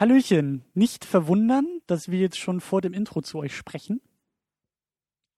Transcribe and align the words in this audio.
Hallöchen, 0.00 0.64
nicht 0.72 1.04
verwundern, 1.04 1.66
dass 1.86 2.10
wir 2.10 2.18
jetzt 2.18 2.38
schon 2.38 2.62
vor 2.62 2.80
dem 2.80 2.94
Intro 2.94 3.20
zu 3.20 3.38
euch 3.38 3.54
sprechen. 3.54 4.00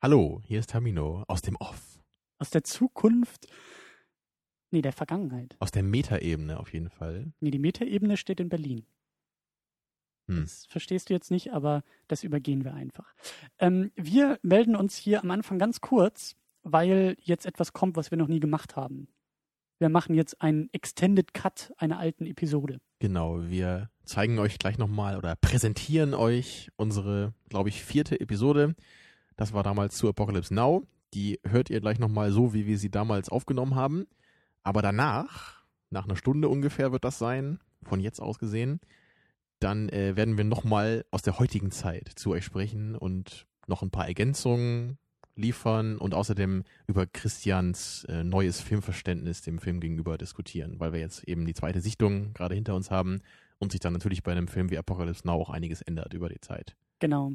Hallo, 0.00 0.40
hier 0.44 0.60
ist 0.60 0.70
Tamino 0.70 1.24
aus 1.26 1.42
dem 1.42 1.56
Off. 1.56 1.98
Aus 2.38 2.50
der 2.50 2.62
Zukunft. 2.62 3.48
Nee, 4.70 4.80
der 4.80 4.92
Vergangenheit. 4.92 5.56
Aus 5.58 5.72
der 5.72 5.82
Metaebene 5.82 6.60
auf 6.60 6.72
jeden 6.72 6.90
Fall. 6.90 7.32
Nee, 7.40 7.50
die 7.50 7.58
Metaebene 7.58 8.16
steht 8.16 8.38
in 8.38 8.48
Berlin. 8.48 8.86
Hm. 10.28 10.42
Das 10.42 10.66
verstehst 10.66 11.10
du 11.10 11.14
jetzt 11.14 11.32
nicht, 11.32 11.52
aber 11.52 11.82
das 12.06 12.22
übergehen 12.22 12.64
wir 12.64 12.72
einfach. 12.72 13.16
Ähm, 13.58 13.90
wir 13.96 14.38
melden 14.42 14.76
uns 14.76 14.96
hier 14.96 15.24
am 15.24 15.32
Anfang 15.32 15.58
ganz 15.58 15.80
kurz, 15.80 16.36
weil 16.62 17.16
jetzt 17.20 17.46
etwas 17.46 17.72
kommt, 17.72 17.96
was 17.96 18.12
wir 18.12 18.18
noch 18.18 18.28
nie 18.28 18.38
gemacht 18.38 18.76
haben. 18.76 19.08
Wir 19.80 19.88
machen 19.88 20.14
jetzt 20.14 20.40
einen 20.40 20.72
Extended 20.72 21.34
Cut 21.34 21.72
einer 21.78 21.98
alten 21.98 22.26
Episode. 22.26 22.80
Genau, 23.00 23.42
wir 23.42 23.90
zeigen 24.04 24.38
euch 24.38 24.58
gleich 24.58 24.78
nochmal 24.78 25.16
oder 25.16 25.36
präsentieren 25.36 26.14
euch 26.14 26.70
unsere, 26.76 27.34
glaube 27.48 27.68
ich, 27.68 27.84
vierte 27.84 28.20
Episode. 28.20 28.74
Das 29.36 29.52
war 29.52 29.62
damals 29.62 29.96
zu 29.96 30.08
Apocalypse 30.08 30.54
Now. 30.54 30.86
Die 31.14 31.40
hört 31.44 31.70
ihr 31.70 31.80
gleich 31.80 31.98
nochmal 31.98 32.32
so, 32.32 32.54
wie 32.54 32.66
wir 32.66 32.78
sie 32.78 32.90
damals 32.90 33.28
aufgenommen 33.28 33.74
haben. 33.74 34.06
Aber 34.62 34.82
danach, 34.82 35.64
nach 35.90 36.04
einer 36.04 36.16
Stunde 36.16 36.48
ungefähr 36.48 36.92
wird 36.92 37.04
das 37.04 37.18
sein, 37.18 37.58
von 37.82 38.00
jetzt 38.00 38.20
aus 38.20 38.38
gesehen, 38.38 38.80
dann 39.58 39.88
äh, 39.88 40.16
werden 40.16 40.36
wir 40.36 40.44
nochmal 40.44 41.04
aus 41.10 41.22
der 41.22 41.38
heutigen 41.38 41.70
Zeit 41.70 42.08
zu 42.08 42.30
euch 42.30 42.44
sprechen 42.44 42.96
und 42.96 43.46
noch 43.66 43.82
ein 43.82 43.90
paar 43.90 44.08
Ergänzungen 44.08 44.98
liefern 45.34 45.98
und 45.98 46.14
außerdem 46.14 46.64
über 46.86 47.06
Christians 47.06 48.04
äh, 48.04 48.22
neues 48.24 48.60
Filmverständnis 48.60 49.42
dem 49.42 49.58
Film 49.58 49.80
gegenüber 49.80 50.18
diskutieren, 50.18 50.78
weil 50.78 50.92
wir 50.92 51.00
jetzt 51.00 51.24
eben 51.24 51.46
die 51.46 51.54
zweite 51.54 51.80
Sichtung 51.80 52.34
gerade 52.34 52.54
hinter 52.54 52.74
uns 52.74 52.90
haben 52.90 53.22
und 53.62 53.70
sich 53.70 53.80
dann 53.80 53.92
natürlich 53.92 54.24
bei 54.24 54.32
einem 54.32 54.48
Film 54.48 54.70
wie 54.70 54.76
Apocalypse 54.76 55.24
Now 55.24 55.34
auch 55.34 55.48
einiges 55.48 55.82
ändert 55.82 56.12
über 56.14 56.28
die 56.28 56.40
Zeit. 56.40 56.74
Genau. 56.98 57.32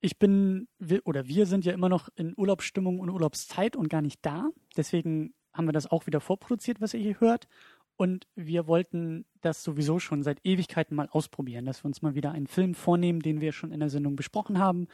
Ich 0.00 0.18
bin, 0.20 0.68
wir, 0.78 1.00
oder 1.04 1.26
wir 1.26 1.46
sind 1.46 1.64
ja 1.64 1.72
immer 1.72 1.88
noch 1.88 2.08
in 2.14 2.32
Urlaubsstimmung 2.36 3.00
und 3.00 3.10
Urlaubszeit 3.10 3.74
und 3.74 3.88
gar 3.88 4.00
nicht 4.00 4.24
da. 4.24 4.50
Deswegen 4.76 5.34
haben 5.52 5.66
wir 5.66 5.72
das 5.72 5.90
auch 5.90 6.06
wieder 6.06 6.20
vorproduziert, 6.20 6.80
was 6.80 6.94
ihr 6.94 7.00
hier 7.00 7.20
hört. 7.20 7.48
Und 7.96 8.28
wir 8.36 8.68
wollten 8.68 9.24
das 9.40 9.64
sowieso 9.64 9.98
schon 9.98 10.22
seit 10.22 10.44
Ewigkeiten 10.44 10.94
mal 10.94 11.08
ausprobieren, 11.08 11.64
dass 11.64 11.82
wir 11.82 11.86
uns 11.86 12.02
mal 12.02 12.14
wieder 12.14 12.30
einen 12.30 12.46
Film 12.46 12.74
vornehmen, 12.74 13.20
den 13.20 13.40
wir 13.40 13.52
schon 13.52 13.72
in 13.72 13.80
der 13.80 13.90
Sendung 13.90 14.14
besprochen 14.14 14.58
haben 14.58 14.86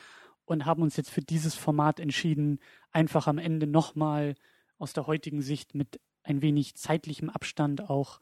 und 0.47 0.65
haben 0.65 0.83
uns 0.83 0.97
jetzt 0.97 1.11
für 1.11 1.23
dieses 1.23 1.55
Format 1.55 2.01
entschieden, 2.01 2.59
einfach 2.91 3.27
am 3.27 3.37
Ende 3.37 3.67
nochmal 3.67 4.35
aus 4.79 4.95
der 4.95 5.07
heutigen 5.07 5.43
Sicht 5.43 5.75
mit 5.75 6.01
ein 6.23 6.41
wenig 6.41 6.75
zeitlichem 6.77 7.29
Abstand 7.29 7.91
auch 7.91 8.21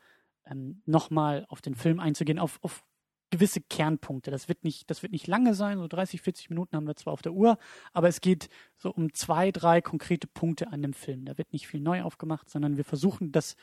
ähm, 0.50 0.82
nochmal 0.86 1.46
auf 1.48 1.60
den 1.60 1.74
Film 1.74 2.00
einzugehen, 2.00 2.38
auf, 2.38 2.58
auf 2.62 2.84
gewisse 3.30 3.60
Kernpunkte. 3.60 4.30
Das 4.30 4.48
wird 4.48 4.64
nicht, 4.64 4.91
das 4.91 5.02
wird 5.02 5.12
nicht 5.12 5.27
lange 5.27 5.54
sein, 5.54 5.78
so 5.78 5.86
30, 5.86 6.22
40 6.22 6.50
Minuten 6.50 6.77
haben 6.77 6.86
wir 6.86 6.96
zwar 6.96 7.12
auf 7.12 7.22
der 7.22 7.32
Uhr, 7.32 7.58
aber 7.92 8.08
es 8.08 8.20
geht 8.20 8.48
so 8.76 8.91
um 8.91 9.12
zwei, 9.12 9.52
drei 9.52 9.80
konkrete 9.80 10.26
Punkte 10.26 10.72
an 10.72 10.82
dem 10.82 10.94
Film. 10.94 11.24
Da 11.24 11.36
wird 11.36 11.52
nicht 11.52 11.66
viel 11.66 11.80
neu 11.80 12.02
aufgemacht, 12.02 12.48
sondern 12.48 12.76
wir 12.76 12.84
versuchen 12.84 13.32
das 13.32 13.56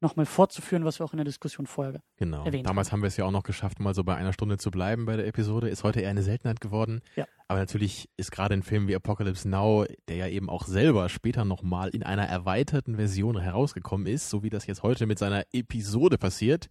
nochmal 0.00 0.26
fortzuführen, 0.26 0.84
was 0.84 0.98
wir 1.00 1.04
auch 1.04 1.12
in 1.12 1.18
der 1.18 1.24
Diskussion 1.24 1.66
vorher 1.66 2.00
Genau. 2.16 2.44
erwähnt 2.44 2.66
Damals 2.66 2.88
haben. 2.88 2.98
haben 2.98 3.02
wir 3.02 3.08
es 3.08 3.16
ja 3.16 3.24
auch 3.24 3.30
noch 3.30 3.42
geschafft, 3.42 3.80
mal 3.80 3.94
so 3.94 4.02
bei 4.04 4.16
einer 4.16 4.32
Stunde 4.32 4.58
zu 4.58 4.70
bleiben 4.70 5.04
bei 5.06 5.16
der 5.16 5.26
Episode. 5.26 5.68
Ist 5.68 5.84
heute 5.84 6.00
eher 6.00 6.10
eine 6.10 6.22
Seltenheit 6.22 6.60
geworden. 6.60 7.00
Ja. 7.16 7.26
Aber 7.48 7.58
natürlich 7.58 8.08
ist 8.16 8.30
gerade 8.32 8.54
ein 8.54 8.62
Film 8.62 8.88
wie 8.88 8.94
Apocalypse 8.96 9.48
Now, 9.48 9.84
der 10.08 10.16
ja 10.16 10.26
eben 10.28 10.48
auch 10.48 10.64
selber 10.66 11.08
später 11.08 11.44
nochmal 11.44 11.90
in 11.90 12.02
einer 12.02 12.26
erweiterten 12.26 12.96
Version 12.96 13.38
herausgekommen 13.38 14.06
ist, 14.06 14.30
so 14.30 14.42
wie 14.42 14.50
das 14.50 14.66
jetzt 14.66 14.82
heute 14.82 15.06
mit 15.06 15.18
seiner 15.18 15.44
Episode 15.52 16.16
passiert. 16.18 16.70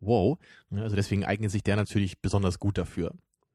Wow. 0.00 0.38
Also 0.70 0.96
deswegen 0.96 1.24
eignet 1.24 1.50
sich 1.50 1.62
der 1.62 1.76
natürlich 1.76 2.20
besonders 2.20 2.58
gut 2.58 2.78
dafür, 2.78 3.12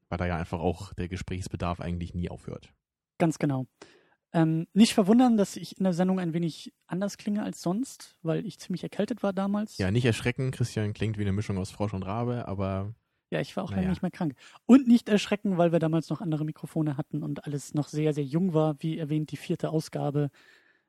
weil 0.08 0.18
da 0.18 0.26
ja 0.26 0.36
einfach 0.36 0.60
auch 0.60 0.92
der 0.94 1.08
Gesprächsbedarf 1.08 1.80
eigentlich 1.80 2.14
nie 2.14 2.28
aufhört. 2.30 2.70
Ganz 3.18 3.38
genau. 3.38 3.66
Ähm, 4.36 4.66
nicht 4.74 4.92
verwundern, 4.92 5.38
dass 5.38 5.56
ich 5.56 5.78
in 5.78 5.84
der 5.84 5.94
Sendung 5.94 6.20
ein 6.20 6.34
wenig 6.34 6.74
anders 6.86 7.16
klinge 7.16 7.42
als 7.42 7.62
sonst, 7.62 8.16
weil 8.22 8.44
ich 8.44 8.58
ziemlich 8.58 8.82
erkältet 8.82 9.22
war 9.22 9.32
damals. 9.32 9.78
Ja, 9.78 9.90
nicht 9.90 10.04
erschrecken. 10.04 10.50
Christian 10.50 10.92
klingt 10.92 11.16
wie 11.16 11.22
eine 11.22 11.32
Mischung 11.32 11.56
aus 11.56 11.70
Frosch 11.70 11.94
und 11.94 12.02
Rabe, 12.02 12.46
aber 12.46 12.92
Ja, 13.30 13.40
ich 13.40 13.56
war 13.56 13.64
auch 13.64 13.70
Naja. 13.70 13.80
lange 13.82 13.90
nicht 13.92 14.02
mehr 14.02 14.10
krank. 14.10 14.34
Und 14.66 14.86
nicht 14.88 15.08
erschrecken, 15.08 15.56
weil 15.56 15.72
wir 15.72 15.78
damals 15.78 16.10
noch 16.10 16.20
andere 16.20 16.44
Mikrofone 16.44 16.98
hatten 16.98 17.22
und 17.22 17.44
alles 17.46 17.72
noch 17.72 17.88
sehr, 17.88 18.12
sehr 18.12 18.24
jung 18.24 18.52
war. 18.52 18.76
Wie 18.80 18.98
erwähnt, 18.98 19.32
die 19.32 19.38
vierte 19.38 19.70
Ausgabe. 19.70 20.28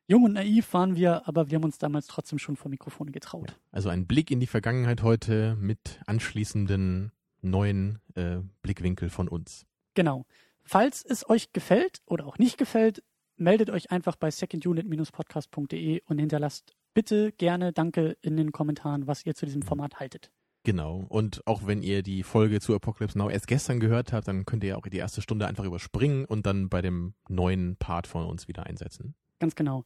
Jung 0.08 0.24
und 0.26 0.34
naiv 0.34 0.74
waren 0.74 0.96
wir, 0.98 1.26
aber 1.28 1.50
wir 1.50 1.56
haben 1.56 1.64
uns 1.64 1.78
damals 1.78 2.08
trotzdem 2.08 2.40
schon 2.40 2.56
vor 2.58 2.70
Mikrofone 2.70 3.12
getraut. 3.12 3.58
Also 3.72 3.88
ein 3.90 4.08
Blick 4.08 4.30
in 4.30 4.40
die 4.42 4.48
Vergangenheit 4.48 5.04
heute 5.04 5.56
mit 5.60 6.00
anschließenden 6.06 7.12
neuen 7.42 8.00
äh, 8.16 8.38
Blickwinkel 8.62 9.10
von 9.10 9.28
uns. 9.30 9.66
Genau. 9.94 10.26
Falls 10.64 11.04
es 11.04 11.30
euch 11.30 11.54
gefällt 11.54 12.02
oder 12.06 12.26
auch 12.28 12.38
nicht 12.40 12.58
gefällt, 12.58 13.04
meldet 13.38 13.70
euch 13.70 13.92
einfach 13.92 14.16
bei 14.16 14.30
secondunit-podcast.de 14.30 16.02
und 16.06 16.20
hinterlasst 16.20 16.76
bitte 16.94 17.32
gerne 17.32 17.74
Danke 17.74 18.18
in 18.22 18.38
den 18.38 18.52
Kommentaren, 18.52 19.08
was 19.08 19.26
ihr 19.26 19.36
zu 19.36 19.46
diesem 19.46 19.62
Format 19.62 20.00
haltet. 20.00 20.32
Genau. 20.64 21.06
Und 21.08 21.46
auch 21.48 21.66
wenn 21.66 21.82
ihr 21.82 22.04
die 22.04 22.24
Folge 22.24 22.60
zu 22.60 22.76
Apocalypse 22.76 23.18
Now 23.18 23.30
erst 23.30 23.48
gestern 23.48 23.80
gehört 23.80 24.12
habt, 24.12 24.28
dann 24.28 24.46
könnt 24.46 24.64
ihr 24.66 24.78
auch 24.78 24.82
die 24.82 24.98
erste 24.98 25.22
Stunde 25.22 25.48
einfach 25.48 25.64
überspringen 25.64 26.26
und 26.26 26.46
dann 26.46 26.68
bei 26.68 26.82
dem 26.82 27.14
neuen 27.30 27.78
Part 27.78 28.06
von 28.06 28.26
uns 28.26 28.48
wieder 28.48 28.66
einsetzen. 28.66 29.16
Ganz 29.40 29.56
genau. 29.56 29.86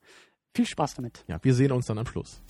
Viel 0.56 0.66
Spaß 0.66 0.96
damit. 0.96 1.24
Ja, 1.28 1.38
wir 1.44 1.54
sehen 1.54 1.72
uns 1.72 1.86
dann 1.86 1.98
am 1.98 2.08
Schluss. 2.08 2.42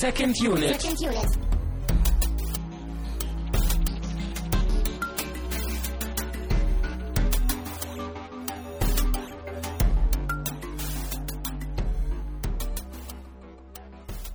Second 0.00 0.34
Unit. 0.40 0.80
Second 0.80 0.98
unit. 1.02 1.26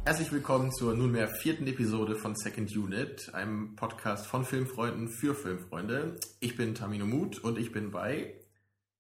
Herzlich 0.06 0.32
willkommen 0.32 0.72
zur 0.72 0.94
nunmehr 0.94 1.28
vierten 1.28 1.66
Episode 1.66 2.16
von 2.16 2.36
Second 2.36 2.78
Unit, 2.78 3.34
einem 3.34 3.76
Podcast 3.76 4.28
von 4.28 4.46
Filmfreunden 4.46 5.10
für 5.10 5.34
Filmfreunde. 5.34 6.20
Ich 6.42 6.56
bin 6.58 6.76
Tamino 6.76 7.08
Mut 7.08 7.44
und 7.44 7.58
ich 7.58 7.72
bin 7.72 7.90
bei 7.90 8.36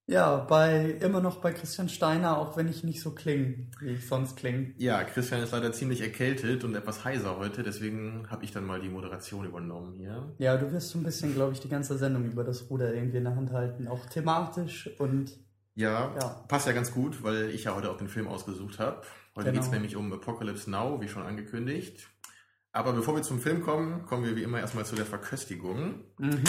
Ja, 0.07 0.38
bei 0.38 0.91
immer 1.01 1.19
noch 1.19 1.38
bei 1.38 1.51
Christian 1.51 1.89
Steiner, 1.89 2.38
auch 2.38 2.55
wenn 2.57 2.67
ich 2.67 2.83
nicht 2.83 3.01
so 3.01 3.11
klinge, 3.11 3.67
wie 3.79 3.89
ich 3.93 4.07
sonst 4.07 4.35
klinge. 4.38 4.71
Ja, 4.77 5.03
Christian 5.03 5.41
ist 5.41 5.51
leider 5.51 5.71
ziemlich 5.73 6.01
erkältet 6.01 6.63
und 6.63 6.75
etwas 6.75 7.03
heiser 7.03 7.38
heute, 7.38 7.63
deswegen 7.63 8.27
habe 8.29 8.45
ich 8.45 8.51
dann 8.51 8.65
mal 8.65 8.79
die 8.79 8.89
Moderation 8.89 9.45
übernommen 9.47 9.94
hier. 9.94 10.31
Ja, 10.38 10.57
du 10.57 10.71
wirst 10.71 10.89
so 10.89 10.99
ein 10.99 11.03
bisschen, 11.03 11.33
glaube 11.33 11.53
ich, 11.53 11.59
die 11.59 11.69
ganze 11.69 11.97
Sendung 11.97 12.25
über 12.25 12.44
das 12.44 12.69
Ruder 12.69 12.94
irgendwie 12.94 13.17
in 13.17 13.23
der 13.23 13.35
Hand 13.35 13.51
halten, 13.51 13.88
auch 13.88 14.05
thematisch 14.05 14.89
und 14.99 15.31
Ja, 15.73 16.13
Ja. 16.21 16.29
passt 16.47 16.67
ja 16.67 16.73
ganz 16.73 16.91
gut, 16.94 17.23
weil 17.23 17.49
ich 17.49 17.63
ja 17.65 17.75
heute 17.75 17.89
auch 17.89 17.97
den 17.97 18.07
Film 18.07 18.27
ausgesucht 18.27 18.77
habe. 18.79 19.01
Heute 19.35 19.49
Genau. 19.49 19.59
geht's 19.59 19.71
nämlich 19.73 19.95
um 19.97 20.13
Apocalypse 20.13 20.69
Now, 20.69 21.01
wie 21.01 21.09
schon 21.09 21.23
angekündigt. 21.23 22.07
Aber 22.71 22.94
bevor 22.94 23.15
wir 23.15 23.23
zum 23.23 23.39
Film 23.39 23.61
kommen, 23.61 24.05
kommen 24.05 24.23
wir 24.23 24.35
wie 24.38 24.44
immer 24.44 24.59
erstmal 24.59 24.85
zu 24.85 24.95
der 24.95 25.05
Verköstigung. 25.05 25.95
mhm. 26.19 26.44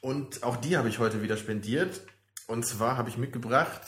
Und 0.00 0.42
auch 0.42 0.56
die 0.56 0.76
habe 0.76 0.88
ich 0.88 0.98
heute 0.98 1.22
wieder 1.22 1.36
spendiert. 1.38 2.02
Und 2.48 2.64
zwar 2.64 2.96
habe 2.96 3.10
ich 3.10 3.18
mitgebracht 3.18 3.82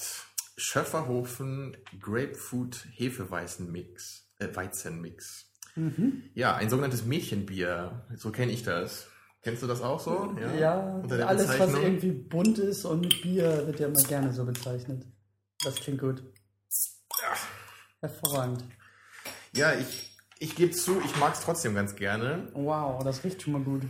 Schöfferhofen 0.58 1.78
Grapefruit 1.98 2.86
Hefeweizen 2.92 3.72
Mix, 3.72 4.30
äh, 4.38 4.54
Weizenmix. 4.54 5.50
Mhm. 5.74 6.24
Ja, 6.34 6.56
ein 6.56 6.68
sogenanntes 6.68 7.06
Mädchenbier. 7.06 8.06
So 8.16 8.30
kenne 8.30 8.52
ich 8.52 8.62
das. 8.62 9.08
Kennst 9.42 9.62
du 9.62 9.66
das 9.66 9.80
auch 9.80 9.98
so? 9.98 10.36
Ja, 10.58 10.98
der 10.98 11.26
alles, 11.26 11.58
was 11.58 11.72
irgendwie 11.72 12.12
bunt 12.12 12.58
ist 12.58 12.84
und 12.84 13.00
mit 13.00 13.22
Bier 13.22 13.66
wird 13.66 13.80
ja 13.80 13.86
immer 13.86 14.02
gerne 14.02 14.30
so 14.34 14.44
bezeichnet. 14.44 15.06
Das 15.64 15.76
klingt 15.76 16.00
gut. 16.00 16.22
Hervorragend. 18.00 18.62
Ja, 19.56 19.72
ich, 19.72 20.18
ich 20.38 20.54
gebe 20.54 20.72
zu, 20.72 21.00
ich 21.02 21.16
mag 21.16 21.32
es 21.32 21.40
trotzdem 21.40 21.74
ganz 21.74 21.96
gerne. 21.96 22.50
Wow, 22.52 23.02
das 23.02 23.24
riecht 23.24 23.40
schon 23.40 23.54
mal 23.54 23.62
gut. 23.62 23.84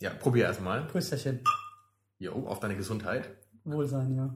Ja, 0.00 0.08
probier 0.14 0.44
erstmal. 0.44 0.86
Prösterchen. 0.86 1.44
Jo, 2.18 2.46
auf 2.46 2.60
deine 2.60 2.76
Gesundheit. 2.76 3.28
Wohlsein, 3.66 4.14
ja. 4.16 4.34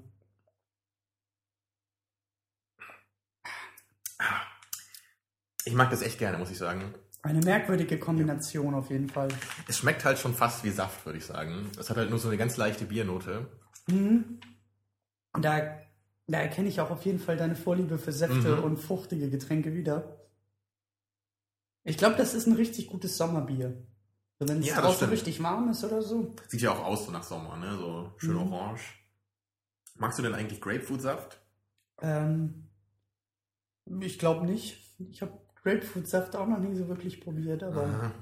Ich 5.65 5.75
mag 5.75 5.91
das 5.91 6.03
echt 6.03 6.19
gerne, 6.19 6.39
muss 6.39 6.51
ich 6.51 6.59
sagen. 6.59 6.95
Eine 7.23 7.41
merkwürdige 7.41 7.99
Kombination 7.99 8.75
auf 8.75 8.91
jeden 8.91 9.09
Fall. 9.09 9.29
Es 9.69 9.79
schmeckt 9.79 10.05
halt 10.05 10.19
schon 10.19 10.35
fast 10.35 10.65
wie 10.65 10.71
Saft, 10.71 11.05
würde 11.05 11.19
ich 11.19 11.27
sagen. 11.27 11.71
Es 11.79 11.91
hat 11.91 11.99
halt 11.99 12.09
nur 12.11 12.19
so 12.19 12.29
eine 12.29 12.39
ganz 12.39 12.57
leichte 12.57 12.87
Biernote. 12.87 13.47
Mhm. 13.89 14.41
Da, 15.35 15.79
da 16.27 16.39
erkenne 16.41 16.69
ich 16.69 16.81
auch 16.81 16.91
auf 16.91 17.05
jeden 17.05 17.19
Fall 17.19 17.37
deine 17.37 17.57
Vorliebe 17.57 17.99
für 17.99 18.13
Säfte 18.13 18.57
Mhm. 18.57 18.65
und 18.65 18.77
fruchtige 18.79 19.29
Getränke 19.29 19.75
wieder. 19.75 20.17
Ich 21.85 21.99
glaube, 21.99 22.17
das 22.17 22.35
ist 22.35 22.47
ein 22.47 22.55
richtig 22.55 22.87
gutes 22.87 23.17
Sommerbier. 23.19 23.87
So, 24.39 24.49
wenn 24.49 24.61
es 24.61 24.67
Ja, 24.67 24.81
draußen 24.81 25.09
richtig 25.11 25.43
warm 25.43 25.69
ist 25.71 25.85
oder 25.85 26.01
so. 26.01 26.35
Sieht 26.49 26.63
ja 26.63 26.73
auch 26.73 26.85
aus 26.85 27.05
so 27.05 27.13
nach 27.13 27.23
Sommer, 27.23 27.57
ne? 27.59 27.77
So 27.77 28.13
schön 28.17 28.35
Mhm. 28.37 28.53
orange. 28.53 28.81
Magst 30.01 30.19
du 30.19 30.23
denn 30.23 30.35
eigentlich 30.35 30.61
Grapefruitsaft? 30.61 31.41
Ähm, 32.01 32.67
ich 34.01 34.19
glaube 34.19 34.47
nicht. 34.47 34.79
Ich 35.11 35.21
habe 35.23 35.39
Grapefruitsaft 35.63 36.35
auch 36.37 36.47
noch 36.49 36.59
nie 36.59 36.75
so 36.75 36.89
wirklich 36.89 37.21
probiert, 37.21 37.63
aber. 37.63 37.85
Aha. 37.85 38.13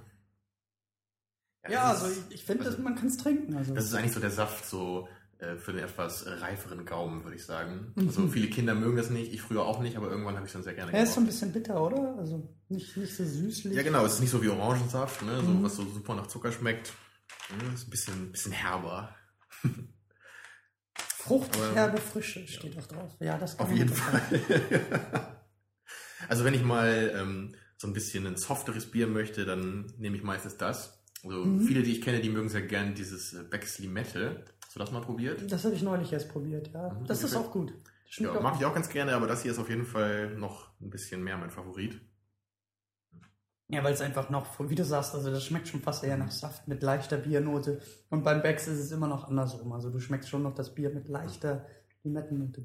Ja, 1.68 1.92
das 1.92 2.02
also 2.04 2.20
ich, 2.28 2.34
ich 2.34 2.44
finde, 2.44 2.64
also- 2.64 2.82
man 2.82 2.96
kann 2.96 3.06
es 3.08 3.16
trinken. 3.16 3.56
Also. 3.56 3.74
Das 3.74 3.84
ist 3.84 3.94
eigentlich 3.94 4.12
so 4.12 4.20
der 4.20 4.30
Saft 4.30 4.66
so 4.66 5.08
äh, 5.38 5.54
für 5.56 5.72
den 5.72 5.84
etwas 5.84 6.26
reiferen 6.26 6.84
Gaumen, 6.84 7.22
würde 7.22 7.36
ich 7.36 7.44
sagen. 7.44 7.92
Mhm. 7.94 8.08
Also 8.08 8.26
viele 8.26 8.48
Kinder 8.48 8.74
mögen 8.74 8.96
das 8.96 9.10
nicht, 9.10 9.32
ich 9.32 9.40
früher 9.40 9.64
auch 9.64 9.80
nicht, 9.80 9.96
aber 9.96 10.10
irgendwann 10.10 10.34
habe 10.34 10.46
ich 10.46 10.50
es 10.50 10.54
dann 10.54 10.64
sehr 10.64 10.74
gerne 10.74 10.92
er 10.92 11.04
ist 11.04 11.14
so 11.14 11.20
ein 11.20 11.26
bisschen 11.26 11.52
bitter, 11.52 11.80
oder? 11.80 12.16
Also 12.18 12.48
nicht, 12.68 12.96
nicht 12.96 13.14
so 13.14 13.24
süßlich. 13.24 13.74
Ja, 13.76 13.82
genau, 13.84 14.04
es 14.04 14.14
ist 14.14 14.20
nicht 14.20 14.30
so 14.30 14.42
wie 14.42 14.48
Orangensaft, 14.48 15.22
ne? 15.22 15.36
so, 15.36 15.50
Mhm. 15.52 15.62
was 15.62 15.76
so 15.76 15.84
super 15.84 16.16
nach 16.16 16.26
Zucker 16.26 16.50
schmeckt. 16.50 16.92
Mhm, 17.50 17.72
ist 17.74 17.86
ein 17.86 17.90
bisschen, 17.90 18.32
bisschen 18.32 18.52
herber. 18.52 19.14
Frucht, 21.20 21.58
herbe 21.74 21.98
Frische 21.98 22.46
steht 22.46 22.78
auch 22.78 22.86
drauf. 22.86 23.10
Ja, 23.18 23.36
das 23.38 23.56
kann 23.56 23.66
Auf 23.66 23.72
jeden. 23.72 23.88
Fall. 23.92 24.22
also 26.28 26.44
wenn 26.44 26.54
ich 26.54 26.62
mal 26.62 27.12
ähm, 27.14 27.54
so 27.76 27.88
ein 27.88 27.92
bisschen 27.92 28.24
ein 28.26 28.36
softeres 28.36 28.90
Bier 28.90 29.06
möchte, 29.08 29.44
dann 29.44 29.92
nehme 29.98 30.16
ich 30.16 30.22
meistens 30.22 30.56
das. 30.56 31.02
Also 31.24 31.44
Mhm. 31.44 31.60
viele, 31.62 31.82
die 31.82 31.90
ich 31.92 32.02
kenne, 32.02 32.20
die 32.20 32.30
mögen 32.30 32.48
sehr 32.48 32.62
gern 32.62 32.94
dieses 32.94 33.32
äh, 33.34 33.42
Becks 33.42 33.80
Limette. 33.80 34.44
Hast 34.64 34.76
du 34.76 34.78
das 34.78 34.92
mal 34.92 35.00
probiert? 35.00 35.50
Das 35.50 35.64
habe 35.64 35.74
ich 35.74 35.82
neulich 35.82 36.12
erst 36.12 36.28
probiert, 36.28 36.70
ja. 36.72 36.90
Mhm, 36.90 37.06
Das 37.06 37.24
ist 37.24 37.34
auch 37.34 37.50
gut. 37.50 37.72
Ja, 38.18 38.40
mag 38.40 38.54
ich 38.58 38.64
auch 38.64 38.72
ganz 38.74 38.88
gerne, 38.88 39.12
aber 39.14 39.26
das 39.26 39.42
hier 39.42 39.50
ist 39.52 39.58
auf 39.58 39.68
jeden 39.68 39.84
Fall 39.86 40.34
noch 40.36 40.70
ein 40.80 40.88
bisschen 40.90 41.22
mehr 41.22 41.36
mein 41.36 41.50
Favorit. 41.50 42.00
Ja, 43.70 43.84
weil 43.84 43.92
es 43.92 44.00
einfach 44.00 44.30
noch, 44.30 44.46
wie 44.70 44.74
du 44.74 44.84
sagst, 44.84 45.14
also 45.14 45.30
das 45.30 45.44
schmeckt 45.44 45.68
schon 45.68 45.82
fast 45.82 46.02
eher 46.02 46.16
nach 46.16 46.30
Saft 46.30 46.66
mit 46.68 46.82
leichter 46.82 47.18
Biernote. 47.18 47.80
Und 48.08 48.24
beim 48.24 48.40
Becks 48.40 48.66
ist 48.66 48.78
es 48.78 48.92
immer 48.92 49.06
noch 49.08 49.28
andersrum. 49.28 49.72
Also 49.72 49.90
du 49.90 50.00
schmeckst 50.00 50.30
schon 50.30 50.42
noch 50.42 50.54
das 50.54 50.74
Bier 50.74 50.88
mit 50.90 51.06
leichter 51.08 51.66
Limettennote. 52.02 52.64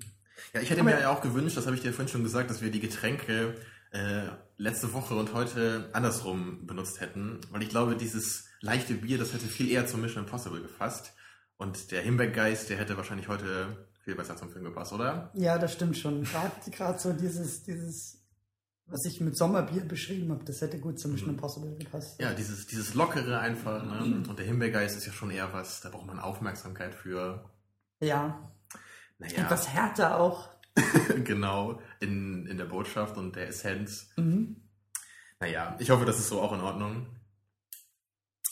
Ja, 0.54 0.62
ich 0.62 0.70
hätte 0.70 0.80
Aber- 0.82 0.92
mir 0.92 1.02
ja 1.02 1.10
auch 1.12 1.22
gewünscht, 1.22 1.58
das 1.58 1.66
habe 1.66 1.76
ich 1.76 1.82
dir 1.82 1.92
vorhin 1.92 2.08
schon 2.08 2.24
gesagt, 2.24 2.50
dass 2.50 2.62
wir 2.62 2.72
die 2.72 2.80
Getränke 2.80 3.56
äh, 3.92 4.24
letzte 4.58 4.94
Woche 4.94 5.14
und 5.16 5.34
heute 5.34 5.90
andersrum 5.94 6.66
benutzt 6.66 7.02
hätten. 7.02 7.42
Weil 7.52 7.62
ich 7.64 7.70
glaube, 7.70 7.96
dieses 7.98 8.46
leichte 8.62 8.94
Bier, 8.96 9.18
das 9.18 9.34
hätte 9.34 9.46
viel 9.46 9.70
eher 9.70 9.86
zum 9.86 10.02
Mission 10.02 10.24
Impossible 10.24 10.62
gefasst. 10.62 11.14
Und 11.58 11.92
der 11.92 12.02
Himbeergeist, 12.02 12.70
der 12.70 12.78
hätte 12.78 12.96
wahrscheinlich 12.98 13.28
heute 13.28 13.86
viel 14.04 14.16
besser 14.16 14.36
zum 14.38 14.50
Film 14.50 14.64
gepasst, 14.64 14.94
oder? 14.94 15.32
Ja, 15.36 15.58
das 15.60 15.74
stimmt 15.74 15.98
schon. 15.98 16.26
Gerade 16.72 16.98
so 17.00 17.14
dieses, 17.14 17.64
dieses, 17.64 18.23
was 18.94 19.04
ich 19.06 19.20
mit 19.20 19.36
Sommerbier 19.36 19.82
beschrieben 19.86 20.32
habe, 20.32 20.44
das 20.46 20.62
hätte 20.62 20.80
gut 20.80 21.00
zum 21.00 21.12
Mission 21.12 21.30
Mhm. 21.32 21.36
Impossible 21.36 21.76
gepasst. 21.78 22.20
Ja, 22.22 22.34
dieses, 22.34 22.68
dieses 22.68 22.94
Lockere 22.94 23.40
einfach. 23.40 23.84
Ne? 23.84 24.24
Und 24.28 24.38
der 24.40 24.46
Himbeergeist 24.46 24.96
ist 24.96 25.06
ja 25.06 25.12
schon 25.12 25.32
eher 25.32 25.52
was, 25.52 25.82
da 25.82 25.90
braucht 25.90 26.06
man 26.06 26.20
Aufmerksamkeit 26.20 26.94
für. 26.96 27.50
Ja. 28.00 28.52
Naja, 29.20 29.44
Etwas 29.44 29.68
härter 29.70 30.20
auch. 30.20 30.50
genau, 31.24 31.80
in, 32.00 32.48
in 32.48 32.58
der 32.58 32.66
Botschaft 32.66 33.18
und 33.18 33.36
der 33.36 33.48
Essenz. 33.50 34.10
Mhm. 34.18 34.56
Naja, 35.40 35.76
ich 35.80 35.90
hoffe, 35.90 36.06
das 36.06 36.18
ist 36.20 36.30
so 36.30 36.42
auch 36.42 36.54
in 36.54 36.62
Ordnung. 36.62 37.08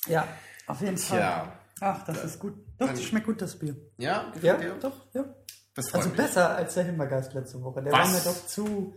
Ja, 0.07 0.27
auf 0.67 0.81
jeden 0.81 0.97
Fall. 0.97 1.17
Tja, 1.19 1.57
Ach, 1.83 2.05
das 2.05 2.17
Ja. 2.17 2.23
ist 2.23 2.39
gut. 2.39 2.53
Doch, 2.77 2.89
das 2.89 3.01
schmeckt 3.03 3.25
gut, 3.25 3.41
das 3.41 3.57
Bier. 3.57 3.75
ja, 3.97 4.31
Ja, 4.41 4.55
dir? 4.57 4.75
doch, 4.79 5.07
ja. 5.13 5.25
Das 5.73 5.91
Also 5.95 6.09
mich. 6.09 6.17
besser 6.17 6.55
als 6.55 6.73
der 6.75 6.83
Himbeergeist 6.83 7.33
letzte 7.33 7.61
Woche. 7.61 7.81
Der 7.81 7.91
Was? 7.93 7.99
war 7.99 8.07
mir 8.19 8.23
doch 8.23 8.45
zu, 8.45 8.93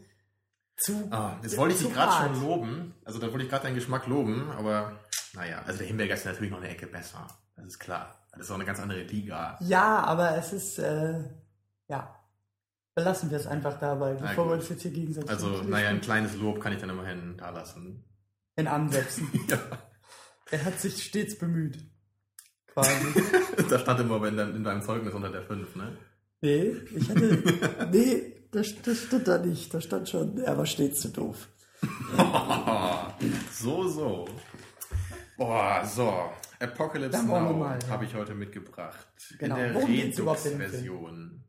zu. 0.76 1.08
Ah, 1.10 1.38
jetzt 1.42 1.56
wollte 1.56 1.74
ich 1.74 1.82
dich 1.82 1.92
gerade 1.92 2.12
schon 2.12 2.42
loben. 2.42 2.94
Also 3.04 3.18
da 3.18 3.30
wollte 3.30 3.44
ich 3.44 3.50
gerade 3.50 3.64
deinen 3.64 3.74
Geschmack 3.74 4.06
loben, 4.06 4.50
aber 4.50 5.00
naja, 5.34 5.62
also 5.66 5.78
der 5.78 5.86
Himbeergeist 5.86 6.24
ist 6.24 6.32
natürlich 6.32 6.50
noch 6.50 6.60
eine 6.60 6.68
Ecke 6.68 6.86
besser. 6.86 7.26
Das 7.56 7.66
ist 7.66 7.78
klar. 7.78 8.14
Das 8.32 8.46
ist 8.46 8.50
auch 8.50 8.56
eine 8.56 8.64
ganz 8.64 8.80
andere 8.80 9.02
Liga. 9.02 9.56
Ja, 9.60 10.02
aber 10.02 10.36
es 10.36 10.52
ist, 10.52 10.78
äh, 10.78 11.22
ja. 11.88 12.20
Belassen 12.94 13.30
wir 13.30 13.38
es 13.38 13.46
einfach 13.46 13.78
dabei, 13.80 14.14
bevor 14.14 14.48
wir 14.48 14.54
uns 14.54 14.68
jetzt 14.68 14.82
hier 14.82 14.92
gegenseitig 14.92 15.28
Also, 15.28 15.62
naja, 15.62 15.88
ein 15.88 16.00
kleines 16.00 16.36
Lob 16.36 16.60
kann 16.60 16.72
ich 16.72 16.80
dann 16.80 16.90
immerhin 16.90 17.36
da 17.36 17.50
lassen. 17.50 18.04
in 18.56 18.68
Ansätzen. 18.68 19.28
ja. 19.48 19.58
er 20.50 20.64
hat 20.64 20.78
sich 20.78 21.02
stets 21.02 21.36
bemüht. 21.36 21.78
Quasi. 22.68 22.90
da 23.68 23.78
stand 23.80 24.00
immer 24.00 24.24
in, 24.26 24.36
dein, 24.36 24.54
in 24.54 24.64
deinem 24.64 24.82
Zeugnis 24.82 25.12
unter 25.12 25.30
der 25.30 25.42
5, 25.42 25.74
ne? 25.74 25.96
nee, 26.40 26.76
ich 26.94 27.10
hatte. 27.10 27.88
Nee, 27.90 28.43
das, 28.54 28.74
das 28.82 29.02
stimmt 29.02 29.28
da 29.28 29.38
nicht. 29.38 29.72
Da 29.72 29.80
stand 29.80 30.08
schon, 30.08 30.38
er 30.38 30.56
war 30.56 30.66
stets 30.66 31.00
zu 31.00 31.08
doof. 31.08 31.48
so, 33.52 33.88
so. 33.88 34.28
Boah, 35.36 35.84
so. 35.84 36.30
Apocalypse 36.60 37.18
Dann 37.18 37.26
Now 37.26 37.60
ja. 37.60 37.88
habe 37.88 38.04
ich 38.04 38.14
heute 38.14 38.34
mitgebracht. 38.34 39.08
Genau. 39.38 39.56
In 39.56 39.74
der? 39.74 39.88
Redux-Version. 39.88 41.44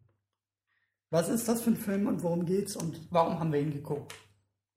Was 1.12 1.30
ist 1.30 1.48
das 1.48 1.62
für 1.62 1.70
ein 1.72 1.78
Film 1.78 2.08
und 2.08 2.24
worum 2.24 2.46
geht's 2.46 2.76
und 2.76 3.08
warum 3.12 3.40
haben 3.40 3.54
wir 3.54 3.60
ihn 3.62 3.72
geguckt? 3.72 4.14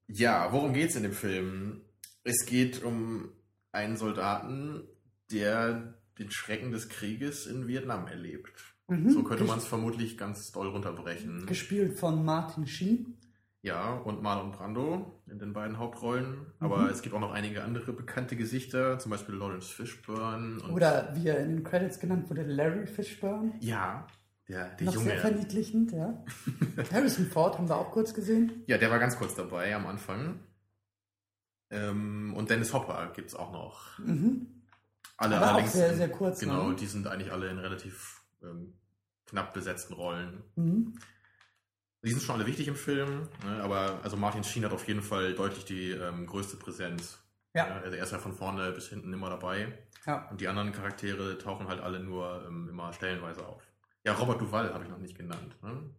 Ja, 0.06 0.52
worum 0.52 0.74
geht's 0.74 0.94
in 0.94 1.02
dem 1.02 1.12
Film? 1.12 1.80
Es 2.22 2.44
geht 2.44 2.82
um 2.82 3.32
einen 3.72 3.96
Soldaten, 3.96 4.86
der 5.32 5.94
den 6.18 6.30
Schrecken 6.30 6.70
des 6.72 6.88
Krieges 6.88 7.46
in 7.46 7.66
Vietnam 7.66 8.06
erlebt. 8.06 8.76
Mhm. 8.88 9.10
So 9.10 9.22
könnte 9.22 9.44
man 9.44 9.58
es 9.58 9.66
vermutlich 9.66 10.16
ganz 10.18 10.50
doll 10.52 10.68
runterbrechen. 10.68 11.46
Gespielt 11.46 11.98
von 11.98 12.24
Martin 12.24 12.66
Sheen. 12.66 13.14
Ja, 13.60 13.94
und 13.94 14.22
Marlon 14.22 14.52
Brando 14.52 15.20
in 15.26 15.38
den 15.38 15.52
beiden 15.52 15.78
Hauptrollen. 15.78 16.30
Mhm. 16.38 16.46
Aber 16.60 16.90
es 16.90 17.02
gibt 17.02 17.14
auch 17.14 17.20
noch 17.20 17.32
einige 17.32 17.64
andere 17.64 17.92
bekannte 17.92 18.36
Gesichter, 18.36 18.98
zum 18.98 19.10
Beispiel 19.10 19.34
Lawrence 19.34 19.68
Fishburne. 19.72 20.58
Oder 20.72 21.12
wie 21.14 21.28
er 21.28 21.40
in 21.40 21.48
den 21.56 21.64
Credits 21.64 21.98
genannt 22.00 22.30
wurde, 22.30 22.44
Larry 22.44 22.86
Fishburne. 22.86 23.52
ja, 23.60 24.06
der, 24.48 24.68
der 24.76 24.86
Noch 24.86 24.94
sehr 24.94 25.02
Junge. 25.02 25.18
verniedlichend, 25.20 25.92
ja. 25.92 26.24
Harrison 26.92 27.26
Ford 27.26 27.58
haben 27.58 27.68
wir 27.68 27.76
auch 27.76 27.90
kurz 27.90 28.14
gesehen. 28.14 28.62
Ja, 28.66 28.78
der 28.78 28.90
war 28.90 28.98
ganz 28.98 29.18
kurz 29.18 29.34
dabei 29.34 29.74
am 29.76 29.86
Anfang. 29.86 30.40
Ähm, 31.70 32.32
und 32.34 32.48
Dennis 32.48 32.72
Hopper 32.72 33.12
gibt's 33.14 33.34
auch 33.34 33.52
noch. 33.52 33.98
Mhm. 33.98 34.46
Alle 35.18 35.36
Aber 35.36 35.46
auch 35.46 35.50
allerdings 35.54 35.72
sehr, 35.74 35.90
in- 35.90 35.96
sehr 35.98 36.08
kurz. 36.08 36.40
Genau, 36.40 36.68
Ne? 36.70 36.76
die 36.76 36.86
sind 36.86 37.06
eigentlich 37.06 37.30
alle 37.32 37.50
in 37.50 37.58
relativ 37.58 38.22
ähm, 38.42 38.72
knapp 39.28 39.52
besetzten 39.52 39.94
Rollen. 39.94 40.42
Mhm. 40.56 40.98
Die 42.04 42.10
sind 42.10 42.22
schon 42.22 42.36
alle 42.36 42.46
wichtig 42.46 42.68
im 42.68 42.76
Film, 42.76 43.28
ne? 43.44 43.62
aber 43.62 44.00
also 44.02 44.16
Martin 44.16 44.44
Sheen 44.44 44.64
hat 44.64 44.72
auf 44.72 44.86
jeden 44.86 45.02
Fall 45.02 45.34
deutlich 45.34 45.64
die 45.64 45.90
ähm, 45.90 46.26
größte 46.26 46.56
Präsenz. 46.56 47.18
Ja. 47.54 47.66
Ne? 47.66 47.74
Also 47.82 47.96
er 47.96 48.04
ist 48.04 48.12
ja 48.12 48.18
von 48.18 48.32
vorne 48.32 48.70
bis 48.72 48.88
hinten 48.88 49.12
immer 49.12 49.30
dabei. 49.30 49.76
ja. 50.06 50.28
Und 50.30 50.40
die 50.40 50.48
anderen 50.48 50.72
Charaktere 50.72 51.38
tauchen 51.38 51.68
halt 51.68 51.80
alle 51.80 52.00
nur 52.00 52.44
ähm, 52.46 52.68
immer 52.68 52.92
stellenweise 52.92 53.44
auf. 53.46 53.62
Ja, 54.04 54.12
Robert 54.14 54.40
Duval 54.40 54.72
habe 54.72 54.84
ich 54.84 54.90
noch 54.90 54.98
nicht 54.98 55.16
genannt, 55.16 55.60
ne? 55.62 55.90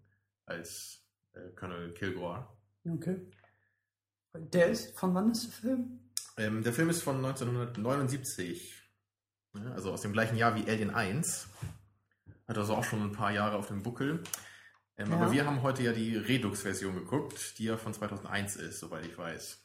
als 0.45 1.03
äh, 1.33 1.49
Colonel 1.55 1.93
Kilgore. 1.93 2.47
Okay. 2.87 3.17
Der 4.33 4.67
ist, 4.67 4.97
von 4.97 5.13
wann 5.13 5.31
ist 5.31 5.45
der 5.45 5.51
Film? 5.51 5.99
Ähm, 6.37 6.63
der 6.63 6.71
Film 6.71 6.89
ist 6.89 7.03
von 7.03 7.17
1979, 7.17 8.73
ne? 9.53 9.71
also 9.73 9.91
aus 9.91 10.01
dem 10.01 10.13
gleichen 10.13 10.37
Jahr 10.37 10.55
wie 10.55 10.69
Alien 10.69 10.91
1. 10.91 11.49
Hat 12.49 12.57
also 12.57 12.75
auch 12.75 12.83
schon 12.83 13.01
ein 13.01 13.11
paar 13.11 13.31
Jahre 13.31 13.55
auf 13.57 13.67
dem 13.67 13.83
Buckel. 13.83 14.23
Ähm, 14.97 15.11
Ja. 15.11 15.15
Aber 15.17 15.31
wir 15.31 15.45
haben 15.45 15.61
heute 15.61 15.83
ja 15.83 15.93
die 15.93 16.17
Redux-Version 16.17 16.95
geguckt, 16.95 17.57
die 17.59 17.65
ja 17.65 17.77
von 17.77 17.93
2001 17.93 18.57
ist, 18.57 18.79
soweit 18.79 19.05
ich 19.05 19.17
weiß. 19.17 19.63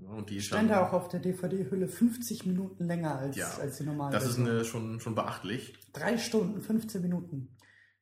Ja, 0.00 0.08
Und 0.10 0.28
die 0.30 0.40
Stand 0.42 0.70
da 0.70 0.86
auch 0.86 0.92
auf 0.92 1.08
der 1.08 1.20
DVD-Hülle 1.20 1.88
50 1.88 2.44
Minuten 2.46 2.84
länger 2.86 3.16
als, 3.16 3.36
Ja. 3.36 3.48
als 3.60 3.78
die 3.78 3.84
normale. 3.84 4.12
Das 4.12 4.26
ist 4.26 4.38
eine, 4.38 4.64
schon, 4.64 5.00
schon 5.00 5.14
beachtlich. 5.14 5.76
Drei 5.92 6.18
Stunden, 6.18 6.60
15 6.60 7.00
Minuten. 7.02 7.56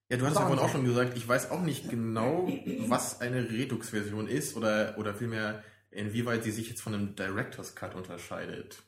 Ja, 0.08 0.16
du 0.18 0.26
hast 0.26 0.34
ja 0.34 0.42
vorhin 0.42 0.58
auch 0.58 0.70
schon 0.70 0.84
gesagt, 0.84 1.16
ich 1.16 1.26
weiß 1.26 1.50
auch 1.50 1.62
nicht 1.62 1.88
genau, 1.90 2.48
was 2.88 3.20
eine 3.20 3.50
Redux-Version 3.50 4.28
ist 4.28 4.56
oder, 4.56 4.96
oder 4.98 5.14
vielmehr, 5.14 5.62
inwieweit 5.90 6.44
sie 6.44 6.52
sich 6.52 6.68
jetzt 6.68 6.80
von 6.82 6.94
einem 6.94 7.16
Director's 7.16 7.74
Cut 7.74 7.94
unterscheidet. 7.94 8.82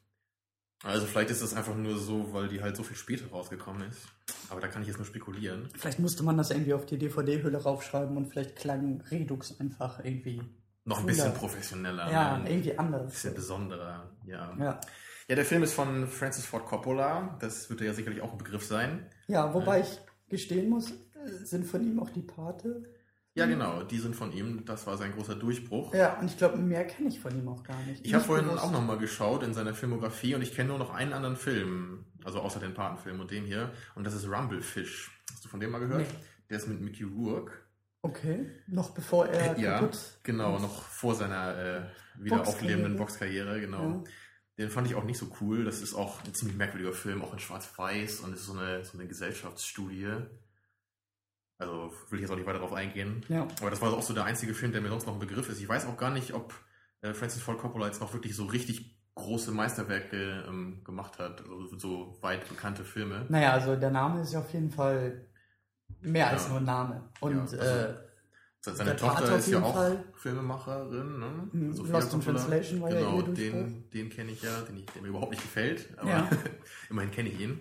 Also 0.84 1.06
vielleicht 1.06 1.30
ist 1.30 1.42
das 1.42 1.54
einfach 1.54 1.74
nur 1.74 1.98
so, 1.98 2.32
weil 2.32 2.48
die 2.48 2.62
halt 2.62 2.76
so 2.76 2.82
viel 2.84 2.96
später 2.96 3.28
rausgekommen 3.30 3.88
ist. 3.88 4.00
Aber 4.48 4.60
da 4.60 4.68
kann 4.68 4.82
ich 4.82 4.88
jetzt 4.88 4.98
nur 4.98 5.06
spekulieren. 5.06 5.68
Vielleicht 5.76 5.98
musste 5.98 6.22
man 6.22 6.36
das 6.36 6.50
irgendwie 6.50 6.72
auf 6.74 6.86
die 6.86 6.98
DVD-Hülle 6.98 7.58
raufschreiben 7.62 8.16
und 8.16 8.26
vielleicht 8.26 8.56
klang 8.56 9.00
Redux 9.10 9.58
einfach 9.60 10.04
irgendwie. 10.04 10.40
Noch 10.84 10.98
ein 10.98 11.02
Cooler. 11.02 11.14
bisschen 11.14 11.34
professioneller. 11.34 12.10
Ja, 12.10 12.38
ne? 12.38 12.50
irgendwie 12.50 12.72
Ein 12.72 12.78
anders. 12.78 13.12
bisschen 13.12 13.34
besonderer, 13.34 14.10
ja. 14.24 14.56
Ja. 14.58 14.80
Ja, 15.28 15.34
der 15.34 15.44
Film 15.44 15.62
ist 15.62 15.74
von 15.74 16.06
Francis 16.08 16.46
Ford 16.46 16.64
Coppola. 16.64 17.36
Das 17.40 17.68
wird 17.68 17.82
ja 17.82 17.92
sicherlich 17.92 18.22
auch 18.22 18.32
ein 18.32 18.38
Begriff 18.38 18.64
sein. 18.64 19.06
ja, 19.26 19.52
wobei 19.52 19.80
ich 19.80 19.98
gestehen 20.30 20.70
muss, 20.70 20.90
äh, 20.92 21.28
sind 21.44 21.66
von 21.66 21.82
ihm 21.84 22.00
auch 22.00 22.08
die 22.10 22.22
Pate. 22.22 22.84
Ja, 23.38 23.46
genau. 23.46 23.82
Die 23.82 23.98
sind 23.98 24.16
von 24.16 24.32
ihm. 24.32 24.64
Das 24.64 24.86
war 24.86 24.96
sein 24.96 25.12
großer 25.12 25.34
Durchbruch. 25.34 25.94
Ja, 25.94 26.18
und 26.18 26.26
ich 26.26 26.36
glaube, 26.36 26.58
mehr 26.58 26.86
kenne 26.86 27.08
ich 27.08 27.20
von 27.20 27.36
ihm 27.38 27.48
auch 27.48 27.62
gar 27.62 27.80
nicht. 27.82 28.04
Ich 28.06 28.14
habe 28.14 28.24
vorhin 28.24 28.46
bewusst. 28.46 28.64
auch 28.64 28.72
nochmal 28.72 28.98
geschaut 28.98 29.42
in 29.42 29.54
seiner 29.54 29.74
Filmografie 29.74 30.34
und 30.34 30.42
ich 30.42 30.54
kenne 30.54 30.70
nur 30.70 30.78
noch 30.78 30.92
einen 30.92 31.12
anderen 31.12 31.36
Film, 31.36 32.04
also 32.24 32.40
außer 32.40 32.60
den 32.60 32.74
Patenfilm 32.74 33.20
und 33.20 33.30
dem 33.30 33.44
hier, 33.44 33.72
und 33.94 34.04
das 34.04 34.14
ist 34.14 34.28
Rumblefish. 34.28 35.10
Hast 35.32 35.44
du 35.44 35.48
von 35.48 35.60
dem 35.60 35.70
mal 35.70 35.78
gehört? 35.78 36.00
Nee. 36.00 36.18
Der 36.50 36.58
ist 36.58 36.68
mit 36.68 36.80
Mickey 36.80 37.04
Rourke. 37.04 37.52
Okay, 38.02 38.46
noch 38.66 38.90
bevor 38.90 39.26
er 39.26 39.58
ja, 39.58 39.80
kaputt 39.80 39.98
genau, 40.22 40.58
noch 40.58 40.82
vor 40.82 41.14
seiner 41.14 41.58
äh, 41.58 41.82
wieder 42.22 42.36
Boxkarriere. 42.36 42.46
auflebenden 42.46 42.96
Boxkarriere, 42.96 43.60
genau. 43.60 43.82
Ja. 43.82 44.04
Den 44.58 44.70
fand 44.70 44.88
ich 44.88 44.94
auch 44.94 45.04
nicht 45.04 45.18
so 45.18 45.30
cool. 45.40 45.64
Das 45.64 45.80
ist 45.82 45.94
auch 45.94 46.24
ein 46.24 46.34
ziemlich 46.34 46.56
merkwürdiger 46.56 46.92
Film, 46.92 47.22
auch 47.22 47.32
in 47.32 47.38
Schwarz-Weiß 47.38 48.20
und 48.20 48.34
ist 48.34 48.44
so 48.44 48.52
eine, 48.52 48.84
so 48.84 48.98
eine 48.98 49.06
Gesellschaftsstudie. 49.06 50.08
Also 51.58 51.92
will 52.10 52.18
ich 52.18 52.22
jetzt 52.22 52.30
auch 52.30 52.36
nicht 52.36 52.46
weiter 52.46 52.58
darauf 52.60 52.72
eingehen. 52.72 53.24
Ja. 53.28 53.46
Aber 53.60 53.70
das 53.70 53.80
war 53.80 53.92
auch 53.92 54.02
so 54.02 54.14
der 54.14 54.24
einzige 54.24 54.54
Film, 54.54 54.72
der 54.72 54.80
mir 54.80 54.88
sonst 54.90 55.06
noch 55.06 55.14
ein 55.14 55.18
Begriff 55.20 55.48
ist. 55.48 55.60
Ich 55.60 55.68
weiß 55.68 55.86
auch 55.86 55.96
gar 55.96 56.10
nicht, 56.10 56.32
ob 56.32 56.54
äh, 57.02 57.12
Francis 57.14 57.42
Ford 57.42 57.58
Coppola 57.58 57.86
jetzt 57.86 58.00
noch 58.00 58.12
wirklich 58.12 58.36
so 58.36 58.44
richtig 58.46 58.96
große 59.16 59.50
Meisterwerke 59.50 60.44
ähm, 60.48 60.84
gemacht 60.84 61.18
hat, 61.18 61.40
also 61.42 61.76
so 61.76 62.16
weit 62.22 62.48
bekannte 62.48 62.84
Filme. 62.84 63.26
Naja, 63.28 63.52
also 63.52 63.74
der 63.74 63.90
Name 63.90 64.20
ist 64.22 64.32
ja 64.32 64.38
auf 64.38 64.52
jeden 64.52 64.70
Fall 64.70 65.26
mehr 66.00 66.26
Ja. 66.26 66.30
als 66.32 66.48
nur 66.48 66.58
ein 66.58 66.64
Name. 66.64 67.08
Und 67.20 67.34
Ja, 67.34 67.40
also 67.40 67.56
äh, 67.56 67.94
Se- 68.60 68.74
Seine 68.76 68.94
Tochter 68.96 69.36
ist 69.36 69.48
ja 69.48 69.60
auch 69.62 69.74
Fall. 69.74 70.04
Filmemacherin, 70.14 71.18
ne? 71.18 71.48
Mhm, 71.52 71.72
Sophia 71.72 71.92
Lost 71.94 72.12
in. 72.14 72.20
Translation 72.20 72.80
war 72.82 72.90
ja 72.92 72.98
genau, 73.00 73.16
ihr 73.18 73.34
den, 73.34 73.90
den 73.90 74.10
kenne 74.10 74.30
ich 74.32 74.42
ja, 74.42 74.60
den 74.62 74.76
ich, 74.78 74.86
der 74.86 75.02
mir 75.02 75.08
überhaupt 75.08 75.30
nicht 75.30 75.42
gefällt, 75.42 75.88
aber 75.96 76.10
Ja. 76.10 76.30
immerhin 76.90 77.10
kenne 77.10 77.28
ich 77.28 77.40
ihn. 77.40 77.58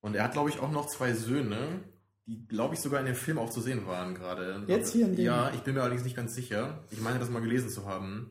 Und 0.00 0.14
er 0.14 0.24
hat, 0.24 0.32
glaube 0.32 0.50
ich, 0.50 0.58
auch 0.60 0.70
noch 0.70 0.86
zwei 0.86 1.12
Söhne, 1.12 1.80
die, 2.28 2.46
glaube 2.46 2.74
ich, 2.74 2.80
sogar 2.80 3.00
in 3.00 3.06
dem 3.06 3.14
Film 3.14 3.38
auch 3.38 3.48
zu 3.50 3.60
sehen 3.62 3.86
waren 3.86 4.14
gerade. 4.14 4.62
Jetzt 4.66 4.92
hier 4.92 5.06
in 5.06 5.16
dem? 5.16 5.24
Ja, 5.24 5.50
ich 5.54 5.60
bin 5.62 5.74
mir 5.74 5.80
allerdings 5.80 6.04
nicht 6.04 6.14
ganz 6.16 6.34
sicher. 6.34 6.84
Ich 6.90 7.00
meine, 7.00 7.18
das 7.18 7.30
mal 7.30 7.40
gelesen 7.40 7.70
zu 7.70 7.86
haben. 7.86 8.30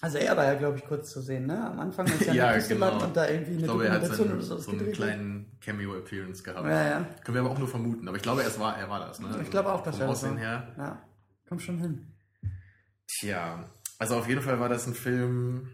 also 0.00 0.18
er 0.18 0.36
war 0.36 0.44
ja, 0.44 0.54
glaube 0.54 0.78
ich, 0.78 0.84
kurz 0.84 1.10
zu 1.12 1.20
sehen, 1.22 1.46
ne? 1.46 1.64
Am 1.64 1.78
Anfang 1.78 2.06
ist 2.06 2.22
er 2.26 2.34
Ja, 2.34 2.58
genau. 2.58 3.04
und 3.04 3.16
da 3.16 3.28
irgendwie 3.28 3.52
Ich 3.52 3.58
eine 3.58 3.66
glaube, 3.66 3.86
er 3.86 3.92
hat 3.92 4.02
Dokumentation 4.02 4.40
so 4.42 4.54
oder 4.54 4.62
so 4.62 4.70
einen 4.72 4.92
kleinen 4.92 5.58
Cameo-Appearance 5.60 6.42
gehabt. 6.42 6.66
Ja, 6.66 6.84
ja. 6.90 7.06
Können 7.24 7.36
wir 7.36 7.40
aber 7.42 7.50
auch 7.50 7.58
nur 7.58 7.68
vermuten. 7.68 8.08
Aber 8.08 8.16
ich 8.16 8.22
glaube, 8.22 8.42
es 8.42 8.58
war, 8.58 8.76
er 8.76 8.90
war 8.90 9.00
das. 9.00 9.20
Ne? 9.20 9.38
Ich 9.42 9.50
glaube 9.50 9.72
auch, 9.72 9.82
dass 9.82 10.00
er 10.00 10.08
das 10.08 10.22
war. 10.24 10.36
her. 10.36 10.74
Ja, 10.76 11.02
komm 11.48 11.60
schon 11.60 11.78
hin. 11.78 12.06
Tja, 13.06 13.70
also 13.98 14.16
auf 14.16 14.28
jeden 14.28 14.40
Fall 14.42 14.58
war 14.58 14.68
das 14.68 14.86
ein 14.86 14.94
Film, 14.94 15.72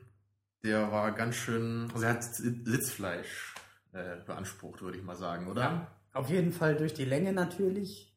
der 0.65 0.91
war 0.93 1.13
ganz 1.13 1.37
schön, 1.37 1.89
also 1.95 2.05
er 2.05 2.15
hat 2.15 2.25
Sitzfleisch 2.25 3.55
äh, 3.93 4.17
beansprucht, 4.27 4.83
würde 4.83 4.99
ich 4.99 5.05
mal 5.05 5.17
sagen, 5.17 5.47
oder? 5.49 5.61
Ja, 5.63 5.96
auf 6.17 6.31
jeden 6.31 6.53
Fall 6.53 6.77
durch 6.77 6.95
die 6.95 7.05
Länge 7.05 7.33
natürlich. 7.33 8.15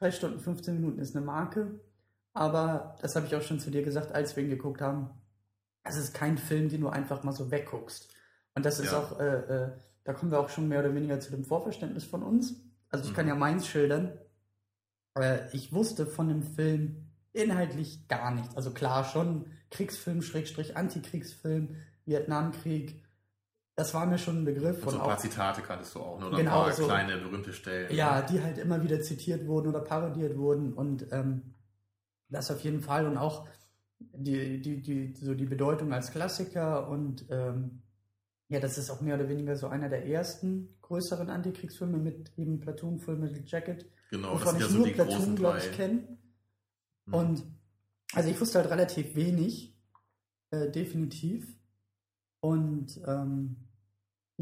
3 0.00 0.10
Stunden 0.10 0.40
15 0.40 0.74
Minuten 0.74 0.98
ist 0.98 1.14
eine 1.16 1.24
Marke. 1.24 1.80
Aber 2.34 2.96
das 3.02 3.14
habe 3.14 3.26
ich 3.26 3.36
auch 3.36 3.42
schon 3.42 3.60
zu 3.60 3.70
dir 3.70 3.82
gesagt, 3.82 4.12
als 4.12 4.34
wir 4.36 4.42
ihn 4.42 4.50
geguckt 4.50 4.80
haben. 4.80 5.10
Es 5.84 5.96
ist 5.96 6.14
kein 6.14 6.38
Film, 6.38 6.68
den 6.68 6.80
du 6.80 6.88
einfach 6.88 7.22
mal 7.22 7.32
so 7.32 7.50
wegguckst. 7.50 8.08
Und 8.54 8.64
das 8.64 8.78
ist 8.80 8.92
Ja. 8.92 8.98
auch, 8.98 9.18
äh, 9.20 9.36
äh, 9.66 9.72
da 10.04 10.12
kommen 10.12 10.30
wir 10.30 10.40
auch 10.40 10.48
schon 10.48 10.68
mehr 10.68 10.80
oder 10.80 10.94
weniger 10.94 11.20
zu 11.20 11.30
dem 11.30 11.44
Vorverständnis 11.44 12.04
von 12.04 12.22
uns. 12.22 12.56
Also 12.88 13.08
ich 13.08 13.14
kann 13.14 13.24
Mhm. 13.26 13.30
ja 13.30 13.34
meins 13.36 13.66
schildern. 13.66 14.18
Äh, 15.14 15.40
ich 15.52 15.72
wusste 15.72 16.06
von 16.06 16.28
dem 16.28 16.42
Film 16.42 17.06
inhaltlich 17.32 18.08
gar 18.08 18.30
nichts. 18.34 18.56
Also 18.56 18.72
klar, 18.72 19.04
schon 19.04 19.46
Kriegsfilm, 19.70 20.22
Schrägstrich, 20.22 20.76
Antikriegsfilm, 20.76 21.76
Vietnamkrieg. 22.04 23.01
Das 23.74 23.94
war 23.94 24.04
mir 24.06 24.18
schon 24.18 24.42
ein 24.42 24.44
Begriff. 24.44 24.82
Und 24.84 24.90
so 24.92 24.98
ein 24.98 25.04
paar 25.04 25.18
Zitate 25.18 25.62
kanntest 25.62 25.94
du 25.94 26.00
auch, 26.00 26.20
ne? 26.20 26.26
oder 26.26 26.36
Genau, 26.36 26.58
ein 26.60 26.64
paar 26.66 26.72
so- 26.72 26.84
kleine 26.84 27.16
berühmte 27.18 27.52
Stellen. 27.52 27.94
ja, 27.94 28.20
die 28.22 28.42
halt 28.42 28.58
immer 28.58 28.82
wieder 28.82 29.00
zitiert 29.00 29.46
wurden 29.46 29.68
oder 29.68 29.80
parodiert 29.80 30.36
wurden 30.36 30.72
und 30.74 31.06
ähm, 31.10 31.54
das 32.28 32.50
auf 32.50 32.60
jeden 32.60 32.80
Fall 32.82 33.06
und 33.06 33.16
auch 33.16 33.46
die, 33.98 34.60
die, 34.60 34.82
die, 34.82 35.14
so 35.14 35.34
die 35.34 35.46
Bedeutung 35.46 35.92
als 35.92 36.10
Klassiker 36.10 36.88
und 36.88 37.24
ähm, 37.30 37.82
ja, 38.48 38.60
das 38.60 38.76
ist 38.76 38.90
auch 38.90 39.00
mehr 39.00 39.14
oder 39.14 39.28
weniger 39.30 39.56
so 39.56 39.68
einer 39.68 39.88
der 39.88 40.06
ersten 40.06 40.76
größeren 40.82 41.30
Antikriegsfilme 41.30 41.96
mit 41.96 42.36
eben 42.36 42.60
Platoon, 42.60 42.98
Full 42.98 43.16
Metal 43.16 43.42
Jacket, 43.46 43.86
genau, 44.10 44.32
das 44.34 44.42
wovon 44.42 44.60
ja 44.60 44.66
ich 44.66 44.72
so 44.72 44.76
nur 44.78 44.86
die 44.86 44.92
Platoon, 44.92 45.36
glaube 45.36 45.58
ich, 45.58 45.72
kenne. 45.72 46.18
Mhm. 47.06 47.14
Und 47.14 47.42
also 48.12 48.28
ich 48.28 48.38
wusste 48.38 48.58
halt 48.58 48.70
relativ 48.70 49.14
wenig, 49.14 49.74
äh, 50.50 50.70
definitiv. 50.70 51.56
Und 52.40 53.00
ähm, 53.06 53.56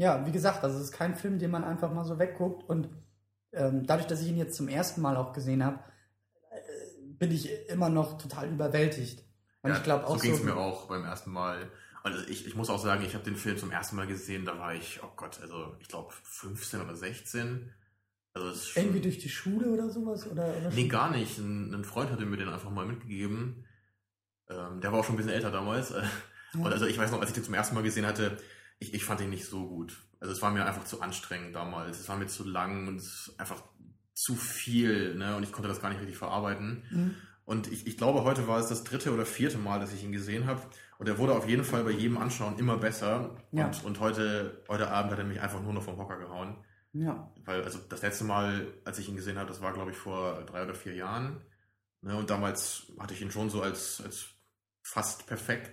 ja, 0.01 0.25
wie 0.25 0.31
gesagt, 0.31 0.63
also 0.63 0.77
es 0.77 0.85
ist 0.85 0.93
kein 0.93 1.13
Film, 1.13 1.37
den 1.37 1.51
man 1.51 1.63
einfach 1.63 1.93
mal 1.93 2.03
so 2.03 2.17
wegguckt. 2.17 2.67
Und 2.67 2.89
ähm, 3.51 3.85
dadurch, 3.85 4.07
dass 4.07 4.21
ich 4.21 4.29
ihn 4.29 4.37
jetzt 4.37 4.55
zum 4.55 4.67
ersten 4.67 4.99
Mal 4.99 5.15
auch 5.15 5.31
gesehen 5.31 5.63
habe, 5.63 5.79
äh, 6.49 7.03
bin 7.19 7.29
ich 7.29 7.69
immer 7.69 7.87
noch 7.89 8.17
total 8.17 8.49
überwältigt. 8.49 9.23
Und 9.61 9.69
ja, 9.69 9.77
ich 9.77 9.83
glaube 9.83 10.07
auch 10.07 10.15
so 10.15 10.23
ging 10.23 10.33
es 10.33 10.39
so, 10.39 10.45
mir 10.45 10.55
auch 10.55 10.87
beim 10.87 11.05
ersten 11.05 11.29
Mal. 11.31 11.69
Also 12.01 12.27
ich, 12.27 12.47
ich 12.47 12.55
muss 12.55 12.71
auch 12.71 12.79
sagen, 12.79 13.03
ich 13.05 13.13
habe 13.13 13.23
den 13.23 13.35
Film 13.35 13.59
zum 13.59 13.69
ersten 13.69 13.95
Mal 13.95 14.07
gesehen, 14.07 14.43
da 14.43 14.57
war 14.57 14.73
ich, 14.73 15.01
oh 15.03 15.11
Gott, 15.15 15.39
also 15.39 15.75
ich 15.79 15.87
glaube 15.87 16.11
15 16.23 16.81
oder 16.81 16.95
16. 16.95 17.71
Also 18.33 18.55
schon, 18.55 18.81
irgendwie 18.81 19.01
durch 19.01 19.19
die 19.19 19.29
Schule 19.29 19.69
oder 19.69 19.87
sowas? 19.91 20.25
Oder, 20.25 20.47
oder 20.47 20.71
Nee, 20.71 20.87
gar 20.87 21.11
nicht. 21.11 21.37
Ein, 21.37 21.71
ein 21.75 21.83
Freund 21.83 22.09
hatte 22.09 22.25
mir 22.25 22.37
den 22.37 22.49
einfach 22.49 22.71
mal 22.71 22.87
mitgegeben. 22.87 23.67
Ähm, 24.49 24.81
der 24.81 24.91
war 24.91 25.01
auch 25.01 25.03
schon 25.03 25.13
ein 25.13 25.17
bisschen 25.17 25.33
älter 25.33 25.51
damals. 25.51 25.93
Ja. 26.53 26.65
Und 26.65 26.73
also 26.73 26.85
ich 26.85 26.97
weiß 26.97 27.11
noch, 27.11 27.21
als 27.21 27.29
ich 27.29 27.35
den 27.35 27.45
zum 27.45 27.53
ersten 27.53 27.75
Mal 27.75 27.83
gesehen 27.83 28.05
hatte, 28.05 28.35
ich, 28.81 28.95
ich 28.95 29.05
fand 29.05 29.19
den 29.19 29.29
nicht 29.29 29.45
so 29.45 29.67
gut. 29.67 30.03
Also 30.19 30.33
es 30.33 30.41
war 30.41 30.51
mir 30.51 30.65
einfach 30.65 30.83
zu 30.83 31.01
anstrengend 31.01 31.55
damals. 31.55 31.99
Es 31.99 32.09
war 32.09 32.17
mir 32.17 32.27
zu 32.27 32.43
lang 32.43 32.87
und 32.87 32.97
es 32.97 33.27
ist 33.27 33.39
einfach 33.39 33.63
zu 34.13 34.35
viel, 34.35 35.15
ne? 35.15 35.35
Und 35.35 35.43
ich 35.43 35.51
konnte 35.51 35.69
das 35.69 35.81
gar 35.81 35.89
nicht 35.89 36.01
richtig 36.01 36.17
verarbeiten. 36.17 36.83
Mhm. 36.89 37.15
Und 37.45 37.71
ich, 37.71 37.87
ich 37.87 37.97
glaube, 37.97 38.23
heute 38.23 38.47
war 38.47 38.59
es 38.59 38.67
das 38.67 38.83
dritte 38.83 39.13
oder 39.13 39.25
vierte 39.25 39.57
Mal, 39.57 39.79
dass 39.79 39.93
ich 39.93 40.03
ihn 40.03 40.11
gesehen 40.11 40.47
habe. 40.47 40.61
Und 40.97 41.07
er 41.07 41.17
wurde 41.17 41.33
auf 41.33 41.47
jeden 41.47 41.63
Fall 41.63 41.83
bei 41.83 41.91
jedem 41.91 42.17
Anschauen 42.17 42.57
immer 42.57 42.77
besser. 42.77 43.35
Ja. 43.51 43.67
Und, 43.67 43.83
und 43.83 43.99
heute, 43.99 44.63
heute 44.67 44.89
Abend 44.89 45.11
hat 45.11 45.19
er 45.19 45.25
mich 45.25 45.41
einfach 45.41 45.61
nur 45.61 45.73
noch 45.73 45.83
vom 45.83 45.97
Hocker 45.97 46.17
gehauen. 46.17 46.57
Ja. 46.93 47.31
Weil, 47.45 47.63
also 47.63 47.79
das 47.89 48.01
letzte 48.01 48.23
Mal, 48.23 48.67
als 48.83 48.99
ich 48.99 49.09
ihn 49.09 49.15
gesehen 49.15 49.37
habe, 49.37 49.47
das 49.47 49.61
war, 49.61 49.73
glaube 49.73 49.91
ich, 49.91 49.97
vor 49.97 50.43
drei 50.45 50.63
oder 50.63 50.75
vier 50.75 50.95
Jahren. 50.95 51.41
Ne, 52.01 52.15
und 52.15 52.29
damals 52.31 52.91
hatte 52.99 53.13
ich 53.13 53.21
ihn 53.21 53.31
schon 53.31 53.49
so 53.51 53.61
als, 53.61 54.01
als 54.03 54.25
fast 54.81 55.27
perfekt 55.27 55.71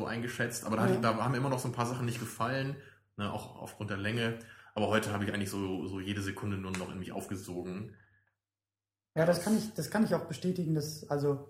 so 0.00 0.06
eingeschätzt. 0.06 0.64
Aber 0.64 0.76
da, 0.76 0.86
Ja. 0.86 0.94
ich, 0.94 1.00
da 1.00 1.16
haben 1.16 1.34
immer 1.34 1.48
noch 1.50 1.58
so 1.58 1.68
ein 1.68 1.72
paar 1.72 1.86
Sachen 1.86 2.06
nicht 2.06 2.20
gefallen, 2.20 2.76
ne, 3.16 3.32
auch 3.32 3.56
aufgrund 3.56 3.90
der 3.90 3.98
Länge. 3.98 4.38
Aber 4.74 4.88
heute 4.88 5.12
habe 5.12 5.24
ich 5.24 5.32
eigentlich 5.32 5.50
so, 5.50 5.86
so 5.86 6.00
jede 6.00 6.22
Sekunde 6.22 6.56
nur 6.56 6.72
noch 6.72 6.90
in 6.90 6.98
mich 6.98 7.12
aufgesogen. 7.12 7.94
Ja, 9.16 9.26
das 9.26 9.42
kann 9.42 9.56
ich, 9.56 9.74
das 9.74 9.90
kann 9.90 10.04
ich 10.04 10.14
auch 10.14 10.26
bestätigen, 10.26 10.74
dass, 10.74 11.08
also, 11.10 11.48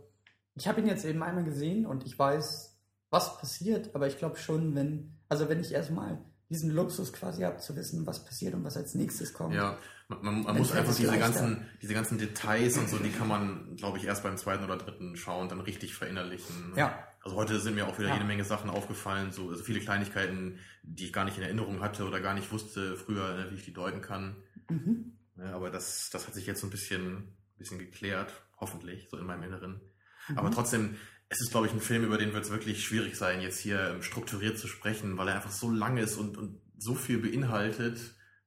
ich 0.54 0.66
habe 0.66 0.80
ihn 0.80 0.86
jetzt 0.86 1.04
eben 1.04 1.22
einmal 1.22 1.44
gesehen 1.44 1.86
und 1.86 2.04
ich 2.04 2.18
weiß, 2.18 2.78
was 3.10 3.38
passiert, 3.38 3.94
aber 3.94 4.06
ich 4.06 4.18
glaube 4.18 4.36
schon, 4.36 4.74
wenn, 4.74 5.18
also 5.28 5.48
wenn 5.48 5.60
ich 5.60 5.72
erstmal 5.72 6.18
diesen 6.48 6.70
Luxus 6.70 7.12
quasi 7.12 7.42
habe, 7.42 7.58
zu 7.58 7.76
wissen, 7.76 8.06
was 8.06 8.24
passiert 8.24 8.54
und 8.54 8.64
was 8.64 8.76
als 8.76 8.94
nächstes 8.94 9.32
kommt. 9.32 9.54
Ja, 9.54 9.78
man, 10.08 10.22
man, 10.22 10.42
man 10.42 10.58
muss 10.58 10.72
einfach 10.72 10.90
es 10.90 10.96
diese 10.96 11.16
ganzen, 11.16 11.66
diese 11.80 11.94
ganzen 11.94 12.18
Details 12.18 12.76
und 12.76 12.88
so, 12.88 12.98
die 12.98 13.10
kann 13.10 13.28
man, 13.28 13.76
glaube 13.76 13.98
ich, 13.98 14.04
erst 14.04 14.24
beim 14.24 14.36
zweiten 14.36 14.64
oder 14.64 14.76
dritten 14.76 15.16
Schauen 15.16 15.48
dann 15.48 15.60
richtig 15.60 15.94
verinnerlichen. 15.94 16.72
Ja. 16.76 16.98
Also 17.22 17.36
heute 17.36 17.60
sind 17.60 17.74
mir 17.74 17.86
auch 17.86 17.98
wieder 17.98 18.08
Ja. 18.08 18.14
jede 18.14 18.24
Menge 18.26 18.44
Sachen 18.44 18.70
aufgefallen, 18.70 19.30
so 19.32 19.50
also 19.50 19.62
viele 19.62 19.80
Kleinigkeiten, 19.80 20.58
die 20.82 21.04
ich 21.04 21.12
gar 21.12 21.24
nicht 21.24 21.36
in 21.36 21.42
Erinnerung 21.42 21.80
hatte 21.80 22.06
oder 22.06 22.20
gar 22.20 22.34
nicht 22.34 22.50
wusste 22.50 22.96
früher, 22.96 23.36
ne, 23.36 23.50
wie 23.50 23.56
ich 23.56 23.64
die 23.64 23.72
deuten 23.74 24.00
kann. 24.00 24.36
Mhm. 24.68 25.12
Ja, 25.36 25.54
aber 25.54 25.70
das, 25.70 26.10
das 26.10 26.26
hat 26.26 26.34
sich 26.34 26.46
jetzt 26.46 26.60
so 26.60 26.66
ein 26.66 26.70
bisschen, 26.70 27.36
bisschen 27.58 27.78
geklärt, 27.78 28.32
hoffentlich, 28.58 29.08
so 29.10 29.18
in 29.18 29.26
meinem 29.26 29.42
Inneren. 29.42 29.80
Mhm. 30.28 30.38
Aber 30.38 30.50
trotzdem, 30.50 30.96
es 31.28 31.40
ist, 31.40 31.50
glaube 31.50 31.66
ich, 31.66 31.72
ein 31.72 31.80
Film, 31.80 32.04
über 32.04 32.18
den 32.18 32.32
wird 32.32 32.44
es 32.44 32.50
wirklich 32.50 32.84
schwierig 32.84 33.16
sein, 33.16 33.40
jetzt 33.40 33.58
hier 33.58 33.90
ähm, 33.90 34.02
strukturiert 34.02 34.58
zu 34.58 34.66
sprechen, 34.66 35.16
weil 35.18 35.28
er 35.28 35.36
einfach 35.36 35.50
so 35.52 35.70
lang 35.70 35.96
ist 35.98 36.16
und, 36.16 36.36
und 36.38 36.60
so 36.78 36.94
viel 36.94 37.18
beinhaltet. 37.18 37.98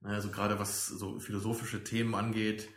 Ne, 0.01 0.09
Also 0.09 0.29
gerade 0.29 0.57
was 0.59 0.87
so 0.87 1.19
philosophische 1.19 1.83
Themen 1.83 2.15
angeht. 2.15 2.67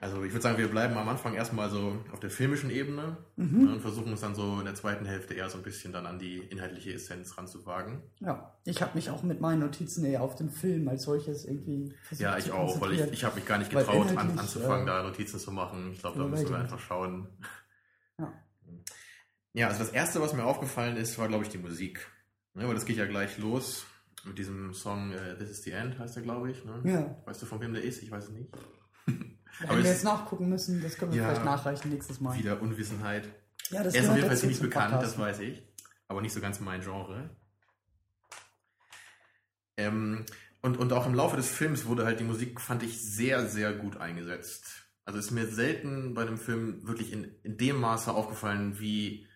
Also 0.00 0.22
ich 0.22 0.30
würde 0.32 0.42
sagen, 0.42 0.58
wir 0.58 0.68
bleiben 0.68 0.96
am 0.96 1.08
Anfang 1.08 1.34
erstmal 1.34 1.70
so 1.70 1.98
auf 2.12 2.20
der 2.20 2.30
filmischen 2.30 2.70
Ebene 2.70 3.16
Mhm. 3.36 3.64
ne, 3.64 3.72
und 3.74 3.80
versuchen 3.80 4.12
uns 4.12 4.20
dann 4.20 4.34
so 4.36 4.58
in 4.60 4.64
der 4.64 4.74
zweiten 4.76 5.04
Hälfte 5.06 5.34
eher 5.34 5.50
so 5.50 5.58
ein 5.58 5.64
bisschen 5.64 5.92
dann 5.92 6.06
an 6.06 6.18
die 6.20 6.38
inhaltliche 6.38 6.92
Essenz 6.92 7.36
ranzuwagen. 7.36 8.02
Ja, 8.20 8.56
ich 8.64 8.80
habe 8.80 8.94
mich 8.94 9.10
auch 9.10 9.22
mit 9.24 9.40
meinen 9.40 9.60
Notizen 9.60 10.04
eher 10.04 10.22
auf 10.22 10.36
den 10.36 10.50
Film 10.50 10.86
als 10.88 11.02
solches 11.02 11.44
irgendwie 11.44 11.92
versucht 12.04 12.22
Ja, 12.22 12.38
ich 12.38 12.52
auch, 12.52 12.80
weil 12.80 12.92
ich, 12.92 13.00
ich 13.12 13.24
habe 13.24 13.34
mich 13.36 13.46
gar 13.46 13.58
nicht 13.58 13.70
getraut, 13.72 14.16
an, 14.16 14.38
anzufangen, 14.38 14.84
äh, 14.86 14.90
da 14.90 15.02
Notizen 15.02 15.40
zu 15.40 15.50
machen. 15.50 15.90
Ich 15.92 15.98
glaube, 15.98 16.18
da 16.18 16.26
müssen 16.26 16.48
wir 16.48 16.58
einfach 16.58 16.78
schauen. 16.78 17.26
Ja. 18.18 18.32
Ja, 19.54 19.66
also 19.68 19.80
das 19.80 19.90
Erste, 19.90 20.20
was 20.20 20.32
mir 20.32 20.44
aufgefallen 20.44 20.96
ist, 20.96 21.18
war, 21.18 21.26
glaube 21.26 21.42
ich, 21.44 21.50
die 21.50 21.58
Musik. 21.58 22.06
Ne, 22.54 22.66
weil 22.68 22.74
das 22.74 22.84
geht 22.84 22.96
ja 22.98 23.06
gleich 23.06 23.38
los 23.38 23.84
mit 24.24 24.38
diesem 24.38 24.74
Song 24.74 25.12
äh, 25.12 25.36
This 25.38 25.50
is 25.50 25.62
the 25.62 25.70
End, 25.72 25.98
heißt 25.98 26.14
der, 26.16 26.22
glaube 26.22 26.50
ich. 26.50 26.64
Ne? 26.64 26.80
Ja, 26.84 27.16
Weißt 27.24 27.42
du, 27.42 27.46
von 27.46 27.60
wem 27.60 27.72
der 27.72 27.82
ist? 27.82 28.02
Ich 28.02 28.10
weiß 28.10 28.24
es 28.24 28.30
nicht. 28.30 28.50
wenn 29.60 29.70
Aber 29.70 29.82
wir 29.82 29.90
jetzt 29.90 30.04
nachgucken 30.04 30.48
müssen, 30.48 30.80
das 30.82 30.96
können 30.96 31.12
wir 31.12 31.18
Ja. 31.20 31.28
vielleicht 31.28 31.44
nachreichen 31.44 31.90
nächstes 31.90 32.20
Mal. 32.20 32.38
Wieder 32.38 32.60
Unwissenheit. 32.62 33.28
Ja, 33.70 33.82
das 33.82 33.94
er 33.94 34.02
ist 34.02 34.08
auf 34.08 34.16
jeden 34.16 34.28
Fall 34.28 34.36
ziemlich 34.36 34.60
bekannt, 34.60 34.92
Podcast. 34.92 35.12
das 35.14 35.18
weiß 35.20 35.40
ich. 35.40 35.62
Aber 36.08 36.22
nicht 36.22 36.32
so 36.32 36.40
ganz 36.40 36.60
mein 36.60 36.80
Genre. 36.80 37.30
Ähm, 39.76 40.24
und, 40.62 40.76
und 40.78 40.92
auch 40.92 41.06
im 41.06 41.14
Laufe 41.14 41.36
des 41.36 41.48
Films 41.48 41.86
wurde 41.86 42.04
halt 42.04 42.18
die 42.20 42.24
Musik, 42.24 42.60
fand 42.60 42.82
ich, 42.82 43.00
sehr, 43.00 43.46
sehr 43.46 43.72
gut 43.72 43.96
eingesetzt. 43.98 44.64
Also 45.04 45.18
ist 45.18 45.30
mir 45.30 45.46
selten 45.46 46.14
bei 46.14 46.22
einem 46.22 46.36
Film 46.38 46.86
wirklich 46.86 47.12
in, 47.12 47.24
in 47.42 47.56
dem 47.56 47.80
Maße 47.80 48.12
aufgefallen, 48.12 48.78
wie, 48.78 49.26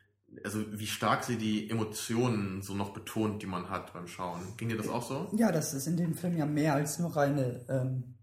also 0.44 0.64
wie 0.72 0.86
stark 0.86 1.24
sie 1.24 1.36
die 1.36 1.70
Emotionen 1.70 2.60
so 2.62 2.74
noch 2.74 2.92
betont, 2.92 3.42
die 3.42 3.46
man 3.46 3.70
hat 3.70 3.92
beim 3.92 4.06
Schauen. 4.06 4.40
Ging 4.56 4.68
dir 4.68 4.76
das 4.76 4.88
auch 4.88 5.06
so? 5.06 5.30
Ja, 5.36 5.52
das 5.52 5.72
ist 5.74 5.86
in 5.86 5.96
dem 5.96 6.14
Film 6.14 6.36
ja 6.36 6.44
mehr 6.46 6.74
als 6.74 6.98
nur 6.98 7.14
reine 7.16 7.64
ähm, 7.68 8.04
äh, 8.04 8.21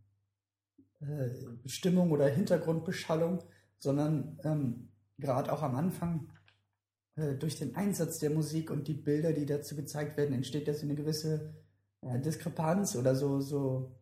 Stimmung 1.65 2.11
oder 2.11 2.27
Hintergrundbeschallung, 2.27 3.39
sondern 3.77 4.39
ähm, 4.43 4.89
gerade 5.17 5.51
auch 5.53 5.61
am 5.63 5.75
Anfang 5.75 6.29
äh, 7.15 7.35
durch 7.35 7.57
den 7.57 7.75
Einsatz 7.75 8.19
der 8.19 8.29
Musik 8.31 8.69
und 8.71 8.87
die 8.87 8.93
Bilder, 8.93 9.33
die 9.33 9.45
dazu 9.45 9.75
gezeigt 9.75 10.17
werden, 10.17 10.33
entsteht 10.35 10.67
ja 10.67 10.73
so 10.73 10.83
eine 10.85 10.95
gewisse 10.95 11.53
äh, 12.01 12.19
Diskrepanz 12.19 12.95
oder 12.95 13.15
so, 13.15 13.39
so 13.39 13.95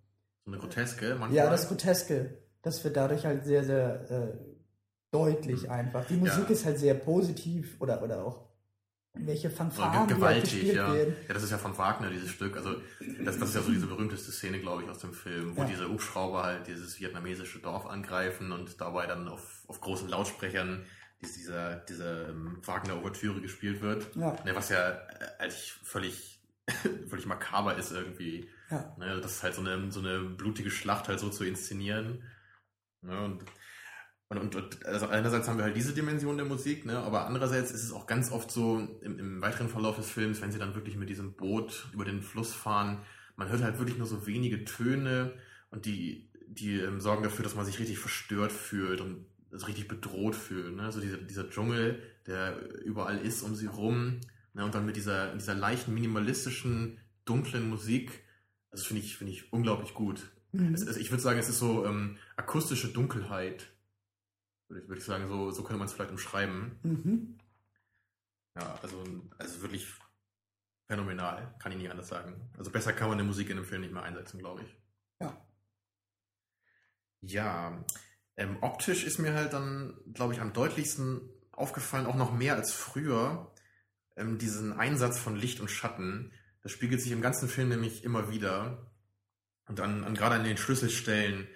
So 0.46 0.52
eine 0.52 0.58
Groteske 0.60 1.10
manchmal. 1.12 1.34
ja, 1.34 1.50
das 1.50 1.68
Groteske. 1.68 2.38
das 2.64 2.84
wird 2.84 2.98
dadurch 2.98 3.26
halt 3.26 3.46
sehr, 3.46 3.64
sehr 3.64 4.12
äh, 4.12 4.38
deutlich 5.12 5.70
einfach. 5.70 6.06
Die 6.08 6.18
Musik 6.18 6.46
Ja. 6.46 6.50
ist 6.50 6.66
halt 6.66 6.80
sehr 6.80 6.94
positiv 6.96 7.80
oder, 7.80 8.02
oder 8.04 8.26
auch 8.26 8.47
welche 9.26 9.50
Fanfaren, 9.50 9.92
ge- 9.92 10.18
die 10.18 10.24
halt 10.24 10.42
gewaltig, 10.42 10.52
gespielt 10.54 10.76
ja. 10.76 10.94
werden. 10.94 11.16
Ja, 11.28 11.34
das 11.34 11.44
ist 11.44 11.52
ja 11.52 11.58
von 11.58 11.78
Wagner, 11.78 12.10
dieses 12.10 12.30
Stück. 12.32 12.56
Also, 12.58 12.76
das, 13.24 13.38
das 13.40 13.50
ist 13.50 13.56
ja 13.56 13.62
so 13.62 13.72
diese 13.72 13.88
berühmteste 13.88 14.32
Szene, 14.32 14.60
glaube 14.60 14.84
ich, 14.84 14.90
aus 14.90 15.00
dem 15.00 15.14
Film, 15.14 15.56
wo 15.56 15.62
Ja. 15.62 15.68
diese 15.68 15.90
Hubschrauber 15.90 16.44
halt 16.44 16.68
dieses 16.68 17.00
vietnamesische 17.00 17.60
Dorf 17.60 17.86
angreifen 17.86 18.52
und 18.52 18.80
dabei 18.82 19.08
dann 19.08 19.28
auf, 19.28 19.64
auf 19.68 19.82
großen 19.82 20.08
Lautsprechern 20.10 20.86
dies- 21.22 21.34
dieser, 21.34 21.78
diese 21.78 22.28
ähm, 22.30 22.60
Wagner-Ouvertüre 22.64 23.42
gespielt 23.42 23.82
wird. 23.82 24.16
Ja, 24.16 24.36
Ne, 24.46 24.56
was 24.56 24.70
ja 24.70 24.90
äh, 24.90 24.98
eigentlich 25.40 25.74
völlig, 25.84 26.42
völlig 27.08 27.26
makaber 27.26 27.76
ist 27.78 27.92
irgendwie. 27.92 28.50
ja. 28.70 28.96
Ne, 29.00 29.20
das 29.22 29.34
ist 29.38 29.44
halt 29.44 29.56
so 29.56 29.62
eine, 29.62 29.92
so 29.92 30.00
eine 30.00 30.20
blutige 30.20 30.70
Schlacht 30.70 31.08
halt 31.08 31.20
so 31.20 31.30
zu 31.30 31.44
inszenieren. 31.44 32.24
Ne, 33.02 33.20
und, 33.24 33.44
und, 34.30 34.38
und, 34.38 34.56
und 34.56 34.86
also 34.86 35.08
einerseits 35.08 35.48
haben 35.48 35.58
wir 35.58 35.64
halt 35.64 35.76
diese 35.76 35.94
Dimension 35.94 36.36
der 36.36 36.46
Musik, 36.46 36.86
ne, 36.86 36.98
aber 37.00 37.28
andererseits 37.28 37.72
ist 37.72 37.84
es 37.84 37.94
auch 37.94 38.08
ganz 38.08 38.32
oft 38.32 38.52
so 38.52 38.80
im, 39.02 39.20
im 39.20 39.42
weiteren 39.42 39.70
Verlauf 39.70 39.96
des 39.96 40.10
Films, 40.10 40.42
wenn 40.42 40.52
sie 40.52 40.60
dann 40.60 40.76
wirklich 40.76 40.98
mit 40.98 41.10
diesem 41.10 41.34
Boot 41.34 41.88
über 41.94 42.04
den 42.04 42.22
Fluss 42.22 42.54
fahren, 42.54 43.00
man 43.38 43.50
hört 43.50 43.62
halt 43.62 43.78
wirklich 43.78 43.98
nur 43.98 44.08
so 44.08 44.28
wenige 44.28 44.66
Töne 44.66 45.34
und 45.70 45.86
die, 45.86 46.30
die 46.48 46.80
ähm, 46.80 47.00
sorgen 47.00 47.24
dafür, 47.24 47.44
dass 47.44 47.56
man 47.56 47.66
sich 47.66 47.80
richtig 47.80 48.00
verstört 48.00 48.52
fühlt 48.52 49.00
und 49.00 49.26
so 49.52 49.66
richtig 49.66 49.88
bedroht 49.88 50.36
fühlt. 50.36 50.76
Ne? 50.76 50.84
Also 50.84 51.00
dieser, 51.00 51.18
dieser 51.18 51.50
Dschungel, 51.50 52.02
der 52.26 52.58
überall 52.84 53.20
ist 53.20 53.44
um 53.44 53.56
sie 53.56 53.68
rum, 53.68 54.20
ne? 54.54 54.66
und 54.66 54.76
dann 54.76 54.86
mit 54.86 54.98
dieser, 54.98 55.34
dieser 55.36 55.54
leichten, 55.54 55.94
minimalistischen, 55.94 56.98
dunklen 57.24 57.70
Musik, 57.70 58.24
das 58.72 58.86
finde 58.86 59.04
ich, 59.04 59.18
finde 59.18 59.34
ich 59.34 59.54
unglaublich 59.54 59.94
gut. 59.94 60.32
Mhm. 60.52 60.74
Es, 60.74 60.82
es, 60.82 60.98
ich 60.98 61.12
würde 61.12 61.24
sagen, 61.24 61.40
es 61.40 61.50
ist 61.50 61.60
so 61.60 61.86
ähm, 61.86 62.18
akustische 62.36 62.90
Dunkelheit. 62.90 63.68
Würde 64.68 64.82
ich, 64.82 64.88
würde 64.88 65.00
ich 65.00 65.06
sagen, 65.06 65.28
so, 65.28 65.52
so 65.52 65.64
könnte 65.64 65.80
man 65.80 65.88
es 65.88 65.94
vielleicht 65.94 66.12
umschreiben. 66.12 66.80
Mhm. 66.84 67.38
Ja, 68.56 68.80
also, 68.82 69.04
also 69.38 69.62
wirklich 69.62 69.88
phänomenal, 70.88 71.54
kann 71.60 71.72
ich 71.72 71.78
nicht 71.78 71.92
anders 71.92 72.08
sagen. 72.08 72.50
Also 72.58 72.72
besser 72.72 72.94
kann 72.94 73.10
man 73.10 73.18
die 73.18 73.24
Musik 73.24 73.50
in 73.50 73.58
dem 73.58 73.66
Film 73.66 73.82
nicht 73.82 73.94
mehr 73.94 74.04
einsetzen, 74.04 74.40
glaube 74.40 74.64
ich. 74.64 74.78
Ja. 75.20 75.38
Ja, 77.22 77.86
ähm, 78.36 78.58
optisch 78.62 79.04
ist 79.04 79.20
mir 79.20 79.34
halt 79.34 79.54
dann, 79.54 79.98
glaube 80.14 80.34
ich, 80.34 80.42
am 80.42 80.54
deutlichsten 80.54 81.22
aufgefallen, 81.52 82.06
auch 82.06 82.16
noch 82.16 82.34
mehr 82.34 82.56
als 82.56 82.72
früher, 82.72 83.52
ähm, 84.16 84.38
diesen 84.38 84.74
Einsatz 84.74 85.20
von 85.20 85.36
Licht 85.36 85.60
und 85.60 85.72
Schatten. 85.72 86.32
Das 86.62 86.72
spiegelt 86.72 87.02
sich 87.02 87.12
im 87.12 87.22
ganzen 87.22 87.50
Film 87.50 87.70
nämlich 87.70 88.04
immer 88.04 88.30
wieder. 88.30 88.92
Und 89.68 89.80
an, 89.82 90.04
an 90.04 90.14
gerade 90.14 90.36
an 90.36 90.44
den 90.44 90.58
Schlüsselstellen 90.58 91.48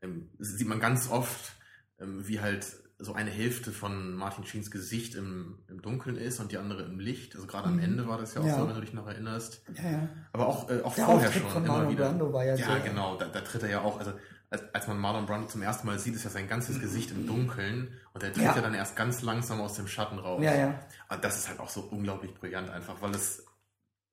ähm, 0.00 0.30
sieht 0.38 0.66
man 0.66 0.80
ganz 0.80 1.08
oft, 1.10 1.52
wie 2.00 2.40
halt 2.40 2.66
so 3.02 3.14
eine 3.14 3.30
Hälfte 3.30 3.72
von 3.72 4.14
Martin 4.14 4.44
Sheens 4.44 4.70
Gesicht 4.70 5.14
im, 5.14 5.58
im 5.68 5.80
Dunkeln 5.80 6.16
ist 6.16 6.38
und 6.38 6.52
die 6.52 6.58
andere 6.58 6.82
im 6.82 6.98
Licht. 6.98 7.34
Also 7.34 7.46
gerade 7.46 7.68
am 7.68 7.76
Mhm. 7.76 7.82
Ende 7.82 8.06
war 8.08 8.18
das 8.18 8.34
ja 8.34 8.42
auch 8.42 8.46
Ja. 8.46 8.58
so, 8.58 8.68
wenn 8.68 8.74
du 8.74 8.80
dich 8.82 8.92
noch 8.92 9.06
erinnerst. 9.06 9.62
Ja, 9.82 9.90
ja. 9.90 10.08
Aber 10.32 10.46
auch, 10.48 10.68
äh, 10.68 10.82
auch 10.82 10.94
Der 10.94 11.06
vorher 11.06 11.28
Auftritt 11.28 11.42
schon 11.42 11.50
von 11.52 11.64
immer 11.64 11.72
Marlon 11.78 11.92
wieder. 11.92 12.08
Brando 12.10 12.32
war 12.32 12.44
ja 12.44 12.54
Ja, 12.56 12.66
sehr- 12.66 12.80
genau, 12.80 13.16
da, 13.16 13.26
da 13.26 13.40
tritt 13.40 13.62
er 13.62 13.70
ja 13.70 13.80
auch, 13.80 13.98
also 13.98 14.12
als, 14.50 14.62
als 14.74 14.86
man 14.86 14.98
Marlon 14.98 15.24
Brando 15.24 15.46
zum 15.48 15.62
ersten 15.62 15.86
Mal 15.86 15.98
sieht, 15.98 16.14
ist 16.14 16.24
ja 16.24 16.30
sein 16.30 16.46
ganzes 16.48 16.78
Gesicht 16.80 17.10
im 17.12 17.26
Dunkeln 17.26 17.88
und 18.12 18.22
er 18.22 18.32
tritt 18.34 18.42
ja. 18.44 18.54
Ja. 18.56 18.60
dann 18.60 18.74
erst 18.74 18.96
ganz 18.96 19.22
langsam 19.22 19.60
aus 19.62 19.74
dem 19.74 19.86
Schatten 19.86 20.18
raus. 20.18 20.42
Ja, 20.42 20.54
ja. 20.54 20.80
Und 21.08 21.24
das 21.24 21.38
ist 21.38 21.48
halt 21.48 21.58
auch 21.60 21.70
so 21.70 21.80
unglaublich 21.82 22.34
brillant 22.34 22.68
einfach, 22.68 23.00
weil 23.00 23.14
es, 23.14 23.46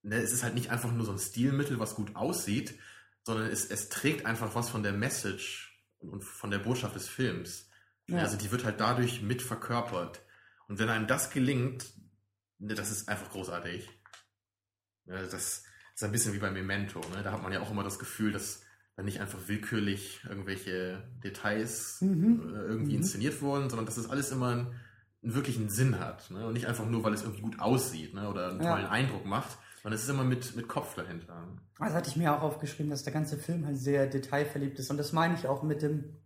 ne, 0.04 0.16
es 0.16 0.32
ist 0.32 0.44
halt 0.44 0.54
nicht 0.54 0.70
einfach 0.72 0.92
nur 0.94 1.06
so 1.06 1.12
ein 1.12 1.20
Stilmittel, 1.20 1.78
was 1.80 1.96
gut 1.96 2.16
aussieht, 2.16 2.76
sondern 3.24 3.48
es, 3.48 3.66
es 3.70 3.90
trägt 3.90 4.26
einfach 4.26 4.56
was 4.56 4.70
von 4.70 4.82
der 4.84 4.94
Message 4.94 5.84
und 6.00 6.24
von 6.24 6.52
der 6.52 6.60
Botschaft 6.60 6.96
des 6.96 7.10
Films. 7.10 7.67
Ja. 8.08 8.20
Also 8.20 8.38
die 8.38 8.52
wird 8.52 8.64
halt 8.66 8.80
dadurch 8.80 9.22
mit 9.22 9.42
verkörpert. 9.42 10.22
Und 10.68 10.80
wenn 10.80 10.90
einem 10.90 11.08
das 11.08 11.30
gelingt, 11.30 11.86
ne, 12.60 12.74
das 12.76 12.92
ist 12.92 13.10
einfach 13.10 13.30
großartig. 13.32 13.90
Ne, 15.06 15.28
das 15.30 15.64
ist 15.96 16.04
ein 16.04 16.12
bisschen 16.12 16.34
wie 16.34 16.40
bei 16.40 16.52
Memento. 16.52 17.00
Ne? 17.16 17.24
Da 17.24 17.32
hat 17.32 17.42
man 17.44 17.52
ja 17.52 17.60
auch 17.62 17.72
immer 17.72 17.84
das 17.84 18.00
Gefühl, 18.00 18.32
dass 18.32 18.62
da 18.96 19.04
nicht 19.04 19.20
einfach 19.22 19.40
willkürlich 19.48 20.22
irgendwelche 20.28 21.08
Details 21.24 22.02
Mhm. 22.02 22.54
äh, 22.56 22.58
irgendwie 22.60 22.92
Mhm. 22.94 22.98
inszeniert 22.98 23.42
wurden, 23.42 23.70
sondern 23.70 23.86
dass 23.86 23.96
das 23.96 24.10
alles 24.10 24.32
immer 24.32 24.50
einen, 24.52 24.76
einen 25.24 25.36
wirklichen 25.36 25.70
Sinn 25.70 26.00
hat. 26.00 26.30
Ne? 26.32 26.46
Und 26.48 26.54
nicht 26.54 26.68
einfach 26.68 26.86
nur, 26.86 27.04
weil 27.04 27.14
es 27.14 27.22
irgendwie 27.24 27.42
gut 27.42 27.60
aussieht 27.60 28.14
ne? 28.14 28.30
oder 28.30 28.50
einen 28.50 28.62
Ja. 28.64 28.72
tollen 28.74 28.86
Eindruck 28.88 29.26
macht, 29.26 29.58
sondern 29.84 29.94
es 29.98 30.04
ist 30.04 30.10
immer 30.10 30.24
mit, 30.24 30.56
mit 30.56 30.68
Kopf 30.68 30.96
dahinter. 30.96 31.48
Das 31.80 31.94
hatte 31.94 32.10
ich 32.10 32.16
mir 32.16 32.34
auch 32.36 32.42
aufgeschrieben, 32.42 32.90
dass 32.90 33.04
der 33.04 33.14
ganze 33.14 33.38
Film 33.38 33.66
halt 33.66 33.78
sehr 33.78 34.08
detailverliebt 34.08 34.80
ist. 34.80 34.90
Und 34.90 34.98
das 34.98 35.14
meine 35.14 35.36
ich 35.36 35.48
auch 35.48 35.62
mit 35.64 35.82
dem 35.82 36.18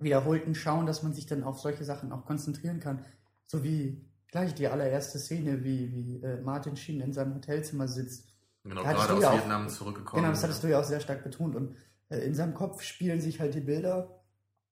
wiederholten 0.00 0.54
Schauen, 0.54 0.86
dass 0.86 1.02
man 1.02 1.12
sich 1.12 1.26
dann 1.26 1.44
auf 1.44 1.60
solche 1.60 1.84
Sachen 1.84 2.12
auch 2.12 2.24
konzentrieren 2.24 2.80
kann. 2.80 3.04
So 3.46 3.62
wie 3.64 4.04
gleich 4.28 4.54
die 4.54 4.68
allererste 4.68 5.18
Szene, 5.18 5.62
wie, 5.64 5.92
wie 5.92 6.22
äh, 6.22 6.40
Martin 6.40 6.76
Sheen 6.76 7.00
in 7.00 7.12
seinem 7.12 7.34
Hotelzimmer 7.34 7.88
sitzt. 7.88 8.26
Genau, 8.64 8.82
Da 8.82 8.92
gerade 8.92 9.14
aus 9.14 9.22
ja 9.22 9.30
auch- 9.30 9.34
Vietnam 9.34 9.68
zurückgekommen. 9.68 10.22
Genau, 10.22 10.32
das 10.32 10.42
hattest 10.42 10.62
du 10.62 10.68
ja 10.68 10.80
auch 10.80 10.84
sehr 10.84 11.00
stark 11.00 11.22
betont. 11.24 11.54
Und 11.56 11.76
äh, 12.08 12.18
in 12.18 12.34
seinem 12.34 12.54
Kopf 12.54 12.82
spielen 12.82 13.20
sich 13.20 13.40
halt 13.40 13.54
die 13.54 13.60
Bilder 13.60 14.20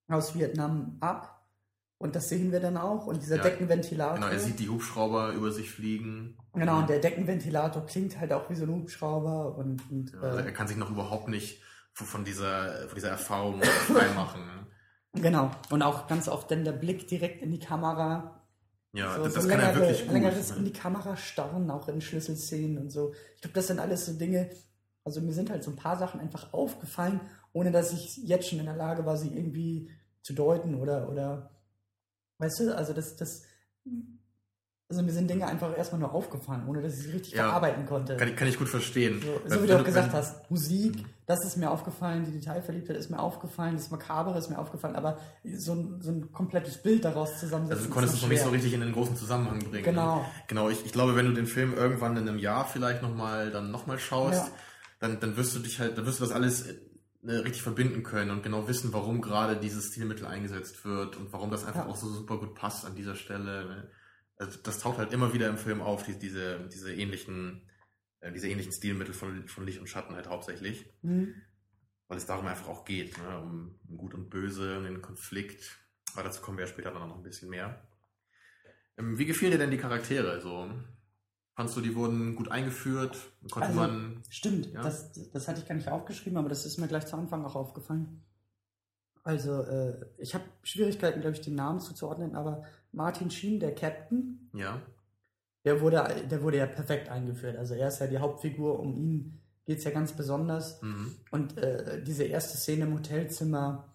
aus 0.09 0.35
Vietnam 0.35 0.97
ab. 1.01 1.35
Und 2.01 2.14
das 2.14 2.29
sehen 2.29 2.53
wir 2.53 2.61
dann 2.61 2.77
auch. 2.77 3.07
Und 3.07 3.21
dieser 3.23 3.37
Ja, 3.37 3.43
Deckenventilator. 3.43 4.14
Genau, 4.17 4.29
er 4.29 4.38
sieht 4.38 4.61
die 4.61 4.69
Hubschrauber 4.69 5.33
über 5.33 5.51
sich 5.51 5.71
fliegen. 5.71 6.38
Genau, 6.55 6.79
und 6.79 6.88
der 6.88 7.01
Deckenventilator 7.01 7.85
klingt 7.87 8.19
halt 8.21 8.33
auch 8.33 8.49
wie 8.51 8.55
so 8.55 8.64
ein 8.64 8.71
Hubschrauber. 8.71 9.57
Und, 9.57 9.83
und 9.91 10.14
also 10.23 10.38
äh, 10.38 10.45
er 10.45 10.53
kann 10.53 10.69
sich 10.69 10.77
noch 10.77 10.91
überhaupt 10.91 11.29
nicht 11.29 11.61
von 11.93 12.07
von 12.07 12.25
dieser, 12.25 12.87
von 12.87 12.95
dieser 12.95 13.09
Erfahrung 13.11 13.61
freimachen. 13.62 14.43
Genau. 15.12 15.51
Und 15.71 15.83
auch 15.83 16.07
ganz 16.07 16.29
oft 16.29 16.51
dann 16.51 16.64
der 16.64 16.73
Blick 16.73 17.09
direkt 17.09 17.42
in 17.42 17.51
die 17.51 17.59
Kamera. 17.59 18.40
Ja, 18.92 19.16
so, 19.16 19.25
das, 19.25 19.35
so 19.35 19.40
das 19.40 19.49
kann 19.49 19.61
er 19.61 19.66
längere- 19.73 19.81
wirklich 19.81 20.03
gut. 20.05 20.12
längeres 20.12 20.51
in 20.53 20.64
die 20.64 20.73
Kamera 20.73 21.16
starren, 21.16 21.71
auch 21.71 21.88
in 21.88 22.01
Schlüsselszenen 22.01 22.79
und 22.79 22.90
so. 22.90 23.12
Ich 23.35 23.42
glaube, 23.42 23.55
das 23.55 23.66
sind 23.66 23.79
alles 23.81 24.07
so 24.07 24.14
Dinge. 24.14 24.51
Also 25.05 25.21
mir 25.21 25.33
sind 25.33 25.51
halt 25.51 25.62
so 25.64 25.71
ein 25.71 25.77
paar 25.77 25.99
Sachen 25.99 26.21
einfach 26.21 26.53
aufgefallen, 26.53 27.21
ohne 27.53 27.71
dass 27.71 27.92
ich 27.92 28.16
jetzt 28.18 28.49
schon 28.49 28.59
in 28.59 28.66
der 28.66 28.77
Lage 28.77 29.05
war, 29.07 29.16
sie 29.16 29.29
irgendwie 29.35 29.90
zu 30.23 30.33
deuten 30.35 30.75
oder, 30.75 31.09
oder 31.09 31.51
weißt 32.38 32.61
du, 32.61 32.77
also 32.77 32.92
das, 32.92 33.16
das, 33.16 33.42
also 34.90 35.03
mir 35.03 35.12
sind 35.12 35.29
Dinge 35.29 35.46
einfach 35.46 35.77
erstmal 35.77 36.01
nur 36.01 36.12
aufgefallen, 36.14 36.62
ohne 36.66 36.81
dass 36.81 36.94
ich 36.98 37.05
sie 37.05 37.11
richtig 37.11 37.35
Ja. 37.35 37.44
verarbeiten 37.44 37.85
konnte. 37.85 38.16
Kann, 38.16 38.29
ich, 38.29 38.37
kann 38.37 38.48
ich 38.48 38.57
gut 38.59 38.68
verstehen. 38.70 39.20
So, 39.22 39.55
so 39.57 39.62
wie 39.62 39.66
du 39.66 39.79
auch 39.79 39.85
gesagt 39.85 40.14
hast, 40.14 40.51
Musik, 40.51 41.05
das 41.27 41.44
ist 41.44 41.59
mir 41.59 41.70
aufgefallen, 41.70 42.24
die 42.24 42.33
Detailverliebtheit 42.33 42.96
ist 42.96 43.11
mir 43.11 43.18
aufgefallen, 43.18 43.77
das 43.77 43.90
Makabere 43.90 44.38
ist 44.38 44.48
mir 44.48 44.59
aufgefallen, 44.59 44.96
aber 44.96 45.18
so 45.57 45.74
ein, 45.74 46.01
so 46.01 46.11
ein 46.11 46.33
komplettes 46.33 46.79
Bild 46.79 47.05
daraus 47.05 47.38
zusammensetzen. 47.38 47.77
Also 47.77 47.88
du 47.88 47.92
konntest 47.94 48.14
es 48.16 48.22
noch 48.22 48.29
nicht 48.31 48.42
so 48.42 48.48
richtig 48.48 48.72
in 48.72 48.81
den 48.81 48.92
großen 48.92 49.14
Zusammenhang 49.16 49.59
bringen. 49.59 49.85
Genau. 49.85 50.16
Ne? 50.20 50.24
Genau, 50.46 50.70
ich, 50.70 50.87
ich 50.87 50.92
glaube, 50.92 51.16
wenn 51.16 51.27
du 51.27 51.35
den 51.35 51.46
Film 51.46 51.74
irgendwann 51.74 52.16
in 52.16 52.27
einem 52.27 52.38
Jahr 52.38 52.64
vielleicht 52.64 53.03
nochmal 53.03 53.51
dann 53.51 53.70
noch 53.70 53.87
mal 53.87 53.98
schaust, 53.98 54.38
Ja. 54.46 54.53
dann, 55.01 55.20
dann 55.20 55.37
wirst 55.37 55.55
du 55.55 55.59
dich 55.59 55.81
halt, 55.81 55.98
dann 55.98 56.07
wirst 56.07 56.20
du 56.20 56.24
das 56.24 56.33
alles 56.33 56.64
äh, 57.27 57.33
richtig 57.33 57.61
verbinden 57.62 58.03
können 58.05 58.31
und 58.31 58.42
genau 58.42 58.68
wissen, 58.68 58.94
warum 58.94 59.20
gerade 59.20 59.57
dieses 59.57 59.88
Stilmittel 59.88 60.24
eingesetzt 60.27 60.83
wird 60.87 61.16
und 61.16 61.31
warum 61.31 61.51
das 61.51 61.66
einfach 61.66 61.85
Ja. 61.85 61.90
auch 61.90 61.96
so 61.96 62.09
super 62.09 62.38
gut 62.38 62.55
passt 62.55 62.87
an 62.87 62.94
dieser 62.94 63.16
Stelle. 63.16 63.66
Ne? 63.66 63.90
Also 64.38 64.59
das 64.62 64.79
taucht 64.79 64.98
halt 64.98 65.12
immer 65.12 65.33
wieder 65.35 65.48
im 65.48 65.59
Film 65.59 65.81
auf, 65.81 66.05
die, 66.05 66.18
diese, 66.18 66.61
diese 66.68 66.94
ähnlichen, 66.94 67.68
äh, 68.20 68.33
diese 68.33 68.48
ähnlichen 68.48 68.72
Stilmittel 68.72 69.12
von, 69.14 69.48
von 69.48 69.66
Licht 69.66 69.81
und 69.81 69.88
Schatten 69.88 70.14
halt 70.14 70.29
hauptsächlich. 70.29 70.87
Mhm. 71.03 71.35
Weil 72.07 72.18
es 72.18 72.27
darum 72.27 72.46
einfach 72.46 72.68
auch 72.68 72.85
geht, 72.85 73.18
ne? 73.18 73.40
um, 73.40 73.79
um 73.88 73.96
Gut 73.98 74.14
und 74.14 74.31
Böse, 74.31 74.79
um 74.79 74.85
den 74.85 75.03
Konflikt. 75.03 75.79
Aber 76.14 76.22
dazu 76.22 76.40
kommen 76.40 76.57
wir 76.57 76.64
ja 76.64 76.70
später 76.70 76.90
dann 76.92 77.09
noch 77.09 77.16
ein 77.16 77.22
bisschen 77.22 77.51
mehr. 77.51 77.87
Ähm, 78.96 79.18
wie 79.18 79.27
gefielen 79.27 79.53
dir 79.53 79.59
denn 79.59 79.70
die 79.70 79.77
Charaktere? 79.77 80.40
So, 80.40 80.70
fandst 81.55 81.77
du, 81.77 81.81
die 81.81 81.94
wurden 81.94 82.35
gut 82.37 82.51
eingeführt? 82.51 83.18
Konnte 83.51 83.68
Also- 83.68 83.81
man. 83.81 84.22
Stimmt, 84.31 84.66
Ja. 84.72 84.83
das, 84.83 85.12
das 85.33 85.48
hatte 85.48 85.61
ich 85.61 85.66
gar 85.68 85.74
nicht 85.74 85.88
aufgeschrieben, 85.88 86.38
aber 86.38 86.48
das 86.48 86.64
ist 86.64 86.79
mir 86.79 86.88
gleich 86.88 87.07
zu 87.07 87.16
Anfang 87.16 87.44
auch 87.44 87.57
aufgefallen. 87.57 88.24
Also, 89.24 89.62
äh, 89.64 90.07
ich 90.16 90.35
habe 90.35 90.44
Schwierigkeiten, 90.62 91.20
glaube 91.20 91.37
ich, 91.37 91.42
den 91.42 91.57
Namen 91.57 91.81
zuzuordnen, 91.81 92.35
aber 92.35 92.64
Martin 92.99 93.31
Sheen, 93.31 93.61
der 93.61 93.75
Captain, 93.75 94.51
Ja, 94.53 94.83
der 95.65 95.81
wurde, 95.81 96.05
der 96.31 96.43
wurde 96.43 96.59
ja 96.59 96.67
perfekt 96.67 97.09
eingeführt. 97.09 97.57
Also 97.57 97.75
er 97.75 97.89
ist 97.89 98.01
ja 98.01 98.07
die 98.07 98.19
Hauptfigur, 98.19 98.79
um 98.81 98.95
ihn 98.95 99.41
geht 99.65 99.79
es 99.79 99.85
ja 99.85 99.91
ganz 99.91 100.13
besonders. 100.13 100.83
mhm. 100.83 101.15
Und 101.31 101.59
äh, 101.59 102.03
diese 102.03 102.25
erste 102.25 102.57
Szene 102.57 102.87
im 102.87 102.95
Hotelzimmer, 102.95 103.95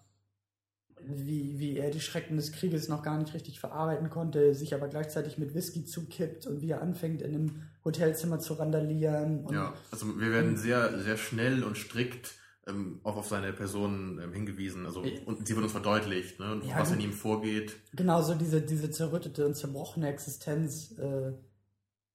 wie, 1.00 1.58
wie 1.58 1.76
er 1.76 1.90
die 1.90 2.00
Schrecken 2.00 2.36
des 2.36 2.52
Krieges 2.52 2.88
noch 2.88 3.02
gar 3.02 3.18
nicht 3.18 3.34
richtig 3.34 3.60
verarbeiten 3.60 4.08
konnte, 4.08 4.54
sich 4.54 4.74
aber 4.74 4.88
gleichzeitig 4.88 5.36
mit 5.36 5.54
Whisky 5.54 5.84
zukippt 5.84 6.46
und 6.46 6.62
wie 6.62 6.70
er 6.70 6.80
anfängt, 6.80 7.20
in 7.20 7.34
einem 7.34 7.62
Hotelzimmer 7.84 8.38
zu 8.38 8.54
randalieren. 8.54 9.46
Ja. 9.52 9.74
Also 9.90 10.18
wir 10.18 10.30
werden 10.30 10.56
sehr, 10.56 10.98
sehr 11.00 11.18
schnell 11.18 11.62
und 11.62 11.76
strikt 11.76 12.36
ähm, 12.66 13.00
auch 13.02 13.16
auf 13.16 13.28
seine 13.28 13.52
Person 13.52 14.20
ähm, 14.22 14.32
hingewiesen. 14.32 14.86
Also, 14.86 15.00
und 15.26 15.46
sie 15.46 15.54
wird 15.54 15.64
uns 15.64 15.72
verdeutlicht, 15.72 16.38
ne? 16.40 16.60
Ja, 16.64 16.78
was 16.80 16.92
in 16.92 17.00
ihm 17.00 17.12
vorgeht. 17.12 17.76
Genauso 17.94 18.34
diese, 18.34 18.60
diese 18.62 18.90
zerrüttete 18.90 19.44
und 19.46 19.54
zerbrochene 19.54 20.08
Existenz. 20.08 20.92
Äh, 20.98 21.32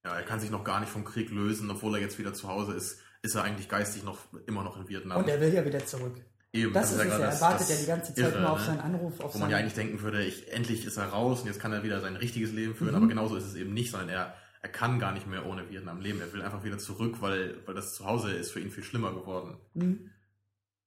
Ja, 0.06 0.16
er 0.16 0.24
kann 0.24 0.40
sich 0.40 0.50
noch 0.50 0.64
gar 0.64 0.80
nicht 0.80 0.90
vom 0.92 1.04
Krieg 1.04 1.30
lösen, 1.30 1.70
obwohl 1.70 1.96
er 1.96 2.02
jetzt 2.02 2.18
wieder 2.20 2.34
zu 2.34 2.48
Hause 2.48 2.74
ist, 2.74 3.00
ist 3.22 3.36
er 3.36 3.44
eigentlich 3.44 3.68
geistig 3.70 4.04
noch 4.04 4.18
immer 4.48 4.64
noch 4.64 4.78
in 4.80 4.88
Vietnam. 4.88 5.18
und 5.20 5.28
er 5.30 5.42
will 5.42 5.54
ja 5.54 5.66
wieder 5.66 5.86
zurück. 5.86 6.16
Eben, 6.52 6.74
das, 6.74 6.92
ist 6.94 6.98
ja 6.98 7.04
es, 7.04 7.12
er 7.12 7.20
das- 7.20 7.42
wartet 7.42 7.62
das 7.62 7.70
ja 7.70 7.76
die 7.76 7.86
ganze 7.86 8.14
Zeit 8.16 8.18
Irre, 8.34 8.42
nur 8.42 8.52
auf 8.54 8.60
ne? 8.60 8.66
seinen 8.66 8.80
Anruf, 8.80 9.20
auf 9.20 9.36
Wo 9.36 9.40
man 9.40 9.52
ja 9.52 9.58
eigentlich 9.58 9.76
denken 9.76 10.02
würde, 10.02 10.24
ich, 10.24 10.52
endlich 10.52 10.84
ist 10.86 10.98
er 10.98 11.10
raus 11.10 11.42
und 11.42 11.48
jetzt 11.48 11.60
kann 11.60 11.72
er 11.74 11.84
wieder 11.84 12.02
sein 12.02 12.16
richtiges 12.16 12.52
Leben 12.54 12.74
führen, 12.74 12.92
Mhm. 12.92 12.96
aber 12.96 13.08
genauso 13.08 13.36
ist 13.36 13.44
es 13.46 13.54
eben 13.56 13.74
nicht, 13.74 13.92
sondern 13.92 14.10
er, 14.10 14.34
er 14.64 14.70
kann 14.70 14.98
gar 15.00 15.12
nicht 15.12 15.28
mehr 15.28 15.46
ohne 15.46 15.70
Vietnam 15.70 16.02
leben. 16.02 16.20
Er 16.22 16.34
will 16.34 16.42
einfach 16.42 16.64
wieder 16.64 16.80
zurück, 16.80 17.18
weil, 17.22 17.58
weil 17.68 17.76
das 17.76 17.94
Zuhause 17.94 18.32
ist 18.32 18.52
für 18.52 18.62
ihn 18.62 18.72
viel 18.72 18.84
schlimmer 18.84 19.14
geworden. 19.14 19.58
Mhm. 19.76 20.10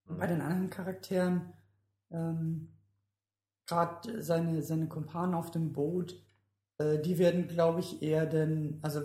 Und 0.06 0.18
Bei 0.18 0.26
den 0.26 0.40
anderen 0.40 0.70
Charakteren, 0.70 1.52
ähm, 2.10 2.68
gerade 3.66 4.22
seine, 4.22 4.62
seine 4.62 4.88
Kumpanen 4.88 5.34
auf 5.34 5.50
dem 5.50 5.72
Boot, 5.72 6.20
äh, 6.78 6.98
die 6.98 7.18
werden, 7.18 7.48
glaube 7.48 7.80
ich, 7.80 8.02
eher 8.02 8.26
denn, 8.26 8.78
also 8.82 9.00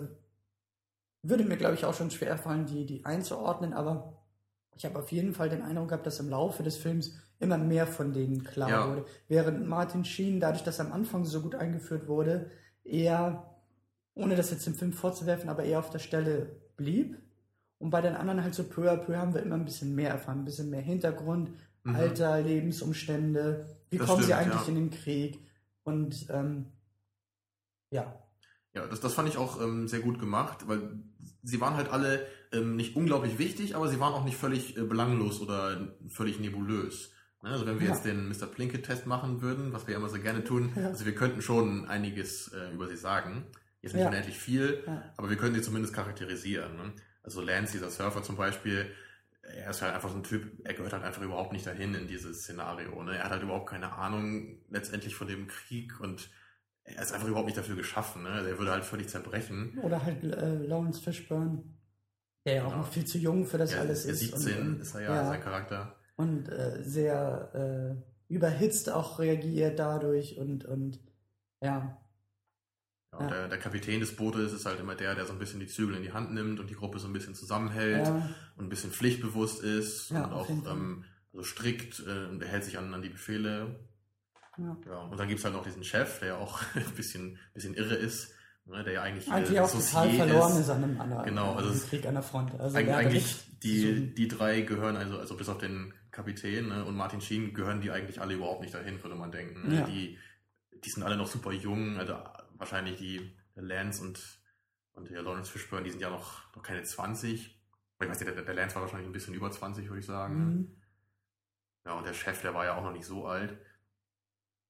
würde 1.22 1.44
mir, 1.44 1.56
glaube 1.56 1.74
ich, 1.74 1.84
auch 1.84 1.94
schon 1.94 2.10
schwer 2.10 2.38
fallen, 2.38 2.66
die, 2.66 2.86
die 2.86 3.04
einzuordnen, 3.04 3.72
aber 3.72 4.14
ich 4.76 4.84
habe 4.84 4.98
auf 4.98 5.10
jeden 5.10 5.34
Fall 5.34 5.48
den 5.48 5.62
Eindruck 5.62 5.88
gehabt, 5.88 6.06
dass 6.06 6.20
im 6.20 6.28
Laufe 6.28 6.62
des 6.62 6.76
Films 6.76 7.14
immer 7.40 7.58
mehr 7.58 7.86
von 7.86 8.12
denen 8.12 8.44
klar 8.44 8.70
Ja. 8.70 8.88
wurde. 8.88 9.04
Während 9.26 9.66
Martin 9.66 10.04
Sheen, 10.04 10.40
dadurch, 10.40 10.62
dass 10.62 10.78
er 10.78 10.86
am 10.86 10.92
Anfang 10.92 11.24
so 11.24 11.40
gut 11.40 11.54
eingeführt 11.54 12.06
wurde, 12.08 12.50
eher, 12.84 13.56
ohne 14.14 14.36
das 14.36 14.50
jetzt 14.50 14.66
im 14.66 14.74
Film 14.74 14.92
vorzuwerfen, 14.92 15.48
aber 15.48 15.64
eher 15.64 15.80
auf 15.80 15.90
der 15.90 15.98
Stelle 15.98 16.60
blieb. 16.76 17.16
Und 17.78 17.90
bei 17.90 18.00
den 18.00 18.14
anderen 18.16 18.42
halt 18.42 18.54
so 18.54 18.64
peu 18.64 18.90
à 18.90 18.96
peu 18.96 19.16
haben 19.16 19.34
wir 19.34 19.42
immer 19.42 19.54
ein 19.54 19.64
bisschen 19.64 19.94
mehr 19.94 20.10
erfahren, 20.10 20.40
ein 20.40 20.44
bisschen 20.44 20.70
mehr 20.70 20.80
Hintergrund, 20.82 21.50
Mhm. 21.84 21.94
Alter, 21.94 22.40
Lebensumstände, 22.42 23.66
wie 23.90 23.98
Das 23.98 24.06
kommen 24.08 24.22
sie 24.22 24.32
stimmt, 24.32 24.40
eigentlich 24.40 24.62
ja. 24.62 24.68
in 24.68 24.74
den 24.74 24.90
Krieg 24.90 25.38
und 25.84 26.26
ähm, 26.28 26.66
ja, 27.90 28.14
Ja, 28.74 28.86
das, 28.86 29.00
das 29.00 29.14
fand 29.14 29.28
ich 29.28 29.36
auch 29.38 29.60
ähm, 29.62 29.88
sehr 29.88 30.00
gut 30.00 30.18
gemacht, 30.18 30.66
weil 30.68 30.98
sie 31.42 31.60
waren 31.60 31.76
halt 31.76 31.88
alle 31.90 32.26
ähm, 32.52 32.76
nicht 32.76 32.96
unglaublich 32.96 33.38
wichtig, 33.38 33.76
aber 33.76 33.88
sie 33.88 34.00
waren 34.00 34.12
auch 34.12 34.24
nicht 34.24 34.36
völlig 34.36 34.76
äh, 34.76 34.82
belanglos 34.82 35.40
oder 35.40 35.88
völlig 36.08 36.40
nebulös. 36.40 37.12
Ne? 37.42 37.50
Also 37.50 37.64
wenn 37.66 37.78
wir 37.80 37.86
Ja. 37.86 37.92
jetzt 37.94 38.04
den 38.04 38.28
Mr. 38.28 38.46
Plinkett-Test 38.46 39.06
machen 39.06 39.40
würden, 39.40 39.72
was 39.72 39.86
wir 39.86 39.92
ja 39.92 39.98
immer 40.00 40.08
so 40.10 40.18
gerne 40.20 40.44
tun, 40.44 40.72
Ja. 40.76 40.88
also 40.88 41.06
wir 41.06 41.14
könnten 41.14 41.40
schon 41.42 41.88
einiges 41.88 42.48
äh, 42.52 42.72
über 42.74 42.88
sie 42.88 42.96
sagen. 42.96 43.44
Jetzt 43.80 43.94
nicht 43.94 44.04
unendlich 44.06 44.36
viel, 44.36 44.82
aber 45.16 45.30
wir 45.30 45.36
können 45.36 45.54
sie 45.54 45.62
zumindest 45.62 45.94
charakterisieren. 45.94 46.76
Ne? 46.76 46.92
Also 47.28 47.42
Lance, 47.42 47.72
dieser 47.72 47.90
Surfer 47.90 48.22
zum 48.22 48.36
Beispiel, 48.36 48.86
er 49.42 49.68
ist 49.70 49.82
halt 49.82 49.94
einfach 49.94 50.08
so 50.08 50.16
ein 50.16 50.22
Typ, 50.22 50.50
er 50.64 50.72
gehört 50.72 50.94
halt 50.94 51.04
einfach 51.04 51.20
überhaupt 51.20 51.52
nicht 51.52 51.66
dahin 51.66 51.94
in 51.94 52.06
dieses 52.08 52.42
Szenario. 52.42 53.02
Ne? 53.02 53.16
Er 53.18 53.24
hat 53.24 53.32
halt 53.32 53.42
überhaupt 53.42 53.68
keine 53.68 53.92
Ahnung 53.92 54.56
letztendlich 54.70 55.14
von 55.14 55.28
dem 55.28 55.46
Krieg 55.46 56.00
und 56.00 56.30
er 56.84 57.02
ist 57.02 57.12
einfach 57.12 57.28
überhaupt 57.28 57.46
nicht 57.46 57.58
dafür 57.58 57.76
geschaffen. 57.76 58.22
Ne? 58.22 58.30
Also 58.30 58.48
er 58.48 58.58
würde 58.58 58.70
halt 58.70 58.84
völlig 58.84 59.08
zerbrechen. 59.10 59.78
oder 59.82 60.02
halt 60.02 60.24
äh, 60.24 60.56
Lawrence 60.56 61.00
Fishburne, 61.02 61.64
der 62.46 62.54
ja 62.54 62.64
auch 62.64 62.68
Genau. 62.70 62.78
noch 62.82 62.88
viel 62.92 63.04
zu 63.04 63.18
jung 63.18 63.44
für 63.44 63.58
das 63.58 63.72
Ja, 63.74 63.80
alles 63.80 64.06
ist. 64.06 64.20
17 64.20 64.56
und, 64.62 64.68
und, 64.76 64.80
ist 64.80 64.94
er 64.94 65.02
ja, 65.02 65.26
sein 65.26 65.42
Charakter. 65.42 65.96
und 66.16 66.48
äh, 66.48 66.82
sehr 66.82 67.96
äh, 68.00 68.32
überhitzt 68.32 68.90
auch 68.90 69.18
reagiert 69.18 69.78
dadurch 69.78 70.38
und, 70.38 70.64
und 70.64 70.98
ja, 71.62 72.00
Ja, 73.12 73.18
und 73.18 73.24
Ja. 73.28 73.30
der, 73.34 73.48
der 73.48 73.58
Kapitän 73.58 74.00
des 74.00 74.14
Bootes 74.16 74.52
ist 74.52 74.66
halt 74.66 74.80
immer 74.80 74.94
der, 74.94 75.14
der 75.14 75.26
so 75.26 75.32
ein 75.32 75.38
bisschen 75.38 75.60
die 75.60 75.66
Zügel 75.66 75.96
in 75.96 76.02
die 76.02 76.12
Hand 76.12 76.32
nimmt 76.34 76.60
und 76.60 76.68
die 76.70 76.74
Gruppe 76.74 76.98
so 76.98 77.06
ein 77.06 77.12
bisschen 77.12 77.34
zusammenhält 77.34 78.06
ja, 78.06 78.30
und 78.56 78.66
ein 78.66 78.68
bisschen 78.68 78.90
pflichtbewusst 78.90 79.62
ist 79.62 80.10
und 80.10 80.18
auch 80.32 80.48
ähm, 80.50 81.04
also 81.32 81.42
strikt 81.44 82.00
äh, 82.06 82.26
und 82.30 82.42
er 82.42 82.48
hält 82.48 82.64
sich 82.64 82.76
an, 82.78 82.92
an 82.92 83.02
die 83.02 83.08
Befehle. 83.08 83.76
ja. 84.58 84.98
Und 85.10 85.18
dann 85.18 85.28
gibt's 85.28 85.44
halt 85.44 85.54
noch 85.54 85.64
diesen 85.64 85.84
Chef, 85.84 86.18
der 86.20 86.28
ja 86.28 86.36
auch 86.36 86.60
ein 86.74 86.94
bisschen, 86.96 87.38
bisschen 87.54 87.74
irre 87.74 87.94
ist, 87.94 88.32
ne, 88.66 88.82
der 88.84 88.92
ja 88.94 89.02
eigentlich, 89.02 89.30
Eigentlich 89.30 89.56
äh, 89.56 89.60
auch 89.60 89.70
total 89.70 90.10
verloren 90.10 90.60
ist 90.60 90.68
an 90.68 90.84
einem 90.84 91.00
anderen 91.00 91.24
Genau, 91.24 91.54
also 91.54 91.68
einem 91.68 91.76
es- 91.78 91.88
Krieg 91.88 92.06
an 92.06 92.14
der 92.14 92.22
Front. 92.22 92.58
Also 92.60 92.76
eigentlich 92.76 93.24
richtig 93.24 93.58
die, 93.62 93.80
so- 93.80 94.14
die 94.14 94.28
drei 94.28 94.60
gehören, 94.62 94.96
also, 94.96 95.18
also 95.18 95.36
bis 95.36 95.48
auf 95.48 95.58
den 95.58 95.94
Kapitän 96.10 96.68
ne, 96.68 96.84
und 96.84 96.94
Martin 96.96 97.20
Sheen, 97.20 97.54
gehören 97.54 97.80
die 97.80 97.90
eigentlich 97.90 98.20
alle 98.20 98.34
überhaupt 98.34 98.60
nicht 98.62 98.74
dahin, 98.74 99.02
würde 99.02 99.14
man 99.16 99.30
denken. 99.32 99.68
ne. 99.68 99.76
Ja. 99.76 99.86
Die, 99.86 100.18
die 100.84 100.90
sind 100.90 101.02
alle 101.04 101.16
noch 101.16 101.26
super 101.28 101.52
jung, 101.52 101.96
also 101.98 102.14
wahrscheinlich 102.58 102.98
die 102.98 103.36
der 103.56 103.64
Lance 103.64 104.02
und, 104.02 104.40
und 104.92 105.10
der 105.10 105.22
Lawrence 105.22 105.50
Fishburne, 105.50 105.84
die 105.84 105.90
sind 105.90 106.00
ja 106.00 106.10
noch, 106.10 106.54
noch 106.54 106.62
keine 106.62 106.82
20. 106.82 107.60
Aber 107.96 108.04
Ich 108.04 108.10
weiß 108.10 108.20
nicht, 108.20 108.36
der, 108.36 108.44
der 108.44 108.54
Lance 108.54 108.76
war 108.76 108.82
wahrscheinlich 108.82 109.08
ein 109.08 109.12
bisschen 109.12 109.34
über 109.34 109.50
20, 109.50 109.88
würde 109.88 110.00
ich 110.00 110.06
sagen. 110.06 110.38
Mhm. 110.38 110.82
Ja, 111.84 111.92
und 111.94 112.06
der 112.06 112.14
Chef, 112.14 112.40
der 112.42 112.54
war 112.54 112.64
ja 112.64 112.76
auch 112.76 112.82
noch 112.82 112.92
nicht 112.92 113.06
so 113.06 113.26
alt. 113.26 113.58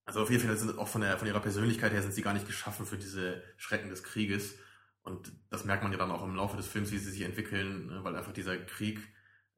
Also 0.05 0.23
auf 0.23 0.31
jeden 0.31 0.43
Fall 0.43 0.57
sind 0.57 0.79
auch 0.79 0.89
von, 0.89 1.03
der, 1.03 1.19
von 1.19 1.29
ihrer 1.29 1.41
Persönlichkeit 1.41 1.93
her 1.93 2.01
sind 2.01 2.15
sie 2.15 2.23
gar 2.23 2.33
nicht 2.33 2.47
geschaffen 2.47 2.87
für 2.87 2.97
diese 2.97 3.43
Schrecken 3.59 3.91
des 3.91 4.03
Krieges. 4.03 4.55
Und 5.03 5.33
das 5.51 5.65
merkt 5.65 5.83
man 5.83 5.93
ja 5.93 5.99
dann 5.99 6.11
auch 6.11 6.23
im 6.25 6.35
Laufe 6.35 6.57
des 6.57 6.67
Films, 6.67 6.91
wie 6.93 6.99
sie 6.99 7.11
sich 7.11 7.23
entwickeln, 7.23 7.87
ne, 7.87 8.05
weil 8.05 8.17
einfach 8.17 8.33
dieser 8.33 8.57
Krieg 8.57 9.01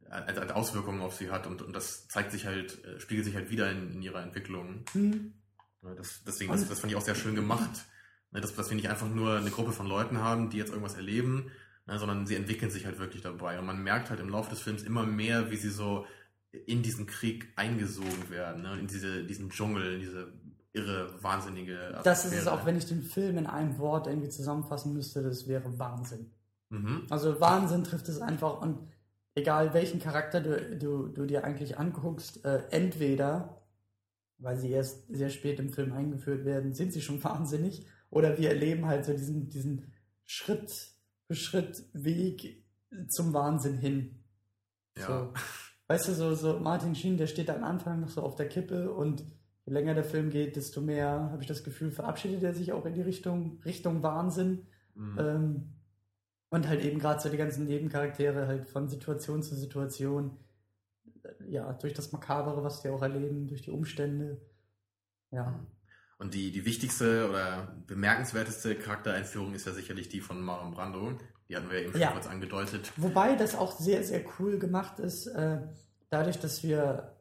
äh, 0.06 0.10
eine 0.10 0.56
Auswirkungen 0.56 1.02
auf 1.02 1.14
sie 1.14 1.30
hat 1.30 1.46
und, 1.46 1.62
und 1.62 1.72
das 1.72 2.08
zeigt 2.08 2.32
sich 2.32 2.46
halt, 2.46 2.84
äh, 2.84 2.98
spiegelt 2.98 3.26
sich 3.26 3.36
halt 3.36 3.50
wieder 3.50 3.70
in, 3.70 3.92
in 3.92 4.02
ihrer 4.02 4.22
Entwicklung. 4.22 4.84
Mhm. 4.94 5.34
Ne, 5.82 5.94
Das, 5.94 6.24
deswegen, 6.24 6.50
das, 6.50 6.68
das 6.68 6.80
fand 6.80 6.92
ich 6.92 6.96
auch 6.96 7.02
sehr 7.02 7.14
schön 7.14 7.34
gemacht. 7.36 7.84
Ne, 8.32 8.40
Dass, 8.40 8.54
dass 8.54 8.70
wir 8.70 8.76
nicht 8.76 8.88
einfach 8.88 9.08
nur 9.08 9.36
eine 9.36 9.50
Gruppe 9.50 9.72
von 9.72 9.86
Leuten 9.86 10.18
haben, 10.18 10.50
die 10.50 10.58
jetzt 10.58 10.70
irgendwas 10.70 10.94
erleben, 10.94 11.50
ne, 11.86 11.98
sondern 11.98 12.26
sie 12.26 12.36
entwickeln 12.36 12.70
sich 12.70 12.86
halt 12.86 12.98
wirklich 12.98 13.22
dabei. 13.22 13.58
Und 13.58 13.66
man 13.66 13.82
merkt 13.82 14.10
halt 14.10 14.20
im 14.20 14.28
Laufe 14.28 14.50
des 14.50 14.60
Films 14.60 14.82
immer 14.82 15.04
mehr, 15.04 15.50
wie 15.50 15.56
sie 15.56 15.70
so 15.70 16.06
in 16.52 16.82
diesen 16.82 17.06
Krieg 17.06 17.48
eingesogen 17.56 18.30
werden, 18.30 18.62
ne, 18.62 18.78
in 18.78 18.86
diese, 18.86 19.24
diesen 19.24 19.50
Dschungel, 19.50 19.94
in 19.94 20.00
diese 20.00 20.32
irre, 20.72 21.10
wahnsinnige 21.22 22.00
Das 22.04 22.24
ist 22.24 22.32
es 22.32 22.46
Atmosphäre. 22.46 22.52
auch, 22.52 22.66
wenn 22.66 22.76
ich 22.76 22.86
den 22.86 23.02
Film 23.02 23.38
in 23.38 23.46
einem 23.46 23.78
Wort 23.78 24.06
irgendwie 24.06 24.28
zusammenfassen 24.28 24.92
müsste, 24.92 25.22
das 25.22 25.48
wäre 25.48 25.78
Wahnsinn. 25.78 26.30
Mhm. 26.68 27.06
Also 27.10 27.40
Wahnsinn 27.40 27.82
trifft 27.82 28.08
es 28.08 28.20
einfach 28.20 28.60
und 28.60 28.78
egal 29.34 29.74
welchen 29.74 30.00
Charakter 30.00 30.40
du, 30.40 30.76
du, 30.78 31.08
du 31.08 31.26
dir 31.26 31.42
eigentlich 31.44 31.78
anguckst, 31.78 32.44
äh, 32.44 32.62
entweder, 32.70 33.62
weil 34.38 34.56
sie 34.56 34.70
erst 34.70 35.08
sehr 35.08 35.30
spät 35.30 35.58
im 35.58 35.72
Film 35.72 35.92
eingeführt 35.92 36.44
werden, 36.44 36.72
sind 36.74 36.92
sie 36.92 37.02
schon 37.02 37.22
wahnsinnig 37.24 37.86
oder 38.10 38.36
wir 38.38 38.50
erleben 38.50 38.86
halt 38.86 39.04
so 39.04 39.12
diesen, 39.12 39.48
diesen 39.48 39.92
Schritt 40.26 40.70
für 41.26 41.34
Schritt 41.34 41.84
Weg 41.92 42.64
zum 43.08 43.32
Wahnsinn 43.32 43.78
hin. 43.78 44.24
Ja. 44.98 45.06
So. 45.06 45.32
Weißt 45.88 46.08
du, 46.08 46.12
so, 46.14 46.34
so 46.34 46.60
Martin 46.60 46.94
Sheen, 46.94 47.16
der 47.16 47.26
steht 47.26 47.50
am 47.50 47.64
Anfang 47.64 48.00
noch 48.00 48.08
so 48.08 48.22
auf 48.22 48.36
der 48.36 48.48
Kippe 48.48 48.92
und 48.92 49.24
je 49.64 49.72
länger 49.72 49.94
der 49.94 50.04
Film 50.04 50.30
geht, 50.30 50.56
desto 50.56 50.80
mehr 50.80 51.30
habe 51.32 51.42
ich 51.42 51.48
das 51.48 51.64
Gefühl, 51.64 51.90
verabschiedet 51.90 52.42
er 52.42 52.54
sich 52.54 52.72
auch 52.72 52.86
in 52.86 52.94
die 52.94 53.02
Richtung, 53.02 53.60
Richtung 53.64 54.02
Wahnsinn. 54.02 54.66
Mhm. 54.94 55.18
Ähm, 55.18 55.72
und 56.50 56.68
halt 56.68 56.84
eben 56.84 56.98
gerade 56.98 57.20
so 57.20 57.28
die 57.28 57.36
ganzen 57.36 57.66
Nebencharaktere 57.66 58.46
halt 58.46 58.68
von 58.68 58.88
Situation 58.88 59.42
zu 59.42 59.54
Situation, 59.54 60.36
ja, 61.48 61.72
durch 61.74 61.94
das 61.94 62.12
Makabere, 62.12 62.64
was 62.64 62.82
die 62.82 62.88
auch 62.88 63.02
erleben, 63.02 63.46
durch 63.46 63.62
die 63.62 63.70
Umstände. 63.70 64.40
Ja. 65.30 65.60
Und 66.20 66.34
die, 66.34 66.52
die 66.52 66.66
wichtigste 66.66 67.26
oder 67.30 67.74
bemerkenswerteste 67.86 68.74
Charaktereinführung 68.74 69.54
ist 69.54 69.66
ja 69.66 69.72
sicherlich 69.72 70.10
die 70.10 70.20
von 70.20 70.38
Marlon 70.42 70.70
Brando. 70.70 71.12
Die 71.48 71.56
hatten 71.56 71.70
wir 71.70 71.78
eben 71.78 71.92
schon 71.92 72.00
Ja. 72.02 72.10
kurz 72.12 72.26
angedeutet. 72.26 72.92
Wobei 72.98 73.36
das 73.36 73.54
auch 73.54 73.80
sehr, 73.80 74.04
sehr 74.04 74.22
cool 74.38 74.58
gemacht 74.58 74.98
ist, 75.00 75.26
äh, 75.28 75.60
dadurch, 76.10 76.38
dass 76.38 76.62
wir 76.62 77.16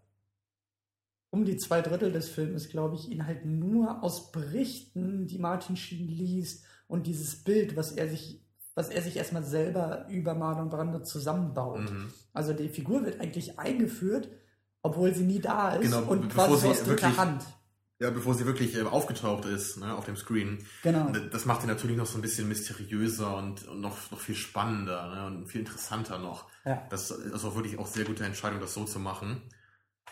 um 1.30 1.46
die 1.46 1.56
zwei 1.56 1.82
Drittel 1.82 2.12
des 2.12 2.28
Filmes, 2.28 2.68
glaube 2.68 2.96
ich, 2.96 3.10
ihn 3.10 3.26
halt 3.26 3.46
nur 3.46 4.04
aus 4.04 4.34
Berichten, 4.34 5.28
die 5.28 5.38
Martin 5.40 5.78
Sheen 5.78 6.10
liest 6.10 6.66
und 6.88 7.08
dieses 7.08 7.42
Bild, 7.42 7.78
was 7.78 7.94
er 7.94 8.10
sich, 8.10 8.44
was 8.76 8.90
er 8.90 9.02
sich 9.02 9.16
erstmal 9.16 9.44
selber 9.44 10.08
über 10.10 10.36
Marlon 10.36 10.70
Brando 10.70 11.00
zusammenbaut. 11.04 11.90
Mhm. 11.90 12.12
Also 12.34 12.52
die 12.52 12.68
Figur 12.68 13.06
wird 13.06 13.22
eigentlich 13.22 13.58
eingeführt, 13.60 14.30
obwohl 14.82 15.14
sie 15.14 15.24
nie 15.24 15.40
da 15.40 15.76
ist 15.76 15.84
Genau, 15.92 16.04
und 16.12 16.30
quasi 16.30 16.68
aus 16.68 16.84
dritter 16.84 17.16
Hand. 17.16 17.46
Ja, 18.02 18.10
bevor 18.12 18.34
sie 18.34 18.46
wirklich 18.46 18.76
äh, 18.78 18.84
aufgetaucht 18.84 19.44
ist 19.46 19.78
ne, 19.78 19.94
auf 19.94 20.06
dem 20.06 20.16
Screen. 20.16 20.60
Genau. 20.84 21.12
Das 21.32 21.46
macht 21.46 21.62
sie 21.62 21.68
natürlich 21.68 21.98
noch 21.98 22.06
so 22.06 22.18
ein 22.18 22.22
bisschen 22.22 22.48
mysteriöser 22.48 23.36
und, 23.38 23.68
und 23.68 23.82
noch, 23.82 24.10
noch 24.12 24.20
viel 24.20 24.36
spannender 24.36 25.14
ne, 25.14 25.28
und 25.28 25.48
viel 25.48 25.60
interessanter 25.62 26.18
noch. 26.18 26.48
Ja. 26.66 26.88
Das 26.90 27.12
ist 27.12 27.44
auch 27.44 27.56
wirklich 27.56 27.78
auch 27.78 27.88
sehr 27.88 28.06
gute 28.06 28.24
Entscheidung, 28.24 28.62
das 28.62 28.74
so 28.74 28.86
zu 28.86 29.00
machen. 29.00 29.42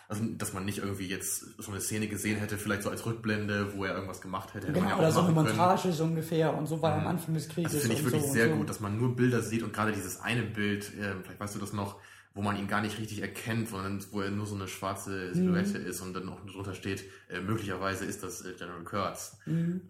Also, 0.10 0.24
dass 0.24 0.54
man 0.54 0.64
nicht 0.64 0.78
irgendwie 0.80 1.08
jetzt 1.08 1.62
so 1.62 1.72
eine 1.72 1.82
Szene 1.82 2.08
gesehen 2.08 2.38
hätte, 2.40 2.58
vielleicht 2.58 2.84
so 2.84 2.90
als 2.90 3.06
Rückblende, 3.06 3.74
wo 3.76 3.84
er 3.84 3.94
irgendwas 3.94 4.22
gemacht 4.22 4.54
hätte. 4.54 4.68
hätte 4.68 4.80
Genau, 4.80 4.90
ja 4.92 4.98
oder 4.98 5.12
so 5.12 5.20
eine 5.22 5.34
können. 5.34 5.48
Montage 5.48 5.92
so 5.92 6.04
ungefähr 6.06 6.54
und 6.58 6.66
so 6.68 6.82
war 6.82 6.96
Mhm. 6.96 7.02
am 7.02 7.08
Anfang 7.08 7.34
des 7.34 7.50
Krieges. 7.50 7.74
Also 7.74 7.82
finde 7.88 7.98
ich 7.98 8.04
wirklich 8.06 8.24
so 8.24 8.32
sehr 8.34 8.50
so. 8.50 8.56
gut, 8.56 8.70
dass 8.70 8.80
man 8.80 8.98
nur 8.98 9.16
Bilder 9.18 9.42
sieht 9.42 9.64
und 9.64 9.74
gerade 9.74 9.92
dieses 9.92 10.20
eine 10.22 10.44
Bild, 10.44 10.86
äh, 10.98 11.14
vielleicht 11.24 11.40
weißt 11.40 11.56
du 11.56 11.60
das 11.60 11.74
noch, 11.74 12.00
wo 12.38 12.42
man 12.44 12.56
ihn 12.58 12.68
gar 12.68 12.82
nicht 12.82 12.98
richtig 13.00 13.22
erkennt, 13.22 13.68
sondern 13.68 14.02
wo 14.12 14.22
er 14.22 14.30
nur 14.32 14.46
so 14.46 14.56
eine 14.56 14.68
schwarze 14.68 15.34
Silhouette 15.34 15.78
ist 15.80 16.00
und 16.02 16.14
dann 16.14 16.26
noch 16.26 16.46
drunter 16.46 16.74
steht, 16.76 17.04
äh, 17.30 17.42
möglicherweise 17.42 18.06
ist 18.06 18.22
das 18.24 18.46
äh, 18.46 18.54
General 18.54 18.84
Kurtz. 18.84 19.38
Mhm. 19.48 19.90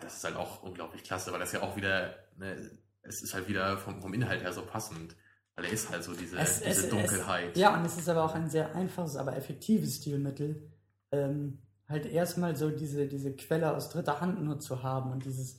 Das 0.00 0.16
ist 0.16 0.24
halt 0.24 0.36
auch 0.36 0.62
unglaublich 0.62 1.02
klasse, 1.02 1.32
weil 1.32 1.40
das 1.40 1.52
ja 1.52 1.60
auch 1.62 1.76
wieder, 1.76 2.14
ne, 2.38 2.56
es 3.02 3.20
ist 3.22 3.34
halt 3.34 3.48
wieder 3.48 3.76
vom, 3.78 4.00
vom 4.00 4.14
Inhalt 4.14 4.42
her 4.42 4.52
so 4.52 4.62
passend. 4.62 5.16
Weil 5.56 5.64
er 5.64 5.72
ist 5.72 5.90
halt 5.90 6.04
so 6.04 6.14
diese, 6.14 6.38
Es- 6.38 6.60
diese 6.60 6.82
es- 6.84 6.88
Dunkelheit. 6.88 7.50
Es, 7.54 7.58
ja, 7.60 7.76
und 7.76 7.84
es 7.84 7.98
ist 7.98 8.08
aber 8.08 8.22
auch 8.22 8.34
ein 8.34 8.48
sehr 8.48 8.76
einfaches, 8.76 9.16
aber 9.16 9.36
effektives 9.36 9.96
Stilmittel, 9.96 10.70
ähm, 11.10 11.58
halt 11.88 12.06
erstmal 12.06 12.54
so 12.54 12.70
diese, 12.70 13.08
diese 13.08 13.34
Quelle 13.34 13.74
aus 13.74 13.90
dritter 13.90 14.20
Hand 14.20 14.40
nur 14.44 14.60
zu 14.60 14.84
haben 14.84 15.10
und 15.10 15.24
dieses, 15.24 15.56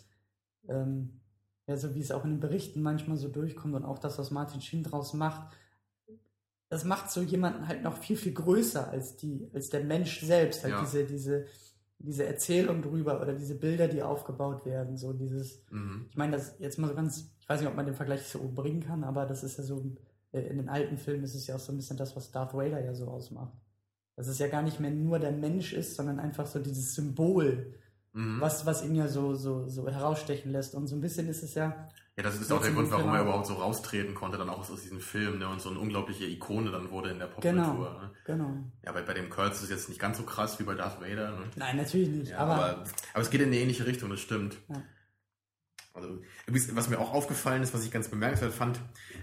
ähm, 0.70 1.20
ja, 1.68 1.76
so 1.76 1.94
wie 1.96 2.00
es 2.00 2.12
auch 2.12 2.24
in 2.24 2.32
den 2.36 2.40
Berichten 2.40 2.82
manchmal 2.82 3.18
so 3.18 3.28
durchkommt 3.28 3.76
und 3.76 3.84
auch 3.84 4.00
das, 4.00 4.18
was 4.18 4.32
Martin 4.32 4.62
Sheen 4.62 4.84
draus 4.84 5.14
macht, 5.14 5.54
das 6.70 6.84
macht 6.86 7.12
so 7.12 7.22
jemanden 7.22 7.68
halt 7.68 7.84
noch 7.84 7.98
viel, 7.98 8.16
viel 8.16 8.34
größer 8.34 8.90
als 8.90 9.18
die, 9.18 9.50
als 9.54 9.70
der 9.70 9.84
Mensch 9.84 10.22
selbst. 10.22 10.64
Halt 10.64 10.74
Ja. 10.76 10.82
diese, 10.82 11.04
diese, 11.06 11.46
diese 11.98 12.26
Erzählung 12.26 12.82
drüber 12.82 13.20
oder 13.22 13.34
diese 13.34 13.56
Bilder, 13.56 13.88
die 13.88 14.02
aufgebaut 14.04 14.66
werden, 14.66 14.96
so 14.98 15.12
dieses, 15.14 15.62
Mhm. 15.72 16.06
ich 16.10 16.16
meine, 16.16 16.34
das 16.38 16.56
jetzt 16.60 16.78
mal 16.78 16.88
so 16.88 16.96
ganz, 16.96 17.26
ich 17.42 17.50
weiß 17.50 17.60
nicht, 17.60 17.70
ob 17.70 17.76
man 17.76 17.86
den 17.86 17.96
Vergleich 17.96 18.22
so 18.24 18.40
bringen 18.54 18.82
kann, 18.82 19.04
aber 19.04 19.26
das 19.26 19.44
ist 19.44 19.58
ja 19.58 19.64
so, 19.64 19.84
äh, 20.32 20.42
in 20.42 20.58
den 20.58 20.70
alten 20.70 20.98
Filmen 20.98 21.24
ist 21.24 21.36
es 21.36 21.48
ja 21.48 21.56
auch 21.56 21.60
so 21.60 21.72
ein 21.74 21.78
bisschen 21.78 21.98
das, 21.98 22.16
was 22.16 22.32
Darth 22.32 22.54
Vader 22.54 22.80
ja 22.84 22.94
so 22.94 23.08
ausmacht. 23.08 23.54
Dass 24.16 24.28
es 24.28 24.38
ja 24.40 24.48
gar 24.48 24.62
nicht 24.62 24.80
mehr 24.80 24.92
nur 24.92 25.18
der 25.18 25.32
Mensch 25.32 25.74
ist, 25.74 25.96
sondern 25.96 26.20
einfach 26.20 26.46
so 26.46 26.60
dieses 26.60 26.94
Symbol, 26.94 27.74
Mhm. 28.14 28.40
was, 28.42 28.66
was 28.66 28.84
ihn 28.84 28.96
ja 28.96 29.08
so, 29.08 29.34
so, 29.36 29.68
so 29.68 29.88
herausstechen 29.88 30.52
lässt. 30.52 30.74
Und 30.76 30.88
so 30.88 30.96
ein 30.96 31.02
bisschen 31.02 31.28
ist 31.30 31.44
es 31.44 31.54
ja, 31.54 31.88
Ja, 32.20 32.24
das 32.24 32.36
ist 32.36 32.52
auch 32.52 32.62
der 32.62 32.72
Grund, 32.72 32.92
warum 32.92 33.14
er 33.16 33.22
überhaupt 33.22 33.48
so 33.48 33.54
raustreten 33.54 34.14
konnte, 34.14 34.38
dann 34.38 34.50
auch 34.50 34.70
aus, 34.70 34.82
diesem 34.82 35.00
Film, 35.00 35.40
ne, 35.40 35.48
und 35.48 35.62
so 35.62 35.70
eine 35.70 35.80
unglaubliche 35.80 36.26
Ikone 36.26 36.70
dann 36.70 36.92
wurde 36.92 37.12
in 37.12 37.20
der 37.20 37.30
genau, 37.40 37.64
Popkultur. 37.64 38.02
Ne? 38.02 38.12
genau. 38.26 38.58
Ja, 38.84 38.92
bei, 38.92 39.04
bei 39.04 39.14
dem 39.14 39.30
Kurtz 39.30 39.60
ist 39.60 39.64
es 39.64 39.70
jetzt 39.70 39.88
nicht 39.88 40.02
ganz 40.02 40.18
so 40.18 40.24
krass 40.24 40.60
wie 40.60 40.64
bei 40.64 40.76
Darth 40.76 41.00
Vader, 41.00 41.32
ne? 41.32 41.46
Nein, 41.56 41.78
natürlich 41.78 42.10
nicht, 42.10 42.32
Ja, 42.32 42.40
aber, 42.40 42.56
aber, 42.56 42.84
aber 43.14 43.22
es 43.22 43.30
geht 43.30 43.40
in 43.40 43.48
eine 43.48 43.56
ähnliche 43.56 43.86
Richtung, 43.86 44.10
das 44.10 44.20
stimmt. 44.20 44.58
Ja. 44.68 44.84
Also, 45.94 46.22
was 46.74 46.90
mir 46.90 47.00
auch 47.00 47.14
aufgefallen 47.14 47.64
ist, 47.64 47.74
was 47.74 47.86
ich 47.86 47.92
ganz 47.92 48.10
bemerkenswert 48.10 48.54
fand, 48.54 48.82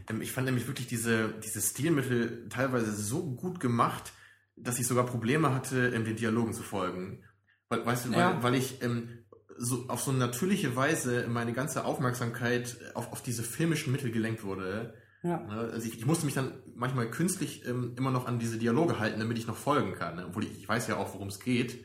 ähm, 0.09 0.23
ich 0.23 0.33
fand 0.33 0.47
nämlich 0.47 0.67
wirklich 0.67 0.87
diese, 0.87 1.35
diese 1.45 1.61
Stilmittel 1.61 2.49
teilweise 2.49 2.93
so 2.93 3.27
gut 3.35 3.61
gemacht, 3.61 4.15
dass 4.57 4.79
ich 4.79 4.87
sogar 4.87 5.05
Probleme 5.05 5.55
hatte, 5.55 5.89
ähm, 5.89 6.07
den 6.07 6.17
Dialogen 6.17 6.55
zu 6.55 6.63
folgen. 6.63 7.23
Weil, 7.69 7.85
weißt 7.85 8.07
du, 8.07 8.13
weil, 8.13 8.19
Ja. 8.19 8.43
weil 8.43 8.55
ich 8.55 8.83
ähm, 8.83 9.16
so 9.59 9.87
auf 9.89 10.03
so 10.03 10.11
eine 10.11 10.21
natürliche 10.21 10.77
Weise 10.77 11.27
meine 11.29 11.53
ganze 11.53 11.85
Aufmerksamkeit 11.85 12.77
auf, 12.95 13.13
auf 13.13 13.23
diese 13.23 13.43
filmischen 13.43 13.93
Mittel 13.93 14.11
gelenkt 14.11 14.45
wurde. 14.45 14.95
ja, 15.23 15.39
Ne? 15.41 15.71
Also 15.73 15.87
ich, 15.89 15.99
ich 15.99 16.07
musste 16.07 16.27
mich 16.27 16.35
dann 16.35 16.53
manchmal 16.75 17.11
künstlich 17.11 17.67
ähm, 17.67 17.95
immer 17.97 18.11
noch 18.11 18.27
an 18.27 18.39
diese 18.39 18.59
Dialoge 18.59 18.99
halten, 18.99 19.19
damit 19.21 19.39
ich 19.39 19.47
noch 19.47 19.57
folgen 19.57 19.95
kann. 19.95 20.17
Ne? 20.17 20.27
Obwohl 20.27 20.45
ich, 20.45 20.59
ich 20.59 20.69
weiß 20.69 20.87
ja 20.89 20.97
auch, 20.97 21.15
worum 21.15 21.29
es 21.29 21.41
geht, 21.41 21.85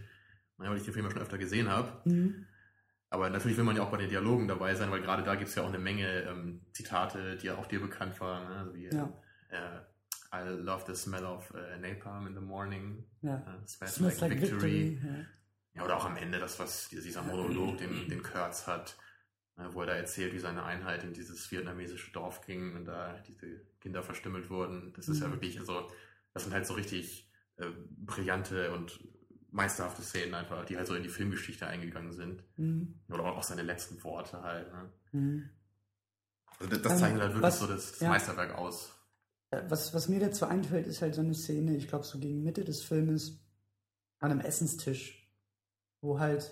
ne, 0.58 0.70
weil 0.70 0.78
ich 0.78 0.84
den 0.84 0.94
Film 0.94 1.06
ja 1.06 1.12
schon 1.12 1.22
öfter 1.22 1.38
gesehen 1.38 1.70
habe. 1.70 2.10
mhm. 2.10 2.46
Aber 3.14 3.30
natürlich 3.30 3.58
will 3.58 3.66
man 3.66 3.76
ja 3.76 3.84
auch 3.84 3.92
bei 3.92 3.98
den 3.98 4.10
Dialogen 4.10 4.48
dabei 4.48 4.74
sein, 4.74 4.90
weil 4.90 5.02
gerade 5.02 5.22
da 5.24 5.36
gibt 5.36 5.50
es 5.50 5.56
ja 5.56 5.64
auch 5.64 5.68
eine 5.68 5.80
Menge 5.80 6.22
ähm, 6.30 6.62
Zitate, 6.72 7.36
die 7.36 7.48
ja 7.48 7.56
auch 7.56 7.66
dir 7.68 7.82
bekannt 7.82 8.18
waren. 8.22 8.48
Ne? 8.48 8.56
Also 8.56 8.74
wie 8.74 8.86
ja, 8.86 9.12
äh, 9.50 9.82
I 10.34 10.48
love 10.48 10.86
the 10.88 10.96
smell 10.96 11.26
of 11.26 11.54
äh, 11.54 11.78
napalm 11.78 12.28
in 12.28 12.36
the 12.36 12.40
morning. 12.40 13.04
ja. 13.22 13.36
Äh, 13.36 13.68
smells 13.68 13.96
Smells 13.96 14.22
like, 14.22 14.32
like 14.32 14.42
victory. 14.44 14.92
victory. 14.92 15.26
Ja. 15.74 15.82
Ja, 15.82 15.86
oder 15.86 15.98
auch 15.98 16.06
am 16.06 16.18
Ende 16.18 16.40
das, 16.40 16.60
was 16.60 16.90
dieser 16.90 17.22
Monolog, 17.24 17.78
den, 17.80 18.10
den 18.10 18.22
Kurtz 18.24 18.68
hat, 18.68 18.98
ne, 19.58 19.74
wo 19.74 19.82
er 19.82 19.88
da 19.88 19.94
erzählt, 19.96 20.34
wie 20.34 20.40
seine 20.40 20.64
Einheit 20.64 21.04
in 21.04 21.14
dieses 21.14 21.50
vietnamesische 21.52 22.12
Dorf 22.12 22.42
ging 22.46 22.76
und 22.76 22.86
da 22.86 23.18
diese 23.28 23.62
Kinder 23.80 24.04
verstümmelt 24.04 24.50
wurden. 24.50 24.92
Das 24.96 25.08
ist 25.08 25.22
ja 25.22 25.28
Mhm. 25.28 25.34
wirklich 25.34 25.60
so, 25.62 25.90
das 26.34 26.44
sind 26.44 26.54
halt 26.54 26.66
so 26.66 26.74
richtig 26.74 27.30
äh, 27.58 27.68
brillante 27.98 28.74
und 28.74 29.00
meisterhafte 29.52 30.02
Szenen 30.02 30.34
einfach, 30.34 30.66
die 30.66 30.78
halt 30.78 30.88
so 30.88 30.96
in 30.96 31.04
die 31.04 31.10
Filmgeschichte 31.10 31.68
eingegangen 31.68 32.14
sind. 32.14 32.44
Mhm. 32.58 33.00
Oder 33.10 33.24
auch 33.26 33.44
seine 33.44 33.64
letzten 33.64 34.02
Worte 34.04 34.42
halt. 34.42 34.72
Ne? 34.72 34.92
Mhm. 35.12 35.50
Also 36.60 36.70
das, 36.70 36.82
das 36.82 36.92
Ähm, 36.94 37.00
zeichnet 37.00 37.22
halt 37.22 37.32
wirklich 37.34 37.44
was- 37.44 37.60
so 37.60 37.68
das, 37.68 37.92
das 37.92 38.00
ja. 38.02 38.10
Meisterwerk 38.10 38.56
aus. 38.56 38.94
Äh, 39.52 39.64
Was, 39.70 39.94
was 39.94 40.08
mir 40.10 40.20
dazu 40.20 40.46
einfällt, 40.46 40.88
ist 40.88 41.02
halt 41.02 41.16
so 41.16 41.22
eine 41.22 41.34
Szene, 41.34 41.76
ich 41.76 41.88
glaube 41.88 42.06
so 42.06 42.20
gegen 42.20 42.44
Mitte 42.44 42.64
des 42.64 42.82
Filmes, 42.84 43.40
an 44.20 44.32
einem 44.32 44.40
Essenstisch, 44.42 45.21
wo 46.02 46.20
halt, 46.20 46.52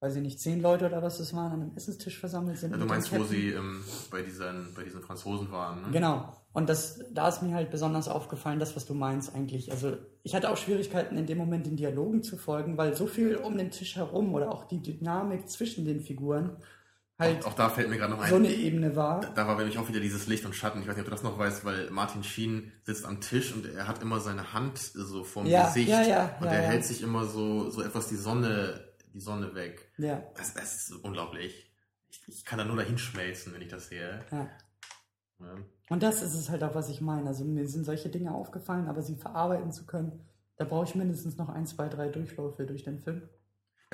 weiß 0.00 0.16
ich 0.16 0.22
nicht, 0.22 0.40
zehn 0.40 0.60
Leute 0.60 0.86
oder 0.86 1.02
was 1.02 1.20
es 1.20 1.34
waren, 1.34 1.52
an 1.52 1.62
einem 1.62 1.76
Essenstisch 1.76 2.18
versammelt 2.18 2.58
sind. 2.58 2.70
Ja, 2.70 2.76
mit 2.76 2.86
du 2.86 2.88
meinst, 2.88 3.12
wo 3.16 3.24
sie 3.24 3.50
ähm, 3.50 3.84
bei, 4.10 4.22
diesen, 4.22 4.72
bei 4.74 4.82
diesen 4.82 5.02
Franzosen 5.02 5.50
waren, 5.50 5.82
ne? 5.82 5.88
Genau. 5.92 6.32
Und 6.52 6.70
das, 6.70 7.00
da 7.12 7.28
ist 7.28 7.42
mir 7.42 7.54
halt 7.54 7.70
besonders 7.70 8.08
aufgefallen, 8.08 8.58
das, 8.58 8.74
was 8.76 8.86
du 8.86 8.94
meinst 8.94 9.34
eigentlich. 9.34 9.72
Also 9.72 9.98
ich 10.22 10.34
hatte 10.34 10.48
auch 10.50 10.56
Schwierigkeiten 10.56 11.18
in 11.18 11.26
dem 11.26 11.36
Moment 11.36 11.66
den 11.66 11.76
Dialogen 11.76 12.22
zu 12.22 12.38
folgen, 12.38 12.78
weil 12.78 12.96
so 12.96 13.06
viel 13.06 13.36
um 13.36 13.58
den 13.58 13.70
Tisch 13.70 13.96
herum 13.96 14.32
oder 14.32 14.50
auch 14.50 14.64
die 14.64 14.80
Dynamik 14.80 15.50
zwischen 15.50 15.84
den 15.84 16.00
Figuren 16.00 16.56
halt 17.18 17.44
Auch 17.46 17.54
da 17.54 17.68
fällt 17.70 17.88
mir 17.90 17.96
gerade 17.96 18.12
noch 18.12 18.20
ein. 18.20 18.28
so 18.30 18.36
eine 18.36 18.52
Ebene 18.52 18.94
war. 18.96 19.20
Da 19.34 19.46
war 19.46 19.56
nämlich 19.56 19.78
auch 19.78 19.88
wieder 19.88 20.00
dieses 20.00 20.26
Licht 20.26 20.44
und 20.44 20.54
Schatten. 20.54 20.80
Ich 20.80 20.86
weiß 20.88 20.94
nicht, 20.96 21.00
ob 21.04 21.06
du 21.06 21.10
das 21.10 21.22
noch 21.22 21.38
weißt, 21.38 21.64
weil 21.64 21.90
Martin 21.90 22.22
Sheen 22.24 22.72
sitzt 22.84 23.04
am 23.06 23.20
Tisch 23.20 23.54
und 23.54 23.66
er 23.66 23.88
hat 23.88 24.02
immer 24.02 24.20
seine 24.20 24.52
Hand 24.52 24.78
so 24.78 25.24
vorm 25.24 25.46
Ja, 25.46 25.66
Gesicht. 25.66 25.88
ja, 25.88 26.02
ja, 26.02 26.36
und 26.40 26.46
er 26.46 26.62
hält 26.62 26.84
sich 26.84 27.02
immer 27.02 27.24
so, 27.26 27.70
so 27.70 27.82
etwas 27.82 28.08
die 28.08 28.16
Sonne, 28.16 28.80
die 29.14 29.20
Sonne 29.20 29.54
weg. 29.54 29.90
Ja, 29.98 30.22
Das, 30.36 30.54
das 30.54 30.88
ist 30.90 30.92
unglaublich. 31.02 31.70
Ich, 32.08 32.22
ich 32.28 32.44
kann 32.44 32.58
da 32.58 32.64
nur 32.64 32.76
dahin 32.76 32.98
schmelzen, 32.98 33.52
wenn 33.54 33.62
ich 33.62 33.68
das 33.68 33.88
sehe. 33.88 34.20
Ja. 34.30 34.48
Und 35.90 36.02
das 36.02 36.22
ist 36.22 36.34
es 36.34 36.48
halt 36.50 36.62
auch, 36.64 36.74
was 36.74 36.88
ich 36.88 37.00
meine. 37.00 37.28
Also 37.28 37.44
mir 37.44 37.66
sind 37.68 37.84
solche 37.84 38.08
Dinge 38.08 38.32
aufgefallen, 38.34 38.88
aber 38.88 39.02
sie 39.02 39.16
verarbeiten 39.16 39.70
zu 39.72 39.84
können, 39.86 40.20
da 40.56 40.64
brauche 40.64 40.84
ich 40.86 40.94
mindestens 40.94 41.36
noch 41.36 41.48
ein, 41.50 41.66
zwei, 41.66 41.88
drei 41.88 42.08
Durchläufe 42.08 42.64
durch 42.64 42.82
den 42.84 42.98
Film. 42.98 43.28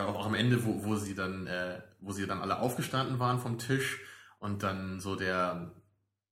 Ja, 0.02 0.08
auch, 0.08 0.26
am 0.26 0.34
Ende, 0.34 0.64
wo, 0.64 0.84
wo 0.84 0.96
sie 0.96 1.14
dann, 1.14 1.46
äh, 1.46 1.80
wo 2.00 2.12
sie 2.12 2.26
dann 2.26 2.40
alle 2.40 2.58
aufgestanden 2.58 3.18
waren 3.18 3.38
vom 3.38 3.58
Tisch 3.58 4.00
und 4.38 4.62
dann 4.62 5.00
so 5.00 5.16
der, 5.16 5.72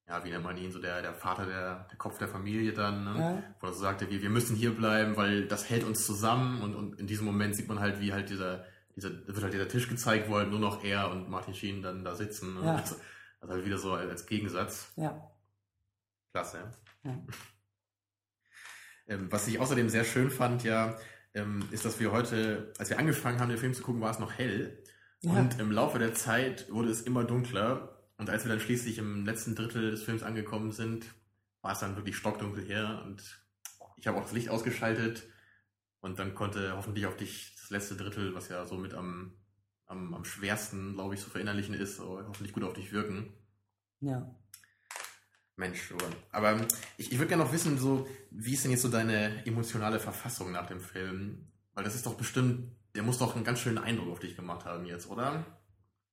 ja, 0.09 0.25
wie 0.25 0.31
nennt 0.31 0.45
man 0.45 0.57
ihn, 0.57 0.73
so 0.73 0.81
der, 0.81 1.03
der 1.03 1.15
Vater, 1.15 1.47
der, 1.47 1.87
der 1.91 1.99
Kopf 1.99 2.19
der 2.19 2.29
Familie 2.29 2.73
dann, 2.73 3.05
ne? 3.05 3.19
Ja, 3.19 3.55
wo 3.61 3.69
er 3.69 3.73
so 3.73 3.81
sagte, 3.81 4.11
wir, 4.11 4.23
wir 4.23 4.31
müssen 4.31 4.57
hier 4.57 4.75
bleiben, 4.75 5.17
weil 5.17 5.47
das 5.47 5.71
hält 5.71 5.85
uns 5.85 6.05
zusammen 6.05 6.63
und, 6.63 6.75
und 6.75 6.99
in 6.99 7.07
diesem 7.07 7.27
Moment 7.27 7.55
sieht 7.55 7.69
man 7.69 7.81
halt, 7.81 8.01
wie 8.01 8.13
halt 8.13 8.29
dieser, 8.31 8.65
dieser, 8.97 9.11
da 9.11 9.29
wird 9.29 9.43
halt 9.43 9.55
dieser 9.55 9.69
Tisch 9.69 9.89
gezeigt, 9.89 10.29
wo 10.29 10.37
halt 10.37 10.51
nur 10.51 10.59
noch 10.59 10.83
er 10.83 11.11
und 11.11 11.29
Martin 11.29 11.55
Sheen 11.55 11.83
dann 11.83 12.05
da 12.05 12.15
sitzen. 12.15 12.55
Ne? 12.55 12.67
Ja. 12.67 12.77
Also, 12.77 12.97
also 13.41 13.55
halt 13.55 13.65
wieder 13.65 13.79
so 13.79 13.93
als 13.95 14.27
Gegensatz. 14.27 14.93
ja, 14.97 15.31
Klasse. 16.33 16.73
ja. 17.05 17.19
Ähm, 19.11 19.27
was 19.33 19.49
ich 19.49 19.59
außerdem 19.59 19.89
sehr 19.89 20.05
schön 20.05 20.31
fand, 20.31 20.63
ja, 20.63 20.97
ähm, 21.35 21.63
ist, 21.71 21.85
dass 21.85 22.01
wir 22.01 22.13
heute, 22.13 22.73
als 22.79 22.91
wir 22.91 22.99
angefangen 22.99 23.41
haben, 23.41 23.49
den 23.49 23.59
Film 23.59 23.75
zu 23.75 23.83
gucken, 23.83 24.01
war 24.01 24.11
es 24.11 24.19
noch 24.19 24.33
hell. 24.33 24.83
Ja. 25.21 25.33
Und 25.33 25.59
im 25.61 25.71
Laufe 25.71 25.99
der 25.99 26.15
Zeit 26.15 26.71
wurde 26.71 26.91
es 26.91 27.03
immer 27.03 27.25
dunkler. 27.25 27.97
Und 28.17 28.31
als 28.31 28.45
wir 28.45 28.51
dann 28.51 28.61
schließlich 28.61 28.99
im 28.99 29.25
letzten 29.25 29.55
Drittel 29.55 29.91
des 29.91 30.03
Films 30.03 30.23
angekommen 30.23 30.73
sind, 30.73 31.07
war 31.63 31.73
es 31.73 31.81
dann 31.81 31.97
wirklich 31.97 32.17
stockdunkel 32.17 32.65
her. 32.65 33.03
Und 33.05 33.45
ich 33.97 34.07
habe 34.07 34.19
auch 34.19 34.23
das 34.23 34.33
Licht 34.33 34.49
ausgeschaltet. 34.49 35.25
Und 36.01 36.19
dann 36.19 36.35
konnte 36.35 36.77
hoffentlich 36.77 37.07
auf 37.07 37.17
dich 37.17 37.55
das 37.61 37.71
letzte 37.71 37.97
Drittel, 37.97 38.35
was 38.35 38.49
ja 38.49 38.65
so 38.65 38.77
mit 38.77 38.95
am, 38.95 39.35
am, 39.87 40.15
am 40.15 40.25
schwersten, 40.25 40.95
glaube 40.95 41.15
ich, 41.15 41.21
zu 41.21 41.29
verinnerlichen 41.29 41.75
ist, 41.75 42.01
hoffentlich 42.01 42.53
gut 42.53 42.65
auf 42.65 42.73
dich 42.73 42.93
wirken. 42.93 43.33
ja. 44.01 44.35
Mensch, 45.61 45.89
so. 45.89 45.97
aber 46.33 46.57
ich, 46.97 47.13
ich 47.13 47.19
würde 47.19 47.29
gerne 47.29 47.45
noch 47.45 47.53
wissen, 47.53 47.79
so, 47.79 48.09
wie 48.33 48.55
ist 48.55 48.65
denn 48.65 48.73
jetzt 48.73 48.83
so 48.83 48.89
deine 48.89 49.47
emotionale 49.47 50.01
Verfassung 50.01 50.51
nach 50.51 50.67
dem 50.67 50.81
Film? 50.81 51.47
Weil 51.75 51.85
das 51.85 51.95
ist 51.95 52.05
doch 52.07 52.15
bestimmt, 52.15 52.73
der 52.97 53.05
muss 53.05 53.19
doch 53.19 53.37
einen 53.37 53.45
ganz 53.45 53.61
schönen 53.61 53.79
Eindruck 53.79 54.09
auf 54.11 54.19
dich 54.19 54.35
gemacht 54.35 54.65
haben 54.65 54.85
jetzt, 54.87 55.09
oder? 55.09 55.45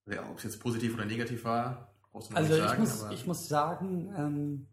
Ja, 0.05 0.29
ob 0.29 0.37
es 0.37 0.43
jetzt 0.43 0.59
positiv 0.59 0.93
oder 0.93 1.05
negativ 1.05 1.43
war, 1.43 1.91
brauchst 2.11 2.29
du 2.29 2.33
noch 2.33 2.41
Also 2.41 2.53
nicht 2.53 2.61
ich 2.63 2.69
sagen. 2.69 2.81
muss, 2.81 3.03
aber- 3.03 3.13
ich 3.13 3.25
muss 3.27 3.47
sagen, 3.47 4.13
ähm, 4.15 4.67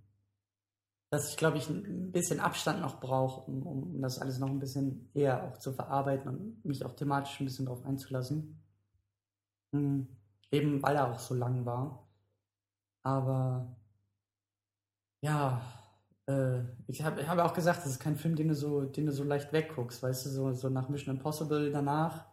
dass 1.10 1.30
ich, 1.30 1.36
glaube 1.36 1.56
ich, 1.58 1.68
ein 1.70 2.12
bisschen 2.12 2.40
Abstand 2.40 2.80
noch 2.80 3.00
brauche, 3.00 3.48
um, 3.50 3.62
um 3.66 4.02
das 4.02 4.18
alles 4.18 4.38
noch 4.38 4.48
ein 4.48 4.58
bisschen 4.58 5.08
eher 5.14 5.44
auch 5.44 5.58
zu 5.58 5.72
verarbeiten 5.72 6.28
und 6.28 6.64
mich 6.64 6.84
auch 6.84 6.94
thematisch 6.96 7.40
ein 7.40 7.44
bisschen 7.46 7.66
darauf 7.66 7.84
einzulassen. 7.84 8.60
Hm, 9.72 10.08
eben 10.50 10.82
weil 10.82 10.96
er 10.96 11.10
auch 11.12 11.18
so 11.20 11.34
lang 11.34 11.64
war. 11.64 12.06
Aber 13.02 13.76
ja, 15.24 15.62
äh, 16.26 16.60
ich 16.86 17.02
habe 17.02 17.22
ich 17.22 17.28
hab 17.28 17.38
auch 17.38 17.54
gesagt, 17.54 17.78
das 17.78 17.86
ist 17.92 18.00
kein 18.00 18.16
Film, 18.16 18.36
den 18.36 18.48
du 18.48 18.54
so, 18.54 18.82
den 18.82 19.06
du 19.06 19.12
so 19.12 19.24
leicht 19.24 19.52
wegguckst, 19.54 20.02
weißt 20.02 20.26
du, 20.26 20.30
so, 20.30 20.52
so 20.52 20.68
nach 20.68 20.90
Mission 20.90 21.16
Impossible 21.16 21.70
danach, 21.70 22.26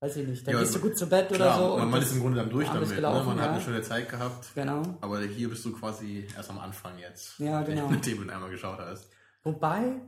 weiß 0.00 0.16
ich 0.16 0.26
nicht, 0.26 0.46
da 0.46 0.52
Ja, 0.52 0.60
gehst 0.60 0.74
du 0.74 0.78
also, 0.78 0.88
gut 0.88 0.96
zu 0.96 1.06
Bett 1.06 1.28
Klar, 1.28 1.58
oder 1.58 1.70
so. 1.72 1.78
man, 1.78 1.90
man 1.90 2.02
ist 2.02 2.12
im 2.14 2.20
Grunde 2.20 2.38
dann 2.38 2.48
durch 2.48 2.66
damit, 2.66 2.88
gelaufen, 2.88 3.28
ne? 3.28 3.34
man 3.34 3.38
hat 3.40 3.46
ja. 3.46 3.52
eine 3.52 3.60
schöne 3.60 3.82
Zeit 3.82 4.08
gehabt. 4.08 4.54
Genau. 4.54 4.82
Aber 5.02 5.20
hier 5.20 5.50
bist 5.50 5.64
du 5.66 5.72
quasi 5.72 6.26
erst 6.34 6.48
am 6.48 6.58
Anfang 6.58 6.98
jetzt. 6.98 7.38
Ja, 7.38 7.60
genau. 7.70 7.90
Nachdem 7.90 8.16
du 8.16 8.24
ihn 8.24 8.30
einmal 8.30 8.50
geschaut 8.50 8.78
hast. 8.78 9.10
Wobei, 9.42 10.00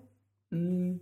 mh, 0.48 1.00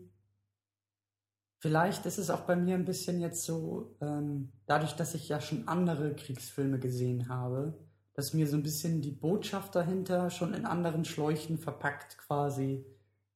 vielleicht 1.60 2.06
ist 2.06 2.18
es 2.18 2.30
auch 2.30 2.40
bei 2.40 2.56
mir 2.56 2.74
ein 2.74 2.84
bisschen 2.84 3.20
jetzt 3.20 3.44
so, 3.44 3.96
ähm, 4.00 4.50
dadurch, 4.66 4.94
dass 4.94 5.14
ich 5.14 5.28
ja 5.28 5.40
schon 5.40 5.68
andere 5.68 6.12
Kriegsfilme 6.16 6.80
gesehen 6.80 7.28
habe, 7.28 7.78
dass 8.20 8.34
mir 8.34 8.46
so 8.46 8.56
ein 8.56 8.62
bisschen 8.62 9.00
die 9.00 9.12
Botschaft 9.12 9.74
dahinter 9.74 10.28
schon 10.28 10.52
in 10.52 10.66
anderen 10.66 11.06
Schläuchen 11.06 11.56
verpackt 11.56 12.18
quasi 12.18 12.84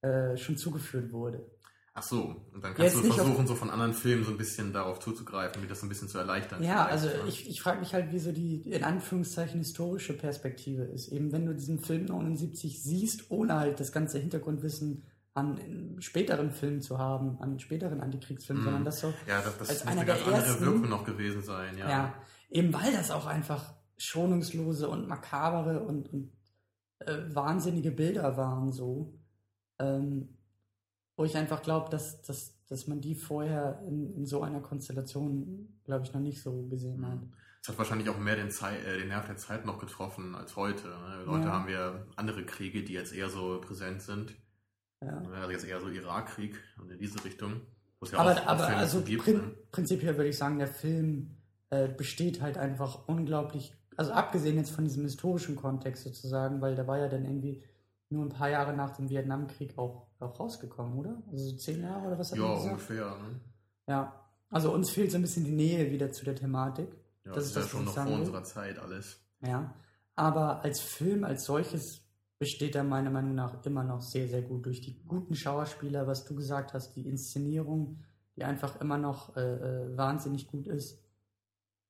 äh, 0.03 0.37
schon 0.37 0.59
zugeführt 0.59 1.11
wurde. 1.11 1.47
Ach 1.97 2.03
so, 2.03 2.45
und 2.53 2.63
dann 2.63 2.73
Jetzt 2.73 2.77
kannst 2.77 2.97
du 2.97 3.01
nicht 3.03 3.11
auf- 3.13 3.17
versuchen, 3.25 3.47
so 3.47 3.55
von 3.55 3.71
anderen 3.71 3.95
Filmen 3.95 4.25
so 4.25 4.33
ein 4.33 4.37
bisschen 4.37 4.73
darauf 4.73 4.99
zuzugreifen, 5.01 5.63
mir 5.63 5.69
das 5.69 5.83
ein 5.83 5.89
bisschen 5.89 6.09
zu 6.09 6.19
erleichtern. 6.19 6.63
Ja, 6.63 6.85
also 6.87 7.07
ne? 7.07 7.15
ich, 7.29 7.49
ich 7.49 7.63
frage 7.63 7.79
mich 7.81 7.95
halt, 7.95 8.13
wie 8.13 8.19
so 8.19 8.33
die 8.33 8.57
in 8.71 8.85
Anführungszeichen 8.85 9.61
historische 9.61 10.13
Perspektive 10.13 10.83
ist. 10.83 11.09
Eben 11.09 11.33
wenn 11.33 11.47
du 11.47 11.55
diesen 11.55 11.79
Film 11.79 12.05
79 12.07 12.83
siehst, 12.83 13.31
ohne 13.31 13.55
halt 13.55 13.81
das 13.81 13.91
ganze 13.93 14.19
Hintergrundwissen 14.19 15.05
an 15.35 15.97
späteren 16.01 16.51
Filmen 16.51 16.83
zu 16.83 16.99
haben, 16.99 17.41
an 17.41 17.59
späteren 17.59 18.01
Antikriegsfilmen, 18.01 18.63
Mhm. 18.63 18.67
sondern 18.67 18.85
das 18.85 19.01
so 19.01 19.15
Ja, 19.27 19.41
das, 19.41 19.57
das 19.59 19.69
als 19.71 19.85
muss 19.85 19.93
eine 19.93 20.05
ganz 20.05 20.19
der 20.19 20.27
andere 20.35 20.47
ersten- 20.47 20.65
Wirkung 20.67 20.89
noch 20.91 21.05
gewesen 21.05 21.43
sein, 21.43 21.79
ja. 21.79 21.89
Ja. 21.89 22.15
eben 22.51 22.73
weil 22.75 22.93
das 22.93 23.11
auch 23.13 23.27
einfach 23.27 23.73
schonungslose 24.05 24.89
und 24.89 25.09
makabere 25.09 25.81
und, 25.83 26.13
und 26.13 26.33
äh, 27.01 27.19
wahnsinnige 27.35 27.91
Bilder 27.91 28.37
waren 28.37 28.73
so. 28.73 29.15
ähm, 29.79 30.29
wo 31.17 31.25
ich 31.25 31.37
einfach 31.37 31.63
glaube, 31.63 31.91
dass, 31.91 32.23
dass, 32.23 32.57
dass 32.67 32.89
man 32.89 33.01
die 33.01 33.15
vorher 33.15 33.81
in, 33.87 34.13
in 34.17 34.27
so 34.27 34.43
einer 34.43 34.61
Konstellation, 34.61 35.79
glaube 35.85 36.05
ich, 36.05 36.13
noch 36.13 36.21
nicht 36.21 36.43
so 36.43 36.67
gesehen 36.67 37.07
hat. 37.07 37.21
Es 37.63 37.69
hat 37.69 37.79
wahrscheinlich 37.79 38.09
auch 38.09 38.19
mehr 38.19 38.35
den, 38.35 38.51
Zei 38.51 38.77
äh, 38.79 38.99
den 38.99 39.09
Nerv 39.09 39.27
der 39.27 39.37
Zeit 39.37 39.65
noch 39.65 39.79
getroffen 39.79 40.35
als 40.35 40.57
heute. 40.57 40.89
Ne? 40.89 41.25
Heute 41.29 41.47
Ja. 41.47 41.53
haben 41.53 41.69
wir 41.69 42.07
andere 42.17 42.45
Kriege, 42.45 42.83
die 42.83 42.95
jetzt 42.95 43.13
eher 43.15 43.29
so 43.29 43.61
präsent 43.61 44.03
sind. 44.03 44.35
Ja. 45.01 45.19
Also 45.19 45.51
jetzt 45.53 45.65
eher 45.67 45.81
so 45.81 45.89
Irakkrieg 45.89 46.57
und 46.81 46.91
in 46.91 46.99
diese 46.99 47.25
Richtung. 47.25 47.61
ja 48.11 48.19
aber 48.19 48.33
auch- 48.33 48.47
aber 48.47 48.67
also 48.67 49.01
gibt, 49.03 49.23
prin 49.23 49.37
ne? 49.37 49.55
prinzipiell 49.71 50.17
würde 50.17 50.31
ich 50.31 50.37
sagen, 50.39 50.59
der 50.59 50.67
Film 50.69 51.37
äh, 51.71 51.87
besteht 51.89 52.41
halt 52.43 52.59
einfach 52.59 53.07
unglaublich, 53.07 53.73
also 53.97 54.13
abgesehen 54.13 54.57
jetzt 54.57 54.71
von 54.71 54.85
diesem 54.85 55.05
historischen 55.05 55.57
Kontext 55.57 56.05
sozusagen, 56.05 56.61
weil 56.61 56.75
der 56.75 56.87
war 56.87 56.99
ja 56.99 57.09
dann 57.09 57.25
irgendwie 57.25 57.63
nur 58.11 58.25
ein 58.25 58.29
paar 58.31 58.49
Jahre 58.51 58.73
nach 58.75 58.97
dem 58.97 59.09
Vietnamkrieg 59.09 59.77
auch, 59.79 60.07
auch 60.21 60.39
rausgekommen, 60.39 60.99
oder? 60.99 61.23
Also 61.31 61.51
so 61.51 61.57
zehn 61.57 61.83
Jahre 61.83 62.07
oder 62.07 62.19
was 62.19 62.31
hat 62.31 62.39
Ja, 62.39 62.45
man 62.45 62.55
gesagt? 62.57 62.73
ungefähr. 62.73 63.07
Ne? 63.07 63.41
Ja. 63.89 64.21
Also 64.51 64.73
uns 64.73 64.91
fehlt 64.91 65.11
so 65.11 65.19
ein 65.19 65.23
bisschen 65.23 65.45
die 65.45 65.53
Nähe 65.53 65.91
wieder 65.91 66.13
zu 66.13 66.25
der 66.25 66.37
Thematik. 66.37 66.89
Ja, 67.25 67.33
Das 67.33 67.47
ist 67.47 67.57
ja 67.57 67.63
das, 67.63 67.71
schon 67.71 67.85
noch 67.85 67.95
vor 67.95 68.07
unserer 68.07 68.45
Zeit 68.45 68.79
alles. 68.79 69.21
Ja. 69.41 69.75
Aber 70.15 70.63
als 70.63 70.81
Film, 70.81 71.25
als 71.25 71.45
solches, 71.45 72.03
besteht 72.39 72.75
er 72.77 72.85
meiner 72.85 73.11
Meinung 73.11 73.35
nach 73.35 73.65
immer 73.65 73.83
noch 73.85 74.03
sehr, 74.03 74.29
sehr 74.29 74.43
gut 74.43 74.67
durch 74.67 74.81
die 74.81 75.03
guten 75.07 75.35
Schauspieler, 75.35 76.07
was 76.07 76.25
du 76.25 76.35
gesagt 76.35 76.75
hast, 76.75 76.95
die 76.95 77.07
Inszenierung, 77.09 77.99
die 78.37 78.45
einfach 78.45 78.81
immer 78.81 78.99
noch 78.99 79.37
äh, 79.37 79.41
äh, 79.41 79.97
wahnsinnig 79.97 80.47
gut 80.49 80.67
ist. 80.67 80.99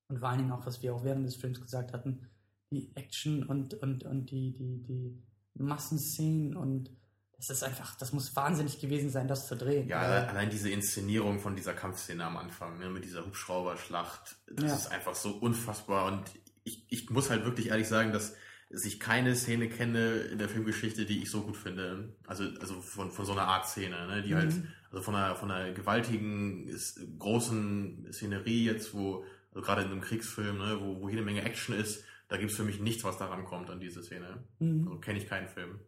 Und 0.09 0.19
vor 0.19 0.29
allen 0.29 0.38
Dingen 0.38 0.53
auch, 0.53 0.67
was 0.67 0.83
wir 0.83 0.95
auch 0.95 1.05
während 1.05 1.27
des 1.27 1.37
Films 1.37 1.61
gesagt 1.61 1.93
hatten, 1.93 2.27
die 2.71 2.95
Action 2.95 3.43
und, 3.45 3.75
und, 3.75 4.05
und 4.05 4.31
die, 4.31 4.53
die, 4.53 4.83
die 4.83 5.23
Massenszenen 5.55 6.57
und 6.57 6.90
das 7.37 7.51
ist 7.51 7.62
einfach, 7.64 7.97
das 7.97 8.12
muss 8.12 8.35
wahnsinnig 8.37 8.81
gewesen 8.81 9.11
sein, 9.11 9.29
das 9.29 9.47
zu 9.49 9.57
drehen. 9.57 9.88
Ja, 9.88 9.99
alle- 10.01 10.29
allein 10.29 10.51
diese 10.51 10.71
Inszenierung 10.71 11.40
von 11.40 11.57
dieser 11.57 11.75
Kampfszene 11.75 12.25
am 12.25 12.37
Anfang, 12.37 12.79
ne, 12.79 12.88
mit 12.90 13.05
dieser 13.05 13.27
Hubschrauberschlacht, 13.27 14.37
das 14.53 14.64
Ja. 14.71 14.77
ist 14.77 14.87
einfach 14.93 15.14
so 15.14 15.31
unfassbar. 15.37 16.07
Und 16.12 16.23
ich, 16.64 16.87
ich 16.90 17.11
muss 17.11 17.31
halt 17.31 17.45
wirklich 17.45 17.69
ehrlich 17.69 17.88
sagen, 17.88 18.12
dass 18.12 18.35
ich 18.71 18.99
keine 18.99 19.35
Szene 19.37 19.69
kenne 19.69 20.14
in 20.21 20.38
der 20.38 20.49
Filmgeschichte, 20.49 21.05
die 21.07 21.23
ich 21.23 21.31
so 21.31 21.43
gut 21.43 21.57
finde. 21.57 22.17
Also, 22.27 22.45
also 22.61 22.81
von, 22.81 23.11
von 23.11 23.27
so 23.27 23.33
einer 23.33 23.47
Art 23.47 23.67
Szene, 23.69 24.07
ne, 24.07 24.23
die 24.23 24.31
Mhm. 24.33 24.37
halt, 24.38 24.55
also 24.90 25.03
von 25.03 25.14
einer, 25.14 25.37
von 25.37 25.51
einer 25.51 25.73
gewaltigen, 25.75 26.71
großen 27.19 28.09
Szenerie 28.12 28.64
jetzt, 28.64 28.95
wo, 28.95 29.25
also 29.55 29.64
gerade 29.64 29.83
in 29.83 29.90
einem 29.90 30.01
Kriegsfilm, 30.01 30.59
ne, 30.59 30.79
wo, 30.81 31.01
wo 31.01 31.09
jede 31.09 31.23
Menge 31.23 31.43
Action 31.43 31.75
ist, 31.75 32.05
da 32.29 32.37
gibt 32.37 32.51
es 32.51 32.57
für 32.57 32.64
mich 32.64 32.81
nichts, 32.81 33.05
was 33.05 33.19
daran 33.19 33.45
kommt 33.45 33.71
an 33.71 33.81
diese 33.81 34.03
Szene. 34.03 34.45
Mhm. 34.59 34.88
Also 34.88 35.01
kenne 35.01 35.19
ich 35.19 35.29
keinen 35.29 35.49
Film. 35.49 35.81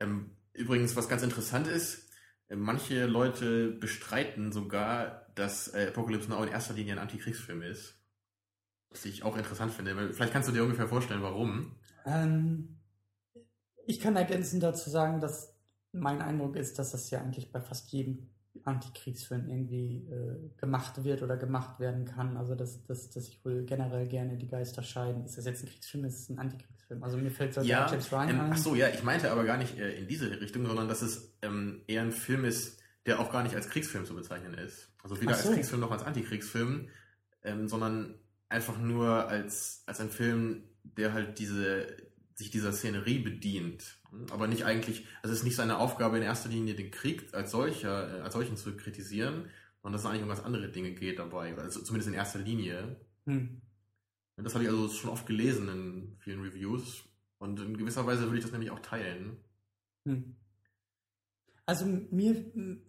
Ähm, 0.00 0.30
übrigens, 0.52 0.96
was 0.96 1.08
ganz 1.08 1.22
interessant 1.22 1.68
ist, 1.68 2.08
äh, 2.48 2.56
manche 2.56 3.06
Leute 3.06 3.70
bestreiten 3.70 4.52
sogar, 4.52 5.26
dass 5.34 5.72
äh, 5.74 5.88
Apocalypse 5.88 6.28
Now 6.28 6.42
in 6.42 6.48
erster 6.48 6.74
Linie 6.74 6.94
ein 6.94 6.98
Antikriegsfilm 6.98 7.62
ist. 7.62 7.94
Was 8.90 9.04
ich 9.04 9.22
auch 9.22 9.36
interessant 9.36 9.72
finde. 9.72 9.96
weil 9.96 10.12
Vielleicht 10.12 10.32
kannst 10.32 10.48
du 10.48 10.52
dir 10.52 10.64
ungefähr 10.64 10.88
vorstellen, 10.88 11.22
warum. 11.22 11.76
Ähm, 12.06 12.78
ich 13.86 14.00
kann 14.00 14.16
ergänzend 14.16 14.62
dazu 14.62 14.90
sagen, 14.90 15.20
dass 15.20 15.54
mein 15.92 16.22
Eindruck 16.22 16.56
ist, 16.56 16.78
dass 16.78 16.92
das 16.92 17.10
ja 17.10 17.20
eigentlich 17.20 17.52
bei 17.52 17.60
fast 17.60 17.92
jedem 17.92 18.30
Antikriegsfilm 18.68 19.48
irgendwie 19.48 20.06
äh, 20.10 20.60
gemacht 20.60 21.02
wird 21.02 21.22
oder 21.22 21.36
gemacht 21.36 21.80
werden 21.80 22.04
kann. 22.04 22.36
Also 22.36 22.54
dass, 22.54 22.84
dass, 22.84 23.10
dass 23.10 23.28
ich 23.28 23.44
wohl 23.44 23.64
generell 23.64 24.06
gerne 24.06 24.36
die 24.36 24.48
Geister 24.48 24.82
scheiden. 24.82 25.24
Ist 25.24 25.38
das 25.38 25.46
jetzt 25.46 25.64
ein 25.64 25.68
Kriegsfilm, 25.68 26.04
ist 26.04 26.20
es 26.20 26.28
ein 26.28 26.38
Antikriegsfilm? 26.38 27.02
Also 27.02 27.16
mir 27.16 27.30
fällt 27.30 27.54
so 27.54 27.62
Ja, 27.62 27.90
James 27.90 28.12
Ryan 28.12 28.28
ähm, 28.30 28.40
ein. 28.40 28.52
ach 28.52 28.56
so, 28.56 28.74
ja, 28.74 28.88
ich 28.88 29.02
meinte 29.02 29.30
aber 29.30 29.44
gar 29.44 29.56
nicht 29.56 29.78
äh, 29.78 29.98
in 29.98 30.06
diese 30.06 30.40
Richtung, 30.40 30.66
sondern 30.66 30.88
dass 30.88 31.02
es 31.02 31.34
ähm, 31.42 31.82
eher 31.86 32.02
ein 32.02 32.12
Film 32.12 32.44
ist, 32.44 32.80
der 33.06 33.20
auch 33.20 33.32
gar 33.32 33.42
nicht 33.42 33.54
als 33.54 33.68
Kriegsfilm 33.68 34.04
zu 34.04 34.14
bezeichnen 34.14 34.54
ist. 34.54 34.90
Also 35.02 35.20
weder 35.20 35.34
so. 35.34 35.48
als 35.48 35.54
Kriegsfilm 35.54 35.80
noch 35.80 35.90
als 35.90 36.02
Antikriegsfilm, 36.02 36.88
ähm, 37.42 37.68
sondern 37.68 38.14
einfach 38.48 38.78
nur 38.78 39.28
als, 39.28 39.82
als 39.86 40.00
ein 40.00 40.10
Film, 40.10 40.64
der 40.82 41.12
halt 41.12 41.38
diese, 41.38 41.86
sich 42.34 42.50
dieser 42.50 42.72
Szenerie 42.72 43.18
bedient. 43.18 43.97
Aber 44.30 44.46
nicht 44.46 44.64
eigentlich, 44.64 45.06
also 45.22 45.32
es 45.32 45.40
ist 45.40 45.44
nicht 45.44 45.56
seine 45.56 45.78
Aufgabe 45.78 46.16
in 46.16 46.22
erster 46.22 46.48
Linie 46.48 46.74
den 46.74 46.90
Krieg 46.90 47.34
als 47.34 47.50
solcher, 47.50 48.18
äh, 48.18 48.20
als 48.20 48.34
solchen 48.34 48.56
zu 48.56 48.76
kritisieren, 48.76 49.50
sondern 49.82 49.92
dass 49.92 50.02
es 50.02 50.06
eigentlich 50.06 50.22
um 50.22 50.28
ganz 50.28 50.40
andere 50.40 50.68
Dinge 50.68 50.92
geht 50.92 51.18
dabei, 51.18 51.56
also 51.56 51.82
zumindest 51.82 52.08
in 52.08 52.14
erster 52.14 52.38
Linie. 52.38 52.96
Hm. 53.26 53.60
Und 54.36 54.44
Das 54.44 54.54
habe 54.54 54.64
ich 54.64 54.70
also 54.70 54.88
schon 54.88 55.10
oft 55.10 55.26
gelesen 55.26 55.68
in 55.68 56.16
vielen 56.20 56.40
Reviews. 56.40 57.04
Und 57.38 57.60
in 57.60 57.76
gewisser 57.76 58.06
Weise 58.06 58.24
würde 58.24 58.38
ich 58.38 58.44
das 58.44 58.52
nämlich 58.52 58.70
auch 58.70 58.80
teilen. 58.80 59.36
Hm. 60.04 60.36
Also 61.66 61.84
mir, 61.86 62.34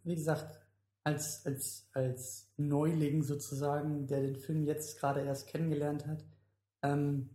wie 0.03 0.15
gesagt, 0.15 0.60
als, 1.03 1.45
als, 1.45 1.89
als 1.93 2.51
Neuling 2.58 3.23
sozusagen, 3.23 4.08
der 4.08 4.21
den 4.21 4.36
Film 4.38 4.63
jetzt 4.63 4.99
gerade 4.99 5.21
erst 5.21 5.47
kennengelernt 5.47 6.05
hat, 6.08 6.23
ähm, 6.84 7.29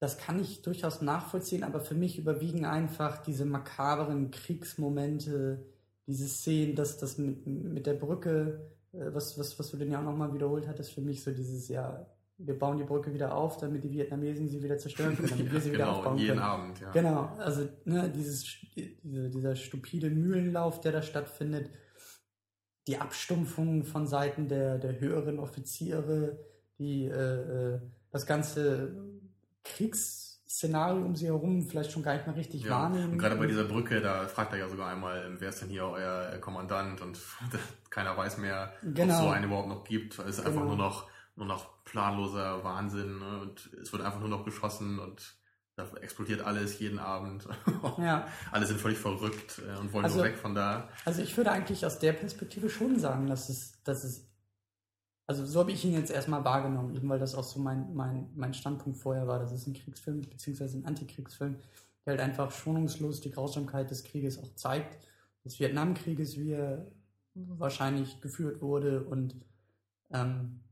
das 0.00 0.16
kann 0.16 0.40
ich 0.40 0.62
durchaus 0.62 1.02
nachvollziehen, 1.02 1.62
aber 1.62 1.80
für 1.80 1.94
mich 1.94 2.18
überwiegen 2.18 2.64
einfach 2.64 3.18
diese 3.18 3.44
makaberen 3.44 4.30
Kriegsmomente, 4.30 5.66
diese 6.06 6.26
Szenen, 6.26 6.74
dass 6.74 6.96
das 6.96 7.18
mit, 7.18 7.46
mit 7.46 7.86
der 7.86 7.94
Brücke, 7.94 8.70
äh, 8.92 9.12
was, 9.12 9.38
was, 9.38 9.58
was 9.58 9.70
du 9.70 9.76
denn 9.76 9.92
ja 9.92 10.00
auch 10.00 10.04
nochmal 10.04 10.32
wiederholt 10.32 10.66
hattest, 10.66 10.92
für 10.94 11.02
mich 11.02 11.22
so 11.22 11.30
dieses, 11.30 11.68
ja, 11.68 12.06
wir 12.38 12.58
bauen 12.58 12.78
die 12.78 12.84
Brücke 12.84 13.12
wieder 13.12 13.34
auf, 13.34 13.58
damit 13.58 13.84
die 13.84 13.90
Vietnamesen 13.90 14.48
sie 14.48 14.62
wieder 14.62 14.78
zerstören 14.78 15.14
können, 15.14 15.28
damit 15.28 15.52
wir 15.52 15.60
sie 15.60 15.72
wieder 15.72 15.84
genau, 15.84 15.98
aufbauen 15.98 16.16
jeden 16.16 16.28
können. 16.30 16.40
Abend, 16.40 16.80
ja. 16.80 16.90
Genau, 16.92 17.24
also 17.36 17.68
ne, 17.84 18.10
dieses, 18.10 18.46
diese, 19.04 19.28
dieser 19.28 19.54
stupide 19.54 20.08
Mühlenlauf, 20.08 20.80
der 20.80 20.92
da 20.92 21.02
stattfindet, 21.02 21.70
die 22.86 22.96
Abstumpfung 22.96 23.84
von 23.84 24.06
Seiten 24.06 24.48
der, 24.48 24.78
der 24.78 24.98
höheren 24.98 25.38
Offiziere, 25.38 26.38
die 26.78 27.04
äh, 27.04 27.74
äh, 27.74 27.80
das 28.10 28.24
ganze 28.24 28.96
Kriegsszenario 29.64 31.04
um 31.04 31.14
sie 31.16 31.26
herum 31.26 31.66
vielleicht 31.68 31.92
schon 31.92 32.02
gar 32.02 32.14
nicht 32.14 32.26
mehr 32.26 32.36
richtig 32.36 32.62
Ja, 32.64 32.70
wahrnehmen. 32.70 33.12
und 33.12 33.18
gerade 33.18 33.36
bei 33.36 33.46
dieser 33.46 33.64
Brücke, 33.64 34.00
da 34.00 34.26
fragt 34.26 34.52
er 34.52 34.58
ja 34.58 34.68
sogar 34.68 34.88
einmal, 34.90 35.24
ähm, 35.26 35.36
wer 35.38 35.48
ist 35.50 35.60
denn 35.62 35.68
hier 35.68 35.84
euer 35.84 36.32
äh, 36.32 36.38
Kommandant? 36.38 37.00
Und 37.00 37.18
keiner 37.90 38.16
weiß 38.16 38.38
mehr, 38.38 38.72
ob 38.86 38.94
Genau. 38.94 39.14
es 39.14 39.20
so 39.20 39.28
einen 39.28 39.44
überhaupt 39.44 39.68
noch 39.68 39.84
gibt. 39.84 40.18
Es 40.18 40.38
ist 40.38 40.40
einfach 40.40 40.60
Genau. 40.62 40.74
nur 40.74 40.76
noch, 40.76 41.08
nur 41.36 41.46
noch 41.46 41.84
planloser 41.84 42.62
Wahnsinn. 42.64 43.18
Ne? 43.18 43.40
Und 43.42 43.70
es 43.80 43.92
wird 43.92 44.02
einfach 44.02 44.20
nur 44.20 44.28
noch 44.28 44.44
geschossen 44.44 44.98
und 44.98 45.36
da 45.76 45.86
explodiert 46.02 46.42
alles 46.42 46.78
jeden 46.78 46.98
Abend. 46.98 47.46
Ja, 47.98 48.26
Alle 48.50 48.66
sind 48.66 48.80
völlig 48.80 48.98
verrückt 48.98 49.60
äh, 49.66 49.78
und 49.78 49.92
wollen 49.92 50.04
Also- 50.04 50.16
nur 50.18 50.26
weg 50.26 50.36
von 50.36 50.54
da. 50.54 50.88
also 51.04 51.22
ich 51.22 51.36
würde 51.36 51.50
eigentlich 51.52 51.86
aus 51.86 51.98
der 51.98 52.12
Perspektive 52.12 52.68
schon 52.68 52.98
sagen, 52.98 53.26
dass 53.26 53.48
es, 53.48 53.82
dass 53.84 54.04
es 54.04 54.29
also 55.30 55.46
so 55.46 55.60
habe 55.60 55.70
ich 55.70 55.84
ihn 55.84 55.92
jetzt 55.92 56.10
erstmal 56.10 56.44
wahrgenommen, 56.44 56.92
eben 56.96 57.08
weil 57.08 57.20
das 57.20 57.36
auch 57.36 57.44
so 57.44 57.60
mein, 57.60 57.94
mein, 57.94 58.28
mein 58.34 58.52
Standpunkt 58.52 58.98
vorher 58.98 59.28
war. 59.28 59.38
Das 59.38 59.52
ist 59.52 59.68
ein 59.68 59.74
Kriegsfilm, 59.74 60.22
beziehungsweise 60.22 60.76
ein 60.76 60.86
Antikriegsfilm, 60.86 61.56
der 62.04 62.14
halt 62.14 62.20
einfach 62.20 62.50
schonungslos 62.50 63.20
die 63.20 63.30
Grausamkeit 63.30 63.92
des 63.92 64.02
Krieges 64.02 64.42
auch 64.42 64.52
zeigt, 64.56 64.98
des 65.44 65.60
Vietnamkrieges, 65.60 66.36
wie 66.36 66.50
er 66.50 66.90
wahrscheinlich 67.34 68.20
geführt 68.20 68.60
wurde 68.60 69.04
und 69.04 69.36
ähm, 70.12 70.62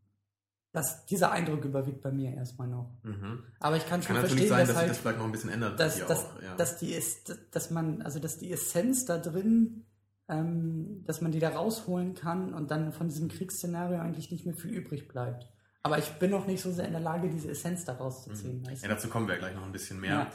das, 0.72 1.06
dieser 1.06 1.30
Eindruck 1.30 1.64
überwiegt 1.64 2.00
bei 2.00 2.10
mir 2.10 2.34
erstmal 2.34 2.66
noch. 2.66 2.90
Mhm. 3.04 3.44
Aber 3.60 3.76
ich 3.76 3.86
kann 3.86 4.02
schon 4.02 4.16
Kann 4.16 4.24
natürlich 4.24 4.48
verstehen, 4.48 4.66
sein, 4.66 4.66
dass 4.66 4.68
dass 4.68 4.74
sich 4.74 4.80
halt 4.80 4.90
das 4.90 4.98
vielleicht 4.98 5.18
noch 5.18 5.24
ein 5.24 5.32
bisschen 5.32 5.50
ändert. 5.50 5.78
dass, 5.78 6.04
dass, 6.04 6.24
auch, 6.24 6.42
ja. 6.42 6.56
dass 6.56 6.78
die 6.78 6.94
ist, 6.94 7.38
dass 7.52 7.70
man, 7.70 8.02
also 8.02 8.18
dass 8.18 8.38
die 8.38 8.50
Essenz 8.50 9.04
da 9.04 9.18
drin, 9.18 9.84
ähm, 10.28 11.04
dass 11.06 11.20
man 11.20 11.32
die 11.32 11.38
da 11.40 11.50
rausholen 11.50 12.14
kann 12.14 12.52
und 12.54 12.70
dann 12.70 12.92
von 12.92 13.08
diesem 13.08 13.28
Kriegsszenario 13.28 13.98
eigentlich 13.98 14.30
nicht 14.30 14.44
mehr 14.46 14.54
viel 14.54 14.70
übrig 14.70 15.08
bleibt. 15.08 15.48
Aber 15.82 15.98
ich 15.98 16.10
bin 16.18 16.30
noch 16.30 16.46
nicht 16.46 16.60
so 16.60 16.70
sehr 16.70 16.86
in 16.86 16.92
der 16.92 17.00
Lage, 17.00 17.30
diese 17.30 17.50
Essenz 17.50 17.84
da 17.84 17.94
rauszuziehen. 17.94 18.66
weißt 18.66 18.82
Ja, 18.82 18.88
du? 18.88 18.94
dazu 18.94 19.08
kommen 19.08 19.28
wir 19.28 19.36
gleich 19.36 19.54
noch 19.54 19.64
ein 19.64 19.72
bisschen 19.72 20.00
mehr. 20.00 20.10
Ja. 20.10 20.32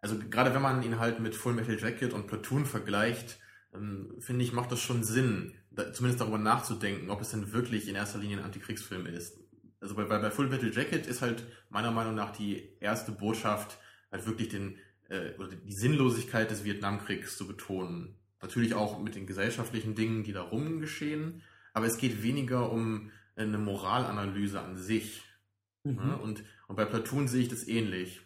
Also 0.00 0.18
gerade 0.18 0.52
wenn 0.54 0.62
man 0.62 0.82
ihn 0.82 0.98
halt 0.98 1.20
mit 1.20 1.34
Full 1.34 1.54
Metal 1.54 1.78
Jacket 1.78 2.12
und 2.12 2.26
Platoon 2.26 2.66
vergleicht, 2.66 3.38
ähm, 3.72 4.14
finde 4.18 4.44
ich, 4.44 4.52
macht 4.52 4.72
das 4.72 4.80
schon 4.80 5.04
Sinn, 5.04 5.54
da, 5.70 5.92
zumindest 5.92 6.20
darüber 6.20 6.38
nachzudenken, 6.38 7.08
ob 7.08 7.20
es 7.20 7.30
denn 7.30 7.52
wirklich 7.52 7.88
in 7.88 7.94
erster 7.94 8.18
Linie 8.18 8.38
ein 8.38 8.44
Antikriegsfilm 8.44 9.06
ist. 9.06 9.38
Also 9.80 9.94
bei, 9.94 10.04
bei, 10.04 10.18
bei 10.18 10.30
Full 10.30 10.48
Metal 10.48 10.70
Jacket 10.72 11.06
ist 11.06 11.22
halt 11.22 11.44
meiner 11.70 11.90
Meinung 11.90 12.14
nach 12.14 12.32
die 12.32 12.76
erste 12.80 13.12
Botschaft, 13.12 13.78
halt 14.10 14.26
wirklich 14.26 14.48
den, 14.48 14.76
äh, 15.08 15.32
oder 15.38 15.48
die 15.48 15.72
Sinnlosigkeit 15.72 16.50
des 16.50 16.64
Vietnamkriegs 16.64 17.36
zu 17.36 17.46
betonen. 17.46 18.16
Natürlich 18.42 18.74
auch 18.74 19.00
mit 19.00 19.14
den 19.14 19.26
gesellschaftlichen 19.26 19.94
Dingen, 19.94 20.24
die 20.24 20.32
darum 20.32 20.80
geschehen, 20.80 21.42
aber 21.72 21.86
es 21.86 21.96
geht 21.96 22.22
weniger 22.22 22.70
um 22.70 23.10
eine 23.36 23.58
Moralanalyse 23.58 24.60
an 24.60 24.76
sich. 24.76 25.22
Mhm. 25.84 25.94
Ne? 25.94 26.18
Und, 26.18 26.44
und 26.66 26.76
bei 26.76 26.84
Platoon 26.84 27.28
sehe 27.28 27.42
ich 27.42 27.48
das 27.48 27.66
ähnlich. 27.66 28.20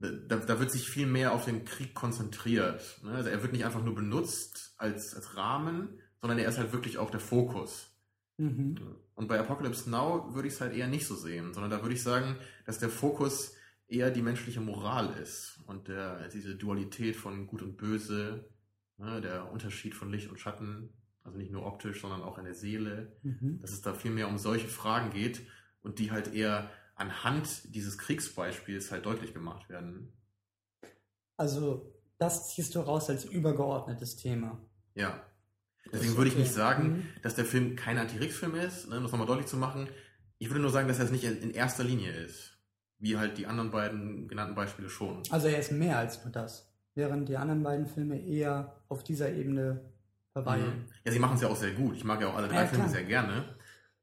Da, 0.00 0.36
da 0.36 0.58
wird 0.58 0.70
sich 0.70 0.88
viel 0.88 1.06
mehr 1.06 1.32
auf 1.32 1.44
den 1.44 1.64
Krieg 1.64 1.94
konzentriert. 1.94 3.00
Ne? 3.04 3.12
Also 3.12 3.28
er 3.28 3.42
wird 3.42 3.52
nicht 3.52 3.64
einfach 3.64 3.82
nur 3.84 3.94
benutzt 3.94 4.74
als, 4.76 5.14
als 5.14 5.36
Rahmen, 5.36 6.00
sondern 6.20 6.38
er 6.38 6.48
ist 6.48 6.58
halt 6.58 6.72
wirklich 6.72 6.98
auch 6.98 7.10
der 7.10 7.20
Fokus. 7.20 7.94
Mhm. 8.38 8.76
Und 9.14 9.28
bei 9.28 9.38
Apocalypse 9.38 9.88
Now 9.88 10.34
würde 10.34 10.48
ich 10.48 10.54
es 10.54 10.60
halt 10.60 10.74
eher 10.74 10.88
nicht 10.88 11.06
so 11.06 11.14
sehen, 11.14 11.54
sondern 11.54 11.70
da 11.70 11.82
würde 11.82 11.94
ich 11.94 12.02
sagen, 12.02 12.36
dass 12.64 12.78
der 12.78 12.88
Fokus 12.88 13.54
eher 13.86 14.10
die 14.10 14.22
menschliche 14.22 14.60
Moral 14.60 15.14
ist 15.22 15.60
und 15.66 15.88
der, 15.88 16.28
diese 16.28 16.56
Dualität 16.56 17.14
von 17.14 17.46
Gut 17.46 17.62
und 17.62 17.76
Böse, 17.76 18.48
ne, 18.98 19.20
der 19.20 19.50
Unterschied 19.50 19.94
von 19.94 20.10
Licht 20.10 20.28
und 20.30 20.38
Schatten, 20.40 20.92
also 21.22 21.38
nicht 21.38 21.50
nur 21.52 21.64
optisch, 21.66 22.00
sondern 22.00 22.22
auch 22.22 22.38
in 22.38 22.44
der 22.44 22.54
Seele, 22.54 23.16
Mhm. 23.22 23.58
dass 23.60 23.72
es 23.72 23.82
da 23.82 23.94
viel 23.94 24.10
mehr 24.10 24.28
um 24.28 24.38
solche 24.38 24.68
Fragen 24.68 25.10
geht 25.10 25.40
und 25.82 25.98
die 25.98 26.10
halt 26.10 26.34
eher 26.34 26.70
anhand 26.96 27.74
dieses 27.74 27.98
Kriegsbeispiels 27.98 28.90
halt 28.90 29.04
deutlich 29.06 29.32
gemacht 29.34 29.68
werden. 29.68 30.12
Also, 31.36 31.92
das 32.18 32.48
ziehst 32.54 32.74
du 32.74 32.80
raus 32.80 33.10
als 33.10 33.24
übergeordnetes 33.24 34.16
Thema. 34.16 34.60
Ja. 34.94 35.20
Deswegen 35.92 36.12
ist 36.12 36.16
würde 36.16 36.28
ich 36.28 36.34
okay. 36.34 36.42
nicht 36.44 36.52
sagen, 36.54 36.88
Mhm. 36.92 37.02
dass 37.22 37.34
der 37.34 37.44
Film 37.44 37.76
kein 37.76 37.98
Anti-Kriegsfilm 37.98 38.54
ist, 38.54 38.88
ne, 38.88 38.96
um 38.96 39.02
das 39.02 39.12
nochmal 39.12 39.26
deutlich 39.26 39.46
zu 39.48 39.56
machen. 39.56 39.88
Ich 40.38 40.48
würde 40.50 40.60
nur 40.60 40.70
sagen, 40.70 40.88
dass 40.88 40.98
er 40.98 41.06
es 41.06 41.10
nicht 41.10 41.24
in, 41.24 41.38
in 41.42 41.50
erster 41.50 41.84
Linie 41.84 42.12
ist. 42.12 42.52
Wie 42.98 43.16
halt 43.18 43.36
die 43.38 43.46
anderen 43.46 43.70
beiden 43.70 44.28
genannten 44.28 44.54
Beispiele 44.54 44.88
schon. 44.88 45.22
Also, 45.30 45.48
er 45.48 45.58
ist 45.58 45.72
mehr 45.72 45.98
als 45.98 46.22
nur 46.22 46.32
das. 46.32 46.72
Während 46.94 47.28
die 47.28 47.36
anderen 47.36 47.62
beiden 47.62 47.86
Filme 47.86 48.20
eher 48.20 48.76
auf 48.88 49.02
dieser 49.02 49.32
Ebene 49.32 49.80
verweilen. 50.32 50.80
Mhm. 50.80 50.84
Ja, 51.04 51.12
sie 51.12 51.18
machen 51.18 51.36
es 51.36 51.42
ja 51.42 51.48
auch 51.48 51.56
sehr 51.56 51.72
gut. 51.72 51.96
Ich 51.96 52.04
mag 52.04 52.20
ja 52.20 52.28
auch 52.28 52.36
alle 52.36 52.48
drei 52.48 52.62
Ja, 52.62 52.66
Filme 52.66 52.88
sehr 52.88 53.04
gerne. 53.04 53.56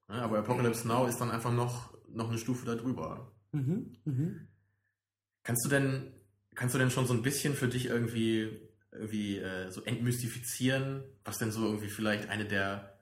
Ne, 0.07 0.21
aber 0.21 0.39
Apocalypse 0.39 0.87
Now 0.87 1.05
ist 1.07 1.19
dann 1.19 1.31
einfach 1.31 1.53
noch, 1.53 1.93
noch 2.09 2.29
eine 2.29 2.37
Stufe 2.37 2.65
darüber. 2.65 3.31
Mhm. 3.51 3.95
Mhm. 4.05 4.47
Kannst 5.43 5.65
du 5.65 5.69
denn, 5.69 6.13
kannst 6.55 6.75
du 6.75 6.79
denn 6.79 6.91
schon 6.91 7.05
so 7.07 7.13
ein 7.13 7.21
bisschen 7.21 7.53
für 7.53 7.67
dich 7.67 7.85
irgendwie, 7.85 8.59
irgendwie 8.91 9.39
äh, 9.39 9.71
so 9.71 9.83
entmystifizieren, 9.83 11.03
was 11.23 11.37
denn 11.37 11.51
so 11.51 11.65
irgendwie 11.65 11.89
vielleicht 11.89 12.29
eine 12.29 12.45
der 12.45 12.99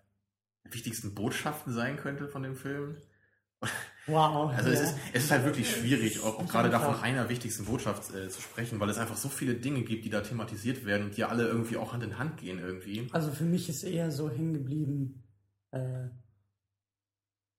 wichtigsten 0.63 1.15
Botschaften 1.15 1.73
sein 1.73 1.97
könnte 1.97 2.27
von 2.27 2.43
dem 2.43 2.55
Film? 2.55 2.97
Wow. 4.09 4.51
Also 4.55 4.69
es, 4.69 4.79
ja. 4.79 4.85
ist, 4.85 4.95
es 5.13 5.23
ist 5.25 5.31
halt 5.31 5.45
wirklich 5.45 5.69
schwierig, 5.69 6.21
auch, 6.23 6.45
gerade 6.47 6.69
davon 6.69 6.95
einer 6.95 7.29
wichtigsten 7.29 7.65
Botschaft 7.65 8.13
äh, 8.13 8.29
zu 8.29 8.41
sprechen, 8.41 8.79
weil 8.79 8.89
es 8.89 8.97
einfach 8.97 9.17
so 9.17 9.29
viele 9.29 9.55
Dinge 9.55 9.83
gibt, 9.83 10.05
die 10.05 10.09
da 10.09 10.21
thematisiert 10.21 10.85
werden 10.85 11.07
und 11.07 11.17
die 11.17 11.23
alle 11.23 11.47
irgendwie 11.47 11.77
auch 11.77 11.93
Hand 11.93 12.03
in 12.03 12.17
Hand 12.17 12.37
gehen 12.37 12.59
irgendwie. 12.59 13.07
Also 13.11 13.31
für 13.31 13.43
mich 13.43 13.69
ist 13.69 13.83
eher 13.83 14.11
so 14.11 14.29
hängen 14.29 14.53
geblieben, 14.53 15.23
äh, 15.71 16.07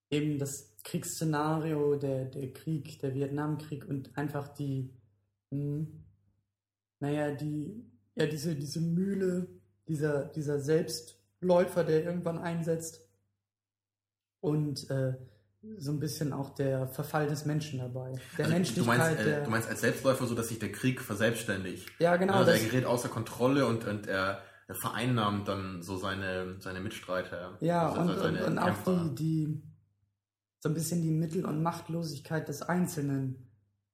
eben 0.09 0.37
das 0.37 0.75
Kriegsszenario, 0.83 1.95
der, 1.95 2.25
der 2.25 2.51
Krieg, 2.53 2.99
der 2.99 3.13
Vietnamkrieg 3.13 3.87
und 3.87 4.17
einfach 4.17 4.47
die, 4.49 4.89
mh, 5.51 5.87
naja, 6.99 7.31
die, 7.31 7.85
ja, 8.15 8.25
diese, 8.25 8.55
diese 8.55 8.81
Mühle, 8.81 9.47
dieser, 9.87 10.25
dieser 10.25 10.59
Selbstläufer, 10.59 11.83
der 11.83 12.03
irgendwann 12.03 12.37
einsetzt 12.37 13.07
und 14.41 14.89
äh, 14.89 15.13
so 15.77 15.91
ein 15.91 15.99
bisschen 15.99 16.33
auch 16.33 16.55
der 16.55 16.87
Verfall 16.87 17.27
des 17.27 17.45
Menschen 17.45 17.79
dabei. 17.79 18.13
Der 18.37 18.45
Also, 18.45 18.49
du, 18.49 18.49
Menschlichkeit, 18.49 18.97
meinst, 18.97 19.19
äh, 19.21 19.23
der, 19.25 19.43
du 19.43 19.49
meinst 19.51 19.69
als 19.69 19.81
Selbstläufer 19.81 20.25
so, 20.25 20.35
dass 20.35 20.47
sich 20.47 20.59
der 20.59 20.71
Krieg 20.71 21.01
verselbstständigt. 21.01 21.87
ja 21.99 22.15
genau, 22.17 22.33
also 22.33 22.51
er 22.51 22.59
gerät 22.59 22.85
außer 22.85 23.09
Kontrolle 23.09 23.65
und, 23.67 23.85
und 23.85 24.07
er, 24.07 24.41
er 24.67 24.75
vereinnahmt 24.75 25.47
dann 25.47 25.81
so 25.83 25.97
seine, 25.97 26.55
seine 26.59 26.79
Mitstreiter. 26.79 27.57
Ja, 27.61 27.89
also 27.89 28.01
und, 28.01 28.09
und, 28.09 28.19
seine 28.19 28.45
und 28.45 28.57
auch 28.57 28.65
Kämpfer. 28.65 29.09
die, 29.09 29.15
die, 29.15 29.63
so 30.59 30.69
ein 30.69 30.73
bisschen 30.73 31.01
die 31.01 31.11
Mittel- 31.11 31.45
und 31.45 31.61
Machtlosigkeit 31.61 32.47
des 32.47 32.61
Einzelnen 32.63 33.47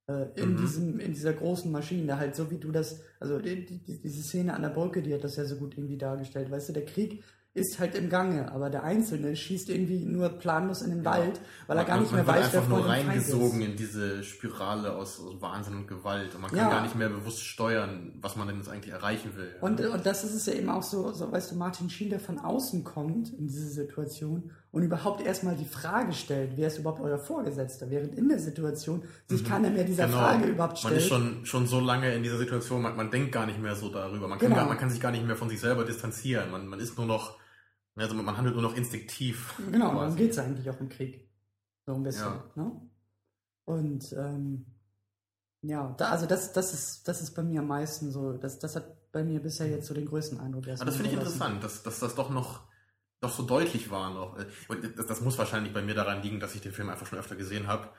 äh, 0.07 0.27
in, 0.41 0.53
Mhm. 0.53 0.57
diesem, 0.57 0.99
in 1.01 1.13
dieser 1.13 1.33
großen 1.33 1.69
Maschine, 1.71 2.17
halt 2.17 2.35
so 2.35 2.49
wie 2.49 2.59
du 2.59 2.71
das, 2.71 3.01
also 3.19 3.39
die, 3.39 3.65
die, 3.65 4.01
diese 4.01 4.23
Szene 4.23 4.53
an 4.53 4.61
der 4.61 4.69
Brücke, 4.69 5.01
die 5.01 5.13
hat 5.13 5.23
das 5.25 5.35
ja 5.35 5.43
so 5.45 5.57
gut 5.57 5.77
irgendwie 5.77 5.97
dargestellt, 5.97 6.49
weißt 6.49 6.69
du, 6.69 6.73
der 6.73 6.85
Krieg 6.85 7.23
ist 7.57 7.79
halt 7.79 7.95
im 7.95 8.09
Gange, 8.09 8.51
aber 8.51 8.69
der 8.69 8.83
Einzelne 8.83 9.35
schießt 9.35 9.69
irgendwie 9.69 10.05
nur 10.05 10.29
planlos 10.29 10.81
in 10.81 10.91
den 10.91 11.03
Wald, 11.03 11.41
weil 11.67 11.77
er 11.77 11.83
gar 11.83 11.95
Man- 11.95 12.03
nicht 12.03 12.11
man 12.13 12.25
mehr 12.25 12.33
wird 12.35 12.45
weiß, 12.45 12.53
wer 12.53 12.61
vor 12.61 12.77
nur 12.79 12.87
reingesogen 12.87 13.61
ist. 13.61 13.67
in 13.69 13.75
diese 13.75 14.23
Spirale 14.23 14.93
aus, 14.95 15.19
aus 15.19 15.41
Wahnsinn 15.41 15.75
und 15.75 15.87
Gewalt 15.87 16.33
und 16.35 16.41
man 16.41 16.49
kann 16.51 16.59
Ja. 16.59 16.69
gar 16.69 16.81
nicht 16.83 16.95
mehr 16.95 17.09
bewusst 17.09 17.43
steuern, 17.43 18.13
was 18.21 18.35
man 18.35 18.47
denn 18.47 18.57
jetzt 18.57 18.69
eigentlich 18.69 18.93
erreichen 18.93 19.31
will. 19.35 19.55
Und, 19.61 19.81
und 19.81 20.05
das 20.05 20.23
ist 20.23 20.33
es 20.35 20.45
ja 20.45 20.53
eben 20.53 20.69
auch 20.69 20.83
so, 20.83 21.11
so, 21.11 21.31
weißt 21.31 21.51
du, 21.51 21.55
Martin 21.55 21.89
Sheen, 21.89 22.09
der 22.09 22.19
von 22.19 22.39
außen 22.39 22.83
kommt 22.83 23.33
in 23.33 23.47
diese 23.47 23.67
Situation 23.69 24.51
und 24.71 24.83
überhaupt 24.83 25.25
erstmal 25.25 25.55
die 25.55 25.65
Frage 25.65 26.13
stellt, 26.13 26.51
wer 26.55 26.67
ist 26.67 26.77
überhaupt 26.77 27.01
euer 27.01 27.17
Vorgesetzter, 27.17 27.89
während 27.89 28.13
in 28.15 28.29
der 28.29 28.39
Situation 28.39 29.01
sich 29.27 29.43
keiner 29.43 29.69
mehr 29.71 29.83
dieser 29.83 30.05
Genau. 30.05 30.19
Frage 30.19 30.45
überhaupt 30.45 30.83
Man 30.83 30.91
stellt. 30.93 31.01
ist 31.01 31.07
schon, 31.07 31.45
schon 31.45 31.65
so 31.65 31.79
lange 31.79 32.13
in 32.13 32.21
dieser 32.21 32.37
Situation, 32.37 32.81
man, 32.83 32.95
man 32.95 33.09
denkt 33.09 33.31
gar 33.31 33.45
nicht 33.47 33.59
mehr 33.59 33.75
so 33.75 33.89
darüber. 33.89 34.27
Man 34.27 34.37
kann, 34.37 34.49
Genau. 34.49 34.59
gar, 34.61 34.67
man 34.67 34.77
kann 34.77 34.89
sich 34.89 35.01
gar 35.01 35.11
nicht 35.11 35.25
mehr 35.25 35.35
von 35.35 35.49
sich 35.49 35.59
selber 35.59 35.83
distanzieren. 35.83 36.51
Man, 36.51 36.67
man 36.67 36.79
ist 36.79 36.97
nur 36.97 37.07
noch, 37.07 37.37
also 38.03 38.15
man 38.15 38.37
handelt 38.37 38.55
nur 38.55 38.63
noch 38.63 38.75
instinktiv. 38.75 39.55
Genau, 39.71 39.87
darum 39.87 39.99
quasi. 39.99 40.17
geht 40.17 40.31
es 40.31 40.39
eigentlich 40.39 40.69
auch 40.69 40.79
im 40.79 40.89
Krieg. 40.89 41.29
So 41.85 41.95
ein 41.95 42.03
bisschen. 42.03 42.25
Ja. 42.25 42.51
Ne? 42.55 42.71
Und 43.65 44.13
ähm, 44.13 44.65
ja, 45.61 45.93
da, 45.97 46.09
also 46.11 46.25
das, 46.25 46.53
das, 46.53 46.73
ist, 46.73 47.07
das 47.07 47.21
ist 47.21 47.31
bei 47.31 47.43
mir 47.43 47.61
am 47.61 47.67
meisten 47.67 48.11
so, 48.11 48.33
das, 48.33 48.59
das 48.59 48.75
hat 48.75 49.11
bei 49.11 49.23
mir 49.23 49.41
bisher 49.41 49.67
jetzt 49.67 49.87
so 49.87 49.93
den 49.93 50.05
größten 50.05 50.39
Eindruck 50.39 50.63
Aber 50.63 50.71
erstmal 50.71 50.85
das 50.87 50.95
finde 50.95 51.11
ich 51.11 51.17
interessant, 51.17 51.63
dass, 51.63 51.83
dass 51.83 51.99
das 51.99 52.15
doch 52.15 52.29
noch 52.29 52.67
doch 53.19 53.33
so 53.33 53.43
deutlich 53.43 53.89
war 53.89 54.13
noch. 54.13 54.37
Und 54.67 54.97
das, 54.97 55.07
das 55.07 55.21
muss 55.21 55.37
wahrscheinlich 55.37 55.73
bei 55.73 55.81
mir 55.81 55.95
daran 55.95 56.21
liegen, 56.21 56.39
dass 56.39 56.55
ich 56.55 56.61
den 56.61 56.71
Film 56.71 56.89
einfach 56.89 57.07
schon 57.07 57.19
öfter 57.19 57.35
gesehen 57.35 57.67
habe. 57.67 57.89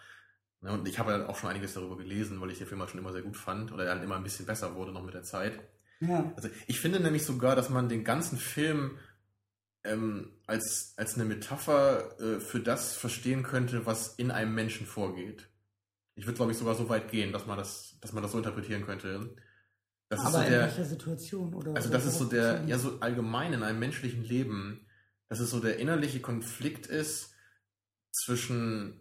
Ne, 0.60 0.72
Und 0.72 0.86
ich 0.86 0.98
habe 0.98 1.12
ja 1.12 1.28
auch 1.28 1.36
schon 1.36 1.50
einiges 1.50 1.74
darüber 1.74 1.96
gelesen, 1.96 2.40
weil 2.40 2.50
ich 2.50 2.58
den 2.58 2.66
Film 2.66 2.80
halt 2.80 2.90
schon 2.90 3.00
immer 3.00 3.12
sehr 3.12 3.22
gut 3.22 3.36
fand 3.36 3.72
oder 3.72 3.84
er 3.84 3.94
halt 3.94 4.04
immer 4.04 4.16
ein 4.16 4.22
bisschen 4.22 4.46
besser 4.46 4.74
wurde 4.74 4.92
noch 4.92 5.04
mit 5.04 5.14
der 5.14 5.22
Zeit. 5.22 5.58
Ja, 6.00 6.32
Also 6.36 6.48
ich 6.68 6.80
finde 6.80 7.00
nämlich 7.00 7.24
sogar, 7.24 7.56
dass 7.56 7.70
man 7.70 7.88
den 7.88 8.04
ganzen 8.04 8.38
Film 8.38 8.98
ähm, 9.88 10.32
als, 10.46 10.94
als 10.96 11.14
eine 11.14 11.24
Metapher 11.24 12.20
äh, 12.20 12.40
für 12.40 12.60
das 12.60 12.96
verstehen 12.96 13.42
könnte, 13.42 13.86
was 13.86 14.14
in 14.14 14.30
einem 14.30 14.54
Menschen 14.54 14.86
vorgeht. 14.86 15.48
Ich 16.14 16.26
würde, 16.26 16.36
glaube 16.36 16.52
ich, 16.52 16.58
sogar 16.58 16.74
so 16.74 16.88
weit 16.88 17.10
gehen, 17.10 17.32
dass 17.32 17.46
man 17.46 17.58
das, 17.58 17.96
dass 18.00 18.12
man 18.12 18.22
das 18.22 18.32
so 18.32 18.38
interpretieren 18.38 18.84
könnte. 18.84 19.36
Das 20.08 20.20
ist 20.20 20.26
aber 20.26 20.38
so 20.38 20.44
in 20.44 20.50
der, 20.50 20.60
welcher 20.62 20.84
Situation? 20.84 21.54
Oder, 21.54 21.74
also 21.74 21.90
das 21.90 22.06
ist 22.06 22.18
so 22.18 22.24
der, 22.24 22.64
ja 22.64 22.78
so 22.78 22.98
allgemein 23.00 23.52
in 23.52 23.62
einem 23.62 23.78
menschlichen 23.78 24.24
Leben, 24.24 24.86
dass 25.28 25.40
es 25.40 25.50
so 25.50 25.60
der 25.60 25.78
innerliche 25.78 26.20
Konflikt 26.20 26.86
ist 26.86 27.34
zwischen, 28.10 29.00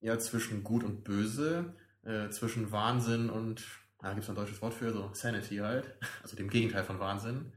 ja, 0.00 0.18
zwischen 0.18 0.62
Gut 0.62 0.84
und 0.84 1.02
Böse, 1.04 1.74
äh, 2.02 2.30
zwischen 2.30 2.70
Wahnsinn 2.70 3.28
und, 3.28 3.64
da 3.98 4.10
gibt 4.10 4.22
es 4.22 4.28
ein 4.28 4.36
deutsches 4.36 4.62
Wort 4.62 4.74
für, 4.74 4.92
so 4.92 5.10
Sanity 5.12 5.56
halt, 5.56 5.98
also 6.22 6.36
dem 6.36 6.48
Gegenteil 6.48 6.84
von 6.84 7.00
Wahnsinn. 7.00 7.52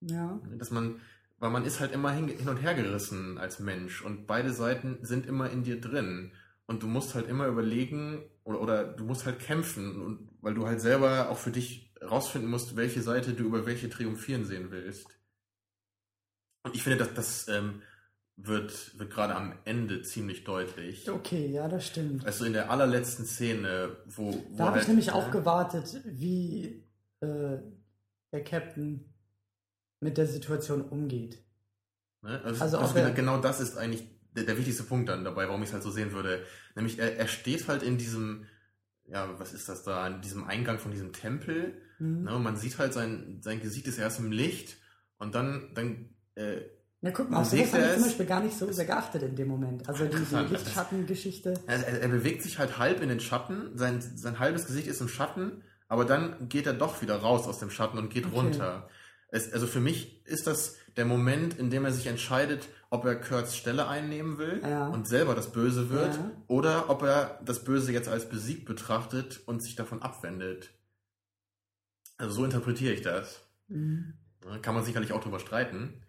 Ja, 0.00 0.40
Dass 0.56 0.70
man, 0.70 1.00
weil 1.38 1.50
man 1.50 1.64
ist 1.64 1.80
halt 1.80 1.92
immer 1.92 2.12
hin, 2.12 2.28
hin 2.28 2.48
und 2.48 2.56
her 2.58 2.74
gerissen 2.74 3.38
als 3.38 3.58
Mensch 3.60 4.02
und 4.02 4.26
beide 4.26 4.52
Seiten 4.52 4.98
sind 5.02 5.26
immer 5.26 5.50
in 5.50 5.62
dir 5.64 5.80
drin. 5.80 6.32
Und 6.68 6.82
du 6.82 6.88
musst 6.88 7.14
halt 7.14 7.28
immer 7.28 7.46
überlegen 7.46 8.24
oder, 8.42 8.60
oder 8.60 8.84
du 8.84 9.04
musst 9.04 9.24
halt 9.24 9.38
kämpfen 9.38 10.02
und 10.02 10.28
weil 10.40 10.54
du 10.54 10.66
halt 10.66 10.80
selber 10.80 11.28
auch 11.28 11.38
für 11.38 11.52
dich 11.52 11.92
rausfinden 12.02 12.50
musst, 12.50 12.74
welche 12.76 13.02
Seite 13.02 13.34
du 13.34 13.44
über 13.44 13.66
welche 13.66 13.88
triumphieren 13.88 14.44
sehen 14.44 14.70
willst. 14.70 15.06
Und 16.64 16.74
ich 16.74 16.82
finde, 16.82 16.98
dass 16.98 17.14
das 17.14 17.48
ähm, 17.48 17.82
wird, 18.36 18.98
wird 18.98 19.10
gerade 19.12 19.36
am 19.36 19.54
Ende 19.64 20.02
ziemlich 20.02 20.42
deutlich. 20.44 21.08
okay, 21.08 21.46
ja, 21.46 21.68
das 21.68 21.86
stimmt. 21.86 22.26
Also 22.26 22.44
in 22.44 22.52
der 22.52 22.70
allerletzten 22.70 23.24
Szene, 23.24 23.96
wo, 24.06 24.32
wo 24.32 24.56
Da 24.56 24.64
habe 24.66 24.78
ich 24.78 24.80
halt- 24.80 24.88
nämlich 24.88 25.12
auch 25.12 25.30
gewartet, 25.30 26.02
wie 26.04 26.84
äh, 27.20 27.58
der 28.32 28.44
Captain 28.44 29.04
mit 30.00 30.18
der 30.18 30.26
Situation 30.26 30.82
umgeht. 30.82 31.38
Ne? 32.22 32.40
Also, 32.44 32.62
Also 32.62 32.78
also 32.78 32.90
ob 32.90 32.96
er- 32.96 33.10
genau 33.12 33.38
das 33.40 33.60
ist 33.60 33.76
eigentlich 33.76 34.04
der, 34.32 34.44
der 34.44 34.58
wichtigste 34.58 34.82
Punkt 34.82 35.08
dann 35.08 35.24
dabei, 35.24 35.48
warum 35.48 35.62
ich 35.62 35.68
es 35.68 35.72
halt 35.72 35.82
so 35.82 35.90
sehen 35.90 36.12
würde. 36.12 36.44
Nämlich 36.74 36.98
er, 36.98 37.16
er 37.16 37.28
steht 37.28 37.68
halt 37.68 37.82
in 37.82 37.96
diesem, 37.98 38.44
ja, 39.06 39.38
was 39.38 39.52
ist 39.54 39.68
das 39.68 39.82
da, 39.84 40.06
in 40.06 40.20
diesem 40.20 40.44
Eingang 40.44 40.78
von 40.78 40.90
diesem 40.90 41.12
Tempel. 41.12 41.74
Mhm. 41.98 42.24
Ne? 42.24 42.34
Und 42.34 42.42
man 42.42 42.56
sieht 42.56 42.78
halt 42.78 42.92
sein, 42.92 43.38
sein 43.40 43.60
Gesicht 43.60 43.86
ist 43.86 43.98
erst 43.98 44.18
im 44.18 44.30
Licht 44.32 44.76
und 45.18 45.34
dann, 45.34 45.70
dann 45.74 46.10
äh, 46.34 46.60
Na 47.00 47.10
guck 47.12 47.30
mal, 47.30 47.40
auf 47.40 47.46
sowas 47.46 47.72
habe 47.72 47.84
ich 47.86 47.94
zum 47.94 48.02
Beispiel 48.02 48.26
gar 48.26 48.42
nicht 48.42 48.58
so 48.58 48.70
sehr 48.70 48.84
geachtet 48.84 49.22
in 49.22 49.34
dem 49.36 49.48
Moment. 49.48 49.88
Also 49.88 50.04
die, 50.04 50.18
die. 50.18 50.52
Lichtschattengeschichte. 50.52 51.54
er, 51.66 51.86
er 52.02 52.08
bewegt 52.08 52.42
sich 52.42 52.58
halt 52.58 52.76
halb 52.78 53.00
in 53.00 53.08
den 53.08 53.20
Schatten, 53.20 53.70
sein, 53.78 54.00
sein 54.02 54.38
halbes 54.38 54.66
Gesicht 54.66 54.88
ist 54.88 55.00
im 55.00 55.08
Schatten, 55.08 55.62
aber 55.88 56.04
dann 56.04 56.48
geht 56.50 56.66
er 56.66 56.74
doch 56.74 57.00
wieder 57.00 57.16
raus 57.16 57.46
aus 57.46 57.58
dem 57.60 57.70
Schatten 57.70 57.96
und 57.96 58.10
geht 58.10 58.26
Okay. 58.26 58.34
runter. 58.36 58.88
Es, 59.36 59.52
also 59.52 59.66
für 59.66 59.80
mich 59.80 60.24
ist 60.26 60.46
das 60.46 60.76
der 60.96 61.04
Moment, 61.04 61.58
in 61.58 61.68
dem 61.70 61.84
er 61.84 61.92
sich 61.92 62.06
entscheidet, 62.06 62.68
ob 62.88 63.04
er 63.04 63.16
Kurt's 63.16 63.54
Stelle 63.56 63.86
einnehmen 63.86 64.38
will 64.38 64.60
Ja. 64.62 64.88
und 64.88 65.06
selber 65.06 65.34
das 65.34 65.52
Böse 65.52 65.90
wird 65.90 66.14
Ja. 66.14 66.30
oder 66.46 66.88
ob 66.88 67.02
er 67.02 67.38
das 67.44 67.62
Böse 67.64 67.92
jetzt 67.92 68.08
als 68.08 68.28
besiegt 68.28 68.64
betrachtet 68.64 69.40
und 69.46 69.62
sich 69.62 69.76
davon 69.76 70.00
abwendet. 70.02 70.70
Also 72.16 72.34
so 72.36 72.44
interpretiere 72.44 72.94
ich 72.94 73.02
das. 73.02 73.42
Mhm. 73.68 74.14
Ja, 74.44 74.58
Kann 74.58 74.74
man 74.74 74.84
sicherlich 74.84 75.12
auch 75.12 75.20
drüber 75.22 75.38
streiten. 75.40 76.02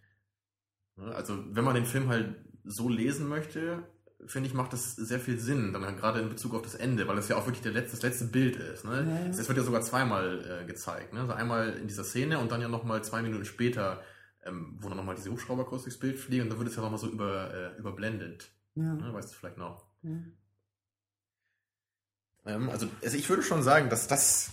Ja, 0.97 1.05
Also 1.11 1.43
wenn 1.53 1.65
man 1.65 1.75
den 1.75 1.85
Film 1.85 2.07
halt 2.07 2.35
so 2.63 2.87
lesen 2.87 3.27
möchte, 3.27 3.83
finde 4.25 4.49
ich, 4.49 4.55
macht 4.55 4.73
das 4.73 4.95
sehr 4.95 5.19
viel 5.19 5.39
Sinn, 5.39 5.73
dann 5.73 5.85
halt 5.85 5.97
gerade 5.97 6.19
in 6.19 6.29
Bezug 6.29 6.53
auf 6.55 6.63
das 6.63 6.75
Ende, 6.75 7.07
weil 7.07 7.15
das 7.15 7.29
ja 7.29 7.35
auch 7.35 7.45
wirklich 7.45 7.61
der 7.61 7.71
letzte, 7.71 7.91
das 7.97 8.01
letzte 8.03 8.25
Bild 8.25 8.55
ist. 8.55 8.83
Ne? 8.83 9.05
Ja, 9.07 9.25
ja. 9.25 9.29
Es 9.29 9.47
wird 9.47 9.57
ja 9.57 9.63
sogar 9.63 9.81
zweimal 9.81 10.61
äh, 10.63 10.65
gezeigt. 10.65 11.13
Ne? 11.13 11.21
Also 11.21 11.33
einmal 11.33 11.73
in 11.73 11.87
dieser 11.87 12.03
Szene 12.03 12.39
und 12.39 12.51
dann 12.51 12.61
ja 12.61 12.67
nochmal 12.67 13.03
zwei 13.03 13.21
Minuten 13.21 13.45
später, 13.45 14.01
ähm, 14.43 14.77
wo 14.79 14.87
dann 14.89 14.97
nochmal 14.97 15.15
diese 15.15 15.31
Hubschrauber 15.31 15.65
kurz 15.65 15.83
durchs 15.83 15.99
Bild 15.99 16.17
fliegen 16.17 16.43
und 16.43 16.49
dann 16.49 16.57
wird 16.57 16.69
es 16.69 16.75
ja 16.75 16.81
nochmal 16.81 16.99
so 16.99 17.07
über, 17.07 17.53
äh, 17.53 17.77
überblendet. 17.77 18.49
Ja. 18.75 18.93
Ne? 18.93 19.13
Weißt 19.13 19.31
du 19.31 19.35
vielleicht 19.35 19.57
noch. 19.57 19.85
ja. 20.01 20.17
Ähm, 22.45 22.69
also, 22.69 22.87
also 23.03 23.17
ich 23.17 23.29
würde 23.29 23.43
schon 23.43 23.61
sagen, 23.61 23.89
dass 23.89 24.07
das 24.07 24.51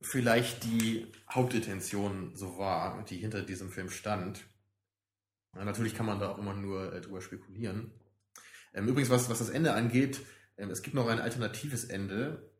vielleicht 0.00 0.64
die 0.64 1.06
Hauptintention 1.30 2.32
so 2.34 2.58
war, 2.58 3.02
die 3.04 3.18
hinter 3.18 3.42
diesem 3.42 3.70
Film 3.70 3.90
stand. 3.90 4.44
Ja, 5.54 5.64
natürlich 5.64 5.94
kann 5.94 6.06
man 6.06 6.18
da 6.18 6.30
auch 6.30 6.38
immer 6.38 6.54
nur 6.54 6.92
äh, 6.92 7.00
drüber 7.00 7.20
spekulieren. 7.20 7.92
Ähm, 8.76 8.86
übrigens, 8.86 9.10
was, 9.10 9.28
was 9.28 9.38
das 9.38 9.48
Ende 9.48 9.72
angeht, 9.72 10.20
ähm, 10.58 10.70
es 10.70 10.82
gibt 10.82 10.94
noch 10.94 11.08
ein 11.08 11.18
alternatives 11.18 11.84
Ende, 11.84 12.50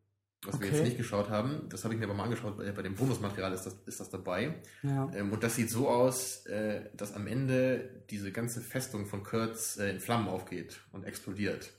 was 0.43 0.57
okay. 0.57 0.65
wir 0.65 0.73
jetzt 0.73 0.85
nicht 0.85 0.97
geschaut 0.97 1.29
haben. 1.29 1.69
Das 1.69 1.85
habe 1.85 1.95
ich 1.95 2.01
mir 2.01 2.07
aber 2.07 2.15
mal 2.15 2.25
angeschaut. 2.25 2.57
Bei, 2.57 2.73
bei 2.73 2.83
dem 2.83 2.95
Bonusmaterial 2.95 3.53
ist 3.53 3.65
das, 3.65 3.77
ist 3.87 4.01
das 4.01 4.11
dabei. 4.11 4.55
Ja. 4.83 5.11
Ähm, 5.15 5.33
und 5.33 5.43
das 5.43 5.57
sieht 5.57 5.71
so 5.71 5.89
aus, 5.89 6.47
äh, 6.47 6.89
dass 6.95 7.13
am 7.13 7.27
Ende 7.27 8.03
diese 8.11 8.33
ganze 8.33 8.61
Festung 8.61 9.07
von 9.07 9.23
Kurtz 9.23 9.77
äh, 9.77 9.91
in 9.91 10.01
Flammen 10.01 10.29
aufgeht 10.29 10.81
und 10.93 11.05
explodiert. 11.05 11.71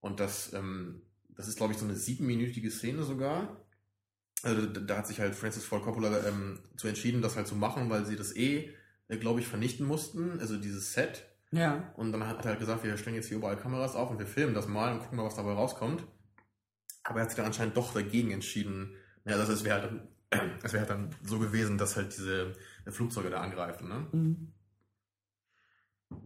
Und 0.00 0.20
das, 0.20 0.52
ähm, 0.52 1.02
das 1.30 1.48
ist, 1.48 1.56
glaube 1.56 1.72
ich, 1.72 1.78
so 1.78 1.86
eine 1.86 1.96
siebenminütige 1.96 2.70
Szene 2.70 3.02
sogar. 3.02 3.64
Also 4.42 4.66
da 4.66 4.98
hat 4.98 5.06
sich 5.06 5.20
halt 5.20 5.34
Francis 5.34 5.64
Ford 5.64 5.84
Coppola 5.84 6.26
ähm, 6.26 6.58
zu 6.76 6.88
entschieden, 6.88 7.22
das 7.22 7.36
halt 7.36 7.46
zu 7.46 7.54
machen, 7.54 7.88
weil 7.88 8.04
sie 8.04 8.16
das 8.16 8.34
eh, 8.34 8.74
äh, 9.08 9.16
glaube 9.16 9.40
ich, 9.40 9.46
vernichten 9.46 9.86
mussten. 9.86 10.38
Also 10.40 10.58
dieses 10.58 10.92
Set. 10.92 11.31
Ja. 11.52 11.92
Und 11.96 12.12
dann 12.12 12.26
hat 12.26 12.44
er 12.44 12.50
halt 12.50 12.60
gesagt, 12.60 12.82
wir 12.82 12.96
stellen 12.96 13.16
jetzt 13.16 13.28
hier 13.28 13.36
überall 13.36 13.56
Kameras 13.56 13.94
auf 13.94 14.10
und 14.10 14.18
wir 14.18 14.26
filmen 14.26 14.54
das 14.54 14.66
mal 14.66 14.92
und 14.92 15.00
gucken 15.00 15.18
mal, 15.18 15.24
was 15.24 15.36
dabei 15.36 15.52
rauskommt. 15.52 16.04
Aber 17.04 17.18
er 17.18 17.22
hat 17.22 17.30
sich 17.30 17.36
dann 17.36 17.46
anscheinend 17.46 17.76
doch 17.76 17.92
dagegen 17.92 18.30
entschieden. 18.30 18.94
Ja, 19.24 19.36
also 19.36 19.52
es 19.52 19.64
wäre 19.64 19.82
halt, 19.82 20.02
es 20.62 20.72
wäre 20.72 20.80
halt 20.80 20.90
dann 20.90 21.14
so 21.22 21.38
gewesen, 21.38 21.78
dass 21.78 21.96
halt 21.96 22.16
diese 22.16 22.54
Flugzeuge 22.88 23.30
da 23.30 23.40
angreifen, 23.40 23.88
ne? 23.88 24.06
Mhm. 24.12 24.52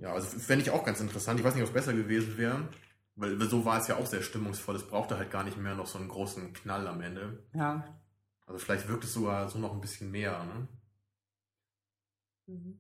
Ja, 0.01 0.13
also 0.13 0.27
fände 0.39 0.63
ich 0.63 0.71
auch 0.71 0.85
ganz 0.85 1.01
interessant. 1.01 1.39
Ich 1.39 1.47
weiß 1.47 1.55
nicht, 1.55 1.63
ob 1.63 1.69
es 1.69 1.75
besser 1.75 1.95
gewesen 1.95 2.37
wäre. 2.37 2.69
Weil 3.15 3.41
so 3.43 3.65
war 3.65 3.79
es 3.79 3.89
ja 3.89 3.97
auch 3.97 4.07
sehr 4.07 4.23
stimmungsvoll. 4.23 4.77
Es 4.77 4.87
brauchte 4.87 5.17
halt 5.17 5.31
gar 5.31 5.43
nicht 5.43 5.57
mehr 5.57 5.75
noch 5.75 5.87
so 5.87 5.99
einen 5.99 6.09
großen 6.09 6.53
Knall 6.53 6.87
am 6.87 7.01
Ende. 7.01 7.45
Ja. 7.55 7.99
Also 8.47 8.59
vielleicht 8.59 8.89
wirkt 8.89 9.05
es 9.05 9.15
sogar 9.15 9.49
so 9.49 9.59
noch 9.59 9.73
ein 9.73 9.81
bisschen 9.81 10.11
mehr, 10.11 10.45
ne? 10.45 10.69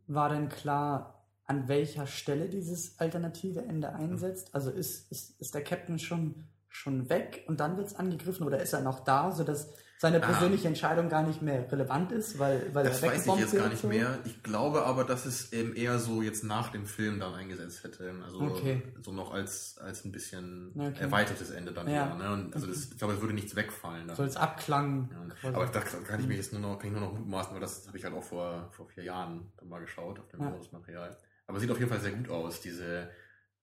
War 0.06 0.28
denn 0.28 0.48
klar, 0.48 1.15
an 1.46 1.68
welcher 1.68 2.06
Stelle 2.06 2.48
dieses 2.48 2.98
alternative 2.98 3.60
Ende 3.60 3.92
einsetzt? 3.92 4.54
Also 4.54 4.70
ist, 4.70 5.10
ist, 5.10 5.40
ist 5.40 5.54
der 5.54 5.62
Captain 5.62 5.98
schon, 5.98 6.46
schon 6.68 7.08
weg 7.08 7.44
und 7.46 7.60
dann 7.60 7.76
wird 7.76 7.86
es 7.86 7.94
angegriffen 7.94 8.46
oder 8.46 8.60
ist 8.60 8.72
er 8.72 8.80
noch 8.80 9.00
da, 9.00 9.30
sodass 9.32 9.68
seine 9.98 10.22
ah. 10.22 10.26
persönliche 10.26 10.64
ah. 10.64 10.68
Entscheidung 10.68 11.08
gar 11.08 11.22
nicht 11.22 11.40
mehr 11.40 11.70
relevant 11.70 12.12
ist, 12.12 12.38
weil, 12.38 12.74
weil 12.74 12.84
das 12.84 13.02
er 13.02 13.12
weiß 13.12 13.26
ich 13.26 13.36
jetzt 13.36 13.56
gar 13.56 13.68
nicht 13.68 13.80
so. 13.80 13.88
mehr. 13.88 14.18
Ich 14.24 14.42
glaube 14.42 14.84
aber, 14.84 15.04
dass 15.04 15.24
es 15.24 15.52
eben 15.52 15.74
eher 15.74 15.98
so 15.98 16.20
jetzt 16.20 16.44
nach 16.44 16.70
dem 16.70 16.84
Film 16.84 17.18
dann 17.18 17.34
eingesetzt 17.34 17.82
hätte. 17.84 18.12
Also 18.24 18.40
okay. 18.40 18.82
so 19.02 19.12
noch 19.12 19.32
als, 19.32 19.78
als 19.78 20.04
ein 20.04 20.12
bisschen 20.12 20.72
okay. 20.76 21.00
erweitertes 21.00 21.50
Ende 21.50 21.72
dann 21.72 21.88
ja. 21.88 22.08
Eher, 22.08 22.14
ne? 22.14 22.32
Und 22.32 22.54
also 22.54 22.66
das, 22.66 22.90
ich 22.90 22.98
glaube, 22.98 23.14
es 23.14 23.20
würde 23.20 23.34
nichts 23.34 23.56
wegfallen. 23.56 24.10
So 24.14 24.22
als 24.22 24.36
Abklang. 24.36 25.08
Ja. 25.42 25.48
Aber 25.50 25.66
da 25.66 25.80
kann 25.80 26.20
ich 26.20 26.26
mir 26.26 26.36
jetzt 26.36 26.52
nur 26.52 26.60
noch, 26.60 26.78
kann 26.78 26.88
ich 26.88 26.92
nur 26.92 27.08
noch 27.08 27.18
mutmaßen, 27.18 27.54
weil 27.54 27.60
das 27.60 27.86
habe 27.86 27.96
ich 27.96 28.04
halt 28.04 28.14
auch 28.14 28.24
vor, 28.24 28.68
vor 28.72 28.86
vier 28.86 29.04
Jahren 29.04 29.50
dann 29.56 29.68
mal 29.68 29.80
geschaut 29.80 30.18
auf 30.18 30.28
dem 30.28 30.40
ja. 30.40 30.54
Material. 30.72 31.16
Aber 31.46 31.60
sieht 31.60 31.70
auf 31.70 31.78
jeden 31.78 31.90
Fall 31.90 32.00
sehr 32.00 32.12
gut 32.12 32.28
aus, 32.28 32.60
diese, 32.60 33.10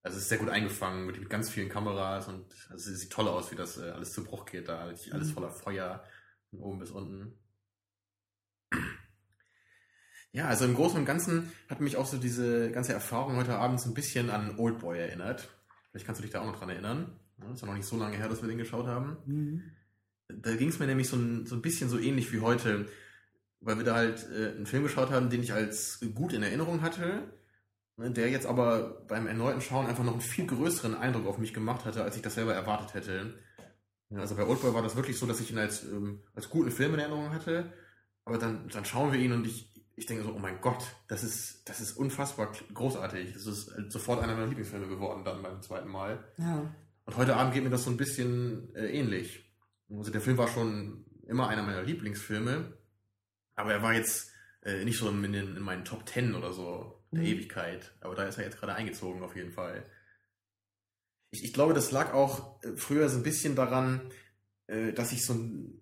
also 0.02 0.18
es 0.18 0.24
ist 0.24 0.30
sehr 0.30 0.38
gut 0.38 0.50
eingefangen 0.50 1.06
mit, 1.06 1.20
mit 1.20 1.30
ganz 1.30 1.50
vielen 1.50 1.70
Kameras 1.70 2.28
und 2.28 2.46
also 2.70 2.92
es 2.92 3.00
sieht 3.00 3.12
toll 3.12 3.28
aus, 3.28 3.52
wie 3.52 3.56
das 3.56 3.78
äh, 3.78 3.90
alles 3.90 4.14
zu 4.14 4.24
Bruch 4.24 4.46
geht 4.46 4.70
da, 4.70 4.80
alles 4.80 5.08
mhm. 5.12 5.34
voller 5.34 5.50
Feuer 5.50 6.04
von 6.50 6.60
oben 6.60 6.80
bis 6.80 6.92
unten. 6.92 7.38
Ja, 10.32 10.48
also 10.48 10.66
im 10.66 10.74
Großen 10.74 10.98
und 10.98 11.06
Ganzen 11.06 11.52
hat 11.70 11.80
mich 11.80 11.96
auch 11.96 12.08
so 12.08 12.18
diese 12.18 12.72
ganze 12.72 12.94
Erfahrung 12.94 13.36
heute 13.36 13.56
Abend 13.56 13.80
so 13.80 13.90
ein 13.90 13.94
bisschen 13.94 14.32
an 14.32 14.58
Oldboy 14.58 14.98
erinnert. 14.98 15.48
Vielleicht 15.92 16.08
kannst 16.08 16.20
du 16.20 16.24
dich 16.24 16.32
da 16.32 16.42
auch 16.42 16.48
noch 16.48 16.58
dran 16.58 16.70
erinnern. 16.70 17.20
Das 17.38 17.52
ist 17.54 17.62
ja 17.62 17.68
noch 17.68 17.76
nicht 17.76 17.86
so 17.86 17.98
lange 17.98 18.18
her, 18.18 18.30
dass 18.30 18.42
wir 18.42 18.50
den 18.50 18.58
geschaut 18.58 18.88
haben. 18.88 19.18
Mhm. 19.26 19.62
Da 20.30 20.56
ging 20.56 20.70
es 20.70 20.80
mir 20.80 20.88
nämlich 20.88 21.08
so 21.08 21.18
ein, 21.18 21.46
so 21.46 21.56
ein 21.56 21.62
bisschen 21.62 21.88
so 21.88 22.00
ähnlich 22.00 22.34
wie 22.34 22.40
heute, 22.40 22.88
weil 23.60 23.78
wir 23.78 23.84
da 23.84 23.94
halt 23.94 24.28
äh, 24.32 24.56
einen 24.56 24.66
Film 24.66 24.82
geschaut 24.82 25.12
haben, 25.12 25.30
den 25.30 25.44
ich 25.44 25.54
als 25.54 26.00
gut 26.16 26.34
in 26.34 26.42
Erinnerung 26.42 26.82
hatte, 26.82 27.32
der 27.98 28.30
jetzt 28.30 28.46
aber 28.46 29.06
beim 29.08 29.28
erneuten 29.28 29.62
Schauen 29.62 29.86
einfach 29.86 30.04
noch 30.04 30.14
einen 30.14 30.22
viel 30.22 30.48
größeren 30.48 30.96
Eindruck 30.96 31.28
auf 31.28 31.38
mich 31.38 31.54
gemacht 31.54 31.86
hatte, 31.86 32.04
als 32.04 32.16
ich 32.16 32.22
das 32.22 32.36
selber 32.36 32.54
erwartet 32.54 32.94
hätte. 32.94 33.40
Also 34.16 34.36
bei 34.36 34.46
Oldboy 34.46 34.74
war 34.74 34.82
das 34.82 34.96
wirklich 34.96 35.18
so, 35.18 35.26
dass 35.26 35.40
ich 35.40 35.52
ihn 35.52 35.58
als, 35.58 35.84
ähm, 35.84 36.22
als 36.36 36.50
guten 36.50 36.72
Film 36.72 36.94
in 36.94 37.00
Erinnerung 37.00 37.32
hatte. 37.32 37.74
Aber 38.26 38.38
dann, 38.38 38.68
dann 38.70 38.86
schauen 38.86 39.12
wir 39.12 39.20
ihn 39.20 39.32
und 39.32 39.46
ich, 39.46 39.74
ich 39.96 40.06
denke 40.06 40.24
so, 40.24 40.34
oh 40.34 40.40
mein 40.40 40.62
Gott, 40.62 40.84
das 41.08 41.24
ist, 41.24 41.68
das 41.68 41.82
ist 41.82 41.94
unfassbar 41.94 42.52
großartig. 42.74 43.34
Das 43.34 43.46
ist 43.46 43.74
halt 43.74 43.92
sofort 43.92 44.22
einer 44.22 44.34
meiner 44.34 44.48
Lieblingsfilme 44.48 44.88
geworden 44.88 45.24
dann 45.24 45.42
beim 45.42 45.62
zweiten 45.62 45.90
Mal. 45.90 46.24
Ja. 46.38 46.74
Und 47.06 47.18
heute 47.18 47.36
Abend 47.36 47.54
geht 47.54 47.64
mir 47.64 47.70
das 47.70 47.84
so 47.84 47.92
ein 47.92 47.98
bisschen 47.98 48.74
äh, 48.76 48.88
ähnlich. 48.88 49.52
Also 49.90 50.12
der 50.12 50.22
Film 50.22 50.38
war 50.38 50.48
schon 50.48 51.06
immer 51.28 51.50
einer 51.50 51.64
meiner 51.64 51.84
Lieblingsfilme, 51.84 52.78
aber 53.56 53.74
er 53.74 53.84
war 53.84 53.94
jetzt 53.94 54.32
äh, 54.64 54.84
nicht 54.86 54.98
so 54.98 55.10
in, 55.10 55.24
in, 55.24 55.34
in, 55.34 55.60
meinen 55.62 55.86
Top 55.86 56.06
Ten 56.06 56.36
oder 56.36 56.54
so 56.54 56.93
der 57.14 57.24
mhm. 57.24 57.30
Ewigkeit. 57.30 57.92
Aber 58.02 58.16
da 58.16 58.24
ist 58.24 58.38
er 58.38 58.46
jetzt 58.46 58.60
gerade 58.60 58.76
eingezogen 58.76 59.24
auf 59.24 59.36
jeden 59.36 59.52
Fall 59.52 59.84
ich, 61.34 61.44
ich 61.44 61.54
glaube, 61.54 61.74
das 61.74 61.92
lag 61.92 62.14
auch 62.14 62.64
äh, 62.64 62.76
früher 62.76 63.10
so 63.10 63.18
ein 63.18 63.24
bisschen 63.24 63.56
daran, 63.56 64.02
äh, 64.68 64.94
dass 64.94 65.12
ich 65.12 65.26
so 65.26 65.34
ein, 65.34 65.82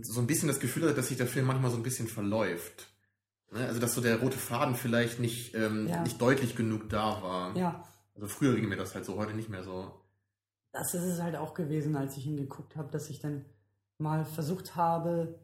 so 0.00 0.20
ein 0.20 0.26
bisschen 0.26 0.48
das 0.48 0.60
Gefühl 0.60 0.84
hatte, 0.84 0.94
dass 0.94 1.08
sich 1.08 1.18
der 1.18 1.26
Film 1.26 1.46
manchmal 1.46 1.70
so 1.70 1.76
ein 1.76 1.82
bisschen 1.82 2.08
verläuft. 2.08 2.88
Ne? 3.50 3.66
Also, 3.66 3.80
dass 3.80 3.94
so 3.94 4.00
der 4.00 4.20
rote 4.20 4.38
Faden 4.38 4.74
vielleicht 4.74 5.20
nicht, 5.20 5.54
ähm, 5.54 5.88
ja. 5.88 6.02
nicht 6.02 6.20
deutlich 6.20 6.56
genug 6.56 6.88
da 6.88 7.22
war. 7.22 7.56
Ja. 7.56 7.86
Also, 8.14 8.28
früher 8.28 8.54
ging 8.54 8.68
mir 8.68 8.76
das 8.76 8.94
halt 8.94 9.04
so, 9.04 9.16
heute 9.16 9.34
nicht 9.34 9.50
mehr 9.50 9.62
so. 9.62 10.00
Das 10.72 10.94
ist 10.94 11.02
es 11.02 11.20
halt 11.20 11.36
auch 11.36 11.52
gewesen, 11.52 11.94
als 11.96 12.16
ich 12.16 12.26
ihn 12.26 12.38
geguckt 12.38 12.76
habe, 12.76 12.90
dass 12.90 13.10
ich 13.10 13.20
dann 13.20 13.44
mal 13.98 14.24
versucht 14.24 14.74
habe, 14.74 15.38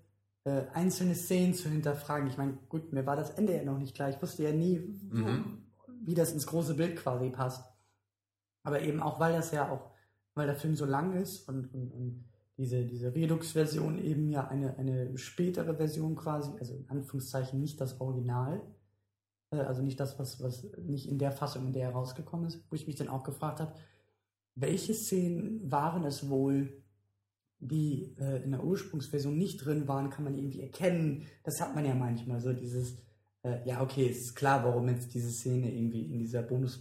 äh, 0.45 0.63
einzelne 0.73 1.15
Szenen 1.15 1.55
zu 1.55 1.69
hinterfragen. 1.69 2.29
Ich 2.29 2.37
meine, 2.37 2.59
gut, 2.69 2.93
mir 2.93 3.07
war 3.07 3.17
das 3.17 3.31
Ende 3.31 3.57
ja 3.57 3.65
noch 3.65 3.79
nicht 3.79 3.95
klar. 3.95 4.09
Ich 4.09 4.21
wusste 4.23 4.45
ja 4.45 4.53
nie, 4.53 4.79
mhm. 4.79 5.63
wie 6.05 6.15
das 6.15 6.33
ins 6.33 6.47
große 6.47 6.75
Bild 6.75 6.97
quasi 6.97 7.31
passt. 7.31 7.65
Aber 8.63 8.83
eben 8.83 9.01
auch, 9.01 9.21
weil 9.21 9.33
das 9.33 9.51
ja 9.51 9.71
auch, 9.71 9.91
weil 10.35 10.47
der 10.47 10.57
Film 10.57 10.77
so 10.77 10.85
lang 10.85 11.15
ist 11.15 11.49
und, 11.49 11.73
und, 11.75 11.93
und 11.93 12.25
diese, 12.57 12.85
diese 12.85 13.15
Redux-Version 13.15 13.99
eben 13.99 14.31
ja 14.31 14.49
eine, 14.49 14.77
eine 14.77 15.17
spätere 15.17 15.77
Version 15.77 16.17
quasi, 16.17 16.51
also 16.59 16.75
in 16.75 16.89
Anführungszeichen 16.91 17.61
nicht 17.61 17.81
das 17.81 18.01
Original, 18.01 18.61
äh, 19.51 19.59
also 19.59 19.83
nicht 19.83 19.99
das, 20.01 20.19
was, 20.19 20.43
was 20.43 20.67
nicht 20.77 21.09
in 21.09 21.19
der 21.19 21.33
Fassung, 21.33 21.67
in 21.67 21.73
der 21.73 21.89
er 21.89 21.93
rausgekommen 21.93 22.47
ist, 22.47 22.65
wo 22.69 22.75
ich 22.75 22.87
mich 22.87 22.97
dann 22.97 23.09
auch 23.09 23.23
gefragt 23.23 23.61
habe, 23.61 23.75
welche 24.55 24.93
Szenen 24.93 25.71
waren 25.71 26.05
es 26.05 26.29
wohl, 26.29 26.83
die 27.61 28.15
äh, 28.21 28.43
in 28.43 28.53
der 28.53 28.63
Ursprungsversion 28.63 29.37
nicht 29.37 29.65
drin 29.65 29.89
waren, 29.89 30.11
kann 30.11 30.25
man 30.25 30.35
irgendwie 30.35 30.63
erkennen. 30.63 31.27
Das 31.45 31.61
hat 31.61 31.75
man 31.75 31.85
ja 31.85 31.95
manchmal 31.95 32.41
so 32.41 32.53
dieses, 32.53 32.99
äh, 33.43 33.59
ja 33.65 33.83
okay, 33.83 34.09
es 34.09 34.19
ist 34.19 34.37
klar, 34.37 34.65
warum 34.65 34.89
jetzt 34.89 35.15
diese 35.15 35.31
Szene 35.31 35.73
irgendwie 35.73 36.03
in 36.03 36.19
dieser 36.19 36.43
bonus 36.43 36.81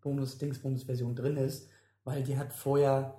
Bonus-Dingsbums-Version 0.00 1.16
drin 1.16 1.36
ist, 1.36 1.68
weil 2.04 2.22
die 2.22 2.38
hat 2.38 2.52
vorher 2.52 3.14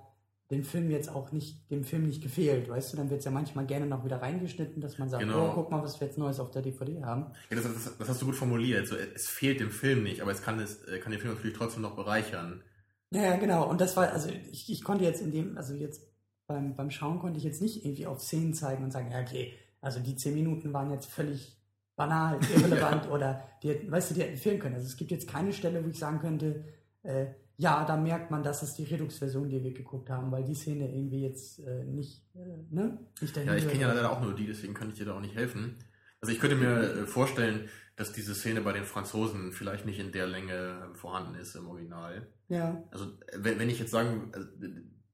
den 0.50 0.64
Film 0.64 0.90
jetzt 0.90 1.10
auch 1.10 1.30
nicht, 1.32 1.70
dem 1.70 1.84
Film 1.84 2.06
nicht 2.06 2.22
gefehlt, 2.22 2.70
weißt 2.70 2.92
du, 2.92 2.96
dann 2.96 3.10
wird 3.10 3.18
es 3.18 3.26
ja 3.26 3.30
manchmal 3.30 3.66
gerne 3.66 3.86
noch 3.86 4.04
wieder 4.04 4.22
reingeschnitten, 4.22 4.80
dass 4.80 4.96
man 4.96 5.10
sagt, 5.10 5.22
genau. 5.22 5.50
oh, 5.50 5.52
guck 5.54 5.70
mal, 5.70 5.82
was 5.82 6.00
wir 6.00 6.06
jetzt 6.06 6.16
Neues 6.16 6.40
auf 6.40 6.50
der 6.50 6.62
DVD 6.62 7.02
haben. 7.02 7.26
Ja, 7.50 7.56
das, 7.56 7.64
das, 7.64 7.98
das 7.98 8.08
hast 8.08 8.22
du 8.22 8.26
gut 8.26 8.34
formuliert, 8.34 8.86
so, 8.88 8.96
es 8.96 9.28
fehlt 9.28 9.60
dem 9.60 9.70
Film 9.70 10.02
nicht, 10.02 10.22
aber 10.22 10.32
es 10.32 10.40
kann, 10.40 10.58
es 10.58 10.82
äh, 10.84 10.98
kann 11.00 11.12
den 11.12 11.20
Film 11.20 11.34
natürlich 11.34 11.56
trotzdem 11.56 11.82
noch 11.82 11.94
bereichern. 11.94 12.62
Ja, 13.10 13.22
ja, 13.22 13.36
genau, 13.36 13.68
und 13.68 13.80
das 13.80 13.96
war, 13.96 14.10
also 14.10 14.30
ich, 14.50 14.70
ich 14.70 14.82
konnte 14.82 15.04
jetzt 15.04 15.20
in 15.20 15.32
dem, 15.32 15.58
also 15.58 15.74
jetzt 15.74 16.07
beim, 16.48 16.74
beim 16.74 16.90
Schauen 16.90 17.20
konnte 17.20 17.38
ich 17.38 17.44
jetzt 17.44 17.62
nicht 17.62 17.84
irgendwie 17.84 18.06
auf 18.06 18.20
Szenen 18.20 18.54
zeigen 18.54 18.82
und 18.82 18.90
sagen, 18.90 19.10
ja, 19.12 19.20
okay, 19.20 19.52
also 19.80 20.00
die 20.00 20.16
zehn 20.16 20.34
Minuten 20.34 20.72
waren 20.72 20.90
jetzt 20.90 21.06
völlig 21.06 21.56
banal, 21.94 22.40
irrelevant 22.56 23.04
ja. 23.04 23.10
oder 23.10 23.48
die, 23.62 23.90
weißt 23.90 24.10
du, 24.10 24.14
die 24.14 24.22
hätten 24.22 24.36
fehlen 24.36 24.58
können. 24.58 24.74
Also 24.74 24.86
es 24.86 24.96
gibt 24.96 25.12
jetzt 25.12 25.28
keine 25.28 25.52
Stelle, 25.52 25.84
wo 25.84 25.88
ich 25.88 25.98
sagen 25.98 26.18
könnte, 26.18 26.64
äh, 27.04 27.26
ja, 27.58 27.84
da 27.84 27.96
merkt 27.96 28.30
man, 28.30 28.42
das 28.42 28.62
ist 28.62 28.74
die 28.78 28.84
Redux-Version, 28.84 29.48
die 29.48 29.62
wir 29.62 29.74
geguckt 29.74 30.10
haben, 30.10 30.30
weil 30.30 30.44
die 30.44 30.54
Szene 30.54 30.88
irgendwie 30.88 31.22
jetzt 31.22 31.58
äh, 31.58 31.84
nicht, 31.84 32.24
äh, 32.34 32.38
ne? 32.70 32.98
Nicht 33.20 33.36
ja, 33.36 33.54
ich 33.54 33.68
kenne 33.68 33.80
ja 33.80 33.92
leider 33.92 34.12
auch 34.12 34.20
nur 34.20 34.34
die, 34.34 34.46
deswegen 34.46 34.74
kann 34.74 34.90
ich 34.90 34.94
dir 34.94 35.06
da 35.06 35.16
auch 35.16 35.20
nicht 35.20 35.34
helfen. 35.34 35.76
Also 36.20 36.32
ich 36.32 36.40
könnte 36.40 36.56
mir 36.56 36.68
äh, 36.68 37.06
vorstellen, 37.06 37.68
dass 37.96 38.12
diese 38.12 38.34
Szene 38.34 38.60
bei 38.60 38.72
den 38.72 38.84
Franzosen 38.84 39.52
vielleicht 39.52 39.86
nicht 39.86 39.98
in 39.98 40.12
der 40.12 40.28
Länge 40.28 40.88
vorhanden 40.94 41.34
ist 41.34 41.56
im 41.56 41.66
Original. 41.66 42.28
Ja. 42.48 42.82
Also 42.92 43.06
wenn, 43.36 43.58
wenn 43.58 43.68
ich 43.68 43.80
jetzt 43.80 43.90
sagen, 43.90 44.30
also, 44.32 44.46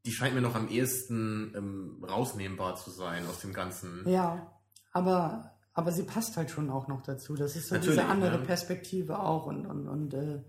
die 0.04 0.12
scheint 0.12 0.34
mir 0.34 0.40
noch 0.40 0.54
am 0.54 0.68
ehesten 0.68 1.52
ähm, 1.56 2.04
rausnehmbar 2.04 2.76
zu 2.76 2.90
sein 2.90 3.26
aus 3.26 3.40
dem 3.40 3.52
Ganzen. 3.52 4.08
Ja, 4.08 4.52
aber 4.92 5.50
aber 5.72 5.90
sie 5.90 6.04
passt 6.04 6.36
halt 6.36 6.50
schon 6.50 6.70
auch 6.70 6.86
noch 6.86 7.02
dazu. 7.02 7.34
Das 7.34 7.56
ist 7.56 7.68
so 7.68 7.74
Natürlich, 7.74 7.98
diese 7.98 8.08
andere 8.08 8.38
ja. 8.38 8.44
Perspektive 8.44 9.18
auch 9.18 9.46
und 9.46 9.66
und 9.66 9.88
und 9.88 10.14
äh, 10.14 10.42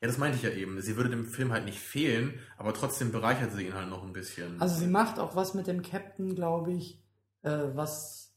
ja, 0.00 0.08
das 0.08 0.16
meinte 0.16 0.38
ich 0.38 0.42
ja 0.42 0.50
eben. 0.50 0.80
Sie 0.80 0.96
würde 0.96 1.10
dem 1.10 1.26
Film 1.26 1.52
halt 1.52 1.66
nicht 1.66 1.78
fehlen, 1.78 2.38
aber 2.56 2.72
trotzdem 2.72 3.12
bereichert 3.12 3.52
sie 3.52 3.66
ihn 3.66 3.74
halt 3.74 3.90
noch 3.90 4.02
ein 4.02 4.14
bisschen. 4.14 4.58
Also 4.60 4.76
sie 4.78 4.86
macht 4.86 5.18
auch 5.18 5.36
was 5.36 5.52
mit 5.52 5.66
dem 5.66 5.82
Captain, 5.82 6.34
glaube 6.34 6.72
ich, 6.72 7.02
äh, 7.42 7.68
was, 7.74 8.34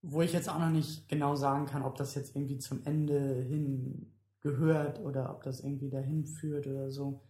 wo 0.00 0.22
ich 0.22 0.32
jetzt 0.32 0.48
auch 0.48 0.58
noch 0.58 0.70
nicht 0.70 1.06
genau 1.06 1.36
sagen 1.36 1.66
kann, 1.66 1.82
ob 1.82 1.96
das 1.96 2.14
jetzt 2.14 2.34
irgendwie 2.34 2.56
zum 2.56 2.82
Ende 2.86 3.42
hin 3.42 4.14
gehört 4.40 5.00
oder 5.00 5.30
ob 5.30 5.42
das 5.42 5.60
irgendwie 5.60 5.90
dahin 5.90 6.24
führt 6.24 6.66
oder 6.66 6.90
so. 6.90 7.20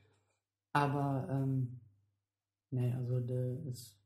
Aber 0.72 1.26
ähm, 1.28 1.79
nee, 2.70 2.92
also 2.92 3.20
das 3.20 3.66
ist 3.66 4.00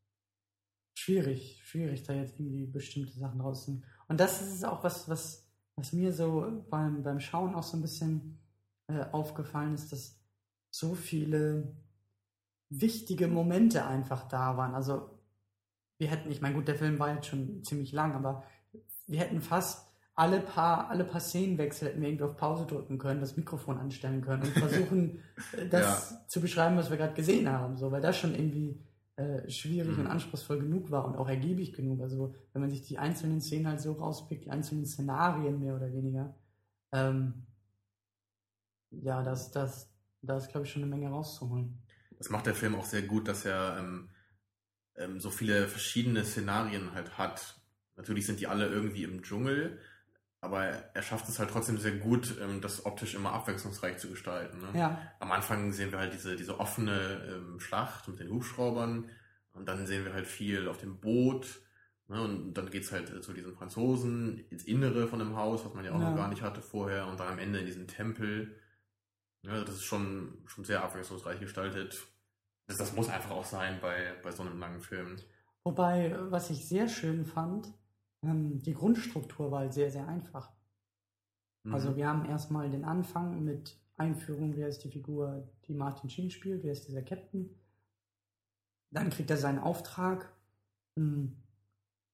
schwierig, 0.95 1.63
schwierig, 1.65 2.03
da 2.05 2.15
jetzt 2.15 2.39
irgendwie 2.39 2.67
bestimmte 2.67 3.13
Sachen 3.13 3.41
rauszunehmen. 3.41 3.85
Und 4.09 4.21
das 4.21 4.43
ist 4.43 4.65
auch 4.65 4.85
was, 4.85 5.09
was, 5.09 5.47
was 5.77 5.93
mir 5.93 6.13
so 6.13 6.65
beim, 6.71 7.03
beim 7.03 7.21
Schauen 7.21 7.55
auch 7.55 7.63
so 7.63 7.77
ein 7.77 7.83
bisschen 7.83 8.39
äh, 8.89 9.05
aufgefallen 9.13 9.75
ist, 9.75 9.93
dass 9.93 10.19
so 10.71 10.95
viele 10.95 11.77
wichtige 12.71 13.29
Momente 13.29 13.85
einfach 13.87 14.29
da 14.29 14.57
waren. 14.57 14.75
Also 14.75 15.11
wir 15.99 16.09
hätten, 16.09 16.31
ich 16.31 16.41
meine, 16.41 16.55
gut, 16.55 16.69
der 16.69 16.77
Film 16.77 16.99
war 16.99 17.15
jetzt 17.15 17.27
schon 17.27 17.63
ziemlich 17.63 17.93
lang, 17.93 18.15
aber 18.15 18.45
wir 19.07 19.21
hätten 19.21 19.41
fast 19.41 19.84
alle 20.15 20.41
paar, 20.41 20.91
alle 20.91 21.05
paar 21.05 21.21
Szenenwechsel 21.21 21.89
hätten 21.89 22.01
wir 22.01 22.09
irgendwie 22.09 22.25
auf 22.25 22.37
Pause 22.37 22.67
drücken 22.67 22.99
können, 22.99 23.21
das 23.21 23.37
Mikrofon 23.37 23.79
anstellen 23.79 24.23
können 24.23 24.43
und 24.43 24.53
versuchen, 24.53 25.23
äh, 25.57 25.69
das 25.69 26.11
ja. 26.11 26.27
zu 26.29 26.41
beschreiben, 26.41 26.77
was 26.77 26.91
wir 26.91 26.97
gerade 26.97 27.15
gesehen 27.15 27.49
haben, 27.49 27.77
so, 27.77 27.91
weil 27.91 28.01
das 28.01 28.17
schon 28.17 28.35
irgendwie 28.35 28.81
äh, 29.17 29.49
schwierig 29.51 29.97
mhm. 29.97 30.01
und 30.01 30.07
anspruchsvoll 30.07 30.61
genug 30.61 30.91
war 30.91 31.05
und 31.05 31.17
auch 31.17 31.29
ergiebig 31.29 31.73
genug. 31.73 32.01
Also 32.01 32.35
wenn 32.53 32.63
man 32.63 32.71
sich 32.71 32.83
die 32.83 32.99
einzelnen 32.99 33.41
Szenen 33.41 33.67
halt 33.67 33.81
so 33.81 33.93
rauspickt, 33.93 34.45
die 34.45 34.51
einzelnen 34.51 34.87
Szenarien 34.87 35.59
mehr 35.59 35.75
oder 35.75 35.93
weniger, 35.93 36.35
ähm, 36.93 37.47
ja, 38.91 39.23
das, 39.23 39.51
das, 39.51 39.93
da 40.23 40.37
ist, 40.37 40.51
glaube 40.51 40.67
ich, 40.67 40.73
schon 40.73 40.83
eine 40.83 40.91
Menge 40.91 41.09
rauszuholen. 41.11 41.83
Das 42.19 42.31
macht 42.31 42.47
der 42.47 42.55
Film 42.55 42.77
auch 42.77 42.85
sehr 42.85 43.03
gut, 43.03 43.27
dass 43.27 43.45
er 43.45 43.79
ähm, 43.81 44.11
ähm, 44.97 45.19
so 45.19 45.31
viele 45.31 45.67
verschiedene 45.67 46.25
Szenarien 46.25 46.93
halt 46.95 47.19
hat. 47.19 47.61
Natürlich 47.97 48.27
sind 48.27 48.39
die 48.39 48.47
alle 48.47 48.69
irgendwie 48.69 49.03
im 49.03 49.23
Dschungel, 49.23 49.81
aber 50.45 50.65
er 50.65 51.03
schafft 51.03 51.29
es 51.29 51.39
halt 51.39 51.51
trotzdem 51.51 51.79
sehr 51.79 51.97
gut, 51.97 52.37
ähm, 52.41 52.61
das 52.61 52.87
optisch 52.87 53.15
immer 53.15 53.33
abwechslungsreich 53.33 53.99
zu 53.99 54.09
gestalten. 54.11 54.61
Ne? 54.61 54.79
Ja. 54.79 55.13
Am 55.19 55.33
Anfang 55.33 55.73
sehen 55.73 55.91
wir 55.91 55.99
halt 55.99 56.13
diese, 56.13 56.37
diese 56.37 56.61
offene 56.61 57.23
ähm, 57.29 57.59
Schlacht 57.59 58.07
mit 58.09 58.21
den 58.21 58.31
Hubschraubern 58.31 59.09
und 59.55 59.69
dann 59.69 59.87
sehen 59.87 60.05
wir 60.05 60.13
halt 60.13 60.27
viel 60.27 60.69
auf 60.69 60.79
dem 60.79 61.01
Boot. 61.01 61.61
Ne? 62.09 62.21
Und 62.21 62.55
dann 62.55 62.71
geht's 62.71 62.93
halt 62.93 63.25
zu 63.25 63.33
diesen 63.33 63.55
Franzosen 63.55 64.45
ins 64.51 64.65
Innere 64.65 65.09
von 65.09 65.19
dem 65.19 65.37
Haus, 65.37 65.65
was 65.65 65.75
man 65.75 65.85
ja 65.85 65.93
auch 65.93 66.01
ja. 66.01 66.11
noch 66.11 66.17
gar 66.17 66.29
nicht 66.29 66.43
hatte 66.43 66.61
vorher, 66.61 67.07
und 67.07 67.19
dann 67.19 67.29
am 67.29 67.39
Ende 67.39 67.61
in 67.61 67.67
diesen 67.67 67.89
Tempel. 67.89 68.55
Ja, 69.43 69.61
das 69.61 69.77
ist 69.77 69.85
schon, 69.85 70.43
schon 70.47 70.65
sehr 70.65 70.85
abwechslungsreich 70.85 71.41
gestaltet. 71.41 72.07
Das, 72.67 72.77
das 72.79 72.95
muss 72.95 73.09
einfach 73.09 73.31
auch 73.31 73.45
sein 73.45 73.79
bei, 73.81 74.15
bei 74.23 74.31
so 74.31 74.43
einem 74.43 74.59
langen 74.59 74.81
Film. 74.81 75.17
Wobei, 75.65 76.15
was 76.31 76.51
ich 76.51 76.69
sehr 76.69 76.89
schön 76.89 77.25
fand, 77.25 77.73
die 78.63 78.75
Grundstruktur 78.75 79.51
war 79.51 79.71
sehr, 79.73 79.91
sehr 79.91 80.07
einfach. 80.09 80.53
Mhm. 81.65 81.75
Also 81.75 81.97
wir 81.97 82.09
haben 82.09 82.25
erstmal 82.25 82.71
den 82.71 82.85
Anfang 82.85 83.45
mit 83.45 83.79
Einführung, 83.97 84.57
wer 84.57 84.69
ist 84.69 84.85
die 84.85 84.91
Figur, 84.91 85.49
die 85.67 85.75
Martin 85.75 86.11
Sheen 86.11 86.31
spielt, 86.31 86.63
wer 86.63 86.73
ist 86.73 86.89
dieser 86.89 87.03
Captain. 87.03 87.51
Dann 88.91 89.11
kriegt 89.11 89.31
er 89.31 89.37
seinen 89.37 89.59
Auftrag, 89.59 90.33
mh, 90.97 91.05
hm, 91.05 91.37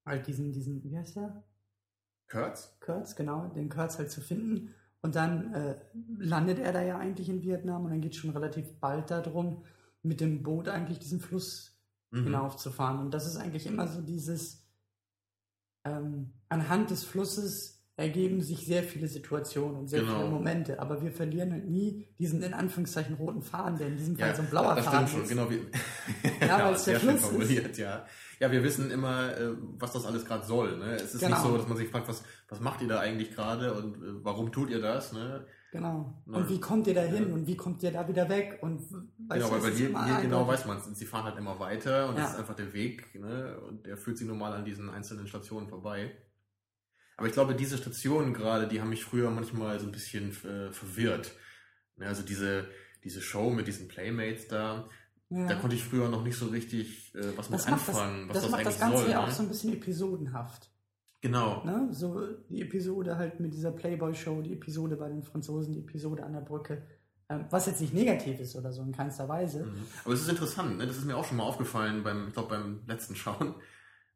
halt 0.05 0.27
diesen, 0.27 0.51
diesen, 0.51 0.83
wie 0.83 0.97
heißt 0.97 1.15
der? 1.15 1.43
Kurtz? 2.29 2.77
Kurtz, 2.79 3.15
genau, 3.15 3.47
den 3.47 3.69
Kurtz 3.69 3.97
halt 3.97 4.09
zu 4.09 4.21
finden. 4.21 4.73
Und 5.01 5.15
dann 5.15 5.53
äh, 5.53 5.75
landet 6.17 6.59
er 6.59 6.73
da 6.73 6.81
ja 6.81 6.97
eigentlich 6.97 7.29
in 7.29 7.41
Vietnam 7.41 7.85
und 7.85 7.91
dann 7.91 8.01
geht 8.01 8.13
es 8.13 8.17
schon 8.17 8.29
relativ 8.29 8.79
bald 8.79 9.09
darum, 9.09 9.63
mit 10.03 10.21
dem 10.21 10.43
Boot 10.43 10.67
eigentlich 10.67 10.99
diesen 10.99 11.19
Fluss 11.19 11.79
mhm. 12.11 12.23
hinaufzufahren. 12.23 12.99
Und 12.99 13.13
das 13.13 13.25
ist 13.25 13.37
eigentlich 13.37 13.65
immer 13.65 13.87
so 13.87 14.01
dieses, 14.01 14.60
ähm, 15.85 16.33
anhand 16.49 16.89
des 16.91 17.03
Flusses 17.03 17.81
ergeben 17.97 18.41
sich 18.41 18.65
sehr 18.65 18.83
viele 18.83 19.07
Situationen 19.07 19.75
und 19.75 19.87
sehr 19.87 20.01
genau. 20.01 20.17
viele 20.17 20.29
Momente, 20.29 20.79
aber 20.79 21.01
wir 21.01 21.11
verlieren 21.11 21.51
halt 21.51 21.69
nie 21.69 22.07
diesen 22.17 22.41
in 22.41 22.53
Anführungszeichen 22.53 23.15
roten 23.15 23.41
Faden, 23.41 23.77
der 23.77 23.87
in 23.87 23.97
diesem 23.97 24.17
Fall 24.17 24.29
ja, 24.29 24.35
so 24.35 24.41
ein 24.41 24.49
blauer 24.49 24.75
das 24.75 24.85
Faden 24.85 25.07
stimmt 25.07 25.23
ist. 25.23 25.29
schon, 25.29 25.37
genau 25.37 25.51
wie 25.51 26.41
ja, 26.45 26.65
weil 26.65 26.73
es 26.73 26.83
der 26.85 26.99
Fluss 26.99 27.21
formuliert, 27.21 27.71
ist. 27.71 27.77
ja. 27.77 28.05
Ja, 28.39 28.51
wir 28.51 28.63
wissen 28.63 28.89
immer, 28.89 29.37
äh, 29.37 29.51
was 29.77 29.91
das 29.91 30.05
alles 30.05 30.25
gerade 30.25 30.45
soll. 30.47 30.77
Ne? 30.77 30.95
Es 30.95 31.13
ist 31.13 31.19
genau. 31.19 31.35
nicht 31.35 31.45
so, 31.45 31.57
dass 31.57 31.67
man 31.67 31.77
sich 31.77 31.89
fragt, 31.89 32.07
was, 32.07 32.23
was 32.49 32.59
macht 32.59 32.81
ihr 32.81 32.87
da 32.87 32.99
eigentlich 32.99 33.35
gerade 33.35 33.73
und 33.73 33.97
äh, 33.97 34.23
warum 34.23 34.51
tut 34.51 34.71
ihr 34.71 34.81
das? 34.81 35.13
Ne? 35.13 35.45
Genau. 35.71 36.21
Ne? 36.25 36.37
Und 36.37 36.49
wie 36.49 36.59
kommt 36.59 36.85
ihr 36.87 36.93
da 36.93 37.01
hin 37.01 37.29
ja. 37.29 37.33
und 37.33 37.47
wie 37.47 37.55
kommt 37.55 37.81
ihr 37.81 37.91
da 37.91 38.05
wieder 38.05 38.27
weg? 38.27 38.59
Und 38.61 38.81
genau, 38.89 39.51
weil 39.51 39.61
bei 39.61 39.69
dir, 39.69 40.05
hier 40.05 40.21
genau 40.21 40.45
weiß 40.45 40.65
man 40.65 40.77
es. 40.77 40.85
Sie 40.99 41.05
fahren 41.05 41.23
halt 41.23 41.37
immer 41.37 41.59
weiter 41.59 42.09
und 42.09 42.17
ja. 42.17 42.23
das 42.23 42.33
ist 42.33 42.39
einfach 42.39 42.55
der 42.55 42.73
Weg. 42.73 43.15
Ne? 43.15 43.57
Und 43.67 43.85
der 43.85 43.95
führt 43.95 44.17
sie 44.17 44.25
normal 44.25 44.51
an 44.53 44.65
diesen 44.65 44.89
einzelnen 44.89 45.27
Stationen 45.27 45.69
vorbei. 45.69 46.11
Aber 47.15 47.27
ich 47.27 47.33
glaube, 47.33 47.55
diese 47.55 47.77
Stationen 47.77 48.33
gerade, 48.33 48.67
die 48.67 48.81
haben 48.81 48.89
mich 48.89 49.05
früher 49.05 49.31
manchmal 49.31 49.79
so 49.79 49.85
ein 49.85 49.93
bisschen 49.93 50.31
äh, 50.43 50.73
verwirrt. 50.73 51.31
Ne? 51.95 52.07
Also 52.07 52.21
diese, 52.21 52.67
diese 53.05 53.21
Show 53.21 53.49
mit 53.49 53.67
diesen 53.67 53.87
Playmates 53.87 54.49
da, 54.49 54.89
ja. 55.29 55.47
da 55.47 55.55
konnte 55.55 55.77
ich 55.77 55.83
früher 55.85 56.09
noch 56.09 56.23
nicht 56.23 56.35
so 56.35 56.47
richtig 56.47 57.15
äh, 57.15 57.37
was 57.37 57.49
das 57.49 57.65
mit 57.65 57.73
anfangen, 57.73 58.27
das, 58.27 58.37
was 58.37 58.43
das, 58.43 58.43
das 58.43 58.51
macht 58.51 58.65
das 58.65 58.79
Ganze 58.79 58.97
soll, 58.97 59.09
ja 59.09 59.21
ne? 59.21 59.27
auch 59.27 59.31
so 59.31 59.43
ein 59.43 59.47
bisschen 59.47 59.73
episodenhaft. 59.73 60.70
Genau. 61.21 61.63
Ne? 61.63 61.89
So 61.91 62.27
die 62.49 62.61
Episode 62.61 63.15
halt 63.15 63.39
mit 63.39 63.53
dieser 63.53 63.71
Playboy-Show, 63.71 64.41
die 64.41 64.53
Episode 64.53 64.95
bei 64.95 65.07
den 65.07 65.21
Franzosen, 65.21 65.73
die 65.73 65.79
Episode 65.79 66.23
an 66.23 66.33
der 66.33 66.41
Brücke. 66.41 66.81
Ähm, 67.29 67.45
was 67.49 67.67
jetzt 67.67 67.79
nicht 67.79 67.93
negativ 67.93 68.39
ist 68.39 68.55
oder 68.55 68.73
so 68.73 68.81
in 68.81 68.91
keinster 68.91 69.29
Weise. 69.29 69.63
Mhm. 69.63 69.85
Aber 70.03 70.13
es 70.13 70.21
ist 70.21 70.29
interessant, 70.29 70.77
ne? 70.77 70.87
das 70.87 70.97
ist 70.97 71.05
mir 71.05 71.15
auch 71.15 71.23
schon 71.23 71.37
mal 71.37 71.43
aufgefallen 71.43 72.03
beim, 72.03 72.27
ich 72.27 72.33
glaube, 72.33 72.49
beim 72.49 72.81
letzten 72.87 73.15
Schauen, 73.15 73.55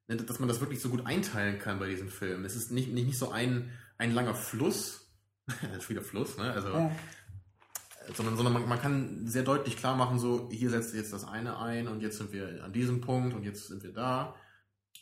ne? 0.07 0.17
dass 0.17 0.39
man 0.39 0.49
das 0.49 0.59
wirklich 0.59 0.81
so 0.81 0.89
gut 0.89 1.05
einteilen 1.05 1.59
kann 1.59 1.79
bei 1.79 1.87
diesen 1.87 2.09
Filmen. 2.09 2.43
Es 2.43 2.55
ist 2.55 2.71
nicht, 2.71 2.91
nicht, 2.91 3.05
nicht 3.05 3.19
so 3.19 3.29
ein, 3.29 3.69
ein 3.97 4.13
langer 4.13 4.33
Fluss, 4.33 5.13
das 5.47 5.83
ist 5.83 5.89
wieder 5.89 6.01
Fluss, 6.01 6.37
ne? 6.37 6.51
Also 6.51 6.69
ja. 6.69 6.91
sondern, 8.15 8.35
sondern 8.35 8.53
man, 8.53 8.67
man 8.67 8.79
kann 8.79 9.27
sehr 9.27 9.43
deutlich 9.43 9.77
klar 9.77 9.95
machen, 9.95 10.17
so 10.17 10.49
hier 10.51 10.71
setzt 10.71 10.95
jetzt 10.95 11.13
das 11.13 11.23
eine 11.23 11.59
ein 11.59 11.87
und 11.87 12.01
jetzt 12.01 12.17
sind 12.17 12.33
wir 12.33 12.63
an 12.63 12.73
diesem 12.73 12.99
Punkt 12.99 13.35
und 13.35 13.43
jetzt 13.43 13.67
sind 13.67 13.83
wir 13.83 13.93
da. 13.93 14.35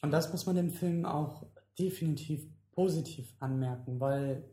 Und 0.01 0.11
das 0.11 0.31
muss 0.33 0.45
man 0.45 0.57
dem 0.57 0.69
Film 0.69 1.05
auch 1.05 1.47
definitiv 1.77 2.47
positiv 2.71 3.33
anmerken, 3.39 3.99
weil 3.99 4.43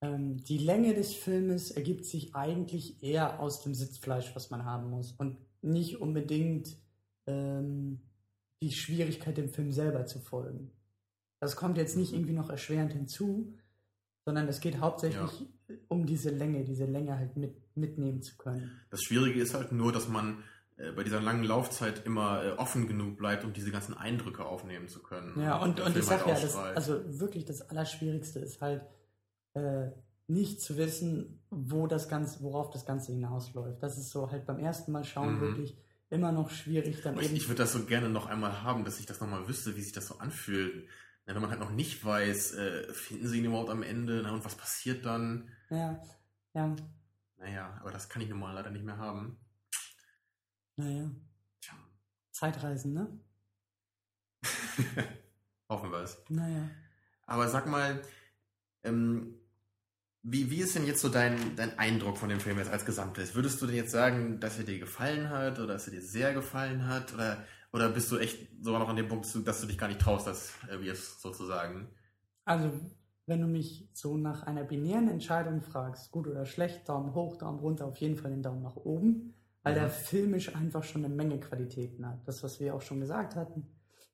ähm, 0.00 0.38
die 0.38 0.58
Länge 0.58 0.94
des 0.94 1.14
Filmes 1.14 1.70
ergibt 1.70 2.04
sich 2.04 2.34
eigentlich 2.34 3.02
eher 3.02 3.40
aus 3.40 3.62
dem 3.62 3.74
Sitzfleisch, 3.74 4.34
was 4.34 4.50
man 4.50 4.64
haben 4.64 4.90
muss 4.90 5.12
und 5.12 5.38
nicht 5.62 6.00
unbedingt 6.00 6.76
ähm, 7.26 8.00
die 8.62 8.72
Schwierigkeit, 8.72 9.36
dem 9.36 9.48
Film 9.48 9.72
selber 9.72 10.06
zu 10.06 10.18
folgen. 10.18 10.70
Das 11.40 11.56
kommt 11.56 11.76
jetzt 11.76 11.96
nicht 11.96 12.12
irgendwie 12.12 12.32
noch 12.32 12.48
erschwerend 12.48 12.92
hinzu, 12.92 13.54
sondern 14.24 14.48
es 14.48 14.60
geht 14.60 14.80
hauptsächlich 14.80 15.40
ja. 15.40 15.76
um 15.88 16.06
diese 16.06 16.30
Länge, 16.30 16.64
diese 16.64 16.86
Länge 16.86 17.18
halt 17.18 17.36
mit, 17.36 17.54
mitnehmen 17.76 18.22
zu 18.22 18.36
können. 18.36 18.70
Das 18.90 19.02
Schwierige 19.02 19.40
ist 19.40 19.54
halt 19.54 19.72
nur, 19.72 19.92
dass 19.92 20.08
man 20.08 20.42
bei 20.94 21.04
dieser 21.04 21.20
langen 21.20 21.44
Laufzeit 21.44 22.04
immer 22.04 22.44
äh, 22.44 22.50
offen 22.52 22.86
genug 22.86 23.16
bleibt, 23.16 23.44
um 23.44 23.52
diese 23.52 23.70
ganzen 23.70 23.94
Eindrücke 23.94 24.44
aufnehmen 24.44 24.88
zu 24.88 25.02
können. 25.02 25.40
Ja, 25.40 25.56
und, 25.56 25.80
und 25.80 25.96
ich 25.96 26.04
sag 26.04 26.26
halt 26.26 26.36
ja, 26.36 26.42
das, 26.42 26.56
also 26.56 27.00
wirklich 27.18 27.46
das 27.46 27.62
Allerschwierigste 27.70 28.40
ist 28.40 28.60
halt 28.60 28.82
äh, 29.54 29.88
nicht 30.26 30.60
zu 30.60 30.76
wissen, 30.76 31.42
wo 31.50 31.86
das 31.86 32.08
Ganze, 32.08 32.42
worauf 32.42 32.70
das 32.70 32.84
Ganze 32.84 33.12
hinausläuft. 33.12 33.82
Das 33.82 33.96
ist 33.96 34.10
so 34.10 34.30
halt 34.30 34.44
beim 34.44 34.58
ersten 34.58 34.92
Mal 34.92 35.04
schauen 35.04 35.36
mhm. 35.36 35.40
wirklich 35.40 35.78
immer 36.10 36.32
noch 36.32 36.50
schwierig. 36.50 37.00
Dann 37.02 37.18
ich, 37.18 37.32
ich 37.32 37.48
würde 37.48 37.62
das 37.62 37.72
so 37.72 37.84
gerne 37.84 38.08
noch 38.08 38.26
einmal 38.26 38.62
haben, 38.62 38.84
dass 38.84 39.00
ich 39.00 39.06
das 39.06 39.20
nochmal 39.20 39.48
wüsste, 39.48 39.76
wie 39.76 39.82
sich 39.82 39.92
das 39.92 40.08
so 40.08 40.18
anfühlt. 40.18 40.88
Ja, 41.26 41.34
wenn 41.34 41.40
man 41.40 41.50
halt 41.50 41.60
noch 41.60 41.72
nicht 41.72 42.04
weiß, 42.04 42.54
äh, 42.54 42.92
finden 42.92 43.28
sie 43.28 43.38
ihn 43.38 43.46
überhaupt 43.46 43.70
am 43.70 43.82
Ende 43.82 44.20
na, 44.22 44.32
und 44.32 44.44
was 44.44 44.54
passiert 44.54 45.04
dann? 45.06 45.48
Ja, 45.70 46.00
ja. 46.54 46.76
Naja, 47.38 47.78
aber 47.80 47.90
das 47.90 48.08
kann 48.08 48.22
ich 48.22 48.28
nun 48.28 48.38
mal 48.38 48.52
leider 48.52 48.70
nicht 48.70 48.84
mehr 48.84 48.98
haben. 48.98 49.38
Naja. 50.76 51.10
Tja. 51.60 51.74
Zeitreisen, 52.30 52.92
ne? 52.92 53.20
Hoffen 55.68 55.90
wir 55.90 56.00
es. 56.00 56.22
Naja. 56.28 56.68
Aber 57.26 57.48
sag 57.48 57.66
mal, 57.66 58.02
ähm, 58.84 59.34
wie, 60.22 60.50
wie 60.50 60.60
ist 60.60 60.76
denn 60.76 60.86
jetzt 60.86 61.00
so 61.00 61.08
dein, 61.08 61.56
dein 61.56 61.78
Eindruck 61.78 62.18
von 62.18 62.28
dem 62.28 62.40
Film 62.40 62.58
jetzt 62.58 62.70
als 62.70 62.84
Gesamtes? 62.84 63.34
Würdest 63.34 63.60
du 63.60 63.66
denn 63.66 63.76
jetzt 63.76 63.90
sagen, 63.90 64.38
dass 64.38 64.58
er 64.58 64.64
dir 64.64 64.78
gefallen 64.78 65.30
hat 65.30 65.58
oder 65.58 65.74
dass 65.74 65.88
er 65.88 65.94
dir 65.94 66.02
sehr 66.02 66.34
gefallen 66.34 66.86
hat? 66.86 67.14
Oder, 67.14 67.44
oder 67.72 67.88
bist 67.88 68.12
du 68.12 68.18
echt 68.18 68.48
sogar 68.62 68.80
noch 68.80 68.88
an 68.88 68.96
dem 68.96 69.08
Punkt, 69.08 69.26
dass 69.46 69.60
du 69.60 69.66
dich 69.66 69.78
gar 69.78 69.88
nicht 69.88 70.00
traust, 70.00 70.26
das 70.26 70.52
äh, 70.70 70.80
wie 70.80 70.88
es 70.88 71.22
sozusagen? 71.22 71.88
Also, 72.44 72.70
wenn 73.26 73.40
du 73.40 73.46
mich 73.46 73.88
so 73.92 74.16
nach 74.16 74.42
einer 74.42 74.64
binären 74.64 75.08
Entscheidung 75.08 75.62
fragst, 75.62 76.12
gut 76.12 76.28
oder 76.28 76.44
schlecht, 76.44 76.88
Daumen 76.88 77.14
hoch, 77.14 77.36
Daumen 77.36 77.58
runter, 77.58 77.86
auf 77.86 77.96
jeden 77.96 78.16
Fall 78.16 78.30
den 78.30 78.42
Daumen 78.42 78.62
nach 78.62 78.76
oben 78.76 79.34
weil 79.66 79.74
mhm. 79.74 79.78
der 79.80 79.90
filmisch 79.90 80.54
einfach 80.54 80.84
schon 80.84 81.04
eine 81.04 81.12
Menge 81.12 81.40
Qualitäten 81.40 82.06
hat. 82.06 82.20
Das, 82.24 82.44
was 82.44 82.60
wir 82.60 82.72
auch 82.72 82.82
schon 82.82 83.00
gesagt 83.00 83.34
hatten. 83.34 83.66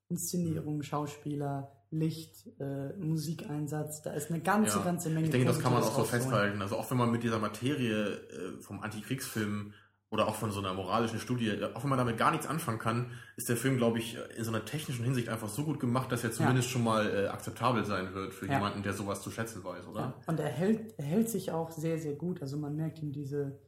Inszenierung, 0.09 0.81
Schauspieler, 0.81 1.71
Licht, 1.91 2.47
äh, 2.59 2.91
Musikeinsatz, 2.97 4.01
da 4.01 4.13
ist 4.13 4.31
eine 4.31 4.39
ganze, 4.39 4.79
ja. 4.79 4.83
ganze 4.83 5.11
Menge. 5.11 5.25
Ich 5.25 5.31
denke, 5.31 5.45
das 5.45 5.59
kann 5.59 5.71
man 5.71 5.83
auch 5.83 5.95
so 5.95 6.03
festhalten. 6.05 6.59
Also 6.59 6.75
auch 6.75 6.89
wenn 6.89 6.97
man 6.97 7.11
mit 7.11 7.21
dieser 7.21 7.37
Materie 7.37 8.15
äh, 8.15 8.61
vom 8.61 8.81
Antikriegsfilm 8.81 9.73
oder 10.09 10.27
auch 10.27 10.33
von 10.33 10.51
so 10.51 10.59
einer 10.59 10.73
moralischen 10.73 11.19
Studie, 11.19 11.63
auch 11.75 11.83
wenn 11.83 11.89
man 11.89 11.99
damit 11.99 12.17
gar 12.17 12.31
nichts 12.31 12.47
anfangen 12.47 12.79
kann, 12.79 13.11
ist 13.37 13.47
der 13.47 13.57
Film, 13.57 13.77
glaube 13.77 13.99
ich, 13.99 14.17
in 14.35 14.43
so 14.43 14.49
einer 14.49 14.65
technischen 14.65 15.05
Hinsicht 15.05 15.29
einfach 15.29 15.49
so 15.49 15.65
gut 15.65 15.79
gemacht, 15.79 16.11
dass 16.11 16.23
er 16.23 16.31
zumindest 16.31 16.69
ja. 16.69 16.73
schon 16.73 16.83
mal 16.83 17.15
äh, 17.15 17.27
akzeptabel 17.27 17.85
sein 17.85 18.11
wird 18.15 18.33
für 18.33 18.47
ja. 18.47 18.53
jemanden, 18.53 18.81
der 18.81 18.93
sowas 18.93 19.21
zu 19.21 19.29
schätzen 19.29 19.63
weiß, 19.63 19.85
oder? 19.85 20.15
Und 20.25 20.39
er 20.39 20.49
hält, 20.49 20.95
er 20.97 21.05
hält 21.05 21.29
sich 21.29 21.51
auch 21.51 21.69
sehr, 21.69 21.99
sehr 21.99 22.15
gut. 22.15 22.41
Also 22.41 22.57
man 22.57 22.75
merkt 22.75 23.03
ihm 23.03 23.11
diese 23.11 23.59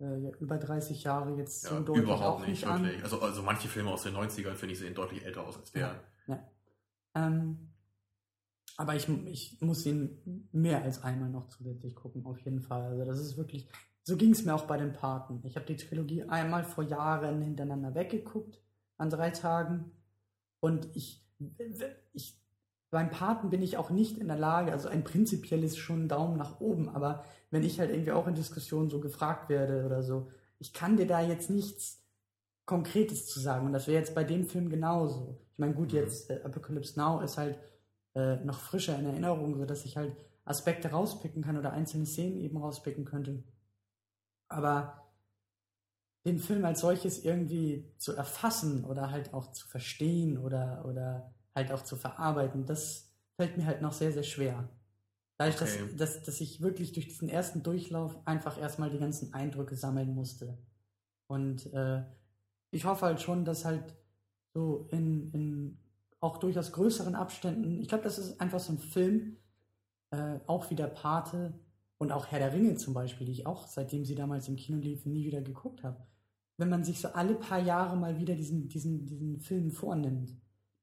äh, 0.00 0.18
ja, 0.18 0.30
über 0.38 0.58
30 0.58 1.02
Jahre 1.04 1.36
jetzt 1.36 1.64
Ja, 1.64 1.70
so 1.70 1.80
deutlich 1.80 2.04
überhaupt 2.04 2.42
auch 2.42 2.46
nicht, 2.46 2.50
nicht 2.50 2.66
an. 2.66 2.84
wirklich. 2.84 3.02
Also, 3.02 3.20
also 3.20 3.42
manche 3.42 3.68
Filme 3.68 3.90
aus 3.90 4.02
den 4.02 4.14
90ern, 4.14 4.54
finde 4.54 4.72
ich, 4.74 4.78
sehen 4.78 4.94
deutlich 4.94 5.24
älter 5.24 5.46
aus 5.46 5.56
als 5.56 5.72
der. 5.72 6.00
Ähm, 7.14 7.72
aber 8.76 8.94
ich, 8.94 9.08
ich 9.26 9.60
muss 9.60 9.84
ihn 9.86 10.48
mehr 10.52 10.82
als 10.82 11.02
einmal 11.02 11.30
noch 11.30 11.48
zusätzlich 11.48 11.96
gucken, 11.96 12.24
auf 12.26 12.38
jeden 12.40 12.60
Fall. 12.60 12.82
Also 12.84 13.04
das 13.04 13.18
ist 13.18 13.36
wirklich, 13.36 13.68
so 14.04 14.16
ging 14.16 14.30
es 14.30 14.44
mir 14.44 14.54
auch 14.54 14.66
bei 14.66 14.76
den 14.76 14.92
Paten. 14.92 15.40
Ich 15.44 15.56
habe 15.56 15.66
die 15.66 15.76
Trilogie 15.76 16.22
einmal 16.24 16.62
vor 16.64 16.84
Jahren 16.84 17.42
hintereinander 17.42 17.94
weggeguckt, 17.94 18.62
an 18.96 19.10
drei 19.10 19.30
Tagen. 19.30 19.90
Und 20.60 20.94
ich, 20.94 21.26
ich, 22.12 22.40
beim 22.90 23.10
Paten 23.10 23.50
bin 23.50 23.62
ich 23.62 23.76
auch 23.76 23.90
nicht 23.90 24.18
in 24.18 24.28
der 24.28 24.38
Lage, 24.38 24.72
also 24.72 24.88
ein 24.88 25.04
prinzipielles 25.04 25.76
schon 25.76 26.08
Daumen 26.08 26.36
nach 26.36 26.60
oben, 26.60 26.88
aber 26.88 27.24
wenn 27.50 27.62
ich 27.62 27.78
halt 27.80 27.90
irgendwie 27.90 28.12
auch 28.12 28.26
in 28.26 28.34
Diskussionen 28.34 28.90
so 28.90 29.00
gefragt 29.00 29.48
werde 29.48 29.84
oder 29.84 30.02
so, 30.02 30.30
ich 30.58 30.72
kann 30.72 30.96
dir 30.96 31.06
da 31.06 31.20
jetzt 31.20 31.50
nichts 31.50 32.02
Konkretes 32.66 33.26
zu 33.26 33.40
sagen. 33.40 33.66
Und 33.66 33.72
das 33.72 33.86
wäre 33.86 33.98
jetzt 33.98 34.14
bei 34.14 34.24
dem 34.24 34.46
Film 34.46 34.68
genauso. 34.68 35.38
Ich 35.52 35.58
meine, 35.58 35.74
gut, 35.74 35.92
Mhm. 35.92 35.98
jetzt 35.98 36.30
äh, 36.30 36.40
Apocalypse 36.44 36.98
Now 36.98 37.20
ist 37.20 37.38
halt 37.38 37.58
äh, 38.14 38.36
noch 38.44 38.60
frischer 38.60 38.98
in 38.98 39.06
Erinnerung, 39.06 39.56
sodass 39.56 39.84
ich 39.84 39.96
halt 39.96 40.14
Aspekte 40.44 40.90
rauspicken 40.90 41.42
kann 41.42 41.56
oder 41.56 41.72
einzelne 41.72 42.06
Szenen 42.06 42.36
eben 42.38 42.56
rauspicken 42.56 43.04
könnte. 43.04 43.42
Aber 44.48 45.10
den 46.24 46.38
Film 46.38 46.64
als 46.64 46.80
solches 46.80 47.24
irgendwie 47.24 47.90
zu 47.98 48.14
erfassen 48.14 48.84
oder 48.84 49.10
halt 49.10 49.32
auch 49.32 49.52
zu 49.52 49.66
verstehen 49.66 50.38
oder, 50.38 50.84
oder 50.86 51.32
halt 51.54 51.72
auch 51.72 51.82
zu 51.82 51.96
verarbeiten, 51.96 52.66
das 52.66 53.10
fällt 53.36 53.56
mir 53.56 53.66
halt 53.66 53.82
noch 53.82 53.92
sehr, 53.92 54.12
sehr 54.12 54.22
schwer. 54.22 54.68
Dadurch, 55.38 55.60
Okay. 55.60 55.84
dass, 55.96 56.14
dass, 56.16 56.22
dass 56.24 56.40
ich 56.40 56.60
wirklich 56.60 56.92
durch 56.92 57.06
diesen 57.06 57.28
ersten 57.28 57.62
Durchlauf 57.62 58.18
einfach 58.26 58.58
erstmal 58.60 58.90
die 58.90 58.98
ganzen 58.98 59.34
Eindrücke 59.34 59.76
sammeln 59.76 60.14
musste. 60.14 60.58
Und 61.28 61.72
äh, 61.72 62.02
ich 62.70 62.84
hoffe 62.84 63.06
halt 63.06 63.20
schon, 63.20 63.44
dass 63.44 63.64
halt 63.64 63.96
so 64.54 64.88
in, 64.90 65.28
in 65.32 65.78
auch 66.20 66.38
durchaus 66.38 66.72
größeren 66.72 67.14
Abständen, 67.14 67.80
ich 67.80 67.88
glaube, 67.88 68.04
das 68.04 68.18
ist 68.18 68.40
einfach 68.40 68.58
so 68.58 68.72
ein 68.72 68.78
Film, 68.78 69.36
äh, 70.10 70.40
auch 70.46 70.70
wie 70.70 70.74
der 70.74 70.88
Pate 70.88 71.54
und 71.98 72.10
auch 72.12 72.26
Herr 72.26 72.40
der 72.40 72.52
Ringe 72.52 72.74
zum 72.74 72.94
Beispiel, 72.94 73.26
die 73.26 73.32
ich 73.32 73.46
auch, 73.46 73.66
seitdem 73.68 74.04
sie 74.04 74.14
damals 74.16 74.48
im 74.48 74.56
Kino 74.56 74.78
liefen, 74.78 75.12
nie 75.12 75.24
wieder 75.24 75.42
geguckt 75.42 75.84
habe. 75.84 76.04
Wenn 76.56 76.68
man 76.68 76.82
sich 76.82 77.00
so 77.00 77.08
alle 77.08 77.36
paar 77.36 77.60
Jahre 77.60 77.96
mal 77.96 78.18
wieder 78.18 78.34
diesen, 78.34 78.68
diesen, 78.68 79.06
diesen 79.06 79.38
Film 79.38 79.70
vornimmt, 79.70 80.36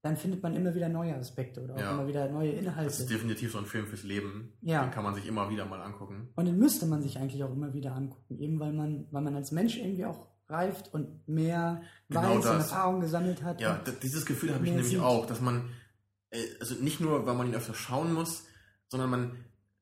dann 0.05 0.17
findet 0.17 0.43
man 0.43 0.53
immer 0.55 0.75
wieder 0.75 0.87
neue 0.87 1.15
Aspekte 1.15 1.61
oder 1.63 1.73
auch 1.75 1.79
Ja. 1.79 1.91
immer 1.93 2.07
wieder 2.07 2.29
neue 2.29 2.49
Das 2.51 2.59
ist 2.59 2.65
Inhalte. 2.67 3.05
definitiv 3.07 3.51
so 3.51 3.57
ein 3.57 3.65
Film 3.65 3.87
fürs 3.87 4.03
Leben. 4.03 4.53
Ja. 4.61 4.83
Den 4.83 4.91
kann 4.91 5.03
man 5.03 5.15
sich 5.15 5.25
immer 5.27 5.49
wieder 5.49 5.65
mal 5.65 5.81
angucken. 5.81 6.29
Und 6.35 6.45
den 6.45 6.57
müsste 6.59 6.85
man 6.85 7.01
sich 7.01 7.17
eigentlich 7.17 7.43
auch 7.43 7.51
immer 7.51 7.73
wieder 7.73 7.93
angucken, 7.95 8.37
eben 8.37 8.59
weil 8.59 8.71
man, 8.71 9.07
weil 9.11 9.23
man 9.23 9.35
als 9.35 9.51
Mensch 9.51 9.77
irgendwie 9.77 10.05
auch 10.05 10.27
reift 10.47 10.93
und 10.93 11.27
mehr 11.27 11.81
Genau 12.09 12.21
weiß 12.21 12.35
und 12.35 12.43
das. 12.45 12.71
Erfahrung 12.71 12.99
gesammelt 13.01 13.41
hat. 13.43 13.59
Ja, 13.61 13.81
und, 13.85 14.03
dieses 14.03 14.27
Gefühl 14.27 14.53
habe 14.53 14.63
ich 14.63 14.71
nämlich 14.71 14.89
sieht. 14.89 14.99
auch, 14.99 15.25
dass 15.25 15.41
man, 15.41 15.69
äh, 16.29 16.37
also 16.59 16.75
nicht 16.75 17.01
nur, 17.01 17.25
weil 17.25 17.33
man 17.33 17.47
ihn 17.47 17.55
öfter 17.55 17.73
schauen 17.73 18.13
muss, 18.13 18.45
sondern 18.87 19.09
man, 19.09 19.31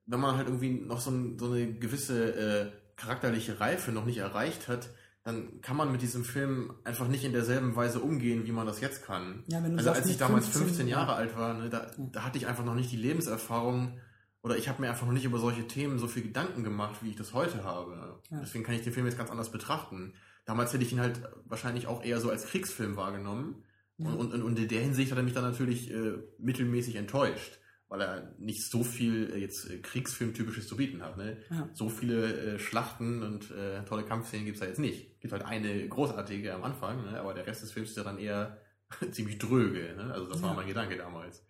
wenn 0.05 0.21
man 0.21 0.38
halt 0.38 0.47
irgendwie 0.47 0.71
noch 0.71 1.01
so, 1.01 1.11
ein, 1.11 1.38
so 1.38 1.51
eine 1.51 1.74
gewisse 1.74 2.34
äh, 2.34 2.71
charakterliche 2.95 3.59
Reife 3.59 3.91
noch 3.91 4.05
nicht 4.05 4.19
erreicht 4.19 4.69
hat, 4.69 4.89
dann 5.24 5.61
kann 5.61 5.78
man 5.78 5.91
mit 5.91 6.01
diesem 6.01 6.26
Film 6.26 6.74
einfach 6.84 7.07
nicht 7.07 7.24
in 7.24 7.32
derselben 7.32 7.76
Weise 7.76 8.01
umgehen, 8.01 8.45
wie 8.45 8.51
man 8.51 8.67
das 8.67 8.82
jetzt 8.82 9.05
kann. 9.05 9.43
ja, 9.47 9.63
wenn 9.63 9.71
du 9.71 9.78
Also 9.78 9.91
als 9.91 10.07
ich 10.07 10.17
damals 10.17 10.47
15 10.47 10.88
Jahre 10.88 11.11
ja. 11.11 11.17
alt 11.17 11.38
war, 11.38 11.53
ne, 11.53 11.69
da, 11.69 11.91
da 11.97 12.24
hatte 12.24 12.38
ich 12.38 12.47
einfach 12.47 12.65
noch 12.65 12.76
nicht 12.76 12.91
die 12.91 12.97
Lebenserfahrung 12.97 13.99
oder 14.41 14.57
ich 14.57 14.67
habe 14.67 14.82
mir 14.82 14.89
einfach 14.89 15.05
noch 15.05 15.13
nicht 15.13 15.24
über 15.24 15.39
solche 15.39 15.65
Themen 15.65 15.97
so 15.97 16.07
viel 16.07 16.24
Gedanken 16.24 16.65
gemacht, 16.65 16.97
wie 17.01 17.09
ich 17.09 17.15
das 17.15 17.34
heute 17.34 17.63
habe. 17.63 18.19
Ja. 18.30 18.41
Deswegen 18.41 18.65
kann 18.65 18.76
ich 18.76 18.82
den 18.82 18.91
Film 18.91 19.05
jetzt 19.05 19.17
ganz 19.17 19.32
anders 19.32 19.51
betrachten. 19.51 20.13
Damals 20.45 20.74
hätte 20.74 20.84
ich 20.84 20.91
ihn 20.91 20.99
halt 20.99 21.21
wahrscheinlich 21.45 21.88
auch 21.88 22.03
eher 22.03 22.19
so 22.19 22.30
als 22.30 22.45
Kriegsfilm 22.47 22.97
wahrgenommen. 22.97 23.63
Und, 23.97 24.34
und, 24.34 24.41
und 24.41 24.59
in 24.59 24.67
der 24.67 24.82
Hinsicht 24.82 25.11
hat 25.11 25.17
er 25.17 25.24
mich 25.24 25.34
dann 25.34 25.43
natürlich 25.43 25.89
äh, 25.91 26.17
mittelmäßig 26.38 26.95
enttäuscht, 26.95 27.59
weil 27.88 28.01
er 28.01 28.34
nicht 28.38 28.63
so 28.69 28.84
viel 28.84 29.32
äh, 29.32 29.38
jetzt 29.38 29.69
äh, 29.69 29.78
Kriegsfilm-typisches 29.78 30.67
zu 30.67 30.76
bieten 30.76 31.01
hat. 31.01 31.15
Ne? 31.15 31.38
So 31.74 31.88
viele 31.88 32.55
äh, 32.55 32.59
Schlachten 32.59 33.24
und 33.24 33.51
äh, 33.51 33.86
tolle 33.86 34.03
Kampfszenen 34.03 34.45
gibt's 34.45 34.59
da 34.59 34.65
jetzt 34.65 34.80
nicht. 34.80 35.12
Gibt 35.24 35.32
halt 35.32 35.45
eine 35.45 35.88
großartige 35.88 36.53
am 36.53 36.63
Anfang, 36.63 37.05
ne? 37.05 37.17
aber 37.19 37.34
der 37.34 37.47
Rest 37.47 37.63
des 37.63 37.71
Films 37.71 37.91
ist 37.91 37.97
ja 37.97 38.03
dann 38.03 38.19
eher 38.19 38.57
ziemlich 39.11 39.38
dröge. 39.39 39.95
Ne? 39.95 40.13
Also 40.13 40.28
das 40.28 40.41
war 40.43 40.49
Ja. 40.49 40.55
mein 40.57 40.67
Gedanke 40.67 40.97
damals. 40.97 41.43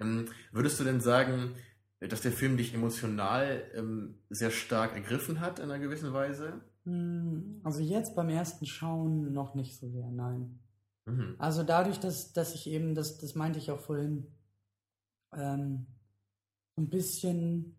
Ähm, 0.00 0.24
würdest 0.52 0.80
du 0.80 0.84
denn 0.84 1.00
sagen, 1.00 1.54
dass 2.00 2.22
der 2.22 2.32
Film 2.32 2.56
dich 2.56 2.74
emotional 2.74 3.62
ähm, 3.74 4.18
sehr 4.30 4.50
stark 4.50 4.94
ergriffen 4.94 5.40
hat 5.40 5.58
in 5.58 5.66
einer 5.66 5.78
gewissen 5.78 6.12
Weise? 6.14 6.62
Hm, 6.84 7.60
Also 7.62 7.80
jetzt 7.80 8.16
beim 8.16 8.30
ersten 8.30 8.64
Schauen 8.66 9.32
noch 9.32 9.54
nicht 9.54 9.78
so 9.78 9.88
sehr, 9.90 10.10
nein. 10.10 10.58
Mhm. 11.04 11.34
Also 11.38 11.62
dadurch, 11.62 11.98
dass, 12.00 12.32
dass 12.32 12.54
ich 12.54 12.66
eben, 12.68 12.94
das, 12.94 13.18
das 13.18 13.34
meinte 13.34 13.58
ich 13.58 13.70
auch 13.70 13.80
vorhin, 13.80 14.26
ähm, 15.34 15.86
ein 16.78 16.88
bisschen 16.88 17.75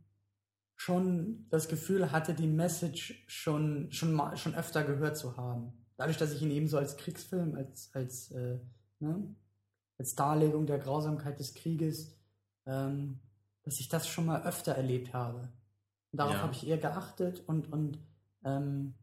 schon 0.77 1.47
das 1.49 1.67
Gefühl 1.67 2.11
hatte, 2.11 2.33
die 2.33 2.47
Message 2.47 3.25
schon, 3.27 3.91
schon, 3.91 4.13
mal, 4.13 4.37
schon 4.37 4.55
öfter 4.55 4.83
gehört 4.83 5.17
zu 5.17 5.35
haben. 5.35 5.73
Dadurch, 5.97 6.17
dass 6.17 6.31
ich 6.31 6.41
ihn 6.43 6.51
eben 6.51 6.67
so 6.67 6.77
als 6.77 6.95
Kriegsfilm, 6.97 7.55
als, 7.55 7.89
als, 7.93 8.31
äh, 8.31 8.59
ne, 8.99 9.35
als 9.97 10.15
Darlegung 10.15 10.67
der 10.67 10.77
Grausamkeit 10.77 11.39
des 11.39 11.55
Krieges, 11.55 12.15
ähm, 12.67 13.19
dass 13.63 13.79
ich 13.79 13.89
das 13.89 14.07
schon 14.07 14.27
mal 14.27 14.43
öfter 14.43 14.73
erlebt 14.73 15.13
habe. 15.13 15.51
Und 16.11 16.19
darauf 16.19 16.35
Ja. 16.35 16.41
habe 16.43 16.53
ich 16.53 16.67
eher 16.67 16.77
geachtet 16.77 17.43
und, 17.47 17.73
und 17.73 17.97
ähm, 18.45 18.93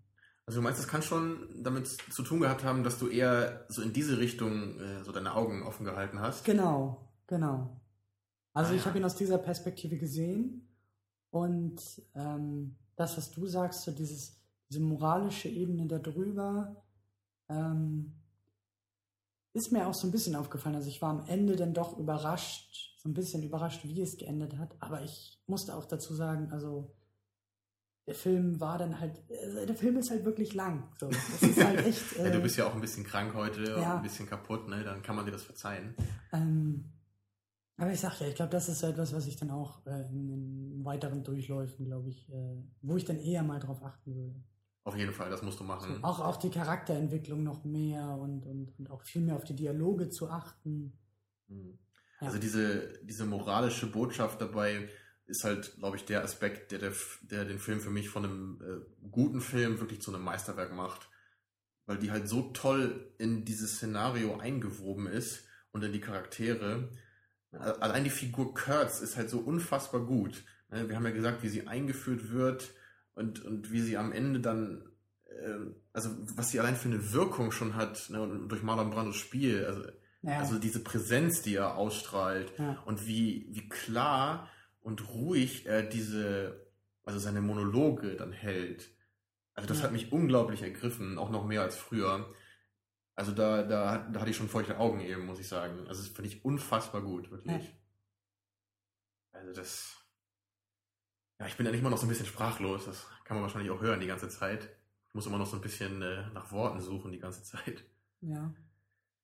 Also 0.46 0.60
du 0.60 0.62
meinst, 0.62 0.78
das 0.78 0.86
kann 0.88 1.02
schon 1.02 1.62
damit 1.64 1.88
zu 1.88 2.22
tun 2.22 2.40
gehabt 2.40 2.62
haben, 2.62 2.84
dass 2.84 3.00
du 3.00 3.08
eher 3.08 3.66
so 3.68 3.82
in 3.82 3.92
diese 3.92 4.18
Richtung 4.18 4.78
äh, 4.78 5.02
so 5.04 5.10
deine 5.10 5.34
Augen 5.34 5.64
offen 5.64 5.84
gehalten 5.84 6.20
hast? 6.20 6.44
Genau, 6.44 7.10
genau. 7.26 7.80
Also 8.52 8.72
Ah, 8.72 8.76
ich 8.76 8.82
ja. 8.82 8.86
habe 8.86 8.98
ihn 8.98 9.04
aus 9.04 9.16
dieser 9.16 9.38
Perspektive 9.38 9.98
gesehen 9.98 10.68
und 11.34 11.82
ähm, 12.14 12.76
das, 12.94 13.16
was 13.16 13.32
du 13.32 13.48
sagst, 13.48 13.82
so 13.82 13.90
dieses, 13.90 14.40
diese 14.70 14.78
moralische 14.78 15.48
Ebene 15.48 15.88
darüber, 15.88 16.80
ähm, 17.48 18.12
ist 19.52 19.72
mir 19.72 19.88
auch 19.88 19.94
so 19.94 20.06
ein 20.06 20.12
bisschen 20.12 20.36
aufgefallen. 20.36 20.76
Also 20.76 20.86
ich 20.88 21.02
war 21.02 21.10
am 21.10 21.26
Ende 21.26 21.56
dann 21.56 21.74
doch 21.74 21.98
überrascht, 21.98 23.00
so 23.02 23.08
ein 23.08 23.14
bisschen 23.14 23.42
überrascht, 23.42 23.80
wie 23.82 24.00
es 24.00 24.16
geendet 24.16 24.58
hat. 24.58 24.76
Aber 24.78 25.02
ich 25.02 25.42
musste 25.48 25.74
auch 25.74 25.86
dazu 25.86 26.14
sagen, 26.14 26.52
also 26.52 26.94
der 28.06 28.14
Film 28.14 28.60
war 28.60 28.78
dann 28.78 29.00
halt, 29.00 29.28
äh, 29.28 29.66
der 29.66 29.74
Film 29.74 29.96
ist 29.96 30.10
halt 30.10 30.24
wirklich 30.24 30.54
lang. 30.54 30.88
So, 31.00 31.10
halt 31.64 31.84
echt. 31.84 32.16
Ja, 32.16 32.30
du 32.30 32.38
äh, 32.38 32.42
bist 32.42 32.56
ja 32.58 32.68
auch 32.68 32.74
ein 32.76 32.80
bisschen 32.80 33.02
krank 33.02 33.34
heute 33.34 33.64
ja. 33.64 33.96
ein 33.96 34.02
bisschen 34.02 34.28
kaputt, 34.28 34.68
ne? 34.68 34.84
Dann 34.84 35.02
kann 35.02 35.16
man 35.16 35.24
dir 35.24 35.32
das 35.32 35.42
verzeihen. 35.42 35.96
Ähm, 36.32 36.92
aber 37.76 37.92
ich 37.92 38.00
sag 38.00 38.20
ja, 38.20 38.28
ich 38.28 38.34
glaube, 38.34 38.50
das 38.52 38.68
ist 38.68 38.80
so 38.80 38.86
etwas, 38.88 39.12
was 39.12 39.26
ich 39.26 39.36
dann 39.36 39.50
auch 39.50 39.84
äh, 39.86 40.02
in, 40.10 40.30
in 40.30 40.84
weiteren 40.84 41.22
Durchläufen, 41.24 41.86
glaube 41.86 42.10
ich, 42.10 42.28
äh, 42.30 42.56
wo 42.82 42.96
ich 42.96 43.04
dann 43.04 43.18
eher 43.18 43.42
mal 43.42 43.60
drauf 43.60 43.82
achten 43.82 44.14
würde. 44.14 44.34
Auf 44.84 44.96
jeden 44.96 45.12
Fall, 45.12 45.30
das 45.30 45.42
musst 45.42 45.60
du 45.60 45.64
So, 45.64 45.68
machen. 45.68 46.04
auch, 46.04 46.20
auch 46.20 46.36
die 46.36 46.50
Charakterentwicklung 46.50 47.42
noch 47.42 47.64
mehr 47.64 48.16
und, 48.18 48.46
und, 48.46 48.78
und 48.78 48.90
auch 48.90 49.02
viel 49.02 49.22
mehr 49.22 49.36
auf 49.36 49.44
die 49.44 49.56
Dialoge 49.56 50.10
zu 50.10 50.28
achten. 50.30 50.98
Mhm. 51.48 51.78
Ja. 52.20 52.26
Also 52.26 52.38
diese, 52.38 52.92
diese 53.02 53.26
moralische 53.26 53.90
Botschaft 53.90 54.40
dabei 54.40 54.88
ist 55.26 55.44
halt, 55.44 55.76
glaube 55.78 55.96
ich, 55.96 56.04
der 56.04 56.22
Aspekt, 56.22 56.70
der, 56.70 56.78
der, 56.78 56.92
der 57.22 57.44
den 57.44 57.58
Film 57.58 57.80
für 57.80 57.90
mich 57.90 58.08
von 58.08 58.24
einem 58.24 58.60
äh, 58.62 59.08
guten 59.10 59.40
Film 59.40 59.80
wirklich 59.80 60.02
zu 60.02 60.14
einem 60.14 60.24
Meisterwerk 60.24 60.72
macht. 60.74 61.08
Weil 61.86 61.98
die 61.98 62.10
halt 62.10 62.28
so 62.28 62.50
toll 62.52 63.14
in 63.18 63.44
dieses 63.44 63.76
Szenario 63.76 64.38
eingewoben 64.38 65.06
ist 65.06 65.46
und 65.72 65.82
in 65.82 65.92
die 65.92 66.00
Charaktere. 66.00 66.90
A- 67.58 67.72
Allein 67.80 68.04
die 68.04 68.10
Figur 68.10 68.54
Kurtz 68.54 69.00
ist 69.00 69.16
halt 69.16 69.30
so 69.30 69.38
unfassbar 69.38 70.00
gut. 70.04 70.44
Ne, 70.70 70.88
Wir 70.88 70.96
haben 70.96 71.04
ja 71.04 71.10
gesagt, 71.12 71.42
wie 71.42 71.48
sie 71.48 71.66
eingeführt 71.66 72.30
wird 72.32 72.72
und, 73.14 73.44
und 73.44 73.70
wie 73.72 73.80
sie 73.80 73.96
am 73.96 74.12
Ende 74.12 74.40
dann, 74.40 74.88
äh, 75.26 75.70
also 75.92 76.10
was 76.36 76.50
sie 76.50 76.60
allein 76.60 76.76
für 76.76 76.88
eine 76.88 77.12
Wirkung 77.12 77.52
schon 77.52 77.74
hat, 77.76 78.08
ne, 78.10 78.20
und 78.22 78.48
durch 78.48 78.62
Marlon 78.62 78.90
Brandos 78.90 79.16
Spiel, 79.16 79.64
also 79.66 79.82
Ja, 80.22 80.38
also 80.38 80.58
diese 80.58 80.80
Präsenz, 80.82 81.42
die 81.42 81.56
er 81.56 81.76
ausstrahlt 81.76 82.52
ja, 82.58 82.78
und 82.86 83.06
wie, 83.06 83.46
wie 83.50 83.68
klar 83.68 84.48
und 84.80 85.08
ruhig 85.10 85.66
er 85.66 85.82
diese, 85.82 86.66
also 87.04 87.18
seine 87.18 87.40
Monologe 87.40 88.16
dann 88.16 88.32
hält. 88.32 88.90
Also 89.54 89.68
das 89.68 89.78
Ja. 89.78 89.84
hat 89.84 89.92
mich 89.92 90.10
unglaublich 90.12 90.62
ergriffen, 90.62 91.16
auch 91.18 91.30
noch 91.30 91.46
mehr 91.46 91.62
als 91.62 91.76
früher. 91.76 92.32
Also 93.16 93.32
da, 93.32 93.62
da, 93.62 93.98
da 93.98 94.20
hatte 94.20 94.30
ich 94.30 94.36
schon 94.36 94.48
feuchte 94.48 94.78
Augen 94.78 95.00
eben, 95.00 95.26
muss 95.26 95.38
ich 95.38 95.48
sagen. 95.48 95.86
Also 95.86 96.02
das 96.02 96.08
finde 96.08 96.30
ich 96.30 96.44
unfassbar 96.44 97.02
gut, 97.02 97.30
wirklich. 97.30 97.64
Ja. 97.64 99.40
Also 99.40 99.52
das, 99.52 99.96
ja, 101.38 101.46
ich 101.46 101.56
bin 101.56 101.66
eigentlich 101.66 101.80
immer 101.80 101.90
noch 101.90 101.98
so 101.98 102.06
ein 102.06 102.08
bisschen 102.08 102.26
sprachlos. 102.26 102.86
Das 102.86 103.06
kann 103.24 103.36
man 103.36 103.42
wahrscheinlich 103.42 103.70
auch 103.70 103.80
hören 103.80 104.00
die 104.00 104.06
ganze 104.06 104.28
Zeit. 104.28 104.64
Ich 105.08 105.14
muss 105.14 105.26
immer 105.26 105.38
noch 105.38 105.46
so 105.46 105.56
ein 105.56 105.62
bisschen 105.62 106.02
äh, 106.02 106.28
nach 106.30 106.50
Worten 106.50 106.80
suchen 106.80 107.12
die 107.12 107.18
ganze 107.18 107.42
Zeit. 107.42 107.84
ja. 108.20 108.52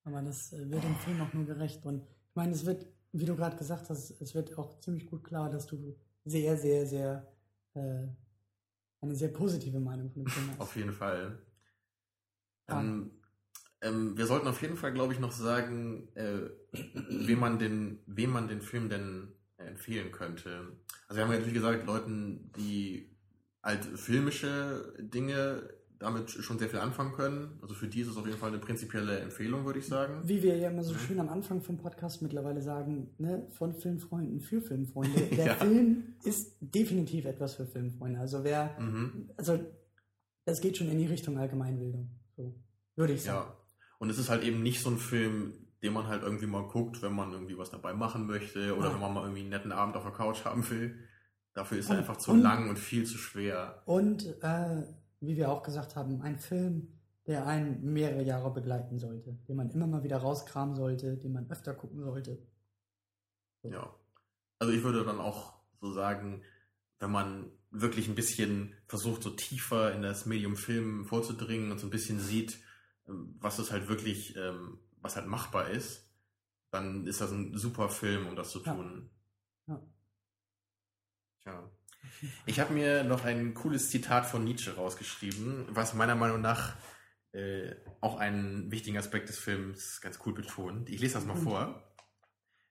Aber 0.03 0.21
das 0.21 0.51
äh, 0.53 0.69
wird 0.69 0.83
dem 0.83 0.95
Film 0.95 1.21
auch 1.21 1.31
nur 1.33 1.45
gerecht. 1.45 1.85
Und 1.85 2.03
ich 2.03 2.35
meine, 2.35 2.53
es 2.53 2.65
wird, 2.65 2.87
wie 3.11 3.25
du 3.25 3.35
gerade 3.35 3.55
gesagt 3.55 3.89
hast, 3.89 4.09
es 4.19 4.33
wird 4.33 4.57
auch 4.57 4.79
ziemlich 4.79 5.05
gut 5.05 5.23
klar, 5.23 5.49
dass 5.49 5.67
du 5.67 5.95
sehr, 6.25 6.57
sehr, 6.57 6.87
sehr 6.87 7.31
äh, 7.73 8.07
eine 9.01 9.15
sehr 9.15 9.29
positive 9.29 9.79
Meinung 9.79 10.09
von 10.09 10.23
dem 10.23 10.31
Film 10.31 10.49
hast. 10.51 10.59
Auf 10.59 10.75
jeden 10.75 10.93
Fall. 10.93 11.39
Ah. 12.67 12.79
Ähm, 12.79 13.11
ähm, 13.81 14.17
wir 14.17 14.25
sollten 14.25 14.47
auf 14.47 14.61
jeden 14.61 14.77
Fall, 14.77 14.93
glaube 14.93 15.13
ich, 15.13 15.19
noch 15.19 15.31
sagen, 15.31 16.07
äh, 16.15 16.49
wem, 17.09 17.39
man 17.39 17.59
den, 17.59 17.99
wem 18.05 18.31
man 18.31 18.47
den 18.47 18.61
Film 18.61 18.89
denn 18.89 19.29
äh, 19.57 19.63
empfehlen 19.65 20.11
könnte. 20.11 20.77
Also 21.07 21.17
wir 21.17 21.23
haben 21.23 21.31
ja 21.31 21.37
natürlich 21.39 21.55
gesagt, 21.55 21.85
Leuten, 21.85 22.51
die 22.57 23.09
halt 23.63 23.83
filmische 23.85 24.93
Dinge 24.99 25.69
damit 25.99 26.31
schon 26.31 26.57
sehr 26.57 26.67
viel 26.67 26.79
anfangen 26.79 27.13
können. 27.13 27.59
Also 27.61 27.75
für 27.75 27.87
die 27.87 28.01
ist 28.01 28.07
es 28.07 28.17
auf 28.17 28.25
jeden 28.25 28.39
Fall 28.39 28.49
eine 28.49 28.57
prinzipielle 28.57 29.19
Empfehlung, 29.19 29.65
würde 29.65 29.77
ich 29.77 29.85
sagen. 29.85 30.21
Wie 30.27 30.41
wir 30.41 30.57
ja 30.57 30.71
immer 30.71 30.83
so 30.83 30.95
schön 30.95 31.19
am 31.19 31.29
Anfang 31.29 31.61
vom 31.61 31.77
Podcast 31.77 32.23
mittlerweile 32.23 32.59
sagen, 32.63 33.11
ne, 33.19 33.45
von 33.51 33.71
Filmfreunden 33.73 34.39
für 34.39 34.61
Filmfreunde. 34.61 35.19
Der 35.37 35.45
Ja. 35.45 35.53
Film 35.55 36.15
ist 36.23 36.55
definitiv 36.59 37.25
etwas 37.25 37.53
für 37.53 37.67
Filmfreunde. 37.67 38.19
Also 38.19 38.43
wer, 38.43 38.75
Mhm. 38.79 39.29
also 39.37 39.59
das 40.45 40.59
geht 40.59 40.75
schon 40.77 40.89
in 40.89 40.97
die 40.97 41.05
Richtung 41.05 41.37
Allgemeinbildung. 41.37 42.09
So, 42.35 42.55
würde 42.95 43.13
ich 43.13 43.21
sagen. 43.21 43.47
Ja. 43.47 43.57
Und 44.01 44.09
es 44.09 44.17
ist 44.17 44.29
halt 44.31 44.41
eben 44.43 44.63
nicht 44.63 44.81
so 44.81 44.89
ein 44.89 44.97
Film, 44.97 45.53
den 45.83 45.93
man 45.93 46.07
halt 46.07 46.23
irgendwie 46.23 46.47
mal 46.47 46.63
guckt, 46.67 47.03
wenn 47.03 47.13
man 47.13 47.31
irgendwie 47.33 47.55
was 47.55 47.69
dabei 47.69 47.93
machen 47.93 48.25
möchte 48.25 48.75
oder 48.75 48.87
Ja. 48.87 48.93
wenn 48.95 48.99
man 49.01 49.13
mal 49.13 49.21
irgendwie 49.21 49.41
einen 49.41 49.49
netten 49.51 49.71
Abend 49.71 49.95
auf 49.95 50.01
der 50.01 50.11
Couch 50.11 50.43
haben 50.43 50.67
will. 50.71 50.97
Dafür 51.53 51.77
ist 51.77 51.85
er 51.89 51.91
Und- 51.91 51.97
einfach 51.99 52.17
zu 52.17 52.31
und- 52.31 52.41
lang 52.41 52.67
und 52.67 52.79
viel 52.79 53.05
zu 53.05 53.19
schwer. 53.19 53.83
Und 53.85 54.25
äh, 54.41 54.83
wie 55.19 55.37
wir 55.37 55.51
auch 55.51 55.61
gesagt 55.61 55.95
haben, 55.95 56.19
ein 56.23 56.39
Film, 56.39 56.87
der 57.27 57.45
einen 57.45 57.93
mehrere 57.93 58.23
Jahre 58.23 58.51
begleiten 58.51 58.97
sollte, 58.97 59.33
den 59.47 59.55
man 59.55 59.69
immer 59.69 59.85
mal 59.85 60.01
wieder 60.03 60.17
rauskramen 60.17 60.75
sollte, 60.75 61.17
den 61.17 61.33
man 61.33 61.47
öfter 61.51 61.75
gucken 61.75 62.01
sollte. 62.03 62.39
Ja. 63.61 63.93
Also 64.57 64.73
ich 64.73 64.81
würde 64.83 65.05
dann 65.05 65.19
auch 65.19 65.53
so 65.79 65.91
sagen, 65.91 66.41
wenn 66.97 67.11
man 67.11 67.51
wirklich 67.69 68.07
ein 68.07 68.15
bisschen 68.15 68.73
versucht, 68.87 69.21
so 69.21 69.29
tiefer 69.29 69.93
in 69.93 70.01
das 70.01 70.25
Medium 70.25 70.55
Film 70.55 71.05
vorzudringen 71.05 71.71
und 71.71 71.79
so 71.79 71.85
ein 71.87 71.91
bisschen 71.91 72.19
sieht, 72.19 72.57
was 73.39 73.59
es 73.59 73.71
halt 73.71 73.87
wirklich, 73.89 74.35
ähm, 74.35 74.79
was 75.01 75.15
halt 75.15 75.27
machbar 75.27 75.69
ist, 75.69 76.09
dann 76.71 77.05
ist 77.07 77.21
das 77.21 77.31
ein 77.31 77.57
super 77.57 77.89
Film, 77.89 78.27
um 78.27 78.35
das 78.35 78.51
zu 78.51 78.63
Ja. 78.63 78.73
tun. 78.73 79.09
Ja. 79.67 79.81
Tja. 81.41 81.71
Ich 82.45 82.59
habe 82.59 82.73
mir 82.73 83.03
noch 83.03 83.25
ein 83.25 83.53
cooles 83.53 83.89
Zitat 83.89 84.25
von 84.25 84.43
Nietzsche 84.43 84.75
rausgeschrieben, 84.75 85.65
was 85.69 85.93
meiner 85.93 86.15
Meinung 86.15 86.41
nach 86.41 86.75
äh, 87.33 87.75
auch 88.01 88.17
einen 88.17 88.71
wichtigen 88.71 88.97
Aspekt 88.97 89.29
des 89.29 89.37
Films 89.39 90.01
ganz 90.01 90.19
cool 90.25 90.33
betont. 90.33 90.89
Ich 90.89 90.99
lese 90.99 91.13
das 91.15 91.25
mal 91.25 91.37
Und? 91.37 91.43
vor. 91.43 91.87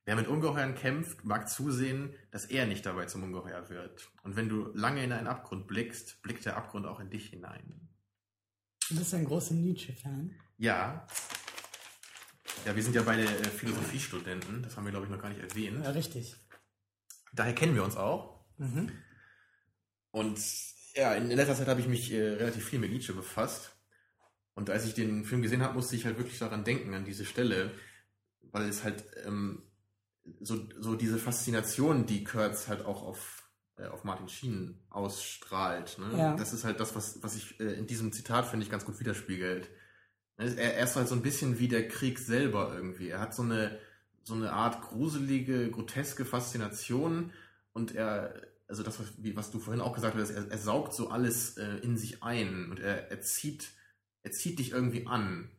Wer 0.05 0.17
mit 0.17 0.29
Ungeheuern 0.29 0.75
kämpft, 0.75 1.25
mag 1.25 1.49
zusehen, 1.49 2.15
dass 2.31 2.47
er 2.47 2.67
nicht 2.67 2.85
dabei 2.85 3.07
zum 3.07 3.23
Ungeheuer 3.23 3.69
wird. 3.69 4.11
Und 4.23 4.35
wenn 4.37 4.49
du 4.49 4.71
lange 4.75 5.05
in 5.05 5.13
einen 5.13 5.27
Abgrund 5.29 5.67
blickst, 5.67 6.21
blickt 6.23 6.45
der 6.47 6.57
Abgrund 6.57 6.87
auch 6.87 7.01
in 7.01 7.11
dich 7.11 7.27
hinein. 7.29 7.90
Du 8.91 8.97
bist 8.97 9.15
ein 9.15 9.25
großer 9.25 9.55
Nietzsche-Fan. 9.55 10.35
Ja. 10.59 11.07
Ja, 12.67 12.75
wir 12.75 12.83
sind 12.83 12.97
ja 12.97 13.03
beide 13.03 13.23
äh, 13.23 13.45
Philosophiestudenten. 13.45 14.65
Das 14.65 14.77
haben 14.77 14.85
wir, 14.85 14.91
glaube 14.91 15.07
ich, 15.07 15.13
noch 15.13 15.23
gar 15.23 15.29
nicht 15.29 15.41
erwähnt. 15.41 15.85
Ja, 15.85 15.91
richtig. 15.93 16.35
Daher 17.33 17.55
kennen 17.55 17.77
wir 17.77 17.85
uns 17.85 17.97
auch. 17.97 18.45
Mhm. 18.59 18.91
Und 20.11 20.41
ja, 20.95 21.15
in 21.15 21.29
letzter 21.29 21.55
Zeit 21.55 21.69
habe 21.69 21.81
ich 21.81 21.87
mich 21.87 22.13
äh, 22.13 22.31
relativ 22.31 22.65
viel 22.65 22.81
mit 22.81 22.91
Nietzsche 22.91 23.15
befasst. 23.15 23.71
Und 24.55 24.71
als 24.71 24.85
ich 24.85 24.95
den 24.95 25.25
Film 25.25 25.41
gesehen 25.41 25.63
habe, 25.63 25.75
musste 25.75 25.95
ich 25.95 26.05
halt 26.05 26.19
wirklich 26.19 26.41
daran 26.41 26.65
denken, 26.65 26.93
an 26.93 27.05
diese 27.05 27.25
Stelle, 27.25 27.73
weil 28.43 28.69
es 28.69 28.83
halt 28.83 29.05
ähm, 29.25 29.63
so, 30.41 30.69
so 30.81 30.97
diese 30.97 31.19
Faszination, 31.19 32.07
die 32.07 32.25
Kurtz 32.25 32.67
halt 32.67 32.85
auch 32.85 33.03
auf, 33.03 33.40
auf 33.89 34.05
Martin 34.05 34.29
Sheen 34.29 34.79
ausstrahlt. 34.91 35.99
Ne? 35.99 36.19
Ja. 36.19 36.37
Das 36.37 36.53
ist 36.53 36.65
halt 36.65 36.81
das, 36.81 36.95
was, 36.95 37.23
was 37.23 37.37
ich 37.37 37.59
äh, 37.61 37.73
in 37.75 37.87
diesem 37.87 38.13
Zitat, 38.13 38.47
finde 38.47 38.65
ich, 38.65 38.71
ganz 38.71 38.85
gut 38.85 39.01
widerspiegelt. 39.01 39.69
Er, 40.37 40.57
er 40.57 40.85
ist 40.85 40.97
halt 40.97 41.09
so 41.09 41.15
ein 41.15 41.23
bisschen 41.23 41.59
wie 41.59 41.69
der 41.69 41.89
Krieg 41.89 42.19
selber 42.19 42.73
irgendwie. 42.75 43.09
Er 43.09 43.21
hat 43.21 43.35
so 43.35 43.43
eine, 43.43 43.79
so 44.23 44.35
eine 44.35 44.53
Art 44.53 44.83
gruselige, 44.83 45.71
groteske 45.71 46.25
Faszination 46.25 47.33
und 47.73 47.95
er, 47.95 48.35
also 48.69 48.83
das, 48.83 49.01
was, 49.01 49.07
wie, 49.19 49.37
was 49.37 49.51
du 49.51 49.59
vorhin 49.59 49.83
auch 49.83 49.95
gesagt 49.95 50.17
hast, 50.17 50.31
er, 50.31 50.51
er 50.51 50.59
saugt 50.59 50.95
so 50.95 51.11
alles 51.11 51.57
äh, 51.57 51.77
in 51.83 51.97
sich 51.97 52.23
ein 52.23 52.71
und 52.71 52.81
er, 52.81 53.11
er 53.11 53.21
zieht, 53.21 53.71
er 54.23 54.33
zieht 54.33 54.59
dich 54.59 54.73
irgendwie 54.73 55.07
an. 55.07 55.51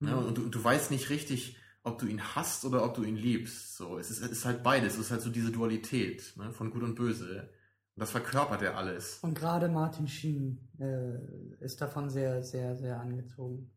Ne? 0.00 0.12
Mhm. 0.12 0.26
Und 0.26 0.38
du, 0.38 0.48
du 0.48 0.62
weißt 0.62 0.90
nicht 0.90 1.10
richtig, 1.10 1.56
ob 1.84 1.98
du 1.98 2.06
ihn 2.06 2.20
hasst 2.34 2.64
oder 2.64 2.84
ob 2.84 2.94
du 2.94 3.02
ihn 3.04 3.16
liebst. 3.16 3.76
So, 3.76 3.98
es 3.98 4.10
ist, 4.10 4.22
es 4.22 4.30
ist 4.32 4.44
halt 4.44 4.62
beides. 4.62 4.94
Es 4.94 5.00
ist 5.00 5.10
halt 5.12 5.20
so 5.22 5.30
diese 5.30 5.52
Dualität 5.52 6.32
ne? 6.36 6.50
von 6.50 6.70
Gut 6.70 6.82
und 6.82 6.94
Böse. 6.96 7.48
Und 7.96 8.00
das 8.00 8.10
verkörpert 8.10 8.62
er 8.62 8.76
alles. 8.76 9.18
Und 9.22 9.38
gerade 9.38 9.68
Martin 9.68 10.08
Sheen 10.08 10.58
äh, 10.80 11.64
ist 11.64 11.80
davon 11.80 12.10
sehr, 12.10 12.42
sehr, 12.42 12.74
sehr 12.76 12.98
angezogen. 12.98 13.70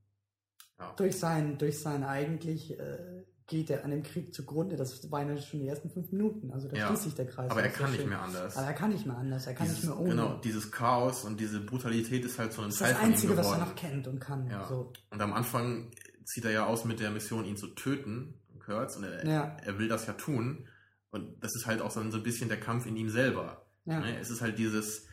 Ja. 0.80 0.94
Durch 0.96 1.18
sein, 1.20 1.58
durch 1.58 1.80
sein 1.80 2.04
eigentlich 2.04 2.80
äh, 2.80 3.24
geht 3.46 3.70
er 3.70 3.84
an 3.84 3.92
dem 3.92 4.04
Krieg 4.04 4.34
zugrunde. 4.34 4.76
Das 4.76 5.12
waren 5.12 5.28
ja 5.30 5.38
schon 5.42 5.60
die 5.60 5.68
ersten 5.68 5.90
fünf 5.90 6.12
Minuten. 6.12 6.52
Also 6.52 6.68
da 6.68 6.76
Ja. 6.78 6.88
schließt 6.88 7.04
sich 7.04 7.16
der 7.16 7.26
Kreis. 7.28 7.50
Aber 7.52 7.62
er 7.62 7.68
Das 7.68 7.74
ist 7.74 7.80
kann 7.80 7.92
nicht 7.92 8.00
schön. 8.02 8.10
mehr 8.10 8.22
anders. 8.22 8.58
Aber 8.58 8.68
er 8.68 8.74
kann 8.74 8.90
nicht 8.92 9.06
mehr 9.06 9.18
anders. 9.18 9.48
Er 9.48 9.54
kann 9.54 9.68
dieses, 9.68 9.82
nicht 9.84 9.90
mehr 9.90 10.00
ohne. 10.00 10.10
Genau, 10.10 10.38
dieses 10.38 10.72
Chaos 10.72 11.24
und 11.26 11.40
diese 11.40 11.60
Brutalität 11.62 12.24
ist 12.26 12.40
halt 12.40 12.54
so 12.54 12.62
ein 12.62 12.68
das 12.70 12.76
ist 12.76 12.82
Teil 12.82 12.92
das 12.94 13.00
von 13.00 13.08
ihm 13.10 13.14
Einzige, 13.14 13.38
was 13.38 13.46
er 13.48 13.52
geworden. 13.54 13.70
noch 13.70 13.76
kennt 13.76 14.08
und 14.08 14.20
kann. 14.20 14.48
Ja. 14.50 14.68
So. 14.68 14.94
Und 15.12 15.22
am 15.22 15.34
Anfang 15.34 15.92
zieht 16.28 16.46
er 16.46 16.52
ja 16.52 16.66
aus 16.66 16.86
mit 16.86 17.00
der 17.00 17.10
Mission, 17.12 17.46
ihn 17.46 17.58
zu 17.58 17.68
töten, 17.68 18.34
Kurtz, 18.64 18.98
und 18.98 19.06
er, 19.06 19.26
Ja. 19.26 19.58
er 19.64 19.80
will 19.80 19.88
das 19.88 20.08
ja 20.08 20.14
tun. 20.14 20.68
Und 21.10 21.42
das 21.42 21.56
ist 21.56 21.66
halt 21.68 21.82
auch 21.82 21.90
so 21.92 22.02
ein 22.02 22.12
bisschen 22.24 22.50
der 22.50 22.60
Kampf 22.60 22.86
in 22.86 22.98
ihm 22.98 23.10
selber. 23.10 23.66
Ja. 23.86 24.02
Ne? 24.02 24.20
Es 24.20 24.30
ist 24.30 24.42
halt 24.42 24.58
dieses. 24.60 25.08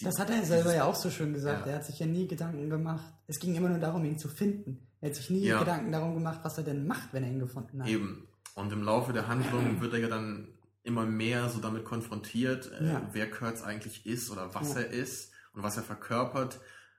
die- 0.00 0.04
Das 0.06 0.18
hat 0.18 0.28
er 0.30 0.42
selber 0.44 0.64
dieses- 0.70 0.76
ja 0.78 0.84
auch 0.84 0.96
so 0.96 1.08
schön 1.10 1.32
gesagt. 1.32 1.66
Ja. 1.66 1.72
Er 1.72 1.78
hat 1.78 1.84
sich 1.86 1.98
ja 2.00 2.06
nie 2.06 2.26
Gedanken 2.26 2.68
gemacht. 2.68 3.14
Es 3.28 3.38
ging 3.38 3.54
immer 3.54 3.68
nur 3.68 3.78
darum, 3.78 4.04
ihn 4.04 4.18
zu 4.18 4.28
finden. 4.28 4.88
Er 5.00 5.10
hat 5.10 5.16
sich 5.16 5.30
nie 5.30 5.46
Ja. 5.46 5.60
Gedanken 5.60 5.92
darum 5.92 6.14
gemacht, 6.14 6.40
was 6.42 6.58
er 6.58 6.64
denn 6.64 6.86
macht, 6.86 7.12
wenn 7.12 7.22
er 7.22 7.30
ihn 7.30 7.38
gefunden 7.38 7.80
hat. 7.82 7.88
Eben. 7.88 8.26
Und 8.56 8.72
im 8.72 8.82
Laufe 8.82 9.12
der 9.12 9.28
Handlung 9.28 9.80
wird 9.80 9.92
er 9.92 10.00
ja 10.00 10.08
dann 10.08 10.48
immer 10.82 11.04
mehr 11.06 11.48
so 11.48 11.60
damit 11.60 11.84
konfrontiert, 11.84 12.72
äh, 12.72 13.00
wer 13.12 13.30
Kurtz 13.30 13.62
eigentlich 13.62 14.06
ist 14.06 14.30
oder 14.30 14.52
was 14.54 14.74
er 14.76 14.88
ist 14.90 15.32
und 15.52 15.62
was 15.62 15.76
er 15.76 15.82
verkörpert. 15.84 16.58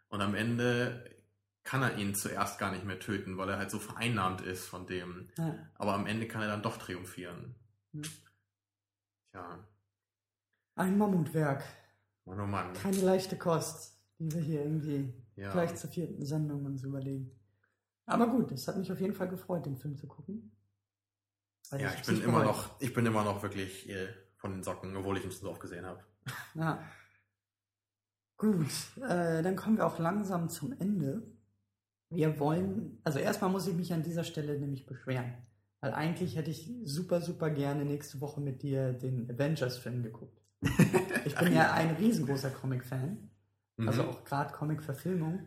Und 0.09 0.21
am 0.21 0.35
Ende 0.35 1.03
kann 1.67 1.83
er 1.83 1.97
ihn 1.97 2.15
zuerst 2.15 2.59
gar 2.59 2.71
nicht 2.71 2.85
mehr 2.85 2.97
töten, 2.97 3.37
weil 3.37 3.49
er 3.49 3.57
halt 3.57 3.69
so 3.69 3.77
vereinnahmt 3.77 4.39
ist 4.39 4.67
von 4.67 4.87
dem. 4.87 5.27
Ja. 5.37 5.53
Aber 5.75 5.95
am 5.95 6.07
Ende 6.07 6.25
kann 6.25 6.41
er 6.41 6.47
dann 6.47 6.63
doch 6.63 6.77
triumphieren. 6.77 7.55
Hm. 7.91 8.03
Tja, 9.33 9.67
Ein 10.75 10.97
Mammutwerk. 10.97 11.65
Mann, 12.23 12.39
oh 12.39 12.45
Mann. 12.45 12.71
Keine 12.71 13.01
leichte 13.01 13.37
Kost, 13.37 13.99
die 14.17 14.31
wir 14.31 14.39
hier 14.41 14.61
irgendwie 14.63 15.13
Ja. 15.35 15.51
gleich 15.51 15.75
zur 15.75 15.89
vierten 15.89 16.25
Sendung 16.25 16.65
uns 16.65 16.83
überlegen. 16.83 17.31
Aber 18.05 18.27
gut, 18.27 18.53
es 18.53 18.65
hat 18.69 18.77
mich 18.77 18.89
auf 18.89 19.01
jeden 19.01 19.13
Fall 19.13 19.27
gefreut, 19.27 19.65
den 19.65 19.75
Film 19.77 19.97
zu 19.97 20.07
gucken. 20.07 20.55
Also 21.69 21.83
Ja, 21.83 21.91
hab's 21.91 22.07
ich 22.07 22.15
bin 22.15 22.23
immer 22.23 22.45
noch, 22.45 22.79
ich 22.79 22.93
bin 22.93 23.05
immer 23.05 23.25
noch 23.25 23.43
wirklich 23.43 23.89
äh, 23.89 24.07
von 24.37 24.51
den 24.53 24.63
Socken, 24.63 24.95
obwohl 24.95 25.17
ich 25.17 25.25
ihn 25.25 25.31
schon 25.33 25.41
so 25.41 25.49
oft 25.49 25.59
gesehen 25.59 25.85
habe. 25.85 26.01
Ja. 26.53 26.81
Gut, 28.37 28.71
äh, 29.01 29.43
dann 29.43 29.57
kommen 29.57 29.75
wir 29.75 29.85
auch 29.85 29.99
langsam 29.99 30.47
zum 30.49 30.71
Ende. 30.79 31.36
Wir 32.09 32.39
wollen, 32.39 32.99
also 33.03 33.19
erstmal 33.19 33.49
muss 33.49 33.67
ich 33.67 33.75
mich 33.75 33.93
an 33.93 34.03
dieser 34.03 34.23
Stelle 34.23 34.57
nämlich 34.59 34.85
beschweren. 34.85 35.33
Weil 35.81 35.93
eigentlich 35.93 36.35
hätte 36.35 36.49
ich 36.49 36.71
super, 36.85 37.21
super 37.21 37.49
gerne 37.49 37.85
nächste 37.85 38.19
Woche 38.21 38.41
mit 38.41 38.63
dir 38.63 38.93
den 38.93 39.29
Avengers-Film 39.29 40.01
geguckt. 40.03 40.41
Ich 41.25 41.35
bin 41.35 41.53
ja 41.53 41.71
ein 41.73 41.95
riesengroßer 41.95 42.49
Comic-Fan. 42.49 43.29
Also 43.85 44.03
Mhm. 44.03 44.09
auch 44.09 44.23
gerade 44.23 44.53
Comic-Verfilmung. 44.53 45.39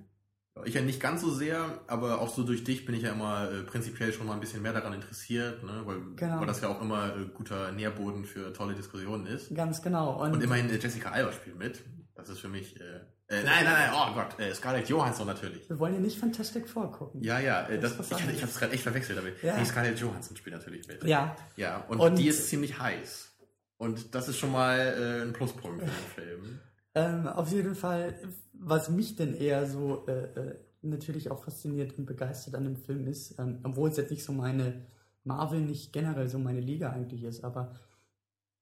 Ich 0.65 0.75
ja 0.75 0.83
nicht 0.83 1.01
ganz 1.01 1.23
so 1.23 1.31
sehr, 1.31 1.81
aber 1.87 2.21
auch 2.21 2.29
so 2.29 2.43
durch 2.45 2.63
dich 2.65 2.85
bin 2.85 2.95
ich 2.95 3.03
ja 3.03 3.13
immer 3.13 3.51
äh, 3.51 3.63
prinzipiell 3.63 4.13
schon 4.13 4.27
mal 4.27 4.35
ein 4.35 4.41
bisschen 4.41 4.63
mehr 4.63 4.73
daran 4.73 4.93
interessiert, 4.93 5.65
ne? 5.65 5.83
weil, 5.85 6.01
Genau. 6.17 6.39
weil 6.41 6.47
das 6.47 6.61
ja 6.61 6.69
auch 6.69 6.81
immer 6.83 7.17
äh, 7.17 7.25
guter 7.35 7.73
Nährboden 7.73 8.25
für 8.25 8.53
tolle 8.53 8.75
Diskussionen 8.75 9.27
ist. 9.27 9.55
Ganz 9.55 9.81
genau. 9.83 10.23
Und, 10.23 10.33
Und 10.35 10.43
immerhin 10.45 10.69
äh, 10.69 10.77
Jessica 10.77 11.11
Alba 11.11 11.33
spielt 11.33 11.59
mit. 11.59 11.83
Das 12.21 12.29
ist 12.31 12.41
für 12.41 12.49
mich. 12.49 12.79
Äh, 12.81 12.83
äh, 13.29 13.43
nein, 13.45 13.65
nein, 13.65 13.65
nein, 13.65 13.91
oh 13.95 14.15
Gott, 14.15 14.39
äh, 14.41 14.53
Scarlett 14.55 14.89
Johansson 14.89 15.27
natürlich. 15.27 15.69
wir 15.69 15.79
wollen 15.79 15.95
ja 15.95 16.01
nicht 16.01 16.19
Fantastic 16.19 16.69
Four 16.69 16.91
gucken. 16.93 17.23
Ja, 17.23 17.39
ja, 17.39 17.69
äh, 17.69 17.79
Das 17.79 17.97
das, 17.97 18.11
ich, 18.11 18.17
ich 18.29 18.43
habe 18.43 18.51
es 18.51 18.59
gerade 18.59 18.73
echt 18.73 18.83
verwechselt 18.83 19.19
damit. 19.19 19.43
Ja. 19.43 19.57
Nee, 19.57 19.65
Scarlett 19.65 19.99
Johansson 19.99 20.37
spielt 20.37 20.57
natürlich 20.57 20.87
mit. 20.89 21.05
Ja, 21.05 21.37
Ja, 21.57 21.79
und, 21.89 22.01
Und- 22.01 22.17
die 22.19 22.29
ist 22.29 22.49
ziemlich 22.49 22.79
heiß. 22.79 23.29
Und 23.77 24.15
das 24.15 24.29
ist 24.29 24.37
schon 24.39 24.53
mal 24.53 24.79
äh, 24.79 25.23
ein 25.23 25.33
Pluspunkt 25.33 25.83
für 25.83 26.21
den 26.21 26.29
Film. 26.41 26.61
Ähm, 26.95 27.27
auf 27.29 27.51
jeden 27.53 27.75
Fall, 27.75 28.15
was 28.53 28.91
mich 28.91 29.17
denn 29.17 29.35
eher 29.35 29.67
so 29.67 30.05
äh, 30.07 30.25
äh, 30.39 30.55
natürlich 30.83 31.31
auch 31.31 31.43
fasziniert 31.45 31.97
und 31.97 32.05
begeistert 32.05 32.57
an 32.57 32.65
dem 32.65 32.77
Film 32.77 33.07
ist, 33.07 33.39
ähm, 33.39 33.61
obwohl 33.63 33.89
es 33.91 33.97
jetzt 33.97 34.11
nicht 34.11 34.25
so 34.25 34.33
meine 34.33 34.87
Marvel 35.25 35.61
nicht 35.61 35.93
generell 35.93 36.29
so 36.29 36.39
meine 36.39 36.61
Liga 36.61 36.91
eigentlich 36.91 37.23
ist, 37.23 37.45
aber 37.45 37.75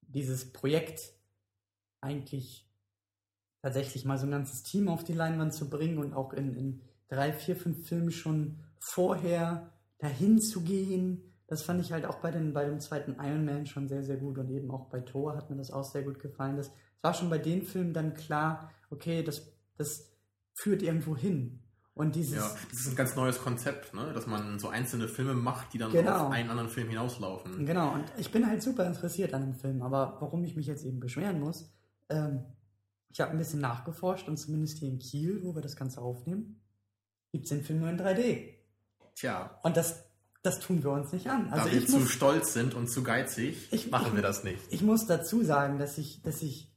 dieses 0.03 0.53
Projekt 0.53 1.01
eigentlich 2.01 2.68
tatsächlich 3.69 4.07
mal 4.07 4.17
so 4.17 4.27
ein 4.27 4.31
ganzes 4.31 4.63
Team 4.63 4.89
auf 4.89 5.05
die 5.05 5.13
Leinwand 5.13 5.53
zu 5.53 5.69
bringen 5.69 5.99
und 5.99 6.15
auch 6.15 6.33
in, 6.33 6.55
in 6.55 6.81
drei, 7.09 7.35
vier, 7.35 7.55
fünf 7.55 7.87
Filmen 7.87 8.11
schon 8.11 8.61
vorher 8.79 9.71
dahin 9.99 10.41
zu 10.41 10.63
gehen, 10.63 11.23
das 11.49 11.63
fand 11.63 11.81
ich 11.83 11.93
halt 11.93 12.07
auch 12.07 12.17
bei, 12.17 12.31
den, 12.31 12.55
bei 12.55 12.65
dem 12.65 12.81
zweiten 12.81 13.17
Iron 13.23 13.45
Man 13.45 13.67
schon 13.67 13.87
sehr, 13.87 14.03
sehr 14.03 14.17
gut 14.17 14.39
und 14.39 14.49
eben 14.51 14.71
auch 14.71 14.87
bei 14.89 15.01
Thor 15.01 15.37
hat 15.37 15.51
mir 15.51 15.57
das 15.57 15.71
auch 15.71 15.85
sehr 15.85 16.03
gut 16.03 16.19
gefallen. 16.19 16.57
Das 16.57 16.69
es 16.69 17.05
war 17.05 17.15
schon 17.15 17.31
bei 17.31 17.39
den 17.39 17.63
Filmen 17.63 17.93
dann 17.93 18.15
klar, 18.15 18.71
okay, 18.91 19.23
das, 19.23 19.53
das 19.77 20.11
führt 20.55 20.83
irgendwo 20.83 21.17
hin. 21.17 21.61
Und 21.95 22.15
dieses. 22.15 22.37
Ja, 22.37 22.57
das 22.71 22.81
ist 22.81 22.89
ein 22.89 22.97
ganz 22.97 23.17
neues 23.17 23.39
Konzept, 23.41 23.93
ne? 23.93 24.13
dass 24.15 24.27
man 24.27 24.59
so 24.59 24.69
einzelne 24.69 25.09
Filme 25.09 25.35
macht, 25.35 25.75
die 25.75 25.79
dann 25.79 25.93
Genau. 25.93 26.27
auf 26.27 26.33
einen 26.33 26.49
anderen 26.49 26.71
Film 26.71 26.89
hinauslaufen. 26.89 27.67
Genau, 27.67 27.93
und 27.93 28.05
ich 28.17 28.31
bin 28.33 28.47
halt 28.47 28.63
super 28.63 28.87
interessiert 28.87 29.35
an 29.35 29.43
dem 29.43 29.55
Film, 29.55 29.83
aber 29.83 30.17
warum 30.21 30.43
ich 30.45 30.57
mich 30.57 30.67
jetzt 30.67 30.85
eben 30.85 31.01
beschweren 31.01 31.41
muss, 31.41 31.71
ähm, 32.09 32.45
ich 33.11 33.21
habe 33.21 33.33
ein 33.33 33.39
bisschen 33.39 33.61
nachgeforscht 33.61 34.29
und 34.29 34.37
zumindest 34.37 34.79
hier 34.79 34.89
in 34.89 34.99
Kiel, 34.99 35.41
wo 35.43 35.55
wir 35.55 35.63
das 35.63 35.77
Ganze 35.77 36.01
aufnehmen, 36.01 36.61
gibt 37.33 37.45
es 37.45 37.51
den 37.51 37.63
Film 37.63 37.81
nur 37.81 37.91
in 37.91 37.99
3D. 37.99 38.55
Tja, 39.15 39.59
Und 39.63 39.77
das, 39.77 40.05
das 40.43 40.61
tun 40.61 40.83
wir 40.83 40.91
uns 40.91 41.13
nicht 41.13 41.29
an. 41.29 41.49
Also 41.51 41.67
da 41.67 41.73
wir 41.73 41.79
ich 41.79 41.89
zu 41.89 41.99
muss, 41.99 42.11
stolz 42.11 42.53
sind 42.53 42.75
und 42.75 42.89
zu 42.89 43.03
geizig, 43.03 43.69
Ich- 43.73 43.91
machen 43.91 44.09
ich- 44.09 44.15
wir 44.15 44.23
das 44.23 44.45
nicht. 44.45 44.61
ich 44.71 44.83
muss 44.83 45.07
dazu 45.07 45.43
sagen, 45.43 45.79
dass 45.79 45.99
ich, 45.99 46.23
dass 46.23 46.43
ich 46.43 46.73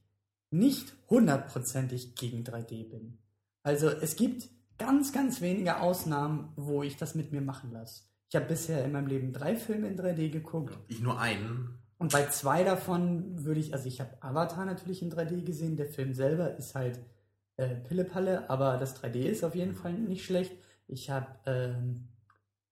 nicht 0.50 0.92
hundertprozentig 1.08 2.14
gegen 2.16 2.44
3D 2.44 2.84
bin. 2.90 3.18
Also 3.62 3.88
es 3.88 4.16
gibt 4.16 4.48
ganz, 4.78 5.12
ganz 5.12 5.40
wenige 5.40 5.80
Ausnahmen, 5.80 6.52
wo 6.56 6.82
ich 6.82 6.96
das 6.96 7.14
mit 7.14 7.32
mir 7.32 7.40
machen 7.40 7.70
lasse. 7.72 8.02
Ich 8.28 8.36
habe 8.36 8.46
bisher 8.46 8.84
in 8.84 8.92
meinem 8.92 9.06
Leben 9.06 9.32
drei 9.32 9.56
Filme 9.56 9.88
in 9.88 9.96
3D 9.96 10.30
geguckt. 10.30 10.76
Ich 10.88 11.00
nur 11.00 11.20
einen. 11.20 11.78
Und 12.02 12.10
bei 12.10 12.26
zwei 12.26 12.64
davon 12.64 13.44
würde 13.44 13.60
ich, 13.60 13.72
also 13.74 13.86
ich 13.86 14.00
habe 14.00 14.10
Avatar 14.20 14.64
natürlich 14.64 15.02
in 15.02 15.12
3D 15.12 15.44
gesehen, 15.44 15.76
der 15.76 15.86
Film 15.86 16.14
selber 16.14 16.56
ist 16.56 16.74
halt 16.74 16.98
äh, 17.58 17.76
Pillepalle, 17.76 18.50
aber 18.50 18.76
das 18.76 19.00
3D 19.00 19.20
ist 19.20 19.44
auf 19.44 19.54
jeden 19.54 19.76
Fall 19.76 19.92
nicht 19.92 20.24
schlecht. 20.24 20.52
Ich 20.88 21.10
habe 21.10 21.28
ähm, 21.46 22.08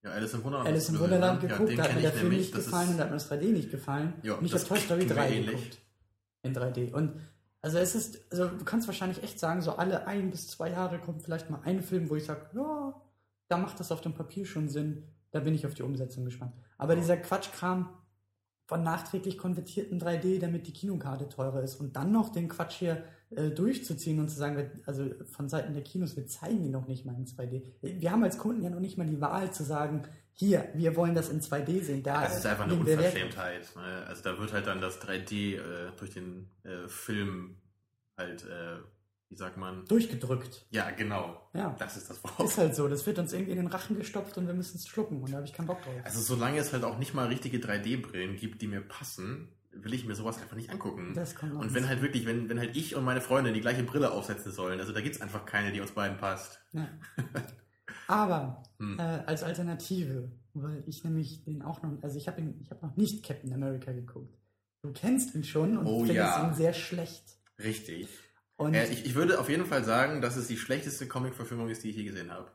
Ja, 0.02 0.10
Alice 0.10 0.34
im 0.34 0.42
Wunderland. 0.42 0.68
Alice 0.68 0.88
im 0.88 0.98
Wunderland 0.98 1.40
genannt. 1.40 1.58
geguckt, 1.60 1.78
ja, 1.78 1.84
da 1.84 1.88
hat 1.90 1.94
mir 1.94 2.02
der 2.02 2.10
Film 2.12 2.30
nämlich. 2.30 2.40
nicht 2.48 2.56
Das 2.56 2.64
gefallen 2.64 2.88
und 2.90 2.96
da 2.98 3.04
hat 3.04 3.10
mir 3.10 3.16
das 3.18 3.30
3D 3.30 3.52
nicht 3.52 3.70
gefallen. 3.70 4.14
Ja, 4.24 4.34
und 4.34 4.44
ich 4.44 4.50
das 4.50 4.64
habe 4.64 4.74
Toy 4.74 4.84
Story 4.84 5.00
tut 5.06 5.08
mir 5.10 5.14
3 5.14 5.30
ähnlich. 5.30 5.46
geguckt. 5.52 5.78
In 6.42 6.56
3D. 6.56 6.92
Und 6.92 7.20
also 7.62 7.78
es 7.78 7.94
ist, 7.94 8.32
also 8.32 8.48
du 8.48 8.64
kannst 8.64 8.88
wahrscheinlich 8.88 9.22
echt 9.22 9.38
sagen, 9.38 9.60
so 9.62 9.76
alle 9.76 10.08
ein 10.08 10.32
bis 10.32 10.48
zwei 10.48 10.70
Jahre 10.70 10.98
kommt 10.98 11.22
vielleicht 11.22 11.50
mal 11.50 11.60
ein 11.64 11.82
Film, 11.82 12.10
wo 12.10 12.16
ich 12.16 12.24
sage, 12.24 12.46
ja, 12.54 13.00
da 13.46 13.58
macht 13.58 13.78
das 13.78 13.92
auf 13.92 14.00
dem 14.00 14.12
Papier 14.14 14.44
schon 14.44 14.68
Sinn. 14.68 15.04
Da 15.30 15.38
bin 15.38 15.54
ich 15.54 15.66
auf 15.66 15.74
die 15.74 15.82
Umsetzung 15.84 16.24
gespannt. 16.24 16.52
Aber 16.78 16.96
dieser 16.96 17.16
Quatschkram 17.16 17.90
von 18.70 18.84
nachträglich 18.84 19.36
konvertierten 19.36 20.00
3D, 20.00 20.38
damit 20.38 20.68
die 20.68 20.72
Kinokarte 20.72 21.28
teurer 21.28 21.60
ist 21.60 21.74
und 21.74 21.96
dann 21.96 22.12
noch 22.12 22.28
den 22.28 22.48
Quatsch 22.48 22.74
hier 22.74 23.02
äh, 23.30 23.50
durchzuziehen 23.50 24.20
und 24.20 24.28
zu 24.28 24.36
sagen, 24.38 24.70
also 24.86 25.10
von 25.24 25.48
Seiten 25.48 25.74
der 25.74 25.82
Kinos, 25.82 26.14
wir 26.14 26.28
zeigen 26.28 26.62
die 26.62 26.68
noch 26.68 26.86
nicht 26.86 27.04
mal 27.04 27.16
in 27.16 27.26
2D. 27.26 27.64
Wir 27.82 28.12
haben 28.12 28.22
als 28.22 28.38
Kunden 28.38 28.62
ja 28.62 28.70
noch 28.70 28.78
nicht 28.78 28.96
mal 28.96 29.08
die 29.08 29.20
Wahl 29.20 29.52
zu 29.52 29.64
sagen, 29.64 30.04
hier, 30.34 30.68
wir 30.74 30.94
wollen 30.94 31.16
das 31.16 31.30
in 31.30 31.40
2D 31.40 31.82
sehen. 31.82 32.04
Da 32.04 32.22
Das 32.22 32.38
ist 32.38 32.46
einfach 32.46 32.62
eine. 32.62 32.74
Unverschämtheit. 32.74 33.74
Ne? 33.74 34.06
Also 34.06 34.22
da 34.22 34.38
wird 34.38 34.52
halt 34.52 34.68
dann 34.68 34.80
das 34.80 35.02
3D 35.02 35.56
äh, 35.56 35.90
durch 35.98 36.10
den 36.12 36.48
äh, 36.62 36.86
Film 36.86 37.56
halt, 38.16 38.44
äh, 38.44 38.76
wie 39.30 39.36
sagt 39.36 39.56
man? 39.56 39.84
Durchgedrückt. 39.86 40.66
Ja, 40.70 40.90
genau. 40.90 41.48
Ja. 41.54 41.74
Das 41.78 41.96
ist 41.96 42.10
das 42.10 42.18
Ist 42.18 42.24
Wort. 42.38 42.56
halt 42.58 42.74
so, 42.74 42.86
das 42.88 43.06
wird 43.06 43.18
uns 43.18 43.32
irgendwie 43.32 43.52
in 43.52 43.58
den 43.58 43.68
Rachen 43.68 43.96
gestopft 43.96 44.36
und 44.36 44.46
wir 44.46 44.54
müssen 44.54 44.76
es 44.76 44.86
schlucken 44.86 45.22
und 45.22 45.30
da 45.32 45.36
habe 45.38 45.46
ich 45.46 45.52
keinen 45.54 45.66
Bock 45.68 45.82
drauf. 45.82 45.94
Also 46.04 46.20
solange 46.20 46.58
es 46.58 46.72
halt 46.72 46.84
auch 46.84 46.98
nicht 46.98 47.14
mal 47.14 47.28
richtige 47.28 47.58
3D-Brillen 47.58 48.36
gibt, 48.36 48.60
die 48.60 48.66
mir 48.66 48.80
passen, 48.80 49.48
will 49.72 49.94
ich 49.94 50.04
mir 50.04 50.14
sowas 50.16 50.38
einfach 50.42 50.56
nicht 50.56 50.70
angucken. 50.70 51.14
Das 51.14 51.34
kommt 51.36 51.54
Und 51.54 51.72
wenn 51.74 51.88
halt 51.88 52.02
wirklich, 52.02 52.26
wenn, 52.26 52.48
wenn 52.48 52.58
halt 52.58 52.76
ich 52.76 52.96
und 52.96 53.04
meine 53.04 53.20
Freundin 53.20 53.54
die 53.54 53.60
gleiche 53.60 53.84
Brille 53.84 54.10
aufsetzen 54.10 54.50
sollen, 54.52 54.80
also 54.80 54.92
da 54.92 55.00
gibt's 55.00 55.20
einfach 55.20 55.46
keine, 55.46 55.70
die 55.72 55.80
uns 55.80 55.92
beiden 55.92 56.18
passt. 56.18 56.60
Ja. 56.72 56.88
Aber 58.08 58.62
Hm. 58.78 58.98
äh, 58.98 59.02
als 59.02 59.42
Alternative, 59.42 60.32
weil 60.54 60.82
ich 60.86 61.04
nämlich 61.04 61.44
den 61.44 61.62
auch 61.62 61.82
noch, 61.82 62.02
also 62.02 62.16
ich 62.16 62.26
habe 62.28 62.40
ihn, 62.40 62.58
ich 62.62 62.70
habe 62.70 62.84
noch 62.84 62.96
nicht 62.96 63.24
Captain 63.24 63.52
America 63.52 63.92
geguckt. 63.92 64.34
Du 64.82 64.92
kennst 64.92 65.34
ihn 65.34 65.44
schon 65.44 65.76
und 65.76 65.86
Oh 65.86 65.98
findest 65.98 66.16
ja. 66.16 66.48
ihn 66.48 66.54
sehr 66.54 66.72
schlecht. 66.72 67.38
Richtig. 67.58 68.08
Und 68.60 68.74
Äh, 68.74 68.88
ich, 68.92 69.06
ich 69.06 69.14
würde 69.14 69.40
auf 69.40 69.48
jeden 69.48 69.64
Fall 69.64 69.84
sagen, 69.84 70.20
dass 70.20 70.36
es 70.36 70.46
die 70.48 70.58
schlechteste 70.58 71.06
Comic-Verfilmung 71.08 71.68
ist, 71.70 71.82
die 71.82 71.90
ich 71.90 71.96
je 71.96 72.04
gesehen 72.04 72.30
habe. 72.30 72.50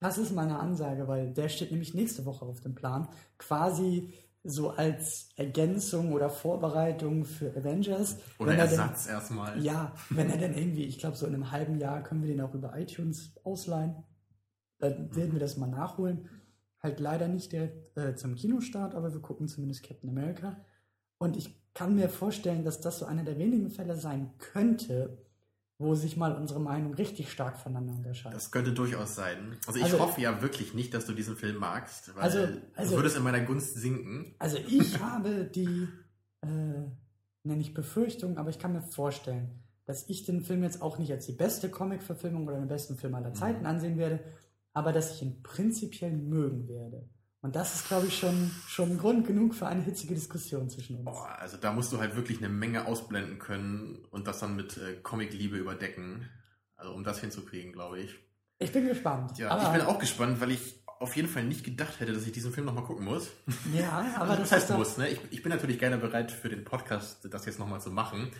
das 0.00 0.18
ist 0.18 0.32
meine 0.32 0.58
Ansage, 0.58 1.08
weil 1.08 1.32
der 1.32 1.48
steht 1.48 1.70
nämlich 1.70 1.94
nächste 1.94 2.24
Woche 2.26 2.44
auf 2.44 2.60
dem 2.60 2.74
Plan. 2.74 3.08
Quasi 3.38 4.12
so 4.42 4.70
als 4.70 5.28
Ergänzung 5.36 6.12
oder 6.12 6.30
Vorbereitung 6.30 7.24
für 7.24 7.54
Avengers. 7.56 8.16
Oder 8.38 8.52
Wenn 8.52 8.58
er 8.58 8.66
denn- 8.66 8.78
Ersatz 8.80 9.06
erstmal. 9.06 9.62
Ja, 9.62 9.94
wenn 10.10 10.30
er 10.30 10.38
denn 10.38 10.54
irgendwie, 10.54 10.84
ich 10.84 10.98
glaube, 10.98 11.16
so 11.16 11.26
in 11.26 11.34
einem 11.34 11.50
halben 11.50 11.78
Jahr 11.78 12.02
können 12.02 12.22
wir 12.22 12.28
den 12.28 12.40
auch 12.42 12.54
über 12.54 12.78
iTunes 12.78 13.32
ausleihen. 13.44 13.96
Dann 14.78 15.14
werden 15.14 15.32
wir 15.32 15.40
das 15.40 15.56
mal 15.58 15.66
nachholen. 15.68 16.28
Halt 16.82 17.00
leider 17.00 17.28
nicht 17.28 17.52
direkt 17.52 17.96
äh, 17.98 18.14
zum 18.14 18.34
Kinostart, 18.34 18.94
aber 18.94 19.12
wir 19.12 19.20
gucken 19.20 19.48
zumindest 19.48 19.82
Captain 19.86 20.08
America. 20.08 20.56
Und 21.18 21.36
ich 21.36 21.54
kann 21.74 21.94
mir 21.94 22.08
vorstellen, 22.08 22.64
dass 22.64 22.80
das 22.80 22.98
so 22.98 23.04
einer 23.04 23.24
der 23.24 23.36
wenigen 23.38 23.70
Fälle 23.70 23.94
sein 23.96 24.32
könnte, 24.38 25.18
wo 25.80 25.94
sich 25.94 26.14
mal 26.18 26.32
unsere 26.36 26.60
Meinung 26.60 26.92
richtig 26.92 27.32
stark 27.32 27.56
voneinander 27.58 27.94
unterscheidet. 27.94 28.36
Das 28.36 28.50
könnte 28.50 28.72
durchaus 28.72 29.14
sein. 29.14 29.56
Also 29.66 29.78
ich 29.78 29.84
Also- 29.86 29.98
hoffe 30.00 30.20
ja 30.20 30.42
wirklich 30.42 30.74
nicht, 30.74 30.92
dass 30.92 31.06
du 31.06 31.14
diesen 31.14 31.36
Film 31.36 31.56
magst, 31.56 32.14
weil 32.14 32.22
Also- 32.22 32.46
du 32.46 32.60
also- 32.74 32.96
würdest 32.96 33.16
in 33.16 33.22
meiner 33.22 33.40
Gunst 33.40 33.74
sinken. 33.76 34.34
Also 34.38 34.58
ich 34.58 35.00
habe 35.00 35.44
die, 35.46 35.88
äh, 36.42 36.46
nenne 37.44 37.60
ich 37.62 37.72
Befürchtung, 37.72 38.36
aber 38.36 38.50
ich 38.50 38.58
kann 38.58 38.74
mir 38.74 38.82
vorstellen, 38.82 39.62
dass 39.86 40.06
ich 40.10 40.24
den 40.26 40.42
Film 40.42 40.62
jetzt 40.62 40.82
auch 40.82 40.98
nicht 40.98 41.10
als 41.12 41.24
die 41.24 41.32
beste 41.32 41.70
Comic-Verfilmung 41.70 42.46
oder 42.46 42.58
den 42.58 42.68
besten 42.68 42.96
Film 42.96 43.14
aller 43.14 43.32
Zeiten 43.32 43.64
ansehen 43.64 43.96
werde, 43.96 44.20
aber 44.74 44.92
dass 44.92 45.14
ich 45.14 45.22
ihn 45.22 45.42
prinzipiell 45.42 46.12
mögen 46.12 46.68
werde. 46.68 47.08
Und 47.42 47.56
das 47.56 47.74
ist, 47.74 47.88
glaube 47.88 48.06
ich, 48.06 48.18
schon, 48.18 48.50
schon 48.68 48.98
Grund 48.98 49.26
genug 49.26 49.54
für 49.54 49.66
eine 49.66 49.82
hitzige 49.82 50.14
Diskussion 50.14 50.68
zwischen 50.68 50.96
uns. 50.96 51.06
Boah, 51.06 51.36
also 51.38 51.56
da 51.56 51.72
musst 51.72 51.90
du 51.92 51.98
halt 51.98 52.14
wirklich 52.14 52.38
eine 52.38 52.50
Menge 52.50 52.86
ausblenden 52.86 53.38
können 53.38 54.04
und 54.10 54.26
das 54.26 54.40
dann 54.40 54.56
mit 54.56 54.76
äh, 54.76 54.96
Comic-Liebe 55.02 55.56
überdecken. 55.56 56.28
Also 56.76 56.92
um 56.92 57.02
das 57.02 57.20
hinzukriegen, 57.20 57.72
glaube 57.72 58.00
ich. 58.00 58.18
Ich 58.58 58.72
bin 58.72 58.86
gespannt. 58.86 59.38
Ja, 59.38 59.50
aber, 59.50 59.62
ich 59.62 59.78
bin 59.78 59.80
auch 59.88 59.98
gespannt, 59.98 60.40
weil 60.40 60.50
ich 60.50 60.84
auf 60.98 61.16
jeden 61.16 61.28
Fall 61.28 61.44
nicht 61.44 61.64
gedacht 61.64 61.98
hätte, 61.98 62.12
dass 62.12 62.26
ich 62.26 62.32
diesen 62.32 62.52
Film 62.52 62.66
nochmal 62.66 62.84
gucken 62.84 63.06
muss. 63.06 63.30
Ja, 63.72 64.04
aber 64.16 64.32
Also, 64.32 64.42
das, 64.42 64.52
heißt 64.52 64.70
muss, 64.72 64.98
ne? 64.98 65.08
Ich, 65.08 65.20
ich 65.30 65.42
bin 65.42 65.50
natürlich 65.50 65.78
gerne 65.78 65.96
bereit 65.96 66.30
für 66.30 66.50
den 66.50 66.64
Podcast, 66.64 67.26
das 67.30 67.46
jetzt 67.46 67.58
nochmal 67.58 67.80
zu 67.80 67.90
machen. 67.90 68.30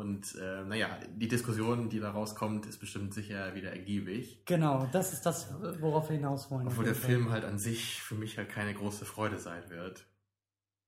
Und 0.00 0.34
äh, 0.36 0.64
naja, 0.64 0.98
die 1.14 1.28
Diskussion, 1.28 1.90
die 1.90 2.00
da 2.00 2.10
rauskommt, 2.10 2.64
ist 2.64 2.78
bestimmt 2.78 3.12
sicher 3.12 3.54
wieder 3.54 3.70
ergiebig. 3.70 4.42
Genau, 4.46 4.88
das 4.92 5.12
ist 5.12 5.26
das, 5.26 5.52
worauf 5.78 6.08
wir 6.08 6.16
hinaus 6.16 6.50
wollen. 6.50 6.66
Obwohl 6.68 6.86
der. 6.86 6.94
Film 6.94 7.30
halt 7.30 7.44
an 7.44 7.58
sich 7.58 8.00
für 8.00 8.14
mich 8.14 8.38
halt 8.38 8.48
keine 8.48 8.72
große 8.72 9.04
Freude 9.04 9.38
sein 9.38 9.62
wird. 9.68 10.06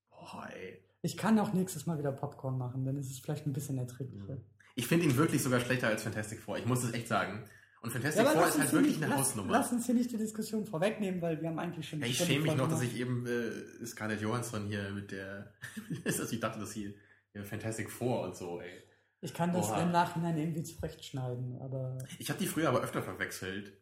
Boah, 0.08 0.48
ey. 0.54 0.82
Ich 1.02 1.18
kann 1.18 1.38
auch 1.38 1.52
nächstes 1.52 1.84
Mal 1.84 1.98
wieder 1.98 2.10
Popcorn 2.10 2.56
machen, 2.56 2.86
dann 2.86 2.96
ist 2.96 3.10
es 3.10 3.18
vielleicht 3.18 3.46
ein 3.46 3.52
bisschen 3.52 3.76
erträglicher. 3.76 4.38
Ich 4.76 4.86
finde 4.86 5.04
ihn 5.04 5.16
wirklich 5.18 5.42
sogar 5.42 5.60
schlechter 5.60 5.88
als 5.88 6.04
Fantastic 6.04 6.40
Four. 6.40 6.56
Ich 6.56 6.64
muss 6.64 6.82
es 6.82 6.94
echt 6.94 7.08
sagen. 7.08 7.44
Und 7.82 7.90
Fantastic 7.90 8.24
aber 8.24 8.38
Four 8.38 8.48
ist 8.48 8.58
halt 8.58 8.70
hier 8.70 8.78
wirklich 8.78 8.96
nicht, 8.96 9.04
eine 9.04 9.14
lass, 9.14 9.20
Hausnummer. 9.28 9.52
Lass 9.52 9.72
uns 9.72 9.84
hier 9.84 9.94
nicht 9.94 10.10
die 10.10 10.16
Diskussion 10.16 10.64
vorwegnehmen, 10.64 11.20
weil 11.20 11.42
wir 11.42 11.50
haben 11.50 11.58
eigentlich 11.58 11.86
schon. 11.86 12.00
ja, 12.00 12.06
ich 12.06 12.16
schäme 12.16 12.44
mich 12.44 12.56
noch, 12.56 12.68
dass 12.68 12.80
ich 12.80 12.98
eben 12.98 13.26
äh, 13.26 13.84
Scarlett 13.84 14.22
Johansson 14.22 14.66
hier 14.68 14.90
mit 14.90 15.10
der. 15.10 15.52
dass 16.04 16.32
ich 16.32 16.40
dachte, 16.40 16.60
dass 16.60 16.70
sie 16.70 16.94
ja, 17.34 17.42
Fantastic 17.42 17.90
Four 17.90 18.22
und 18.22 18.36
so, 18.36 18.60
ey. 18.60 18.82
Ich 19.22 19.32
kann 19.32 19.52
das 19.52 19.70
Oha. 19.70 19.82
im 19.82 19.92
Nachhinein 19.92 20.36
irgendwie 20.36 20.64
zurechtschneiden, 20.64 21.60
aber 21.62 21.96
Ich 22.18 22.28
habe 22.28 22.38
die 22.38 22.46
früher 22.46 22.68
aber 22.68 22.82
öfter 22.82 23.02
verwechselt. 23.02 23.72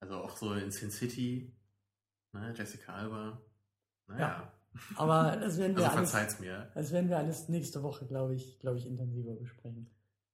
Also 0.00 0.16
auch 0.16 0.36
so 0.36 0.52
in 0.54 0.70
Sin 0.70 0.90
City, 0.90 1.52
ne, 2.32 2.54
Jessica 2.56 2.92
Alba. 2.94 3.40
Naja, 4.06 4.52
aber 4.96 5.36
das 5.40 5.58
werden 5.58 5.76
wir 5.76 5.90
also 5.90 6.16
alles, 6.16 6.40
mir. 6.40 6.70
das 6.74 6.92
werden 6.92 7.08
wir 7.08 7.18
alles 7.18 7.48
nächste 7.48 7.82
Woche, 7.82 8.06
glaube 8.06 8.34
ich, 8.34 8.58
glaube 8.60 8.78
ich, 8.78 8.86
intensiver 8.86 9.34
besprechen. 9.34 9.90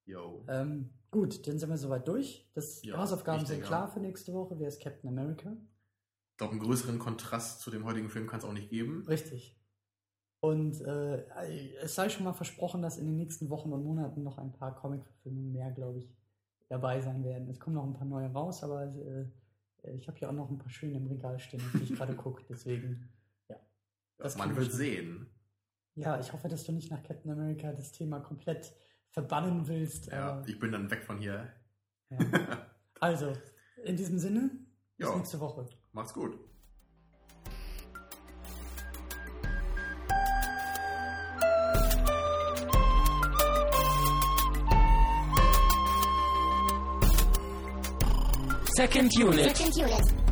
Yo. 0.07 0.45
Ähm, 0.49 0.91
gut, 1.11 1.47
dann 1.47 1.59
sind 1.59 1.71
wir 1.71 1.79
soweit 1.79 2.07
durch. 2.07 2.51
Das 2.53 2.83
Ja, 2.83 2.99
Hausaufgaben 2.99 3.47
sind 3.47 3.63
klar 3.63 3.89
für 3.89 4.01
nächste 4.01 4.33
Woche. 4.35 4.59
Wer 4.59 4.69
ist 4.69 4.83
Captain 4.83 5.09
America? 5.09 5.57
Ich 6.33 6.37
glaube, 6.39 6.53
einen 6.53 6.61
größeren 6.61 6.99
Kontrast 6.99 7.61
zu 7.61 7.71
dem 7.71 7.85
heutigen 7.85 8.11
Film 8.11 8.27
kann 8.27 8.41
es 8.41 8.45
auch 8.45 8.53
nicht 8.53 8.69
geben. 8.69 9.05
Richtig. 9.07 9.57
Und 10.45 10.81
äh, 10.83 11.25
es 11.81 11.95
sei 11.95 12.11
schon 12.11 12.25
mal 12.25 12.35
versprochen, 12.35 12.83
dass 12.83 12.99
in 12.99 13.07
den 13.07 13.17
nächsten 13.17 13.49
Wochen 13.49 13.73
und 13.73 13.83
Monaten 13.83 14.23
noch 14.23 14.37
ein 14.37 14.53
paar 14.53 14.75
Comic-Verfilmungen 14.75 15.53
mehr, 15.53 15.71
glaube 15.71 16.01
ich, 16.01 16.15
dabei 16.69 17.01
sein 17.01 17.25
werden. 17.25 17.49
Es 17.49 17.59
kommen 17.59 17.77
noch 17.77 17.85
ein 17.87 17.95
paar 17.95 18.05
neue 18.05 18.31
raus, 18.31 18.63
aber 18.63 18.83
äh, 18.95 19.25
ich 19.95 20.07
habe 20.07 20.19
hier 20.19 20.29
auch 20.29 20.35
noch 20.35 20.51
ein 20.51 20.59
paar 20.59 20.69
schöne 20.69 20.99
im 20.99 21.07
Regal 21.07 21.39
stehen, 21.39 21.63
die 21.73 21.85
ich 21.85 21.95
gerade 21.95 22.15
gucke. 22.25 22.43
Deswegen, 22.49 23.09
ja. 23.49 23.57
Das 24.19 24.37
Man 24.37 24.55
wird 24.55 24.71
sehen. 24.71 25.31
Ja, 25.95 26.21
ich 26.21 26.31
hoffe, 26.33 26.49
dass 26.49 26.65
du 26.65 26.73
nicht 26.73 26.91
nach 26.91 27.03
Captain 27.03 27.31
America 27.31 27.73
das 27.73 27.93
Thema 27.93 28.21
komplett 28.21 28.75
verbannen 29.13 29.67
willst. 29.67 30.09
Ja, 30.09 30.43
ich 30.47 30.59
bin 30.59 30.73
dann 30.73 30.91
weg 30.91 31.05
von 31.05 31.19
hier. 31.19 31.49
ja. 32.11 32.19
Also, 33.01 33.33
in 33.85 33.97
diesem 33.97 34.19
Sinne, 34.19 34.51
bis 34.99 35.09
Ja. 35.09 35.17
nächste 35.17 35.41
Woche. 35.41 35.67
Macht's 35.93 36.13
gut. 36.13 36.39
Second 48.77 49.16
unit. 49.16 49.57
Second 49.57 49.77
unit. 49.77 50.25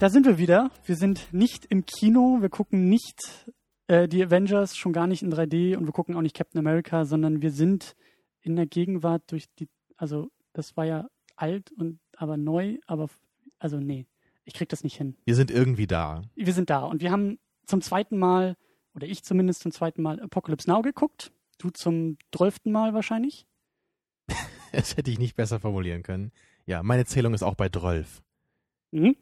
Da 0.00 0.10
sind 0.10 0.26
wir 0.26 0.38
wieder. 0.38 0.72
Wir 0.86 0.96
sind 0.96 1.32
nicht 1.32 1.66
im 1.66 1.86
Kino, 1.86 2.38
wir 2.40 2.48
gucken 2.48 2.88
nicht 2.88 3.48
äh, 3.86 4.08
die 4.08 4.24
Avengers, 4.24 4.76
schon 4.76 4.92
gar 4.92 5.06
nicht 5.06 5.22
in 5.22 5.32
3D 5.32 5.76
und 5.76 5.86
wir 5.86 5.92
gucken 5.92 6.16
auch 6.16 6.22
nicht 6.22 6.34
Captain 6.34 6.58
America, 6.58 7.04
sondern 7.04 7.42
wir 7.42 7.52
sind 7.52 7.94
in 8.40 8.56
der 8.56 8.66
Gegenwart 8.66 9.22
durch 9.28 9.44
die, 9.60 9.68
also 9.96 10.32
das 10.52 10.76
war 10.76 10.84
ja 10.84 11.08
alt 11.36 11.70
und 11.70 12.00
aber 12.16 12.36
neu, 12.36 12.78
aber 12.88 13.08
also 13.60 13.78
nee, 13.78 14.06
ich 14.48 14.54
krieg 14.54 14.70
das 14.70 14.82
nicht 14.82 14.96
hin. 14.96 15.14
Wir 15.26 15.34
sind 15.34 15.50
irgendwie 15.50 15.86
da. 15.86 16.22
Wir 16.34 16.54
sind 16.54 16.70
da 16.70 16.80
und 16.84 17.02
wir 17.02 17.10
haben 17.10 17.38
zum 17.66 17.82
zweiten 17.82 18.16
Mal, 18.16 18.56
oder 18.94 19.06
ich 19.06 19.22
zumindest 19.22 19.60
zum 19.60 19.72
zweiten 19.72 20.00
Mal 20.00 20.20
Apocalypse 20.20 20.70
Now 20.70 20.80
geguckt. 20.80 21.32
Du 21.58 21.68
zum 21.68 22.16
zwölften 22.34 22.72
Mal 22.72 22.94
wahrscheinlich. 22.94 23.46
Das 24.70 24.98
hätte 24.98 25.10
ich 25.10 25.18
nicht 25.18 25.34
besser 25.34 25.60
formulieren 25.60 26.02
können. 26.02 26.30
Ja, 26.66 26.82
meine 26.82 27.06
Zählung 27.06 27.32
ist 27.32 27.42
auch 27.42 27.54
bei 27.54 27.70
12. 27.70 28.22
Mhm. 28.90 29.16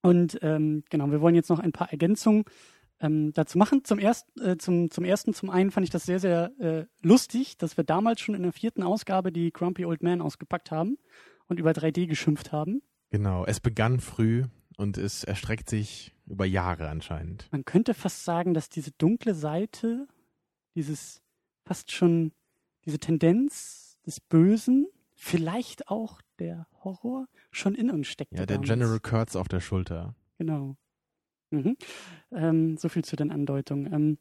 Und 0.00 0.38
ähm, 0.42 0.84
genau, 0.90 1.10
wir 1.10 1.20
wollen 1.20 1.34
jetzt 1.34 1.50
noch 1.50 1.58
ein 1.58 1.72
paar 1.72 1.90
Ergänzungen 1.90 2.44
ähm, 3.00 3.32
dazu 3.32 3.58
machen. 3.58 3.82
Zum, 3.82 3.98
erst, 3.98 4.28
äh, 4.40 4.56
zum, 4.56 4.92
zum 4.92 5.04
ersten, 5.04 5.34
zum 5.34 5.50
einen 5.50 5.72
fand 5.72 5.82
ich 5.82 5.90
das 5.90 6.06
sehr, 6.06 6.20
sehr 6.20 6.52
äh, 6.60 6.84
lustig, 7.02 7.58
dass 7.58 7.76
wir 7.76 7.82
damals 7.82 8.20
schon 8.20 8.36
in 8.36 8.44
der 8.44 8.52
vierten 8.52 8.84
Ausgabe 8.84 9.32
die 9.32 9.52
Grumpy 9.52 9.84
Old 9.84 10.04
Man 10.04 10.20
ausgepackt 10.20 10.70
haben 10.70 10.98
und 11.48 11.58
über 11.58 11.72
3D 11.72 12.06
geschimpft 12.06 12.52
haben. 12.52 12.80
Genau, 13.10 13.44
es 13.44 13.60
begann 13.60 14.00
früh 14.00 14.44
und 14.76 14.98
es 14.98 15.24
erstreckt 15.24 15.68
sich 15.70 16.12
über 16.26 16.44
Jahre 16.44 16.88
anscheinend. 16.88 17.48
Man 17.52 17.64
könnte 17.64 17.94
fast 17.94 18.24
sagen, 18.24 18.54
dass 18.54 18.68
diese 18.68 18.90
dunkle 18.92 19.34
Seite, 19.34 20.08
dieses 20.74 21.22
fast 21.64 21.92
schon, 21.92 22.32
diese 22.84 22.98
Tendenz 22.98 23.98
des 24.06 24.20
Bösen, 24.20 24.86
vielleicht 25.14 25.88
auch 25.88 26.20
der 26.38 26.66
Horror, 26.82 27.26
schon 27.50 27.74
in 27.74 27.90
uns 27.90 28.08
steckt. 28.08 28.32
Ja, 28.32 28.46
der 28.46 28.58
General 28.58 29.00
Kurtz 29.00 29.36
auf 29.36 29.48
der 29.48 29.60
Schulter. 29.60 30.14
Genau. 30.38 30.76
Mhm. 31.50 31.76
Ähm, 32.32 32.76
so 32.76 32.88
viel 32.88 33.04
zu 33.04 33.16
den 33.16 33.30
Andeutungen. 33.30 33.92
Ähm, 33.92 34.18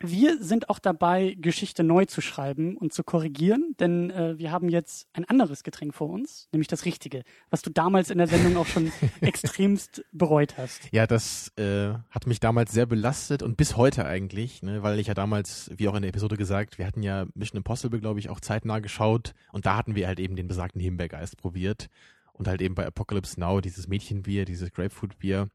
wir 0.00 0.42
sind 0.42 0.70
auch 0.70 0.78
dabei, 0.78 1.36
Geschichte 1.38 1.84
neu 1.84 2.06
zu 2.06 2.22
schreiben 2.22 2.76
und 2.76 2.92
zu 2.92 3.04
korrigieren, 3.04 3.74
denn 3.78 4.10
äh, 4.10 4.38
wir 4.38 4.50
haben 4.50 4.70
jetzt 4.70 5.06
ein 5.12 5.26
anderes 5.26 5.62
Getränk 5.62 5.94
vor 5.94 6.08
uns, 6.08 6.48
nämlich 6.52 6.68
das 6.68 6.86
Richtige, 6.86 7.22
was 7.50 7.60
du 7.60 7.70
damals 7.70 8.10
in 8.10 8.18
der 8.18 8.26
Sendung 8.26 8.56
auch 8.56 8.66
schon 8.66 8.92
extremst 9.20 10.02
bereut 10.12 10.56
hast. 10.56 10.88
Ja, 10.90 11.06
das 11.06 11.52
äh, 11.58 11.92
hat 12.10 12.26
mich 12.26 12.40
damals 12.40 12.72
sehr 12.72 12.86
belastet 12.86 13.42
und 13.42 13.58
bis 13.58 13.76
heute 13.76 14.06
eigentlich, 14.06 14.62
ne, 14.62 14.82
weil 14.82 14.98
ich 14.98 15.08
ja 15.08 15.14
damals, 15.14 15.70
wie 15.76 15.88
auch 15.88 15.94
in 15.94 16.02
der 16.02 16.08
Episode 16.08 16.36
gesagt, 16.36 16.78
wir 16.78 16.86
hatten 16.86 17.02
ja 17.02 17.26
Mission 17.34 17.58
Impossible, 17.58 18.00
glaube 18.00 18.20
ich, 18.20 18.30
auch 18.30 18.40
zeitnah 18.40 18.78
geschaut 18.78 19.34
und 19.52 19.66
da 19.66 19.76
hatten 19.76 19.94
wir 19.94 20.06
halt 20.06 20.18
eben 20.18 20.34
den 20.34 20.48
besagten 20.48 20.80
Himbeergeist 20.80 21.36
probiert 21.36 21.88
und 22.32 22.48
halt 22.48 22.62
eben 22.62 22.74
bei 22.74 22.86
Apocalypse 22.86 23.38
Now 23.38 23.60
dieses 23.60 23.86
Mädchenbier, 23.86 24.46
dieses 24.46 24.72
Grapefruitbier 24.72 25.50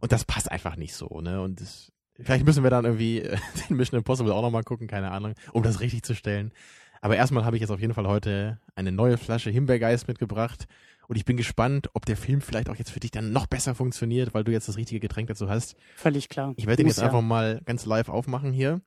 und 0.00 0.12
das 0.12 0.24
passt 0.24 0.50
einfach 0.50 0.76
nicht 0.76 0.94
so, 0.94 1.20
ne? 1.20 1.40
Und 1.40 1.60
das, 1.60 1.92
Vielleicht 2.20 2.44
müssen 2.44 2.62
wir 2.62 2.70
dann 2.70 2.84
irgendwie 2.84 3.20
äh, 3.20 3.36
den 3.68 3.76
Mission 3.76 3.98
Impossible 3.98 4.32
auch 4.32 4.42
nochmal 4.42 4.62
gucken, 4.62 4.86
keine 4.86 5.10
Ahnung, 5.10 5.34
um 5.52 5.62
das 5.62 5.80
richtig 5.80 6.02
zu 6.02 6.14
stellen. 6.14 6.52
Aber 7.00 7.16
erstmal 7.16 7.44
habe 7.44 7.56
ich 7.56 7.60
jetzt 7.60 7.70
auf 7.70 7.80
jeden 7.80 7.92
Fall 7.92 8.06
heute 8.06 8.58
eine 8.76 8.90
neue 8.90 9.18
Flasche 9.18 9.50
Himbeergeist 9.50 10.08
mitgebracht. 10.08 10.66
Und 11.06 11.16
ich 11.16 11.26
bin 11.26 11.36
gespannt, 11.36 11.90
ob 11.92 12.06
der 12.06 12.16
Film 12.16 12.40
vielleicht 12.40 12.70
auch 12.70 12.76
jetzt 12.76 12.90
für 12.90 13.00
dich 13.00 13.10
dann 13.10 13.30
noch 13.30 13.46
besser 13.46 13.74
funktioniert, 13.74 14.32
weil 14.32 14.42
du 14.42 14.52
jetzt 14.52 14.68
das 14.68 14.78
richtige 14.78 15.00
Getränk 15.00 15.28
dazu 15.28 15.50
hast. 15.50 15.76
Völlig 15.96 16.30
klar. 16.30 16.54
Ich 16.56 16.66
werde 16.66 16.78
den 16.78 16.86
jetzt 16.86 16.98
ja. 16.98 17.04
einfach 17.04 17.20
mal 17.20 17.60
ganz 17.66 17.84
live 17.84 18.08
aufmachen 18.08 18.52
hier. 18.52 18.80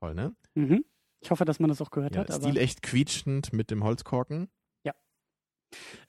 Toll, 0.00 0.14
ne? 0.14 0.36
Mhm. 0.54 0.84
Ich 1.20 1.30
hoffe, 1.30 1.44
dass 1.44 1.58
man 1.58 1.68
das 1.68 1.80
auch 1.80 1.90
gehört 1.90 2.14
ja, 2.14 2.20
hat. 2.20 2.32
Stil 2.32 2.56
echt 2.56 2.82
quietschend 2.82 3.52
mit 3.52 3.72
dem 3.72 3.82
Holzkorken. 3.82 4.48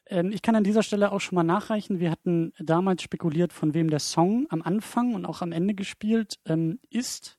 Ähm, 0.06 0.32
ich 0.32 0.42
kann 0.42 0.56
an 0.56 0.64
dieser 0.64 0.84
Stelle 0.84 1.12
auch 1.12 1.22
schon 1.22 1.36
mal 1.36 1.44
nachreichen. 1.44 2.00
Wir 2.00 2.12
hatten 2.12 2.54
damals 2.60 3.04
spekuliert, 3.04 3.54
von 3.54 3.74
wem 3.74 3.90
der 3.90 4.00
Song 4.00 4.48
am 4.50 4.62
Anfang 4.62 5.16
und 5.16 5.26
auch 5.26 5.42
am 5.42 5.52
Ende 5.52 5.74
gespielt 5.74 6.40
ähm, 6.46 6.80
ist. 6.90 7.38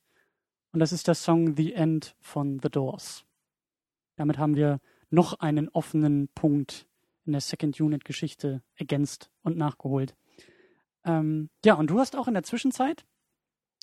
Und 0.73 0.81
das 0.81 0.93
ist 0.93 1.09
der 1.09 1.15
Song 1.15 1.57
The 1.57 1.73
End 1.73 2.15
von 2.21 2.61
The 2.63 2.69
Doors. 2.69 3.25
Damit 4.17 4.39
haben 4.39 4.57
wir 4.57 4.81
noch 5.11 5.35
einen 5.41 5.69
offenen 5.69 6.29
Punkt 6.35 6.87
in 7.25 7.33
der 7.33 7.41
Second 7.41 7.81
Unit 7.81 8.05
Geschichte 8.05 8.63
ergänzt 8.75 9.31
und 9.43 9.57
nachgeholt. 9.57 10.17
Ähm, 11.05 11.51
ja, 11.65 11.75
und 11.75 11.89
du 11.91 11.99
hast 11.99 12.17
auch 12.17 12.29
in 12.29 12.35
der 12.35 12.43
Zwischenzeit, 12.43 13.07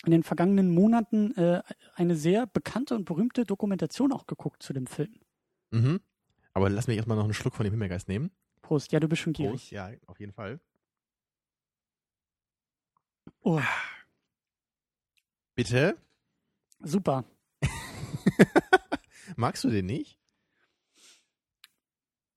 in 0.04 0.10
den 0.10 0.22
vergangenen 0.22 0.72
Monaten, 0.72 1.32
äh, 1.36 1.62
eine 1.94 2.16
sehr 2.16 2.46
bekannte 2.46 2.94
und 2.94 3.04
berühmte 3.04 3.44
Dokumentation 3.44 4.12
auch 4.12 4.26
geguckt 4.26 4.62
zu 4.62 4.72
dem 4.72 4.86
Film. 4.86 5.20
Mhm. 5.70 6.00
Aber 6.56 6.70
lass 6.70 6.86
mich 6.86 6.96
erstmal 6.96 7.18
noch 7.18 7.24
einen 7.24 7.34
Schluck 7.34 7.54
von 7.54 7.64
dem 7.64 7.72
Himmelgeist 7.74 8.08
nehmen. 8.08 8.30
Prost, 8.62 8.90
ja, 8.90 8.98
du 8.98 9.08
bist 9.08 9.20
schon 9.20 9.34
gierig. 9.34 9.60
Prost, 9.60 9.72
ja, 9.72 9.90
auf 10.06 10.18
jeden 10.18 10.32
Fall. 10.32 10.58
Oh. 13.40 13.60
Bitte? 15.54 15.98
Super. 16.80 17.26
Magst 19.36 19.64
du 19.64 19.68
den 19.68 19.84
nicht? 19.84 20.18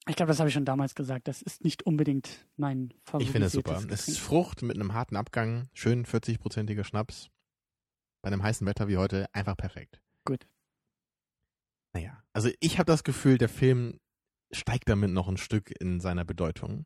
Ich 0.10 0.18
glaube, 0.18 0.28
das 0.28 0.40
habe 0.40 0.50
ich 0.50 0.54
schon 0.54 0.66
damals 0.66 0.96
gesagt. 0.96 1.30
Das 1.30 1.42
ist 1.42 1.64
nicht 1.64 1.84
unbedingt 1.84 2.46
mein 2.58 2.94
Favorit. 3.06 3.26
Ich 3.26 3.32
finde 3.32 3.48
es 3.48 3.54
super. 3.54 3.82
Es 3.88 4.10
ist 4.10 4.20
Frucht 4.20 4.64
mit 4.64 4.76
einem 4.76 4.94
harten 4.94 5.16
Abgang, 5.16 5.70
schön 5.72 6.06
40-prozentiger 6.06 6.84
Schnaps. 6.84 7.30
Bei 8.22 8.28
einem 8.28 8.44
heißen 8.44 8.68
Wetter 8.68 8.90
wie 8.90 8.98
heute 8.98 9.34
einfach 9.34 9.56
perfekt. 9.56 10.02
Gut. 10.26 10.46
Naja, 11.94 12.22
also 12.34 12.50
ich 12.60 12.80
habe 12.80 12.92
das 12.92 13.06
Gefühl, 13.06 13.38
der 13.38 13.48
Film 13.48 14.02
steigt 14.52 14.90
damit 14.90 15.12
noch 15.12 15.28
ein 15.28 15.38
Stück 15.38 15.74
in 15.80 16.00
seiner 16.00 16.26
Bedeutung. 16.26 16.86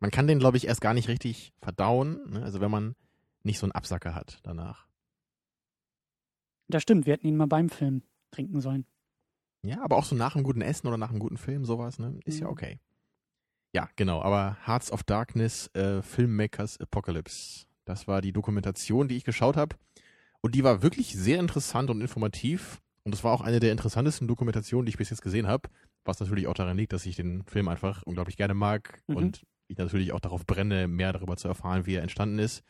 Man 0.00 0.10
kann 0.10 0.26
den, 0.26 0.38
glaube 0.38 0.56
ich, 0.56 0.66
erst 0.66 0.80
gar 0.80 0.94
nicht 0.94 1.08
richtig 1.08 1.52
verdauen, 1.60 2.20
ne? 2.30 2.42
also 2.42 2.60
wenn 2.60 2.70
man 2.70 2.94
nicht 3.42 3.58
so 3.58 3.66
einen 3.66 3.72
Absacker 3.72 4.14
hat 4.14 4.38
danach. 4.42 4.86
Das 6.68 6.82
stimmt, 6.82 7.06
wir 7.06 7.14
hätten 7.14 7.26
ihn 7.26 7.36
mal 7.36 7.46
beim 7.46 7.68
Film 7.68 8.02
trinken 8.30 8.60
sollen. 8.60 8.86
Ja, 9.62 9.82
aber 9.82 9.96
auch 9.96 10.04
so 10.04 10.14
nach 10.14 10.34
einem 10.34 10.44
guten 10.44 10.62
Essen 10.62 10.86
oder 10.86 10.96
nach 10.96 11.10
einem 11.10 11.18
guten 11.18 11.36
Film, 11.36 11.64
sowas, 11.64 11.98
ne? 11.98 12.18
Ist 12.24 12.36
mhm. 12.36 12.42
ja 12.42 12.48
okay. 12.48 12.80
Ja, 13.72 13.88
genau, 13.96 14.22
aber 14.22 14.56
Hearts 14.66 14.90
of 14.90 15.02
Darkness, 15.02 15.68
äh, 15.74 16.02
Filmmakers 16.02 16.80
Apocalypse. 16.80 17.66
Das 17.84 18.08
war 18.08 18.20
die 18.20 18.32
Dokumentation, 18.32 19.08
die 19.08 19.16
ich 19.16 19.24
geschaut 19.24 19.56
habe. 19.56 19.76
Und 20.40 20.54
die 20.54 20.64
war 20.64 20.82
wirklich 20.82 21.14
sehr 21.14 21.38
interessant 21.38 21.90
und 21.90 22.00
informativ. 22.00 22.80
Und 23.04 23.14
es 23.14 23.22
war 23.22 23.32
auch 23.32 23.42
eine 23.42 23.60
der 23.60 23.72
interessantesten 23.72 24.28
Dokumentationen, 24.28 24.86
die 24.86 24.90
ich 24.90 24.98
bis 24.98 25.10
jetzt 25.10 25.22
gesehen 25.22 25.46
habe 25.46 25.68
was 26.04 26.20
natürlich 26.20 26.46
auch 26.46 26.54
daran 26.54 26.76
liegt, 26.76 26.92
dass 26.92 27.06
ich 27.06 27.16
den 27.16 27.44
Film 27.44 27.68
einfach 27.68 28.02
unglaublich 28.02 28.36
gerne 28.36 28.54
mag 28.54 29.02
mhm. 29.06 29.16
und 29.16 29.46
ich 29.68 29.78
natürlich 29.78 30.12
auch 30.12 30.20
darauf 30.20 30.46
brenne, 30.46 30.88
mehr 30.88 31.12
darüber 31.12 31.36
zu 31.36 31.48
erfahren, 31.48 31.86
wie 31.86 31.94
er 31.94 32.02
entstanden 32.02 32.38
ist. 32.38 32.62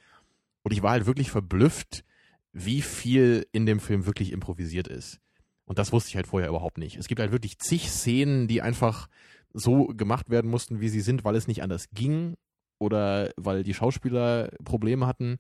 Und 0.63 0.73
ich 0.73 0.83
war 0.83 0.93
halt 0.93 1.07
wirklich 1.07 1.31
verblüfft, 1.31 2.05
wie 2.53 2.83
viel 2.83 3.47
in 3.53 3.65
dem 3.65 3.81
Film 3.81 4.07
wirklich 4.07 4.33
improvisiert 4.33 4.89
ist. 4.89 5.21
Und 5.65 5.79
das 5.79 5.93
wusste 5.93 6.11
ich 6.11 6.17
halt 6.17 6.27
vorher 6.27 6.49
überhaupt 6.49 6.79
nicht. 6.79 6.97
Es 6.97 7.07
gibt 7.07 7.21
halt 7.21 7.33
wirklich 7.33 7.59
zig 7.59 7.91
Szenen, 7.91 8.49
die 8.49 8.61
einfach 8.61 9.09
so 9.53 9.87
gemacht 9.87 10.29
werden 10.29 10.51
mussten, 10.51 10.81
wie 10.81 10.89
sie 10.89 11.01
sind, 11.01 11.25
weil 11.25 11.37
es 11.37 11.49
nicht 11.49 11.63
anders 11.63 11.89
ging 11.93 12.37
oder 12.79 13.31
weil 13.37 13.63
die 13.63 13.75
Schauspieler 13.75 14.51
Probleme 14.65 15.07
hatten. 15.07 15.39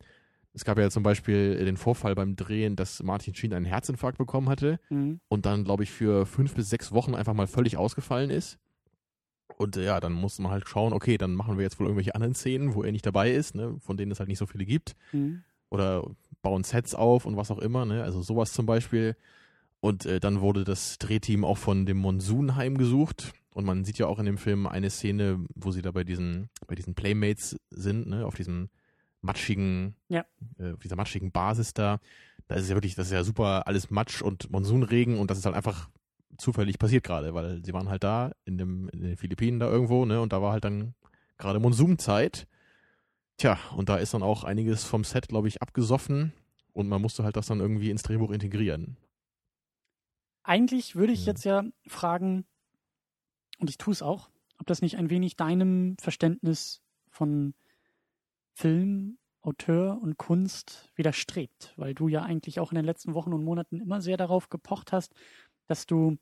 Es 0.53 0.65
gab 0.65 0.79
ja 0.79 0.91
zum 0.91 1.03
Beispiel 1.03 1.65
den 1.65 1.77
Vorfall 1.77 2.15
beim 2.15 2.35
Drehen, 2.35 2.75
dass 2.75 3.03
Martin 3.03 3.35
Sheen 3.35 3.53
einen 3.55 3.67
Herzinfarkt 3.67 4.19
bekommen 4.19 4.49
hatte 4.49 4.81
mhm. 4.89 5.21
und 5.29 5.47
dann, 5.47 5.65
glaube 5.65 5.85
ich, 5.85 5.91
für 5.91 6.27
fünf 6.27 6.55
bis 6.55 6.71
sechs 6.71 6.93
Wochen 6.93 7.15
einfach 7.15 7.35
mal 7.35 7.47
völlig 7.47 7.77
ausgefallen 7.77 8.31
ist. 8.31 8.59
Und 9.57 9.77
äh, 9.77 9.85
ja, 9.85 10.01
dann 10.01 10.13
musste 10.13 10.43
man 10.43 10.53
halt 10.53 10.69
schauen, 10.69 10.93
okay, 10.93 11.19
dann 11.19 11.35
machen 11.35 11.57
wir 11.57 11.63
jetzt 11.63 11.79
wohl 11.79 11.87
irgendwelche 11.87 12.15
anderen 12.15 12.35
Szenen, 12.35 12.75
wo 12.75 12.83
er 12.83 12.93
nicht 12.93 13.07
dabei 13.07 13.31
ist, 13.31 13.55
ne, 13.55 13.77
von 13.81 13.97
denen 13.97 14.11
es 14.11 14.19
halt 14.19 14.29
nicht 14.29 14.39
so 14.39 14.47
viele 14.47 14.65
gibt. 14.65 14.97
Mhm. 15.13 15.43
Oder 15.69 16.05
bauen 16.43 16.65
Sets 16.65 16.95
auf 16.95 17.27
und 17.27 17.37
was 17.37 17.51
auch 17.51 17.59
immer, 17.59 17.85
ne? 17.85 18.03
Also 18.03 18.23
sowas 18.23 18.53
zum 18.53 18.67
Beispiel. 18.67 19.17
Und 19.81 20.05
äh, 20.07 20.19
dann 20.19 20.41
wurde 20.41 20.65
das 20.65 20.99
Drehteam 20.99 21.45
auch 21.45 21.59
von 21.59 21.87
dem 21.87 21.99
Monsun 21.99 22.57
heimgesucht. 22.57 23.33
Und 23.53 23.65
man 23.65 23.85
sieht 23.85 23.99
ja 23.99 24.07
auch 24.07 24.19
in 24.19 24.27
dem 24.27 24.39
Film 24.39 24.67
eine 24.67 24.91
Szene, 24.91 25.45
wo 25.55 25.71
sie 25.71 25.83
da 25.83 25.91
bei 25.91 26.05
diesen, 26.05 26.49
bei 26.67 26.75
diesen 26.75 26.95
Playmates 26.95 27.57
sind, 27.71 28.09
ne, 28.09 28.27
auf 28.27 28.35
diesem 28.35 28.69
matschigen, 29.23 29.95
ja. 30.09 30.25
äh, 30.59 30.75
dieser 30.83 30.97
matschigen 30.97 31.33
Basis 31.33 31.75
da. 31.75 32.01
Da 32.49 32.57
ist 32.57 32.65
es 32.65 32.69
ja 32.69 32.77
wirklich, 32.77 32.95
das 32.95 33.07
ist 33.07 33.13
ja 33.13 33.23
super 33.23 33.67
alles 33.67 33.91
Matsch 33.91 34.23
und 34.23 34.51
Monsunregen 34.51 35.19
und 35.19 35.31
das 35.31 35.39
ist 35.39 35.47
halt 35.47 35.55
einfach 35.55 35.89
zufällig 36.37 36.79
passiert 36.79 37.05
gerade, 37.05 37.35
weil 37.35 37.65
sie 37.65 37.73
waren 37.73 37.89
halt 37.89 38.03
da 38.03 38.33
in, 38.45 38.59
dem, 38.59 38.89
in 38.89 39.03
den 39.03 39.17
Philippinen 39.17 39.61
da 39.61 39.69
irgendwo, 39.69 40.05
ne, 40.05 40.21
und 40.21 40.33
da 40.33 40.43
war 40.43 40.53
halt 40.53 40.65
dann 40.65 40.95
gerade 41.39 41.61
Monsunzeit. 41.61 42.47
Tja, 43.37 43.59
und 43.77 43.89
da 43.89 43.97
ist 43.97 44.15
dann 44.15 44.23
auch 44.23 44.45
einiges 44.45 44.85
vom 44.85 45.05
Set, 45.05 45.29
glaube 45.29 45.49
ich, 45.49 45.63
abgesoffen 45.63 46.33
und 46.73 46.89
man 46.89 47.01
musste 47.01 47.25
halt 47.25 47.37
das 47.37 47.47
dann 47.47 47.61
irgendwie 47.61 47.91
ins 47.91 48.03
Drehbuch 48.03 48.31
integrieren. 48.31 48.97
Eigentlich 50.43 50.97
würde 50.97 51.13
ich 51.13 51.27
ja. 51.27 51.33
jetzt 51.33 51.45
ja 51.45 51.65
fragen, 51.87 52.45
und 53.59 53.71
ich 53.71 53.79
tue 53.79 53.93
es 53.93 54.03
auch, 54.03 54.31
ob 54.59 54.67
das 54.67 54.83
nicht 54.83 54.97
ein 54.97 55.11
wenig 55.11 55.37
deinem 55.37 55.97
Verständnis 55.99 56.83
von 57.09 57.55
Film, 58.53 59.19
Auteur 59.43 59.99
und 60.03 60.19
Kunst 60.19 60.91
widerstrebt, 60.97 61.73
weil 61.77 61.95
du 61.95 62.09
ja 62.09 62.23
eigentlich 62.23 62.61
auch 62.61 62.73
in 62.73 62.77
den 62.77 62.85
letzten 62.85 63.15
Wochen 63.15 63.33
und 63.33 63.45
Monaten 63.45 63.81
immer 63.81 64.01
sehr 64.01 64.17
darauf 64.17 64.51
gepocht 64.51 64.93
hast, 64.93 65.15
dass 65.67 65.87
du 65.87 66.19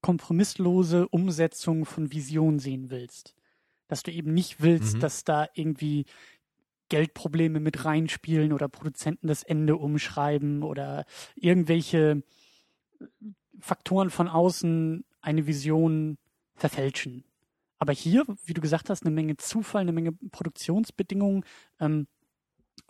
kompromisslose 0.00 1.08
Umsetzung 1.08 1.84
von 1.84 2.12
Vision 2.12 2.58
sehen 2.58 2.90
willst. 2.90 3.34
Dass 3.88 4.02
du 4.02 4.12
eben 4.12 4.32
nicht 4.32 4.62
willst, 4.62 4.96
mhm. 4.96 5.00
dass 5.00 5.24
da 5.24 5.48
irgendwie 5.54 6.06
Geldprobleme 6.88 7.60
mit 7.60 7.84
reinspielen 7.84 8.52
oder 8.52 8.68
Produzenten 8.68 9.26
das 9.26 9.42
Ende 9.42 9.76
umschreiben 9.76 10.62
oder 10.62 11.04
irgendwelche 11.34 12.22
Faktoren 13.60 14.10
von 14.10 14.28
außen 14.28 15.04
eine 15.20 15.46
Vision 15.46 16.16
verfälschen. 16.54 17.24
Aber 17.78 17.92
hier, 17.92 18.24
wie 18.44 18.54
du 18.54 18.60
gesagt 18.60 18.90
hast, 18.90 19.04
eine 19.04 19.14
Menge 19.14 19.36
Zufall, 19.36 19.82
eine 19.82 19.92
Menge 19.92 20.12
Produktionsbedingungen. 20.12 21.44
Ähm, 21.80 22.06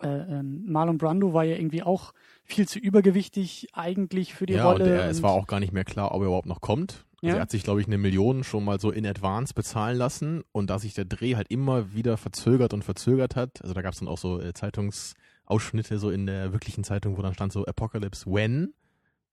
äh, 0.03 0.09
ähm, 0.09 0.65
Marlon 0.67 0.99
Brando 0.99 1.33
war 1.33 1.45
ja 1.45 1.57
irgendwie 1.57 1.83
auch 1.83 2.13
viel 2.45 2.69
zu 2.69 2.79
übergewichtig 2.79 3.69
eigentlich 3.73 4.35
für 4.35 4.47
die 4.47 4.55
ja, 4.55 4.65
Rolle. 4.71 4.85
Und 4.85 4.91
er, 4.91 5.09
es 5.11 5.23
war 5.23 5.33
auch 5.33 5.47
gar 5.47 5.61
nicht 5.61 5.73
mehr 5.73 5.85
klar, 5.85 6.15
ob 6.15 6.23
er 6.23 6.27
überhaupt 6.27 6.47
noch 6.47 6.61
kommt. 6.61 7.05
Also 7.23 7.29
Ja. 7.29 7.35
er 7.37 7.43
hat 7.43 7.51
sich, 7.51 7.65
glaube 7.65 7.81
ich, 7.81 7.87
eine 7.89 7.99
Million 7.99 8.45
schon 8.45 8.65
mal 8.65 8.79
so 8.81 8.93
in 8.93 9.05
Advance 9.05 9.53
bezahlen 9.53 9.97
lassen 9.99 10.45
und 10.53 10.71
da 10.71 10.79
sich 10.79 10.95
der 10.95 11.05
Dreh 11.05 11.35
halt 11.35 11.51
immer 11.51 11.93
wieder 11.93 12.17
verzögert 12.17 12.73
und 12.73 12.85
verzögert 12.85 13.35
hat, 13.35 13.61
also 13.63 13.75
da 13.75 13.83
gab 13.83 13.93
es 13.93 13.99
dann 13.99 14.09
auch 14.09 14.19
so 14.19 14.41
äh, 14.41 14.55
Zeitungsausschnitte 14.55 15.99
so 15.99 16.11
in 16.11 16.27
der 16.27 16.53
wirklichen 16.53 16.85
Zeitung, 16.85 17.17
wo 17.19 17.23
dann 17.23 17.35
stand 17.35 17.53
so 17.53 17.65
Apocalypse 17.67 18.25
When, 18.27 18.73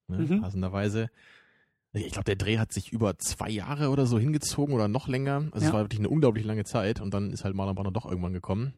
ne, 0.08 0.18
Mhm. 0.18 0.42
passenderweise. 0.42 1.10
Ich 1.96 2.12
glaube, 2.12 2.26
der 2.26 2.36
Dreh 2.36 2.58
hat 2.58 2.74
sich 2.74 2.92
über 2.92 3.18
zwei 3.18 3.50
Jahre 3.50 3.90
oder 3.90 4.06
so 4.06 4.20
hingezogen 4.20 4.76
oder 4.76 4.88
noch 4.88 5.08
länger. 5.08 5.46
Also 5.52 5.60
Ja. 5.66 5.68
es 5.68 5.74
war 5.74 5.82
wirklich 5.84 6.00
eine 6.00 6.10
unglaublich 6.10 6.46
lange 6.46 6.66
Zeit 6.66 7.00
und 7.02 7.14
dann 7.14 7.32
ist 7.32 7.44
halt 7.46 7.56
Marlon 7.56 7.76
Brando 7.76 7.92
doch 7.92 8.06
irgendwann 8.06 8.34
gekommen. 8.34 8.74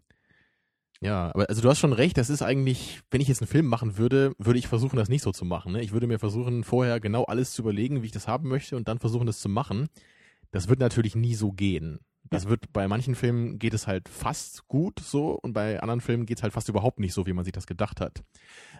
Ja, 0.99 1.29
aber 1.33 1.47
also 1.49 1.61
du 1.61 1.69
hast 1.69 1.79
schon 1.79 1.93
recht, 1.93 2.17
das 2.17 2.29
ist 2.31 2.41
eigentlich, 2.41 3.01
wenn 3.11 3.21
ich 3.21 3.27
jetzt 3.27 3.41
einen 3.41 3.47
Film 3.47 3.67
machen 3.67 3.97
würde, 3.97 4.33
würde 4.39 4.57
ich 4.57 4.67
versuchen, 4.67 4.97
das 4.97 5.09
nicht 5.09 5.21
so 5.21 5.31
zu 5.31 5.45
machen. 5.45 5.73
Ne? 5.73 5.81
Ich 5.83 5.91
würde 5.91 6.07
mir 6.07 6.17
versuchen, 6.17 6.63
vorher 6.63 6.99
genau 6.99 7.23
alles 7.25 7.51
zu 7.53 7.61
überlegen, 7.61 8.01
wie 8.01 8.07
ich 8.07 8.11
das 8.11 8.27
haben 8.27 8.49
möchte 8.49 8.75
und 8.75 8.87
dann 8.87 8.97
versuchen, 8.97 9.27
das 9.27 9.39
zu 9.39 9.49
machen. 9.49 9.87
Das 10.51 10.69
wird 10.69 10.79
natürlich 10.79 11.15
nie 11.15 11.35
so 11.35 11.51
gehen. 11.51 11.99
Das 12.29 12.47
wird 12.49 12.73
bei 12.73 12.87
manchen 12.87 13.15
Filmen 13.15 13.57
geht 13.57 13.73
es 13.73 13.87
halt 13.87 14.09
fast 14.09 14.67
gut 14.67 14.99
so 14.99 15.31
und 15.41 15.53
bei 15.53 15.79
anderen 15.79 16.01
Filmen 16.01 16.25
geht 16.25 16.37
es 16.37 16.43
halt 16.43 16.51
fast 16.53 16.67
überhaupt 16.67 16.99
nicht 16.99 17.13
so, 17.13 17.25
wie 17.25 17.33
man 17.33 17.45
sich 17.45 17.53
das 17.53 17.67
gedacht 17.67 18.01
hat. 18.01 18.21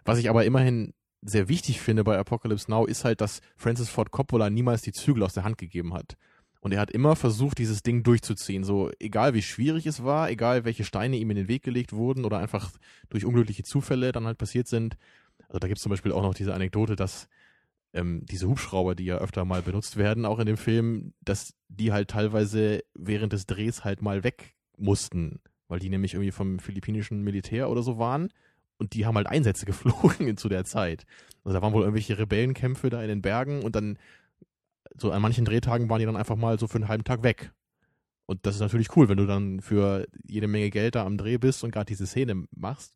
Was 0.04 0.18
ich 0.20 0.30
aber 0.30 0.44
immerhin 0.44 0.94
sehr 1.22 1.50
wichtig 1.50 1.82
finde 1.82 2.04
bei 2.04 2.18
Apocalypse 2.18 2.70
Now 2.70 2.86
ist 2.86 3.06
halt, 3.06 3.22
dass 3.22 3.42
Francis 3.56 3.90
Ford 3.90 4.12
Coppola 4.12 4.50
niemals 4.50 4.82
die 4.82 4.92
Zügel 4.92 5.24
aus 5.24 5.34
der 5.34 5.44
Hand 5.44 5.58
gegeben 5.58 5.94
hat. 5.94 6.18
Und 6.60 6.74
er 6.74 6.80
hat 6.80 6.92
immer 6.92 7.16
versucht, 7.16 7.60
dieses 7.60 7.84
Ding 7.84 8.04
durchzuziehen. 8.04 8.64
So, 8.64 8.92
egal 9.00 9.34
wie 9.34 9.42
schwierig 9.42 9.86
es 9.86 10.04
war, 10.04 10.30
egal 10.30 10.66
welche 10.66 10.84
Steine 10.84 11.18
ihm 11.18 11.30
in 11.30 11.38
den 11.38 11.48
Weg 11.48 11.64
gelegt 11.64 11.94
wurden 11.94 12.26
oder 12.26 12.40
einfach 12.40 12.72
durch 13.10 13.26
unglückliche 13.26 13.64
Zufälle 13.64 14.12
dann 14.12 14.26
halt 14.26 14.38
passiert 14.38 14.68
sind. 14.68 14.98
Also 15.48 15.60
da 15.60 15.68
gibt 15.68 15.78
es 15.78 15.84
zum 15.84 15.92
Beispiel 15.92 16.12
auch 16.12 16.24
noch 16.24 16.34
diese 16.34 16.54
Anekdote, 16.54 16.96
dass 16.96 17.30
ähm, 17.94 18.26
diese 18.26 18.48
Hubschrauber, 18.48 18.96
die 18.96 19.06
ja 19.06 19.18
öfter 19.18 19.46
mal 19.46 19.62
benutzt 19.62 19.98
werden, 19.98 20.26
auch 20.26 20.40
in 20.40 20.46
dem 20.46 20.58
Film, 20.58 21.14
dass 21.22 21.54
die 21.70 21.92
halt 21.92 22.10
teilweise 22.10 22.84
während 22.94 23.34
des 23.34 23.46
Drehs 23.46 23.84
halt 23.84 24.02
mal 24.02 24.24
weg 24.24 24.56
mussten, 24.78 25.40
weil 25.68 25.80
die 25.80 25.90
nämlich 25.90 26.16
irgendwie 26.16 26.32
vom 26.32 26.60
philippinischen 26.60 27.22
Militär 27.22 27.70
oder 27.70 27.82
so 27.82 27.98
waren 27.98 28.30
und 28.78 28.94
die 28.94 29.06
haben 29.06 29.16
halt 29.16 29.28
Einsätze 29.28 29.66
geflogen 29.68 30.38
zu 30.38 30.50
der 30.50 30.66
Zeit. 30.66 31.06
Also 31.44 31.58
da 31.58 31.62
waren 31.62 31.74
wohl 31.74 31.84
irgendwelche 31.84 32.18
Rebellenkämpfe 32.18 32.90
da 32.90 33.02
in 33.02 33.08
den 33.08 33.22
Bergen 33.22 33.62
und 33.64 33.76
dann 33.76 33.98
so 34.96 35.12
an 35.12 35.22
manchen 35.22 35.46
Drehtagen 35.46 35.90
waren 35.90 36.00
die 36.00 36.06
dann 36.06 36.16
einfach 36.16 36.36
mal 36.36 36.60
so 36.60 36.68
für 36.68 36.76
einen 36.76 36.88
halben 36.88 37.04
Tag 37.04 37.24
weg. 37.24 37.52
Und 38.26 38.46
das 38.46 38.56
ist 38.56 38.62
natürlich 38.62 38.96
cool, 38.96 39.08
wenn 39.08 39.18
du 39.18 39.26
dann 39.26 39.62
für 39.62 40.06
jede 40.26 40.48
Menge 40.48 40.70
Geld 40.70 40.96
da 40.96 41.06
am 41.06 41.18
Dreh 41.18 41.38
bist 41.38 41.64
und 41.64 41.72
gerade 41.72 41.86
diese 41.86 42.06
Szene 42.08 42.46
machst, 42.52 42.94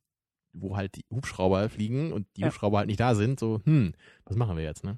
wo 0.51 0.75
halt 0.75 0.95
die 0.95 1.05
Hubschrauber 1.09 1.69
fliegen 1.69 2.11
und 2.11 2.27
die 2.35 2.41
Ja. 2.41 2.47
Hubschrauber 2.47 2.79
halt 2.79 2.87
nicht 2.87 2.99
da 2.99 3.15
sind, 3.15 3.39
so, 3.39 3.61
hm, 3.63 3.93
was 4.25 4.35
machen 4.35 4.57
wir 4.57 4.63
jetzt, 4.63 4.83
ne? 4.83 4.97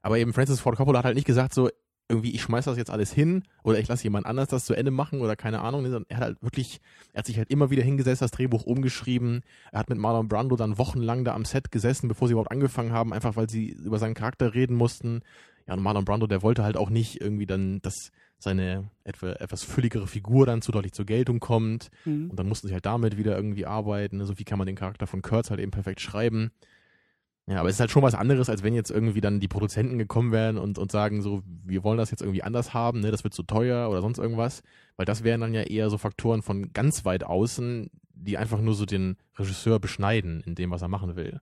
Aber 0.00 0.18
eben 0.18 0.32
Francis 0.32 0.60
Ford 0.60 0.76
Coppola 0.76 1.00
hat 1.00 1.04
halt 1.04 1.16
nicht 1.16 1.26
gesagt, 1.26 1.52
so, 1.52 1.68
irgendwie, 2.10 2.32
ich 2.32 2.42
schmeiß 2.42 2.66
das 2.66 2.76
jetzt 2.76 2.90
alles 2.90 3.12
hin 3.12 3.44
oder 3.62 3.78
ich 3.78 3.88
lasse 3.88 4.04
jemand 4.04 4.26
anders 4.26 4.48
das 4.48 4.64
zu 4.64 4.74
Ende 4.74 4.90
machen 4.90 5.20
oder 5.20 5.36
keine 5.36 5.60
Ahnung. 5.60 5.82
sondern 5.84 6.04
Er 6.08 6.16
hat 6.16 6.24
halt 6.24 6.42
wirklich, 6.42 6.80
er 7.12 7.20
hat 7.20 7.26
sich 7.26 7.38
halt 7.38 7.50
immer 7.50 7.70
wieder 7.70 7.82
hingesetzt, 7.82 8.20
das 8.20 8.32
Drehbuch 8.32 8.64
umgeschrieben. 8.64 9.42
Er 9.72 9.78
hat 9.78 9.88
mit 9.88 9.98
Marlon 9.98 10.28
Brando 10.28 10.56
dann 10.56 10.76
wochenlang 10.76 11.24
da 11.24 11.34
am 11.34 11.44
Set 11.44 11.70
gesessen, 11.70 12.08
bevor 12.08 12.28
sie 12.28 12.32
überhaupt 12.32 12.50
angefangen 12.50 12.92
haben, 12.92 13.12
einfach 13.12 13.36
weil 13.36 13.48
sie 13.48 13.70
über 13.70 13.98
seinen 13.98 14.14
Charakter 14.14 14.54
reden 14.54 14.76
mussten. 14.76 15.22
Ja, 15.66 15.74
und 15.74 15.82
Marlon 15.82 16.04
Brando, 16.04 16.26
der 16.26 16.42
wollte 16.42 16.64
halt 16.64 16.76
auch 16.76 16.90
nicht 16.90 17.20
irgendwie 17.20 17.46
dann, 17.46 17.80
dass 17.82 18.10
seine 18.38 18.90
etwa, 19.04 19.32
etwas 19.32 19.62
fülligere 19.62 20.06
Figur 20.06 20.46
dann 20.46 20.62
zu 20.62 20.72
deutlich 20.72 20.92
zur 20.92 21.04
Geltung 21.04 21.40
kommt. 21.40 21.90
Mhm. 22.04 22.30
Und 22.30 22.38
dann 22.38 22.48
mussten 22.48 22.68
sie 22.68 22.72
halt 22.74 22.86
damit 22.86 23.16
wieder 23.16 23.36
irgendwie 23.36 23.66
arbeiten. 23.66 24.20
Also 24.20 24.38
wie 24.38 24.44
kann 24.44 24.58
man 24.58 24.66
den 24.66 24.76
Charakter 24.76 25.06
von 25.06 25.22
Kurtz 25.22 25.50
halt 25.50 25.60
eben 25.60 25.70
perfekt 25.70 26.00
schreiben. 26.00 26.50
Ja, 27.50 27.58
aber 27.58 27.68
es 27.68 27.74
ist 27.74 27.80
halt 27.80 27.90
schon 27.90 28.04
was 28.04 28.14
anderes, 28.14 28.48
als 28.48 28.62
wenn 28.62 28.74
jetzt 28.74 28.92
irgendwie 28.92 29.20
dann 29.20 29.40
die 29.40 29.48
Produzenten 29.48 29.98
gekommen 29.98 30.30
wären 30.30 30.56
und, 30.56 30.78
und 30.78 30.92
sagen 30.92 31.20
so, 31.20 31.42
wir 31.64 31.82
wollen 31.82 31.98
das 31.98 32.12
jetzt 32.12 32.20
irgendwie 32.22 32.44
anders 32.44 32.74
haben, 32.74 33.00
ne, 33.00 33.10
das 33.10 33.24
wird 33.24 33.34
zu 33.34 33.42
teuer 33.42 33.90
oder 33.90 34.02
sonst 34.02 34.18
irgendwas. 34.18 34.62
Weil 34.96 35.04
das 35.04 35.24
wären 35.24 35.40
dann 35.40 35.52
ja 35.52 35.62
eher 35.62 35.90
so 35.90 35.98
Faktoren 35.98 36.42
von 36.42 36.72
ganz 36.72 37.04
weit 37.04 37.24
außen, 37.24 37.90
die 38.14 38.38
einfach 38.38 38.60
nur 38.60 38.74
so 38.74 38.86
den 38.86 39.16
Regisseur 39.36 39.80
beschneiden 39.80 40.42
in 40.46 40.54
dem, 40.54 40.70
was 40.70 40.82
er 40.82 40.86
machen 40.86 41.16
will. 41.16 41.40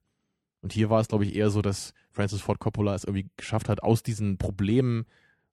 Und 0.63 0.73
hier 0.73 0.89
war 0.89 1.01
es, 1.01 1.09
glaube 1.09 1.27
ich, 1.27 1.37
eher 1.37 1.51
so, 1.51 1.61
dass 1.61 1.93
Francis 2.11 2.41
Ford 2.41 2.59
Coppola 2.59 2.95
es 2.95 3.05
irgendwie 3.05 3.29
geschafft 3.37 3.69
hat, 3.69 3.83
aus 3.83 4.03
diesen 4.03 4.39
Problemen 4.39 5.05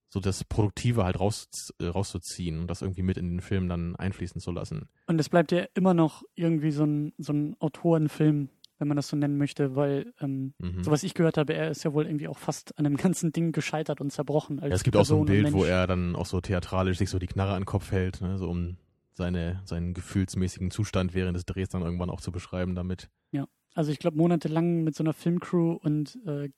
so 0.07 0.21
das 0.21 0.45
Produktive 0.45 1.03
halt 1.03 1.19
raus, 1.19 1.73
äh, 1.79 1.87
rauszuziehen 1.87 2.61
und 2.61 2.67
das 2.67 2.81
irgendwie 2.81 3.01
mit 3.01 3.17
in 3.17 3.29
den 3.29 3.41
Film 3.41 3.67
dann 3.67 3.97
einfließen 3.97 4.39
zu 4.39 4.51
lassen. 4.51 4.87
Und 5.07 5.19
es 5.19 5.27
bleibt 5.27 5.51
ja 5.51 5.65
immer 5.73 5.93
noch 5.93 6.23
irgendwie 6.35 6.71
so 6.71 6.85
ein, 6.85 7.11
so 7.17 7.33
ein 7.33 7.57
Autorenfilm, 7.59 8.47
wenn 8.77 8.87
man 8.87 8.97
das 8.97 9.07
so 9.07 9.15
nennen 9.17 9.37
möchte, 9.37 9.75
weil, 9.75 10.13
ähm, 10.19 10.53
Mhm. 10.59 10.83
so 10.83 10.91
was 10.91 11.03
ich 11.03 11.13
gehört 11.13 11.37
habe, 11.37 11.53
er 11.53 11.69
ist 11.71 11.83
ja 11.83 11.93
wohl 11.93 12.05
irgendwie 12.05 12.27
auch 12.27 12.37
fast 12.37 12.77
an 12.77 12.83
dem 12.83 12.97
ganzen 12.97 13.31
Ding 13.31 13.51
gescheitert 13.51 14.01
und 14.01 14.11
zerbrochen. 14.11 14.59
Ja, 14.59 14.67
es 14.67 14.83
gibt 14.83 14.95
auch 14.97 15.05
so 15.05 15.15
ein 15.15 15.25
Person 15.25 15.43
Bild, 15.43 15.53
wo 15.53 15.63
er 15.65 15.87
dann 15.87 16.15
auch 16.15 16.25
so 16.25 16.41
theatralisch 16.41 16.97
sich 16.97 17.09
so 17.09 17.19
die 17.19 17.27
Knarre 17.27 17.53
an 17.53 17.61
den 17.61 17.65
Kopf 17.65 17.91
hält, 17.91 18.21
ne, 18.21 18.37
so 18.37 18.49
um 18.49 18.77
seine, 19.13 19.61
seinen 19.63 19.93
gefühlsmäßigen 19.93 20.71
Zustand 20.71 21.13
während 21.13 21.37
des 21.37 21.45
Drehs 21.45 21.69
dann 21.69 21.81
irgendwann 21.81 22.09
auch 22.09 22.19
zu 22.21 22.31
beschreiben 22.31 22.75
damit. 22.75 23.09
Also 23.77 23.91
ich 23.91 23.99
glaube, 23.99 24.15
monatelang 24.15 24.85
mit 24.85 24.95
so 24.95 25.03
einer 25.03 25.11
Filmcrew 25.11 25.73
und 25.73 26.17
äh, 26.25 26.49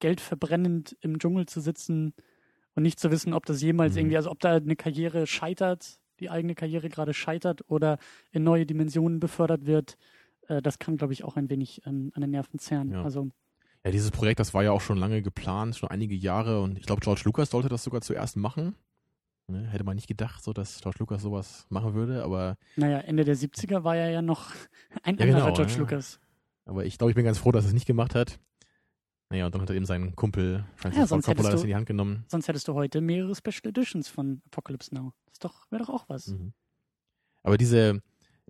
Geld 0.00 0.20
verbrennend 0.20 0.98
im 1.00 1.18
Dschungel 1.18 1.46
zu 1.46 1.62
sitzen 1.62 2.12
und 2.74 2.82
nicht 2.82 3.00
zu 3.00 3.10
wissen, 3.10 3.32
ob 3.32 3.46
das 3.46 3.62
jemals 3.62 3.94
Mhm. 3.94 4.00
irgendwie, 4.00 4.16
also 4.18 4.30
ob 4.30 4.38
da 4.40 4.56
eine 4.56 4.76
Karriere 4.76 5.26
scheitert, 5.26 5.98
die 6.20 6.28
eigene 6.28 6.54
Karriere 6.54 6.90
gerade 6.90 7.14
scheitert 7.14 7.62
oder 7.68 7.96
in 8.32 8.44
neue 8.44 8.66
Dimensionen 8.66 9.18
befördert 9.18 9.64
wird, 9.64 9.96
äh, 10.48 10.60
das 10.62 10.78
kann, 10.78 10.96
glaube 10.96 11.12
ich, 11.12 11.24
auch 11.24 11.36
ein 11.36 11.48
wenig 11.50 11.82
ähm, 11.86 12.10
an 12.14 12.20
den 12.22 12.30
Nerven 12.30 12.58
zerren. 12.58 12.90
Ja. 12.92 13.02
Also 13.04 13.30
Ja, 13.84 13.90
dieses 13.90 14.10
Projekt, 14.10 14.40
das 14.40 14.52
war 14.54 14.62
ja 14.64 14.72
auch 14.72 14.80
schon 14.80 14.98
lange 14.98 15.22
geplant, 15.22 15.76
schon 15.76 15.88
einige 15.90 16.14
Jahre 16.14 16.60
und 16.62 16.78
ich 16.78 16.84
glaube, 16.86 17.00
George 17.00 17.22
Lucas 17.24 17.50
sollte 17.50 17.68
das 17.68 17.84
sogar 17.84 18.00
zuerst 18.00 18.36
machen. 18.36 18.74
Ne, 19.50 19.66
hätte 19.68 19.82
man 19.84 19.94
nicht 19.94 20.08
gedacht, 20.08 20.44
so 20.44 20.52
dass 20.52 20.80
George 20.82 20.98
Lucas 20.98 21.22
sowas 21.22 21.64
machen 21.70 21.94
würde, 21.94 22.22
aber, 22.22 22.58
Naja, 22.76 22.98
Ende 22.98 23.24
der 23.24 23.34
70er 23.34 23.82
war 23.82 23.96
er 23.96 24.10
ja 24.10 24.20
noch 24.20 24.50
ein 25.02 25.16
Ja, 25.16 25.22
anderer 25.24 25.40
genau, 25.46 25.54
George 25.54 25.72
ja. 25.72 25.78
Lucas. 25.78 26.20
aber 26.66 26.84
ich 26.84 26.98
glaube, 26.98 27.12
ich 27.12 27.14
bin 27.16 27.24
ganz 27.24 27.38
froh, 27.38 27.50
dass 27.50 27.64
er 27.64 27.68
es 27.68 27.72
nicht 27.74 27.86
gemacht 27.86 28.14
hat. 28.14 28.38
Naja, 29.30 29.46
und 29.46 29.54
dann 29.54 29.62
hat 29.62 29.70
er 29.70 29.76
eben 29.76 29.84
seinen 29.86 30.14
Kumpel 30.16 30.64
Francis 30.76 31.00
Ja, 31.00 31.06
Ford 31.06 31.24
Coppola 31.24 31.50
das 31.50 31.62
in 31.62 31.68
die 31.68 31.74
Hand 31.74 31.86
genommen. 31.86 32.24
Sonst 32.28 32.48
hättest 32.48 32.68
du 32.68 32.74
heute 32.74 33.00
mehrere 33.00 33.34
Special 33.34 33.60
Editions 33.70 34.08
von 34.08 34.42
Apocalypse 34.46 34.94
Now. 34.94 35.12
Das 35.30 35.38
doch, 35.38 35.70
wäre 35.70 35.82
doch 35.84 35.90
auch 35.90 36.08
was. 36.08 36.28
Mhm. 36.28 36.52
Aber 37.42 37.56
diese, 37.58 38.02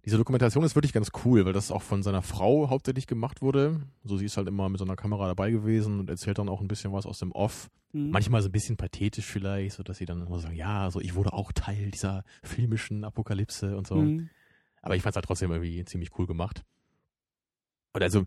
diese 0.09 0.16
Dokumentation 0.16 0.64
ist 0.64 0.74
wirklich 0.74 0.94
ganz 0.94 1.10
cool, 1.22 1.44
weil 1.44 1.52
das 1.52 1.70
auch 1.70 1.82
von 1.82 2.02
seiner 2.02 2.22
Frau 2.22 2.70
hauptsächlich 2.70 3.06
gemacht 3.06 3.43
wurde. 3.43 3.82
So, 4.05 4.16
sie 4.16 4.24
ist 4.24 4.39
halt 4.39 4.48
immer 4.48 4.70
mit 4.70 4.78
so 4.78 4.86
einer 4.86 4.97
Kamera 4.97 5.26
dabei 5.26 5.51
gewesen 5.51 6.01
und 6.01 6.09
erzählt 6.09 6.39
dann 6.39 6.48
auch 6.48 6.62
ein 6.62 6.66
bisschen 6.66 6.94
was 6.94 7.05
aus 7.05 7.18
dem 7.18 7.30
Off. 7.32 7.68
Mhm. 7.93 8.09
Manchmal 8.09 8.40
so 8.40 8.48
ein 8.48 8.52
bisschen 8.52 8.78
pathetisch 8.78 9.26
vielleicht, 9.26 9.76
so 9.76 9.82
dass 9.82 9.98
sie 9.98 10.06
dann 10.06 10.26
immer 10.26 10.39
sagen, 10.39 10.56
ja, 10.56 10.90
so 10.90 10.98
ich 10.98 11.14
wurde 11.14 11.35
auch 11.35 11.52
Teil 11.52 11.90
dieser 11.90 12.24
filmischen 12.43 13.05
Apokalypse 13.05 13.76
und 13.76 13.86
so. 13.86 13.97
Mhm. 13.97 14.30
Aber 14.80 14.97
ich 14.97 15.02
fand 15.02 15.12
es 15.12 15.16
halt 15.16 15.26
trotzdem 15.26 15.52
irgendwie 15.52 15.85
ziemlich 15.85 16.18
cool 16.18 16.26
gemacht. 16.26 16.64
Und 17.93 18.02
also, 18.02 18.24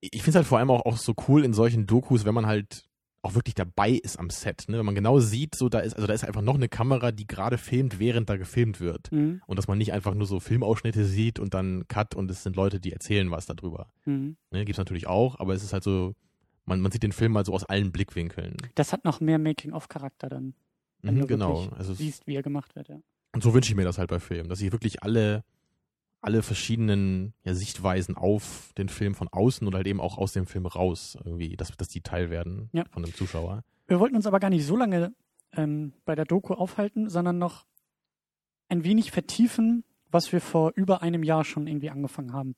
ich 0.00 0.24
finde 0.24 0.30
es 0.30 0.34
halt 0.34 0.46
vor 0.48 0.58
allem 0.58 0.72
auch, 0.72 0.86
auch 0.86 0.96
so 0.96 1.14
cool 1.28 1.44
in 1.44 1.52
solchen 1.52 1.86
Dokus, 1.86 2.24
wenn 2.24 2.34
man 2.34 2.46
halt 2.46 2.84
auch 3.26 3.34
wirklich 3.34 3.54
dabei 3.54 3.90
ist 3.90 4.18
am 4.18 4.30
Set, 4.30 4.64
ne? 4.68 4.78
Wenn 4.78 4.86
man 4.86 4.94
genau 4.94 5.18
sieht, 5.20 5.54
so 5.54 5.68
da 5.68 5.80
ist, 5.80 5.94
also 5.94 6.06
da 6.06 6.14
ist 6.14 6.24
einfach 6.24 6.42
noch 6.42 6.54
eine 6.54 6.68
Kamera, 6.68 7.12
die 7.12 7.26
gerade 7.26 7.58
filmt, 7.58 7.98
während 7.98 8.30
da 8.30 8.36
gefilmt 8.36 8.80
wird. 8.80 9.12
Mhm. 9.12 9.42
Und 9.46 9.58
dass 9.58 9.68
man 9.68 9.76
nicht 9.78 9.92
einfach 9.92 10.14
nur 10.14 10.26
so 10.26 10.40
Filmausschnitte 10.40 11.04
sieht 11.04 11.38
und 11.38 11.52
dann 11.54 11.86
Cut 11.88 12.14
und 12.14 12.30
es 12.30 12.42
sind 12.42 12.56
Leute, 12.56 12.80
die 12.80 12.92
erzählen 12.92 13.30
was 13.30 13.46
darüber. 13.46 13.88
Mhm. 14.04 14.36
Ne? 14.50 14.64
Gibt's 14.64 14.78
natürlich 14.78 15.06
auch, 15.06 15.38
aber 15.38 15.54
es 15.54 15.62
ist 15.62 15.72
halt 15.72 15.82
so, 15.84 16.14
man, 16.64 16.80
man 16.80 16.90
sieht 16.92 17.02
den 17.02 17.12
Film 17.12 17.32
mal 17.32 17.44
so 17.44 17.52
aus 17.52 17.64
allen 17.64 17.92
Blickwinkeln. 17.92 18.56
Das 18.74 18.92
hat 18.92 19.04
noch 19.04 19.20
mehr 19.20 19.38
Making-of-Charakter 19.38 20.28
dann. 20.28 20.54
Wenn 21.02 21.16
Mhm, 21.16 21.20
du 21.20 21.26
genau. 21.26 21.68
Also 21.76 21.92
es- 21.92 21.98
Siehst, 21.98 22.26
wie 22.26 22.34
er 22.36 22.42
gemacht 22.42 22.74
wird, 22.74 22.88
ja. 22.88 22.96
Und 23.34 23.42
so 23.42 23.52
wünsche 23.52 23.70
ich 23.70 23.76
mir 23.76 23.84
das 23.84 23.98
halt 23.98 24.08
bei 24.08 24.18
Filmen, 24.18 24.48
dass 24.48 24.60
ich 24.62 24.72
wirklich 24.72 25.02
alle, 25.02 25.44
alle 26.26 26.42
verschiedenen 26.42 27.32
ja, 27.44 27.54
Sichtweisen 27.54 28.16
auf 28.16 28.72
den 28.76 28.88
Film 28.88 29.14
von 29.14 29.28
außen 29.28 29.66
oder 29.66 29.78
halt 29.78 29.86
eben 29.86 30.00
auch 30.00 30.18
aus 30.18 30.32
dem 30.32 30.46
Film 30.46 30.66
raus 30.66 31.16
irgendwie, 31.24 31.56
dass, 31.56 31.70
dass 31.76 31.88
die 31.88 32.00
Teil 32.00 32.30
werden 32.30 32.68
Ja. 32.72 32.84
von 32.90 33.02
dem 33.04 33.14
Zuschauer. 33.14 33.62
Wir 33.86 34.00
wollten 34.00 34.16
uns 34.16 34.26
aber 34.26 34.40
gar 34.40 34.50
nicht 34.50 34.66
so 34.66 34.76
lange 34.76 35.14
ähm, 35.52 35.92
bei 36.04 36.16
der 36.16 36.24
Doku 36.24 36.54
aufhalten, 36.54 37.08
sondern 37.08 37.38
noch 37.38 37.64
ein 38.68 38.82
wenig 38.82 39.12
vertiefen, 39.12 39.84
was 40.10 40.32
wir 40.32 40.40
vor 40.40 40.72
über 40.74 41.00
einem 41.02 41.22
Jahr 41.22 41.44
schon 41.44 41.68
irgendwie 41.68 41.90
angefangen 41.90 42.32
haben. 42.32 42.56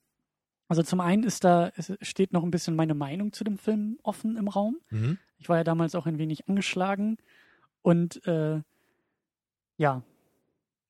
Also 0.69 0.83
zum 0.83 1.01
einen 1.01 1.23
ist 1.23 1.45
da, 1.45 1.71
es 1.77 1.93
steht 2.01 2.33
noch 2.33 2.45
ein 2.45 2.51
bisschen 2.51 2.75
meine 2.75 2.95
Meinung 2.95 3.33
zu 3.35 3.45
dem 3.45 3.59
Film 3.59 3.99
offen 4.03 4.37
im 4.37 4.49
Raum. 4.49 4.79
Mhm. 4.91 5.19
Ich 5.39 5.49
war 5.51 5.59
ja 5.59 5.65
damals 5.65 5.95
auch 5.95 6.07
ein 6.07 6.19
wenig 6.19 6.49
angeschlagen 6.49 7.19
und 7.83 8.27
äh, 8.27 8.61
ja, 9.77 10.03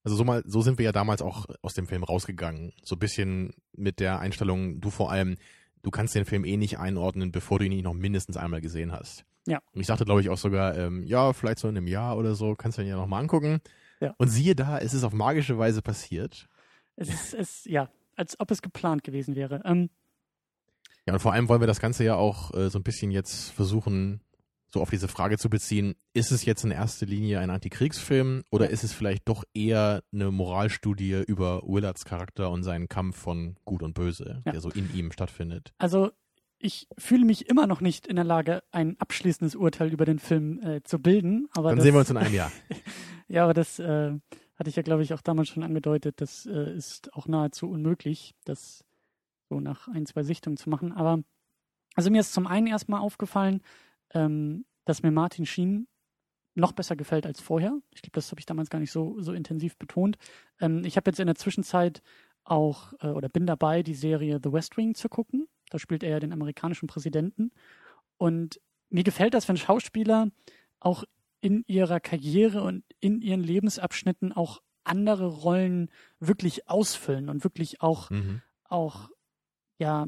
Also 0.03 0.15
so 0.15 0.23
mal, 0.23 0.43
so 0.45 0.61
sind 0.61 0.77
wir 0.77 0.85
ja 0.85 0.91
damals 0.91 1.21
auch 1.21 1.45
aus 1.61 1.73
dem 1.73 1.87
Film 1.87 2.03
rausgegangen. 2.03 2.73
So 2.83 2.95
ein 2.95 2.99
bisschen 2.99 3.53
mit 3.73 3.99
der 3.99 4.19
Einstellung, 4.19 4.79
du 4.79 4.89
vor 4.89 5.11
allem, 5.11 5.37
du 5.81 5.91
kannst 5.91 6.15
den 6.15 6.25
Film 6.25 6.45
eh 6.45 6.57
nicht 6.57 6.79
einordnen, 6.79 7.31
bevor 7.31 7.59
du 7.59 7.65
ihn 7.65 7.71
nicht 7.71 7.83
noch 7.83 7.93
mindestens 7.93 8.37
einmal 8.37 8.61
gesehen 8.61 8.91
hast. 8.91 9.25
Ja. 9.45 9.59
Und 9.73 9.81
ich 9.81 9.87
dachte, 9.87 10.05
glaube 10.05 10.21
ich, 10.21 10.29
auch 10.29 10.37
sogar, 10.37 10.77
ähm, 10.77 11.03
ja, 11.03 11.33
vielleicht 11.33 11.59
so 11.59 11.67
in 11.67 11.75
einem 11.75 11.87
Jahr 11.87 12.17
oder 12.17 12.35
so, 12.35 12.55
kannst 12.55 12.77
du 12.77 12.81
ihn 12.81 12.87
ja 12.87 12.95
nochmal 12.95 13.21
angucken. 13.21 13.59
Ja. 13.99 14.13
Und 14.17 14.29
siehe 14.29 14.55
da, 14.55 14.77
es 14.77 14.93
ist 14.93 15.03
auf 15.03 15.13
magische 15.13 15.57
Weise 15.57 15.81
passiert. 15.81 16.47
Es 16.95 17.09
ist, 17.09 17.33
es, 17.33 17.65
ja, 17.65 17.89
als 18.15 18.39
ob 18.39 18.51
es 18.51 18.61
geplant 18.61 19.03
gewesen 19.03 19.35
wäre. 19.35 19.61
Ähm, 19.65 19.89
Ja, 21.05 21.13
und 21.13 21.19
vor 21.19 21.33
allem 21.33 21.49
wollen 21.49 21.61
wir 21.61 21.67
das 21.67 21.79
Ganze 21.79 22.03
ja 22.03 22.15
auch 22.15 22.53
äh, 22.53 22.69
so 22.69 22.79
ein 22.79 22.83
bisschen 22.83 23.11
jetzt 23.11 23.51
versuchen, 23.51 24.21
so 24.71 24.81
auf 24.81 24.89
diese 24.89 25.07
Frage 25.07 25.37
zu 25.37 25.49
beziehen, 25.49 25.95
ist 26.13 26.31
es 26.31 26.45
jetzt 26.45 26.63
in 26.63 26.71
erster 26.71 27.05
Linie 27.05 27.39
ein 27.39 27.49
Antikriegsfilm 27.49 28.43
oder 28.51 28.69
ist 28.69 28.83
es 28.83 28.93
vielleicht 28.93 29.27
doch 29.27 29.43
eher 29.53 30.03
eine 30.13 30.31
Moralstudie 30.31 31.23
über 31.27 31.61
Willards 31.65 32.05
Charakter 32.05 32.51
und 32.51 32.63
seinen 32.63 32.87
Kampf 32.87 33.17
von 33.17 33.55
Gut 33.65 33.81
und 33.83 33.93
Böse, 33.93 34.41
Ja. 34.45 34.51
der 34.51 34.61
so 34.61 34.69
in 34.69 34.93
ihm 34.95 35.11
stattfindet? 35.11 35.73
also 35.77 36.11
ich 36.61 36.89
fühle 36.97 37.23
mich 37.23 37.47
immer 37.49 37.67
noch 37.67 37.79
nicht 37.79 38.05
in 38.05 38.17
der 38.17 38.25
Lage, 38.25 38.63
ein 38.71 38.99
abschließendes 38.99 39.55
Urteil 39.55 39.93
über 39.93 40.03
den 40.03 40.19
Film 40.19 40.59
äh, 40.61 40.83
zu 40.83 40.99
bilden. 40.99 41.47
Aber 41.55 41.69
Dann 41.69 41.77
das, 41.77 41.83
sehen 41.85 41.93
wir 41.95 41.99
uns 41.99 42.09
in 42.09 42.17
einem 42.17 42.33
Jahr. 42.33 42.51
Ja, 43.29 43.43
aber 43.45 43.53
das 43.53 43.77
äh, 43.79 44.11
hatte 44.57 44.69
ich 44.69 44.75
ja, 44.75 44.81
glaube 44.81 45.03
ich, 45.03 45.13
auch 45.13 45.21
damals 45.21 45.47
schon 45.49 45.63
angedeutet. 45.63 46.19
Das 46.19 46.45
äh, 46.47 46.75
ist 46.75 47.13
auch 47.13 47.27
nahezu 47.27 47.69
unmöglich, 47.69 48.33
das 48.43 48.83
so 49.47 49.59
nach 49.61 49.87
ein, 49.87 50.05
zwei 50.07 50.23
Sichtungen 50.23 50.57
zu 50.57 50.69
machen. 50.69 50.91
Aber 50.91 51.23
also 51.95 52.09
mir 52.11 52.19
ist 52.21 52.33
zum 52.33 52.45
einen 52.47 52.67
erstmal 52.67 52.99
aufgefallen, 53.01 53.61
ähm, 54.13 54.65
dass 54.85 55.03
mir 55.03 55.11
Martin 55.11 55.45
Sheen 55.45 55.87
noch 56.55 56.71
besser 56.73 56.95
gefällt 56.95 57.25
als 57.25 57.39
vorher. 57.39 57.79
Ich 57.93 58.01
glaube, 58.01 58.15
das 58.15 58.31
habe 58.31 58.39
ich 58.39 58.45
damals 58.45 58.69
gar 58.69 58.79
nicht 58.79 58.91
so, 58.91 59.19
so 59.21 59.33
intensiv 59.33 59.77
betont. 59.77 60.17
Ähm, 60.59 60.83
ich 60.83 60.97
habe 60.97 61.09
jetzt 61.09 61.19
in 61.19 61.27
der 61.27 61.35
Zwischenzeit 61.35 62.01
auch 62.43 62.93
äh, 63.01 63.07
oder 63.07 63.29
bin 63.29 63.45
dabei, 63.45 63.83
die 63.83 63.93
Serie 63.93 64.39
The 64.43 64.51
West 64.51 64.75
Wing 64.77 64.95
zu 64.95 65.09
gucken. 65.09 65.47
Da 65.69 65.79
spielt 65.79 66.03
er 66.03 66.09
ja 66.09 66.19
den 66.19 66.33
amerikanischen 66.33 66.87
Präsidenten. 66.87 67.51
Und 68.17 68.59
mir 68.89 69.03
gefällt 69.03 69.33
das, 69.35 69.47
wenn 69.47 69.57
Schauspieler 69.57 70.29
auch 70.79 71.03
in 71.41 71.63
ihrer 71.67 71.99
Karriere 71.99 72.63
und 72.63 72.83
in 72.99 73.21
ihren 73.21 73.43
Lebensabschnitten 73.43 74.33
auch 74.33 74.61
andere 74.83 75.27
Rollen 75.27 75.91
wirklich 76.19 76.67
ausfüllen 76.67 77.29
und 77.29 77.43
wirklich 77.43 77.81
auch, 77.81 78.09
Mhm. 78.09 78.41
auch, 78.63 79.09
ja, 79.77 80.07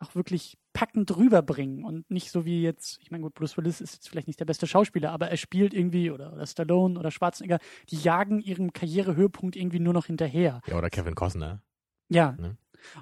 auch 0.00 0.14
wirklich 0.14 0.56
packend 0.72 1.14
rüberbringen 1.16 1.84
und 1.84 2.10
nicht 2.10 2.30
so 2.30 2.44
wie 2.44 2.62
jetzt, 2.62 2.98
ich 3.02 3.10
meine, 3.10 3.22
gut, 3.22 3.34
Bruce 3.34 3.56
Willis 3.56 3.80
ist 3.80 3.94
jetzt 3.94 4.08
vielleicht 4.08 4.26
nicht 4.26 4.40
der 4.40 4.46
beste 4.46 4.66
Schauspieler, 4.66 5.12
aber 5.12 5.28
er 5.28 5.36
spielt 5.36 5.74
irgendwie 5.74 6.10
oder, 6.10 6.32
oder 6.32 6.46
Stallone 6.46 6.98
oder 6.98 7.10
Schwarzenegger, 7.10 7.58
die 7.90 7.96
jagen 7.96 8.40
ihrem 8.40 8.72
Karrierehöhepunkt 8.72 9.56
irgendwie 9.56 9.78
nur 9.78 9.92
noch 9.92 10.06
hinterher. 10.06 10.62
Ja, 10.66 10.78
oder 10.78 10.90
Kevin 10.90 11.14
Costner. 11.14 11.62
Ja. 12.08 12.32
Ne? 12.32 12.56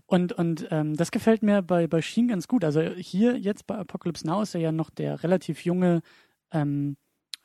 Und, 0.06 0.32
und 0.32 0.66
ähm, 0.70 0.96
das 0.96 1.12
gefällt 1.12 1.42
mir 1.42 1.62
bei, 1.62 1.86
bei 1.86 2.02
Sheen 2.02 2.28
ganz 2.28 2.48
gut. 2.48 2.64
Also 2.64 2.80
hier 2.82 3.38
jetzt 3.38 3.66
bei 3.66 3.76
Apocalypse 3.76 4.26
Now 4.26 4.42
ist 4.42 4.54
er 4.54 4.60
ja 4.60 4.72
noch 4.72 4.90
der 4.90 5.22
relativ 5.22 5.64
junge, 5.64 6.02
ähm, 6.50 6.96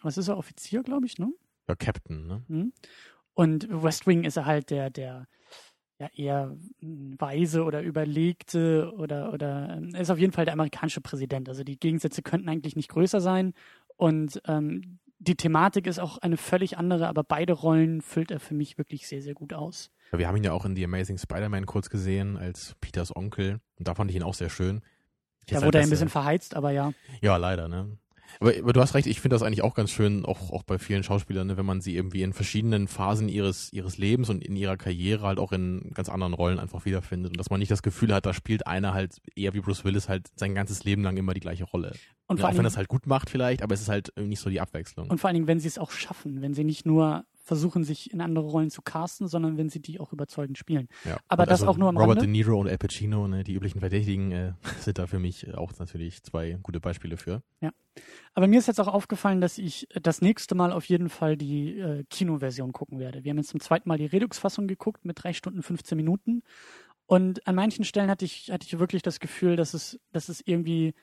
was 0.01 0.17
ist 0.17 0.29
er, 0.29 0.37
Offizier, 0.37 0.81
glaube 0.81 1.05
ich, 1.05 1.19
ne? 1.19 1.31
Ja, 1.67 1.75
Captain, 1.75 2.25
ne? 2.25 2.43
Mhm. 2.47 2.73
Und 3.35 3.67
West 3.69 4.05
Wing 4.07 4.23
ist 4.23 4.37
er 4.37 4.45
halt 4.45 4.69
der, 4.69 4.89
der 4.89 5.27
ja 5.99 6.09
eher 6.15 6.55
mm, 6.81 7.15
weise 7.19 7.63
oder 7.63 7.81
überlegte 7.81 8.91
oder, 8.97 9.33
oder 9.33 9.75
ähm, 9.77 9.89
er 9.93 10.01
ist 10.01 10.09
auf 10.09 10.19
jeden 10.19 10.33
Fall 10.33 10.45
der 10.45 10.53
amerikanische 10.53 11.01
Präsident. 11.01 11.49
Also 11.49 11.63
die 11.63 11.79
Gegensätze 11.79 12.21
könnten 12.21 12.49
eigentlich 12.49 12.75
nicht 12.75 12.89
größer 12.89 13.21
sein. 13.21 13.53
Und 13.95 14.41
ähm, 14.47 14.99
die 15.19 15.35
Thematik 15.35 15.87
ist 15.87 15.99
auch 15.99 16.17
eine 16.17 16.37
völlig 16.37 16.77
andere, 16.77 17.07
aber 17.07 17.23
beide 17.23 17.53
Rollen 17.53 18.01
füllt 18.01 18.31
er 18.31 18.39
für 18.39 18.53
mich 18.53 18.77
wirklich 18.77 19.07
sehr, 19.07 19.21
sehr 19.21 19.33
gut 19.33 19.53
aus. 19.53 19.89
Ja, 20.11 20.19
wir 20.19 20.27
haben 20.27 20.35
ihn 20.35 20.43
ja 20.43 20.51
auch 20.51 20.65
in 20.65 20.75
The 20.75 20.83
Amazing 20.83 21.17
Spider-Man 21.17 21.65
kurz 21.65 21.89
gesehen 21.89 22.37
als 22.37 22.75
Peters 22.81 23.15
Onkel. 23.15 23.59
Und 23.77 23.87
da 23.87 23.95
fand 23.95 24.09
ich 24.11 24.17
ihn 24.17 24.23
auch 24.23 24.33
sehr 24.33 24.49
schön. 24.49 24.81
Ich 25.41 25.47
Da 25.47 25.55
hätte 25.57 25.67
wurde 25.67 25.77
er 25.77 25.81
halt 25.81 25.87
ein 25.87 25.91
bisschen 25.91 26.09
verheizt, 26.09 26.55
aber 26.55 26.71
ja. 26.71 26.93
Ja, 27.21 27.37
leider, 27.37 27.67
ne? 27.67 27.97
Aber, 28.39 28.53
aber 28.57 28.73
du 28.73 28.81
hast 28.81 28.93
recht, 28.93 29.07
ich 29.07 29.19
finde 29.21 29.35
das 29.35 29.43
eigentlich 29.43 29.63
auch 29.63 29.75
ganz 29.75 29.91
schön, 29.91 30.25
auch, 30.25 30.51
auch 30.51 30.63
bei 30.63 30.79
vielen 30.79 31.03
Schauspielern, 31.03 31.47
ne, 31.47 31.57
wenn 31.57 31.65
man 31.65 31.81
sie 31.81 31.95
irgendwie 31.95 32.23
in 32.23 32.33
verschiedenen 32.33 32.87
Phasen 32.87 33.29
ihres, 33.29 33.71
ihres 33.73 33.97
Lebens 33.97 34.29
und 34.29 34.43
in 34.43 34.55
ihrer 34.55 34.77
Karriere 34.77 35.27
halt 35.27 35.39
auch 35.39 35.51
in 35.51 35.91
ganz 35.93 36.09
anderen 36.09 36.33
Rollen 36.33 36.59
einfach 36.59 36.85
wiederfindet 36.85 37.31
und 37.31 37.39
dass 37.39 37.49
man 37.49 37.59
nicht 37.59 37.71
das 37.71 37.83
Gefühl 37.83 38.13
hat, 38.13 38.25
da 38.25 38.33
spielt 38.33 38.67
einer 38.67 38.93
halt 38.93 39.21
eher 39.35 39.53
wie 39.53 39.59
Bruce 39.61 39.85
Willis 39.85 40.09
halt 40.09 40.27
sein 40.35 40.55
ganzes 40.55 40.83
Leben 40.83 41.03
lang 41.03 41.17
immer 41.17 41.33
die 41.33 41.39
gleiche 41.39 41.63
Rolle. 41.63 41.93
Und 42.27 42.39
Ja, 42.39 42.47
auch 42.47 42.55
wenn 42.55 42.63
das 42.63 42.77
halt 42.77 42.87
gut 42.87 43.05
macht 43.05 43.29
vielleicht, 43.29 43.61
aber 43.61 43.73
es 43.73 43.81
ist 43.81 43.89
halt 43.89 44.13
nicht 44.17 44.39
so 44.39 44.49
die 44.49 44.61
Abwechslung. 44.61 45.09
Und 45.09 45.19
vor 45.19 45.27
allen 45.27 45.35
Dingen, 45.35 45.47
wenn 45.47 45.59
sie 45.59 45.67
es 45.67 45.77
auch 45.77 45.91
schaffen, 45.91 46.41
wenn 46.41 46.53
sie 46.53 46.63
nicht 46.63 46.85
nur 46.85 47.25
versuchen, 47.43 47.83
sich 47.83 48.11
in 48.11 48.21
andere 48.21 48.45
Rollen 48.45 48.69
zu 48.69 48.81
casten, 48.81 49.27
sondern 49.27 49.57
wenn 49.57 49.69
sie 49.69 49.81
die 49.81 49.99
auch 49.99 50.13
überzeugend 50.13 50.57
spielen. 50.57 50.87
ja. 51.03 51.17
aber 51.27 51.43
Und 51.43 51.51
das 51.51 51.61
also 51.61 51.71
auch 51.71 51.77
nur 51.77 51.89
am 51.89 51.97
Robert 51.97 52.17
Rande? 52.17 52.25
De 52.25 52.31
Niro 52.31 52.59
und 52.59 52.67
Al 52.67 52.77
Pacino, 52.77 53.27
ne, 53.27 53.43
die 53.43 53.53
üblichen 53.53 53.81
Verdächtigen, 53.81 54.31
äh, 54.31 54.53
sind 54.79 54.97
da 54.97 55.07
für 55.07 55.19
mich 55.19 55.53
auch 55.53 55.73
natürlich 55.77 56.23
zwei 56.23 56.57
gute 56.63 56.79
Beispiele 56.79 57.17
für. 57.17 57.43
Aber 58.33 58.47
mir 58.47 58.57
ist 58.57 58.67
jetzt 58.67 58.79
auch 58.79 58.87
aufgefallen, 58.87 59.41
dass 59.41 59.57
ich 59.57 59.87
das 60.01 60.21
nächste 60.21 60.55
Mal 60.55 60.71
auf 60.71 60.85
jeden 60.85 61.09
Fall 61.09 61.37
die 61.37 61.77
äh, 61.77 62.03
Kinoversion 62.09 62.71
gucken 62.71 62.99
werde. 62.99 63.23
Wir 63.23 63.31
haben 63.31 63.37
jetzt 63.37 63.49
zum 63.49 63.59
zweiten 63.59 63.87
Mal 63.89 63.97
die 63.97 64.05
Redux-Fassung 64.05 64.67
geguckt 64.67 65.05
mit 65.05 65.21
drei 65.21 65.33
Stunden 65.33 65.61
15 65.61 65.95
Minuten. 65.95 66.43
Und 67.05 67.45
an 67.45 67.55
manchen 67.55 67.83
Stellen 67.83 68.09
hatte 68.09 68.25
ich, 68.25 68.49
hatte 68.51 68.65
ich 68.65 68.79
wirklich 68.79 69.01
das 69.01 69.19
Gefühl, 69.19 69.55
dass 69.55 69.73
es, 69.73 69.99
dass 70.13 70.29
es 70.29 70.41
irgendwie 70.43 70.95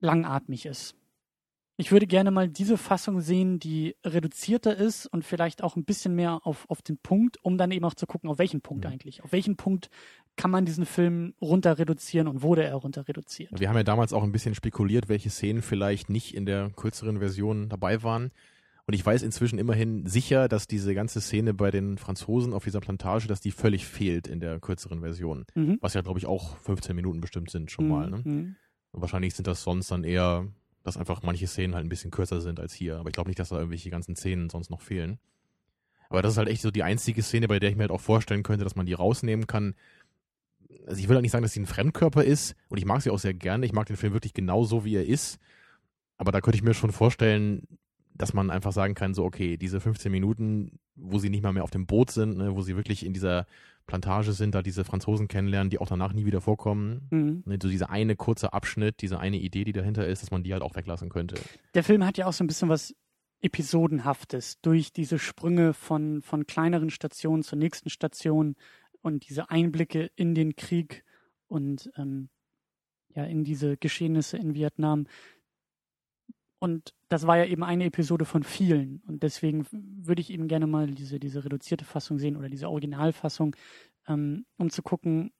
langatmig 0.00 0.66
ist. 0.66 0.96
Ich 1.76 1.90
würde 1.90 2.06
gerne 2.06 2.30
mal 2.30 2.48
diese 2.48 2.76
Fassung 2.76 3.20
sehen, 3.20 3.58
die 3.58 3.96
reduzierter 4.04 4.76
ist 4.76 5.06
und 5.06 5.24
vielleicht 5.24 5.62
auch 5.62 5.74
ein 5.76 5.84
bisschen 5.84 6.14
mehr 6.14 6.40
auf, 6.44 6.68
auf 6.68 6.82
den 6.82 6.98
Punkt, 6.98 7.38
um 7.42 7.56
dann 7.58 7.70
eben 7.70 7.84
auch 7.84 7.94
zu 7.94 8.06
gucken, 8.06 8.28
auf 8.28 8.38
welchen 8.38 8.60
Punkt 8.60 8.84
Mhm. 8.84 8.92
eigentlich. 8.92 9.24
Auf 9.24 9.32
welchen 9.32 9.56
Punkt 9.56 9.88
kann 10.36 10.50
man 10.50 10.64
diesen 10.64 10.86
Film 10.86 11.34
runter 11.40 11.78
reduzieren 11.78 12.28
und 12.28 12.42
wurde 12.42 12.64
er 12.64 12.74
runter 12.76 13.08
reduziert? 13.08 13.58
Wir 13.58 13.68
haben 13.68 13.76
ja 13.76 13.82
damals 13.84 14.12
auch 14.12 14.22
ein 14.22 14.32
bisschen 14.32 14.54
spekuliert, 14.54 15.08
welche 15.08 15.30
Szenen 15.30 15.62
vielleicht 15.62 16.10
nicht 16.10 16.34
in 16.34 16.46
der 16.46 16.70
kürzeren 16.70 17.18
Version 17.18 17.68
dabei 17.68 18.02
waren. 18.02 18.30
Und 18.86 18.94
ich 18.94 19.04
weiß 19.06 19.22
inzwischen 19.22 19.58
immerhin 19.58 20.06
sicher, 20.06 20.48
dass 20.48 20.66
diese 20.66 20.94
ganze 20.94 21.20
Szene 21.20 21.54
bei 21.54 21.70
den 21.70 21.98
Franzosen 21.98 22.52
auf 22.52 22.64
dieser 22.64 22.80
Plantage, 22.80 23.28
dass 23.28 23.40
die 23.40 23.52
völlig 23.52 23.86
fehlt 23.86 24.26
in 24.26 24.40
der 24.40 24.58
kürzeren 24.60 25.00
Version. 25.00 25.44
Mhm. 25.54 25.78
Was 25.80 25.94
ja, 25.94 26.00
glaube 26.02 26.18
ich, 26.18 26.26
auch 26.26 26.56
15 26.58 26.94
Minuten 26.96 27.20
bestimmt 27.20 27.50
sind 27.50 27.70
schon 27.70 27.88
mal. 27.88 28.10
Ne? 28.10 28.22
Mhm. 28.24 28.56
Wahrscheinlich 28.92 29.34
sind 29.34 29.46
das 29.46 29.62
sonst 29.62 29.90
dann 29.90 30.02
eher, 30.04 30.48
dass 30.82 30.96
einfach 30.96 31.22
manche 31.22 31.46
Szenen 31.46 31.74
halt 31.74 31.86
ein 31.86 31.88
bisschen 31.88 32.10
kürzer 32.10 32.40
sind 32.40 32.60
als 32.60 32.72
hier. 32.72 32.98
Aber 32.98 33.08
ich 33.08 33.14
glaube 33.14 33.30
nicht, 33.30 33.38
dass 33.38 33.50
da 33.50 33.56
irgendwelche 33.56 33.90
ganzen 33.90 34.16
Szenen 34.16 34.50
sonst 34.50 34.70
noch 34.70 34.80
fehlen. 34.80 35.18
Aber 36.08 36.22
das 36.22 36.32
ist 36.32 36.38
halt 36.38 36.48
echt 36.48 36.62
so 36.62 36.70
die 36.70 36.82
einzige 36.82 37.22
Szene, 37.22 37.48
bei 37.48 37.58
der 37.58 37.70
ich 37.70 37.76
mir 37.76 37.84
halt 37.84 37.90
auch 37.90 38.00
vorstellen 38.00 38.42
könnte, 38.42 38.64
dass 38.64 38.76
man 38.76 38.86
die 38.86 38.92
rausnehmen 38.92 39.46
kann. 39.46 39.74
Also 40.86 41.00
ich 41.00 41.08
will 41.08 41.16
halt 41.16 41.22
nicht 41.22 41.32
sagen, 41.32 41.42
dass 41.42 41.52
sie 41.52 41.60
ein 41.60 41.66
Fremdkörper 41.66 42.24
ist. 42.24 42.54
Und 42.68 42.78
ich 42.78 42.84
mag 42.84 43.02
sie 43.02 43.10
auch 43.10 43.18
sehr 43.18 43.34
gerne. 43.34 43.64
Ich 43.64 43.72
mag 43.72 43.86
den 43.86 43.96
Film 43.96 44.12
wirklich 44.12 44.34
genauso, 44.34 44.84
wie 44.84 44.96
er 44.96 45.06
ist. 45.06 45.38
Aber 46.18 46.32
da 46.32 46.40
könnte 46.40 46.56
ich 46.56 46.62
mir 46.62 46.74
schon 46.74 46.92
vorstellen, 46.92 47.66
dass 48.14 48.34
man 48.34 48.50
einfach 48.50 48.72
sagen 48.72 48.94
kann, 48.94 49.14
so, 49.14 49.24
okay, 49.24 49.56
diese 49.56 49.80
15 49.80 50.12
Minuten, 50.12 50.78
wo 50.94 51.18
sie 51.18 51.30
nicht 51.30 51.42
mal 51.42 51.52
mehr 51.52 51.64
auf 51.64 51.70
dem 51.70 51.86
Boot 51.86 52.10
sind, 52.10 52.36
ne, 52.36 52.54
wo 52.54 52.62
sie 52.62 52.76
wirklich 52.76 53.06
in 53.06 53.14
dieser 53.14 53.46
Plantage 53.86 54.32
sind, 54.32 54.54
da 54.54 54.62
diese 54.62 54.84
Franzosen 54.84 55.28
kennenlernen, 55.28 55.70
die 55.70 55.78
auch 55.78 55.86
danach 55.86 56.12
nie 56.12 56.24
wieder 56.24 56.40
vorkommen. 56.40 57.08
Mhm. 57.10 57.42
Ne, 57.46 57.58
so 57.60 57.68
dieser 57.68 57.90
eine 57.90 58.16
kurze 58.16 58.52
Abschnitt, 58.52 59.02
diese 59.02 59.18
eine 59.18 59.38
Idee, 59.38 59.64
die 59.64 59.72
dahinter 59.72 60.06
ist, 60.06 60.22
dass 60.22 60.30
man 60.30 60.42
die 60.42 60.52
halt 60.52 60.62
auch 60.62 60.74
weglassen 60.74 61.08
könnte. 61.08 61.36
Der 61.74 61.84
Film 61.84 62.04
hat 62.06 62.18
ja 62.18 62.26
auch 62.26 62.32
so 62.32 62.44
ein 62.44 62.46
bisschen 62.46 62.68
was 62.68 62.94
Episodenhaftes 63.42 64.60
durch 64.60 64.92
diese 64.92 65.18
Sprünge 65.18 65.74
von, 65.74 66.22
von 66.22 66.46
kleineren 66.46 66.90
Stationen 66.90 67.42
zur 67.42 67.58
nächsten 67.58 67.90
Station 67.90 68.54
und 69.02 69.28
diese 69.28 69.50
Einblicke 69.50 70.10
in 70.14 70.34
den 70.34 70.54
Krieg 70.54 71.04
und 71.48 71.90
ähm, 71.96 72.28
ja, 73.14 73.24
in 73.24 73.44
diese 73.44 73.76
Geschehnisse 73.76 74.38
in 74.38 74.54
Vietnam. 74.54 75.06
Und 76.62 76.94
das 77.08 77.26
war 77.26 77.36
ja 77.36 77.44
eben 77.44 77.64
eine 77.64 77.86
Episode 77.86 78.24
von 78.24 78.44
vielen. 78.44 79.02
Und 79.08 79.24
deswegen 79.24 79.66
würde 79.72 80.20
ich 80.20 80.30
eben 80.30 80.46
gerne 80.46 80.68
mal 80.68 80.86
diese, 80.86 81.18
diese 81.18 81.44
reduzierte 81.44 81.84
Fassung 81.84 82.20
sehen 82.20 82.36
oder 82.36 82.48
diese 82.48 82.68
Originalfassung, 82.68 83.56
ähm, 84.06 84.46
um 84.58 84.70
zu 84.70 84.80
gucken, 84.80 85.32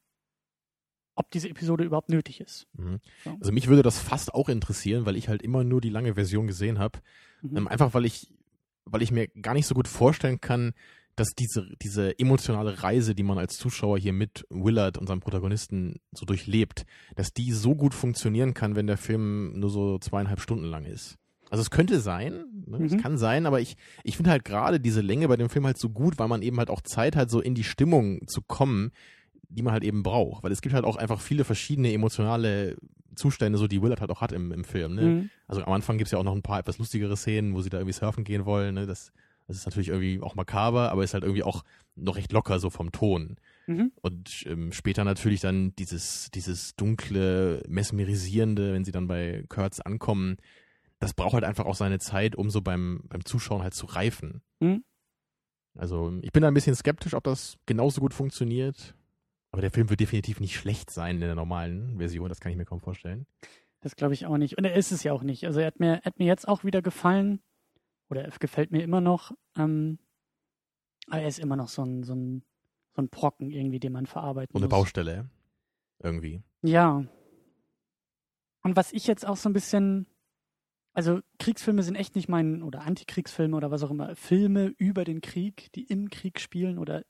ob 1.15 1.31
diese 1.31 1.49
Episode 1.49 1.85
überhaupt 1.85 2.09
nötig 2.09 2.41
ist. 2.41 2.67
Mhm. 2.73 2.99
So. 3.23 3.37
Also 3.39 3.53
mich 3.53 3.69
würde 3.69 3.83
das 3.83 4.01
fast 4.01 4.35
auch 4.35 4.49
interessieren, 4.49 5.07
weil 5.07 5.15
ich 5.15 5.29
halt 5.29 5.43
immer 5.43 5.63
nur 5.63 5.81
die 5.81 5.91
lange 5.91 6.15
Version 6.15 6.49
gesehen 6.49 6.81
habe. 6.81 6.99
Mhm. 7.41 7.57
Ähm, 7.57 7.69
einfach 7.69 7.95
weil 7.95 8.05
ich, 8.05 8.35
weil 8.85 9.03
ich 9.03 9.13
mir 9.13 9.29
gar 9.29 9.55
nicht 9.55 9.69
so 9.69 9.77
gut 9.77 9.87
vorstellen 9.87 10.41
kann, 10.41 10.73
dass 11.23 11.35
diese, 11.39 11.67
diese 11.81 12.19
emotionale 12.19 12.83
Reise, 12.83 13.15
die 13.15 13.23
man 13.23 13.39
als 13.39 13.57
Zuschauer 13.57 13.99
hier 13.99 14.13
mit 14.13 14.45
Willard, 14.51 14.99
unserem 14.99 15.21
Protagonisten, 15.21 16.01
so 16.13 16.27
durchlebt, 16.27 16.85
dass 17.15 17.33
die 17.33 17.53
so 17.53 17.75
gut 17.77 17.95
funktionieren 17.95 18.55
kann, 18.55 18.75
wenn 18.77 18.87
der 18.89 18.97
Film 18.97 19.59
nur 19.59 19.71
so 19.71 19.99
zweieinhalb 19.99 20.41
Stunden 20.41 20.65
lang 20.65 20.85
ist. 20.85 21.17
Also 21.49 21.63
es 21.63 21.71
könnte 21.71 22.01
sein, 22.01 22.45
ne? 22.67 22.79
es 22.85 22.93
Mhm. 22.93 23.01
kann 23.01 23.19
sein, 23.19 23.47
aber 23.47 23.61
ich, 23.61 23.77
ich 24.05 24.17
finde 24.17 24.31
halt 24.31 24.45
gerade 24.45 24.81
diese 24.81 25.01
Länge 25.03 25.29
bei 25.29 25.37
dem 25.37 25.49
Film 25.51 25.67
halt 25.67 25.79
so 25.79 25.91
gut, 25.91 26.19
weil 26.19 26.27
man 26.29 26.43
eben 26.43 26.59
halt 26.59 26.71
auch 26.71 26.81
Zeit 26.81 27.15
hat, 27.15 27.31
so 27.31 27.41
in 27.41 27.55
die 27.55 27.63
Stimmung 27.65 28.27
zu 28.27 28.41
kommen, 28.43 28.91
die 29.49 29.63
man 29.63 29.75
halt 29.75 29.85
eben 29.85 30.03
braucht. 30.03 30.43
Weil 30.43 30.51
es 30.51 30.63
gibt 30.63 30.75
halt 30.75 30.85
auch 30.85 30.97
einfach 30.97 31.21
viele 31.21 31.45
verschiedene 31.45 31.93
emotionale 31.93 32.77
Zustände, 33.15 33.59
so 33.59 33.67
die 33.69 33.83
Willard 33.83 34.01
halt 34.01 34.11
auch 34.11 34.23
hat 34.23 34.33
im, 34.33 34.51
im 34.51 34.65
Film. 34.65 34.95
Ne? 34.95 35.03
Mhm. 35.03 35.31
Also 35.47 35.63
am 35.63 35.73
Anfang 35.73 35.99
gibt's 35.99 36.11
ja 36.11 36.19
auch 36.19 36.25
noch 36.25 36.35
ein 36.35 36.43
paar 36.43 36.59
etwas 36.59 36.79
lustigere 36.79 37.17
Szenen, 37.17 37.55
wo 37.55 37.61
sie 37.61 37.69
da 37.71 37.77
irgendwie 37.79 37.93
surfen 37.93 38.25
gehen 38.25 38.45
wollen. 38.47 38.75
Ne? 38.75 38.87
Das 38.87 39.13
Das 39.47 39.57
ist 39.57 39.67
natürlich 39.67 39.89
irgendwie 39.89 40.21
auch 40.21 40.35
makaber, 40.35 40.91
aber 40.91 41.05
ist 41.05 41.15
halt 41.15 41.25
irgendwie 41.25 41.43
auch 41.43 41.65
noch 41.95 42.17
recht 42.17 42.33
locker 42.33 42.59
so 42.59 42.71
vom 42.71 42.93
Ton. 42.93 43.37
Mhm. 43.67 43.93
Und 44.01 44.45
ähm, 44.47 44.73
später 44.73 45.05
natürlich 45.05 45.41
dann 45.41 45.75
dieses, 45.77 46.31
dieses 46.31 46.75
dunkle, 46.77 47.63
mesmerisierende, 47.69 48.73
wenn 48.73 48.85
sie 48.85 48.93
dann 48.93 49.09
bei 49.09 49.45
Kurtz 49.49 49.81
ankommen, 49.81 50.37
das 50.99 51.15
braucht 51.15 51.35
halt 51.35 51.45
einfach 51.45 51.67
auch 51.67 51.75
seine 51.75 51.99
Zeit, 51.99 52.37
um 52.37 52.49
so 52.51 52.63
beim, 52.63 53.03
beim 53.09 53.25
Zuschauen 53.25 53.63
halt 53.63 53.75
zu 53.75 53.87
reifen. 53.87 54.43
Mhm. 54.61 54.85
Also 55.77 56.19
ich 56.23 56.33
bin 56.33 56.43
da 56.43 56.49
ein 56.49 56.55
bisschen 56.55 56.77
skeptisch, 56.77 57.15
ob 57.15 57.25
das 57.25 57.57
genauso 57.67 58.01
gut 58.01 58.15
funktioniert. 58.15 58.95
Aber 59.51 59.61
der 59.61 59.71
Film 59.71 59.91
wird 59.91 60.01
definitiv 60.01 60.41
nicht 60.41 60.57
schlecht 60.57 60.91
sein 60.91 61.17
in 61.17 61.21
der 61.21 61.35
normalen 61.35 61.99
Version, 61.99 62.29
das 62.29 62.41
kann 62.41 62.53
ich 62.53 62.59
mir 62.59 62.65
kaum 62.65 62.81
vorstellen. 62.81 63.27
Das 63.81 63.97
glaube 63.97 64.15
ich 64.15 64.27
auch 64.27 64.39
nicht. 64.39 64.57
Und 64.57 64.65
er 64.65 64.75
ist 64.75 64.93
es 64.93 65.03
ja 65.03 65.13
auch 65.13 65.23
nicht. 65.23 65.45
Also 65.45 65.61
er 65.61 65.67
hat 65.67 65.81
mir, 65.81 65.97
er 65.97 66.05
hat 66.05 66.19
mir 66.19 66.27
jetzt 66.27 66.49
auch 66.49 66.65
wieder 66.65 66.81
gefallen. 66.81 67.41
Oder 68.13 68.27
er 68.27 68.31
gefällt 68.39 68.71
mir 68.73 68.83
immer 68.83 69.01
noch. 69.01 69.33
Ähm, 69.57 69.99
aber 71.07 71.23
er 71.23 71.29
ist 71.29 71.39
immer 71.39 71.57
noch 71.57 71.69
so 71.69 71.83
ein, 71.83 72.03
so 72.03 72.15
ein, 72.15 72.45
so 72.95 73.01
ein 73.01 73.09
Brocken 73.09 73.51
irgendwie, 73.51 73.81
den 73.81 73.95
man 73.95 74.05
verarbeiten 74.05 74.53
So 74.53 74.59
eine 74.59 74.67
muss. 74.67 74.71
Baustelle. 74.71 75.31
Irgendwie. 75.99 76.43
Ja. 76.61 77.07
Und 78.65 78.77
was 78.77 78.93
ich 78.93 79.07
jetzt 79.07 79.27
auch 79.27 79.37
so 79.39 79.49
ein 79.49 79.55
bisschen, 79.55 80.07
also 80.93 81.21
Kriegsfilme 81.39 81.83
sind 81.83 81.95
echt 81.95 82.15
nicht 82.15 82.29
mein, 82.29 82.63
oder 82.63 82.83
Antikriegsfilme 82.83 83.57
oder 83.57 83.71
was 83.71 83.83
auch 83.83 83.91
immer, 83.91 84.15
Filme 84.15 84.67
über 84.77 85.05
den 85.05 85.23
Krieg, 85.23 85.73
die 85.73 85.85
im 85.85 86.11
Krieg 86.11 86.39
spielen 86.39 86.79
oder 86.79 87.07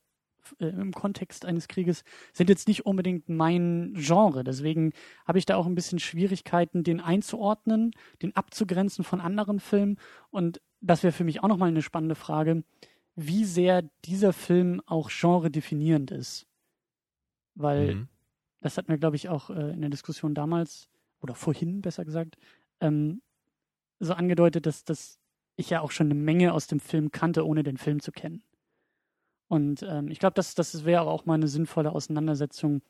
äh, 0.58 0.66
im 0.66 0.92
Kontext 0.92 1.44
eines 1.44 1.68
Krieges, 1.68 2.04
sind 2.32 2.48
jetzt 2.48 2.68
nicht 2.68 2.86
unbedingt 2.86 3.28
mein 3.28 3.94
Genre. 3.96 4.44
Deswegen 4.44 4.92
habe 5.26 5.38
ich 5.38 5.46
da 5.46 5.56
auch 5.56 5.66
ein 5.66 5.74
bisschen 5.74 5.98
Schwierigkeiten, 5.98 6.84
den 6.84 7.00
einzuordnen, 7.00 7.92
den 8.22 8.34
abzugrenzen 8.36 9.04
von 9.04 9.20
anderen 9.20 9.60
Filmen. 9.60 9.98
Und 10.30 10.60
das 10.80 11.02
wäre 11.02 11.12
für 11.12 11.24
mich 11.24 11.42
auch 11.42 11.48
nochmal 11.48 11.68
eine 11.68 11.82
spannende 11.82 12.14
Frage, 12.14 12.64
wie 13.14 13.44
sehr 13.44 13.82
dieser 14.04 14.32
Film 14.32 14.80
auch 14.86 15.10
genre 15.10 15.50
definierend 15.50 16.10
ist. 16.10 16.46
Weil 17.54 17.94
Mhm. 17.94 18.08
das 18.60 18.78
hatten 18.78 18.88
wir, 18.88 18.98
glaube 18.98 19.16
ich, 19.16 19.28
auch 19.28 19.50
äh, 19.50 19.72
in 19.72 19.80
der 19.80 19.90
Diskussion 19.90 20.34
damals, 20.34 20.88
oder 21.20 21.34
vorhin 21.34 21.82
besser 21.82 22.04
gesagt, 22.04 22.36
ähm, 22.80 23.22
so 24.00 24.14
angedeutet, 24.14 24.66
dass, 24.66 24.84
dass 24.84 25.18
ich 25.56 25.70
ja 25.70 25.80
auch 25.80 25.90
schon 25.92 26.06
eine 26.06 26.14
Menge 26.14 26.52
aus 26.54 26.66
dem 26.66 26.80
Film 26.80 27.12
kannte, 27.12 27.46
ohne 27.46 27.62
den 27.62 27.76
Film 27.76 28.00
zu 28.00 28.10
kennen. 28.10 28.42
Und 29.52 29.82
ähm, 29.86 30.08
ich 30.08 30.18
glaube, 30.18 30.32
das, 30.32 30.54
das 30.54 30.86
wäre 30.86 31.02
auch 31.02 31.26
mal 31.26 31.34
eine 31.34 31.46
sinnvolle 31.46 31.92
Auseinandersetzung 31.92 32.80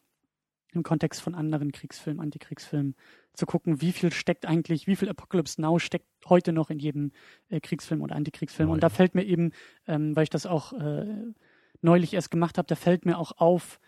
im 0.73 0.85
Kontext 0.85 1.21
von 1.21 1.35
anderen 1.35 1.73
Kriegsfilmen, 1.73 2.23
Antikriegsfilmen, 2.23 2.95
zu 3.33 3.47
gucken, 3.47 3.81
wie 3.81 3.91
viel 3.91 4.13
steckt 4.13 4.47
eigentlich, 4.47 4.87
wie 4.87 4.95
viel 4.95 5.09
Apocalypse 5.09 5.61
Now 5.61 5.81
steckt 5.81 6.07
heute 6.29 6.53
noch 6.53 6.71
in 6.71 6.79
jedem 6.79 7.11
äh, 7.49 7.59
Kriegsfilm 7.59 8.01
oder 8.01 8.15
Antikriegsfilm. 8.15 8.69
Oh, 8.69 8.75
Und 8.75 8.79
ja. 8.79 8.83
da 8.83 8.91
fällt 8.91 9.17
mir 9.17 9.25
eben, 9.25 9.51
ähm, 9.89 10.15
weil 10.15 10.23
ich 10.23 10.31
das 10.31 10.47
auch 10.47 10.73
äh, 10.75 11.33
neulich 11.81 12.15
erst 12.15 12.31
gemacht 12.31 12.59
habe, 12.59 12.69
da 12.69 12.77
fällt 12.77 13.07
mir 13.07 13.19
auch 13.19 13.33
auf 13.39 13.81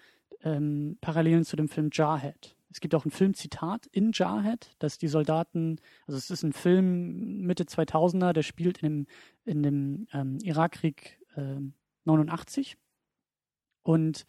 ähm, 0.43 0.99
Parallelen 1.01 1.45
zu 1.45 1.55
dem 1.55 1.69
Film 1.69 1.91
Jarhead. 1.93 2.57
Es 2.73 2.81
gibt 2.81 2.97
auch 2.97 3.05
ein 3.05 3.13
Filmzitat 3.13 3.87
in 3.87 4.11
Jarhead, 4.13 4.75
dass 4.81 4.99
die 4.99 5.07
Soldaten, 5.07 5.79
also 6.09 6.19
es 6.19 6.29
ist 6.29 6.43
ein 6.43 6.53
Film 6.53 7.43
Mitte 7.43 7.67
2000er, 7.67 8.33
der 8.33 8.43
spielt 8.43 8.79
in 8.79 8.89
dem, 8.89 9.07
in 9.45 9.63
dem 9.63 10.09
ähm, 10.13 10.39
Irakkrieg 10.43 11.21
ähm, 11.37 11.75
89. 12.05 12.77
Und 13.83 14.27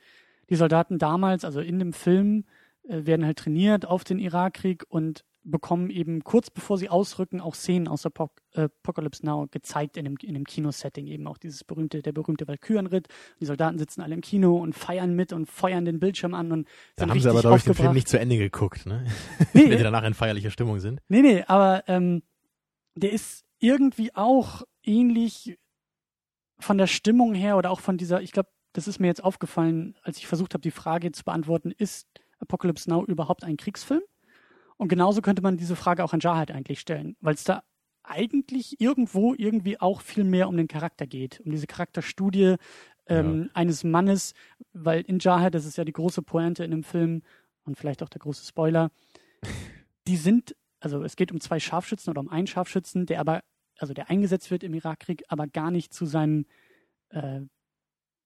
die 0.50 0.56
Soldaten 0.56 1.00
damals, 1.00 1.46
also 1.46 1.62
in 1.62 1.80
dem 1.80 1.94
Film, 1.94 2.46
äh, 2.84 3.06
werden 3.06 3.26
halt 3.26 3.38
trainiert 3.38 3.86
auf 3.86 4.04
den 4.04 4.20
Irakkrieg 4.20 4.84
und 4.90 5.24
bekommen 5.46 5.90
eben 5.90 6.24
kurz 6.24 6.50
bevor 6.50 6.78
sie 6.78 6.90
ausrücken 6.90 7.40
auch 7.40 7.54
Szenen 7.54 7.88
aus 7.88 8.04
äh, 8.06 8.10
Apocalypse 8.64 9.26
Now 9.26 9.48
gezeigt 9.50 9.96
in 9.96 10.06
dem, 10.06 10.18
in 10.22 10.34
dem 10.34 10.44
Kinosetting. 10.44 11.08
Eben 11.08 11.28
auch 11.28 11.38
dieses 11.38 11.64
berühmte, 11.64 12.02
der 12.02 12.12
berühmte 12.12 12.48
Valkyrenritt. 12.48 13.08
Die 13.40 13.46
Soldaten 13.46 13.78
sitzen 13.78 14.02
alle 14.02 14.16
im 14.16 14.22
Kino 14.22 14.58
und 14.58 14.74
feiern 14.74 15.16
mit 15.16 15.34
und 15.34 15.46
feuern 15.46 15.86
den 15.86 16.00
Bildschirm 16.00 16.34
an 16.34 16.52
und 16.52 16.68
Da 16.96 17.04
sind 17.04 17.12
haben 17.12 17.20
sie 17.20 17.30
aber, 17.30 17.42
glaube 17.42 17.58
ich, 17.58 17.64
den 17.64 17.76
Film 17.76 17.94
nicht 17.94 18.08
zu 18.08 18.20
Ende 18.20 18.38
geguckt, 18.38 18.86
ne? 18.86 19.06
Nee, 19.54 19.66
Wenn 19.70 19.78
sie 19.78 19.84
danach 19.84 20.04
in 20.04 20.16
feierlicher 20.16 20.52
Stimmung 20.52 20.80
sind. 20.80 21.00
Nee, 21.08 21.22
nee, 21.22 21.44
aber 21.46 21.84
ähm, 21.88 22.24
der 22.96 23.12
ist 23.12 23.46
irgendwie 23.60 24.16
auch 24.16 24.64
ähnlich 24.84 25.58
von 26.60 26.78
der 26.78 26.88
Stimmung 26.88 27.34
her 27.34 27.58
oder 27.58 27.72
auch 27.72 27.80
von 27.80 27.98
dieser, 27.98 28.22
ich 28.22 28.32
glaube, 28.32 28.50
das 28.74 28.88
ist 28.88 29.00
mir 29.00 29.08
jetzt 29.08 29.24
aufgefallen, 29.24 29.96
als 30.04 30.18
ich 30.18 30.28
versucht 30.28 30.54
habe, 30.54 30.62
die 30.62 30.72
Frage 30.72 31.12
zu 31.12 31.24
beantworten, 31.24 31.72
ist 31.72 32.08
Apocalypse 32.40 32.90
Now 32.90 33.06
überhaupt 33.06 33.44
ein 33.44 33.58
Kriegsfilm? 33.58 34.02
Und 34.78 34.90
genauso 34.90 35.22
könnte 35.22 35.42
man 35.42 35.58
diese 35.58 35.76
Frage 35.76 36.04
auch 36.04 36.14
an 36.14 36.20
Jarhead 36.20 36.52
eigentlich 36.52 36.82
stellen, 36.82 37.16
weil 37.22 37.36
es 37.36 37.46
da 37.46 37.64
eigentlich 38.04 38.80
irgendwo 38.80 39.34
irgendwie 39.34 39.80
auch 39.80 40.02
viel 40.02 40.24
mehr 40.24 40.48
um 40.48 40.58
den 40.58 40.68
Charakter 40.68 41.08
geht, 41.08 41.40
um 41.40 41.52
diese 41.52 41.68
Charakterstudie 41.68 42.56
ähm, 43.08 43.50
eines 43.54 43.84
Mannes, 43.84 44.34
weil 44.74 45.02
in 45.02 45.20
Jarhead, 45.20 45.54
das 45.54 45.66
ist 45.66 45.78
ja 45.78 45.86
die 45.86 45.94
große 45.94 46.22
Pointe 46.22 46.64
in 46.64 46.72
dem 46.72 46.84
Film 46.84 47.22
und 47.64 47.78
vielleicht 47.78 48.04
auch 48.04 48.10
der 48.10 48.20
große 48.20 48.46
Spoiler, 48.46 48.92
die 50.08 50.18
sind, 50.18 50.56
also 50.80 51.04
es 51.04 51.16
geht 51.16 51.32
um 51.32 51.40
zwei 51.40 51.60
Scharfschützen 51.60 52.12
oder 52.12 52.22
um 52.22 52.30
einen 52.30 52.48
Scharfschützen, 52.48 53.06
der 53.06 53.20
aber, 53.20 53.44
also 53.78 53.94
der 53.94 54.10
eingesetzt 54.10 54.52
wird 54.52 54.64
im 54.64 54.74
Irakkrieg, 54.74 55.24
aber 55.28 55.48
gar 55.48 55.72
nicht 55.72 55.94
zu 55.94 56.06
seinem 56.06 56.46
äh, 57.10 57.42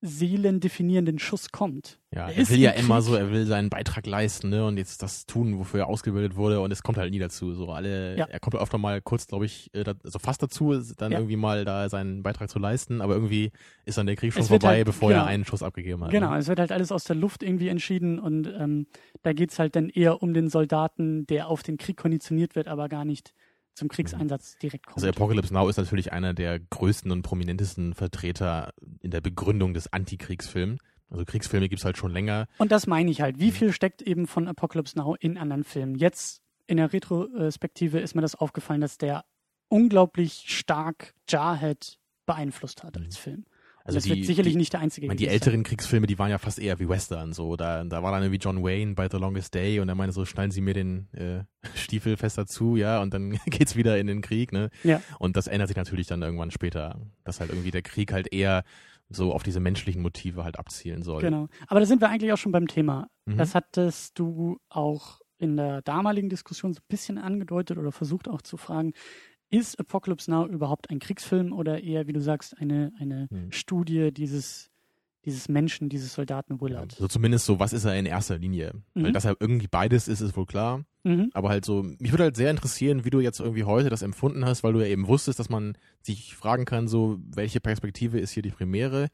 seelendefinierenden 0.02 1.20
Schuss 1.20 1.52
kommt. 1.52 2.00
Ja, 2.16 2.30
Er 2.30 2.38
er 2.38 2.50
will 2.50 2.60
ja 2.60 2.72
im 2.72 2.86
immer 2.86 3.02
so, 3.02 3.16
er 3.16 3.32
will 3.32 3.46
seinen 3.46 3.70
Beitrag 3.70 4.08
leisten, 4.08 4.50
ne, 4.50 4.66
und 4.66 4.78
jetzt 4.78 5.04
das 5.04 5.26
tun, 5.26 5.60
wofür 5.60 5.82
er 5.82 5.88
ausgebildet 5.88 6.38
wurde, 6.38 6.62
und 6.62 6.72
es 6.72 6.84
kommt 6.84 6.98
halt 6.98 7.12
nie 7.12 7.20
dazu. 7.20 7.54
So 7.54 7.70
alle, 7.72 8.16
Ja. 8.18 8.26
er 8.26 8.40
kommt 8.40 8.56
öfter 8.56 8.78
mal 8.78 9.02
kurz, 9.02 9.28
glaube 9.28 9.46
ich, 9.46 9.70
äh, 9.74 9.84
da- 9.84 9.96
also 10.04 10.18
fast 10.18 10.42
dazu, 10.42 10.74
dann 10.98 11.12
Ja. 11.12 11.18
irgendwie 11.20 11.36
mal 11.36 11.66
da 11.66 11.90
seinen 11.90 12.24
Beitrag 12.24 12.50
zu 12.50 12.60
leisten, 12.60 13.02
aber 13.02 13.14
irgendwie 13.16 13.52
ist 13.86 13.98
dann 13.98 14.06
der 14.08 14.16
Krieg 14.16 14.32
schon 14.32 14.44
vorbei, 14.44 14.78
halt- 14.78 14.86
bevor 14.86 15.10
genau. 15.10 15.24
er 15.24 15.28
einen 15.28 15.44
Schuss 15.44 15.62
abgegeben 15.64 16.02
hat. 16.06 16.12
Genau, 16.12 16.32
Ne? 16.32 16.38
es 16.38 16.48
wird 16.48 16.60
halt 16.60 16.72
alles 16.72 16.94
aus 16.94 17.04
der 17.04 17.18
Luft 17.18 17.44
irgendwie 17.44 17.68
entschieden 17.68 18.20
und 18.20 18.48
ähm, 18.48 18.88
da 19.24 19.34
geht 19.34 19.52
es 19.52 19.60
halt 19.60 19.76
dann 19.76 19.90
eher 19.90 20.24
um 20.24 20.34
den 20.34 20.48
Soldaten, 20.50 21.28
der 21.28 21.50
auf 21.50 21.62
den 21.62 21.76
Krieg 21.78 21.98
konditioniert 21.98 22.56
wird, 22.56 22.70
aber 22.70 22.88
gar 22.88 23.04
nicht 23.04 23.34
zum 23.80 23.88
Kriegseinsatz 23.88 24.58
direkt 24.58 24.86
kommt. 24.86 24.98
Also 24.98 25.08
Apocalypse 25.08 25.54
Now 25.54 25.68
ist 25.68 25.78
natürlich 25.78 26.12
einer 26.12 26.34
der 26.34 26.60
größten 26.60 27.12
und 27.12 27.24
prominentesten 27.24 27.96
Vertreter 27.96 28.74
in 29.02 29.12
der 29.12 29.22
Begründung 29.22 29.74
des 29.74 29.92
Antikriegsfilms. 29.92 30.80
Also 31.10 31.26
Kriegsfilme 31.26 31.70
gibt's 31.70 31.86
halt 31.86 31.98
schon 31.98 32.12
länger. 32.12 32.48
Und 32.60 32.72
das 32.72 32.86
meine 32.86 33.10
ich 33.10 33.22
halt. 33.22 33.38
Mhm. 33.38 33.42
Wie 33.42 33.52
viel 33.52 33.74
steckt 33.74 34.02
eben 34.02 34.28
von 34.28 34.48
Apocalypse 34.48 34.98
Now 34.98 35.16
in 35.20 35.38
anderen 35.38 35.64
Filmen? 35.64 35.96
Jetzt 35.96 36.42
in 36.68 36.78
der 36.78 36.94
Retrospektive 36.94 38.00
ist 38.00 38.14
mir 38.14 38.22
das 38.22 38.36
aufgefallen, 38.36 38.82
dass 38.82 39.00
der 39.00 39.26
unglaublich 39.70 40.44
stark 40.48 41.16
Jarhead 41.28 41.98
beeinflusst 42.26 42.84
hat 42.84 42.98
als 42.98 43.18
Film. 43.18 43.46
Also 43.90 43.98
das 43.98 44.04
die, 44.04 44.10
wird 44.12 44.26
sicherlich 44.26 44.54
die, 44.54 44.58
nicht 44.58 44.74
der 44.74 44.80
einzige 44.82 45.06
ich 45.06 45.08
meine, 45.10 45.18
die 45.18 45.28
älteren 45.28 45.64
Kriegsfilme, 45.64 46.08
die 46.08 46.18
waren 46.20 46.30
ja 46.30 46.38
fast 46.38 46.60
eher 46.60 46.80
wie 46.80 46.88
Western. 46.88 47.34
So, 47.34 47.56
da, 47.56 47.84
da 47.84 48.04
war 48.04 48.12
dann 48.12 48.24
irgendwie 48.24 48.40
John 48.40 48.64
Wayne 48.64 48.94
bei 48.94 49.10
The 49.10 49.18
Longest 49.18 49.54
Day 49.54 49.80
und 49.80 49.90
er 49.90 49.96
meinte 49.96 50.14
so, 50.14 50.26
schneiden 50.26 50.52
Sie 50.52 50.62
mir 50.62 50.74
den 50.74 51.08
äh, 51.14 51.44
Stiefel 51.76 52.18
fester 52.18 52.46
zu, 52.46 52.76
ja, 52.76 53.02
und 53.02 53.14
dann 53.14 53.32
geht's 53.46 53.76
wieder 53.76 53.98
in 53.98 54.08
den 54.08 54.22
Krieg, 54.22 54.52
ne? 54.52 54.70
Ja. 54.84 55.02
Und 55.20 55.36
das 55.36 55.48
ändert 55.48 55.68
sich 55.68 55.78
natürlich 55.78 56.08
dann 56.08 56.22
irgendwann 56.22 56.52
später, 56.52 57.00
dass 57.24 57.40
halt 57.40 57.50
irgendwie 57.52 57.72
der 57.72 57.82
Krieg 57.82 58.14
halt 58.14 58.32
eher 58.32 58.64
so 59.10 59.34
auf 59.34 59.44
diese 59.44 59.60
menschlichen 59.60 60.02
Motive 60.02 60.44
halt 60.44 60.60
abzielen 60.60 61.02
soll. 61.02 61.22
Genau. 61.22 61.48
Aber 61.68 61.80
da 61.80 61.86
sind 61.86 62.02
wir 62.02 62.10
eigentlich 62.10 62.32
auch 62.32 62.38
schon 62.38 62.52
beim 62.52 62.68
Thema. 62.68 63.08
Mhm. 63.26 63.38
Das 63.38 63.56
hattest 63.56 64.20
du 64.20 64.60
auch 64.70 65.20
in 65.40 65.58
der 65.58 65.82
damaligen 65.82 66.30
Diskussion 66.30 66.74
so 66.74 66.80
ein 66.80 66.88
bisschen 66.90 67.18
angedeutet 67.18 67.78
oder 67.78 67.92
versucht 67.92 68.28
auch 68.28 68.42
zu 68.42 68.58
fragen. 68.58 68.94
Ist 69.50 69.80
Apocalypse 69.80 70.30
Now 70.30 70.46
überhaupt 70.48 70.90
ein 70.90 71.00
Kriegsfilm 71.00 71.54
oder 71.54 71.82
eher, 71.84 72.08
wie 72.08 72.14
du 72.14 72.22
sagst, 72.22 72.58
eine, 72.60 72.92
eine 73.00 73.28
Hm. 73.32 73.52
Studie 73.52 74.12
dieses, 74.12 74.70
dieses 75.26 75.50
Menschen, 75.50 75.90
dieses 75.90 76.14
Soldaten 76.14 76.62
Willard? 76.62 76.92
So 76.94 77.08
zumindest 77.08 77.46
so, 77.46 77.60
was 77.60 77.74
ist 77.74 77.86
er 77.86 77.96
in 77.98 78.06
erster 78.06 78.38
Linie? 78.38 78.74
Weil 78.94 79.10
Mhm. 79.10 79.14
dass 79.14 79.26
er 79.26 79.36
irgendwie 79.40 79.68
beides 79.68 80.08
ist, 80.08 80.22
ist 80.22 80.38
wohl 80.38 80.46
klar. 80.46 80.84
Mhm. 81.04 81.30
Aber 81.34 81.50
halt 81.50 81.66
so, 81.66 81.82
mich 81.84 82.12
würde 82.12 82.24
halt 82.26 82.36
sehr 82.36 82.52
interessieren, 82.52 83.06
wie 83.06 83.10
du 83.10 83.20
jetzt 83.22 83.40
irgendwie 83.40 83.64
heute 83.64 83.90
das 83.90 84.02
empfunden 84.04 84.46
hast, 84.46 84.64
weil 84.64 84.74
du 84.74 84.82
ja 84.82 84.88
eben 84.88 85.08
wusstest, 85.08 85.40
dass 85.40 85.50
man 85.50 85.78
sich 86.02 86.36
fragen 86.36 86.66
kann, 86.66 86.88
so, 86.88 87.18
welche 87.26 87.60
Perspektive 87.60 88.20
ist 88.20 88.32
hier 88.32 88.44
die 88.44 88.52
primäre? 88.52 89.08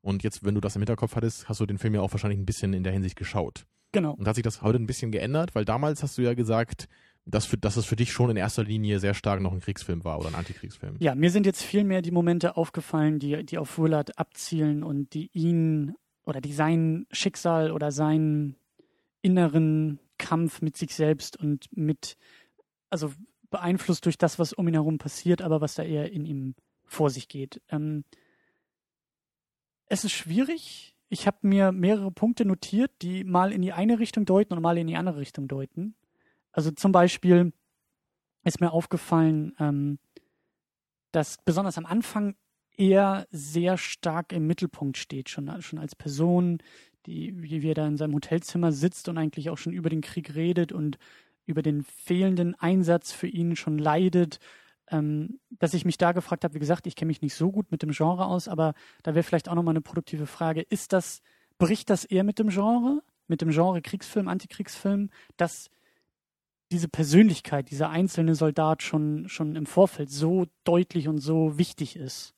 Und 0.00 0.22
jetzt, 0.22 0.44
wenn 0.44 0.54
du 0.54 0.60
das 0.60 0.76
im 0.76 0.82
Hinterkopf 0.82 1.16
hattest, 1.16 1.48
hast 1.48 1.60
du 1.60 1.66
den 1.66 1.78
Film 1.78 1.94
ja 1.94 2.00
auch 2.00 2.12
wahrscheinlich 2.12 2.38
ein 2.38 2.46
bisschen 2.46 2.72
in 2.72 2.84
der 2.84 2.92
Hinsicht 2.92 3.16
geschaut. 3.16 3.64
Genau. 3.92 4.12
Und 4.14 4.26
hat 4.26 4.34
sich 4.34 4.44
das 4.44 4.60
heute 4.62 4.78
ein 4.78 4.86
bisschen 4.86 5.12
geändert? 5.12 5.54
Weil 5.54 5.64
damals 5.64 6.02
hast 6.02 6.18
du 6.18 6.22
ja 6.22 6.34
gesagt, 6.34 6.88
dass, 7.26 7.46
für, 7.46 7.56
dass 7.56 7.76
es 7.76 7.86
für 7.86 7.96
dich 7.96 8.12
schon 8.12 8.30
in 8.30 8.36
erster 8.36 8.64
Linie 8.64 8.98
sehr 8.98 9.14
stark 9.14 9.40
noch 9.40 9.52
ein 9.52 9.60
Kriegsfilm 9.60 10.04
war 10.04 10.18
oder 10.18 10.28
ein 10.28 10.34
Antikriegsfilm. 10.34 10.96
Ja, 10.98 11.14
mir 11.14 11.30
sind 11.30 11.46
jetzt 11.46 11.62
viel 11.62 11.84
mehr 11.84 12.02
die 12.02 12.10
Momente 12.10 12.56
aufgefallen, 12.56 13.18
die, 13.18 13.44
die 13.44 13.58
auf 13.58 13.78
Willard 13.78 14.18
abzielen 14.18 14.82
und 14.82 15.14
die 15.14 15.30
ihn 15.32 15.94
oder 16.24 16.40
die 16.40 16.52
sein 16.52 17.06
Schicksal 17.10 17.70
oder 17.70 17.92
seinen 17.92 18.56
inneren 19.22 20.00
Kampf 20.18 20.60
mit 20.60 20.76
sich 20.76 20.94
selbst 20.94 21.36
und 21.36 21.68
mit, 21.76 22.16
also 22.90 23.12
beeinflusst 23.50 24.04
durch 24.04 24.18
das, 24.18 24.38
was 24.38 24.52
um 24.52 24.68
ihn 24.68 24.74
herum 24.74 24.98
passiert, 24.98 25.40
aber 25.40 25.60
was 25.60 25.74
da 25.74 25.82
eher 25.82 26.12
in 26.12 26.26
ihm 26.26 26.54
vor 26.84 27.10
sich 27.10 27.28
geht. 27.28 27.62
Ähm, 27.70 28.04
es 29.86 30.04
ist 30.04 30.12
schwierig. 30.12 30.96
Ich 31.08 31.26
habe 31.26 31.38
mir 31.42 31.72
mehrere 31.72 32.10
Punkte 32.10 32.44
notiert, 32.44 32.90
die 33.02 33.24
mal 33.24 33.52
in 33.52 33.62
die 33.62 33.72
eine 33.72 33.98
Richtung 33.98 34.24
deuten 34.24 34.54
und 34.54 34.62
mal 34.62 34.78
in 34.78 34.86
die 34.86 34.96
andere 34.96 35.18
Richtung 35.18 35.48
deuten. 35.48 35.94
Also 36.54 36.70
zum 36.70 36.92
Beispiel 36.92 37.52
ist 38.44 38.60
mir 38.60 38.72
aufgefallen, 38.72 39.54
ähm, 39.58 39.98
dass 41.10 41.38
besonders 41.44 41.78
am 41.78 41.86
Anfang 41.86 42.36
er 42.76 43.26
sehr 43.30 43.76
stark 43.76 44.32
im 44.32 44.46
Mittelpunkt 44.46 44.96
steht, 44.96 45.28
schon, 45.28 45.60
schon 45.62 45.78
als 45.78 45.94
Person, 45.94 46.58
die, 47.06 47.34
wie 47.42 47.68
er 47.68 47.74
da 47.74 47.86
in 47.86 47.96
seinem 47.96 48.14
Hotelzimmer 48.14 48.72
sitzt 48.72 49.08
und 49.08 49.18
eigentlich 49.18 49.50
auch 49.50 49.58
schon 49.58 49.72
über 49.72 49.90
den 49.90 50.00
Krieg 50.00 50.34
redet 50.34 50.72
und 50.72 50.98
über 51.44 51.62
den 51.62 51.82
fehlenden 51.82 52.54
Einsatz 52.54 53.12
für 53.12 53.26
ihn 53.26 53.56
schon 53.56 53.78
leidet, 53.78 54.38
ähm, 54.90 55.40
dass 55.50 55.74
ich 55.74 55.84
mich 55.84 55.98
da 55.98 56.12
gefragt 56.12 56.44
habe, 56.44 56.54
wie 56.54 56.60
gesagt, 56.60 56.86
ich 56.86 56.96
kenne 56.96 57.08
mich 57.08 57.20
nicht 57.20 57.34
so 57.34 57.50
gut 57.50 57.70
mit 57.70 57.82
dem 57.82 57.90
Genre 57.90 58.26
aus, 58.26 58.48
aber 58.48 58.74
da 59.02 59.14
wäre 59.14 59.24
vielleicht 59.24 59.48
auch 59.48 59.54
nochmal 59.54 59.72
eine 59.72 59.80
produktive 59.80 60.26
Frage, 60.26 60.62
ist 60.62 60.92
das, 60.92 61.20
bricht 61.58 61.90
das 61.90 62.04
eher 62.04 62.24
mit 62.24 62.38
dem 62.38 62.48
Genre, 62.48 63.02
mit 63.26 63.40
dem 63.40 63.50
Genre 63.50 63.82
Kriegsfilm, 63.82 64.28
Antikriegsfilm, 64.28 65.10
dass 65.36 65.70
diese 66.74 66.88
Persönlichkeit, 66.88 67.70
dieser 67.70 67.88
einzelne 67.88 68.34
Soldat 68.34 68.82
schon, 68.82 69.28
schon 69.28 69.56
im 69.56 69.64
Vorfeld 69.64 70.10
so 70.10 70.46
deutlich 70.64 71.08
und 71.08 71.18
so 71.18 71.56
wichtig 71.56 71.96
ist? 71.96 72.34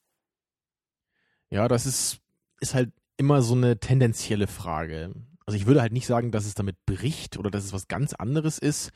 Ja, 1.50 1.68
das 1.68 1.86
ist, 1.86 2.18
ist 2.60 2.74
halt 2.74 2.92
immer 3.16 3.42
so 3.42 3.54
eine 3.54 3.78
tendenzielle 3.80 4.46
Frage. 4.46 5.14
Also 5.46 5.56
ich 5.56 5.66
würde 5.66 5.80
halt 5.80 5.92
nicht 5.92 6.06
sagen, 6.06 6.30
dass 6.30 6.44
es 6.44 6.54
damit 6.54 6.76
bricht 6.86 7.38
oder 7.38 7.50
dass 7.50 7.64
es 7.64 7.72
was 7.72 7.88
ganz 7.88 8.12
anderes 8.12 8.58
ist, 8.58 8.90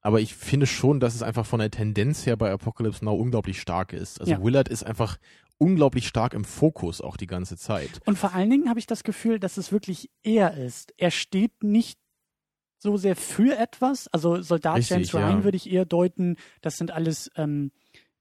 aber 0.00 0.20
ich 0.20 0.34
finde 0.34 0.66
schon, 0.66 0.98
dass 0.98 1.14
es 1.14 1.22
einfach 1.22 1.44
von 1.44 1.58
der 1.58 1.70
Tendenz 1.70 2.24
her 2.26 2.36
bei 2.36 2.50
Apocalypse 2.50 3.04
Now 3.04 3.14
unglaublich 3.14 3.60
stark 3.60 3.92
ist. 3.92 4.20
Also 4.20 4.32
ja. 4.32 4.42
Willard 4.42 4.68
ist 4.68 4.84
einfach 4.84 5.18
unglaublich 5.58 6.06
stark 6.06 6.32
im 6.32 6.44
Fokus 6.44 7.00
auch 7.00 7.16
die 7.16 7.26
ganze 7.26 7.56
Zeit. 7.56 8.00
Und 8.06 8.16
vor 8.16 8.32
allen 8.32 8.48
Dingen 8.48 8.68
habe 8.68 8.78
ich 8.78 8.86
das 8.86 9.04
Gefühl, 9.04 9.40
dass 9.40 9.56
es 9.56 9.72
wirklich 9.72 10.10
er 10.22 10.56
ist. 10.56 10.94
Er 10.96 11.10
steht 11.10 11.62
nicht 11.62 11.98
so 12.78 12.96
sehr 12.96 13.16
für 13.16 13.56
etwas. 13.56 14.08
Also 14.08 14.40
Soldat 14.42 14.78
Richtig, 14.78 14.90
James 14.90 15.14
Ryan 15.14 15.38
ja. 15.38 15.44
würde 15.44 15.56
ich 15.56 15.70
eher 15.70 15.84
deuten, 15.84 16.36
das 16.60 16.76
sind 16.76 16.90
alles 16.90 17.30
ähm, 17.36 17.70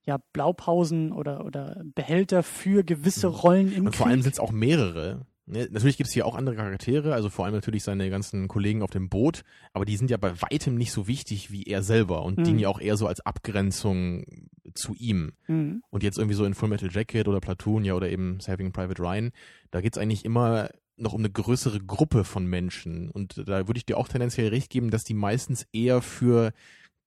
ja, 0.05 0.17
Blaupausen 0.33 1.11
oder, 1.11 1.45
oder 1.45 1.81
Behälter 1.95 2.43
für 2.43 2.83
gewisse 2.83 3.29
mhm. 3.29 3.35
Rollen 3.35 3.73
im 3.73 3.85
Und 3.87 3.95
vor 3.95 4.07
allem 4.07 4.21
sind 4.21 4.33
es 4.33 4.39
auch 4.39 4.51
mehrere. 4.51 5.25
Ne, 5.47 5.67
natürlich 5.69 5.97
gibt 5.97 6.07
es 6.07 6.13
hier 6.13 6.25
auch 6.25 6.35
andere 6.35 6.55
Charaktere, 6.55 7.13
also 7.13 7.29
vor 7.29 7.45
allem 7.45 7.53
natürlich 7.53 7.83
seine 7.83 8.09
ganzen 8.09 8.47
Kollegen 8.47 8.81
auf 8.81 8.89
dem 8.89 9.09
Boot, 9.09 9.43
aber 9.73 9.85
die 9.85 9.95
sind 9.95 10.09
ja 10.09 10.17
bei 10.17 10.41
weitem 10.41 10.73
nicht 10.73 10.91
so 10.91 11.07
wichtig 11.07 11.51
wie 11.51 11.63
er 11.63 11.83
selber 11.83 12.23
und 12.23 12.39
mhm. 12.39 12.43
dienen 12.45 12.59
ja 12.59 12.69
auch 12.69 12.79
eher 12.79 12.97
so 12.97 13.05
als 13.05 13.23
Abgrenzung 13.23 14.25
zu 14.73 14.95
ihm. 14.95 15.33
Mhm. 15.47 15.83
Und 15.91 16.01
jetzt 16.01 16.17
irgendwie 16.17 16.35
so 16.35 16.45
in 16.45 16.55
Full 16.55 16.69
Metal 16.69 16.89
Jacket 16.91 17.27
oder 17.27 17.41
Platoon, 17.41 17.83
ja, 17.83 17.93
oder 17.93 18.09
eben 18.09 18.39
Saving 18.39 18.71
Private 18.71 18.99
Ryan, 18.99 19.31
da 19.69 19.81
geht's 19.81 19.99
eigentlich 19.99 20.25
immer 20.25 20.69
noch 20.97 21.13
um 21.13 21.21
eine 21.21 21.31
größere 21.31 21.79
Gruppe 21.79 22.23
von 22.23 22.45
Menschen. 22.45 23.09
Und 23.11 23.37
da 23.47 23.67
würde 23.67 23.77
ich 23.77 23.85
dir 23.85 23.97
auch 23.97 24.07
tendenziell 24.07 24.49
recht 24.49 24.69
geben, 24.69 24.91
dass 24.91 25.03
die 25.03 25.13
meistens 25.13 25.67
eher 25.73 26.01
für 26.01 26.53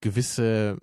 gewisse 0.01 0.77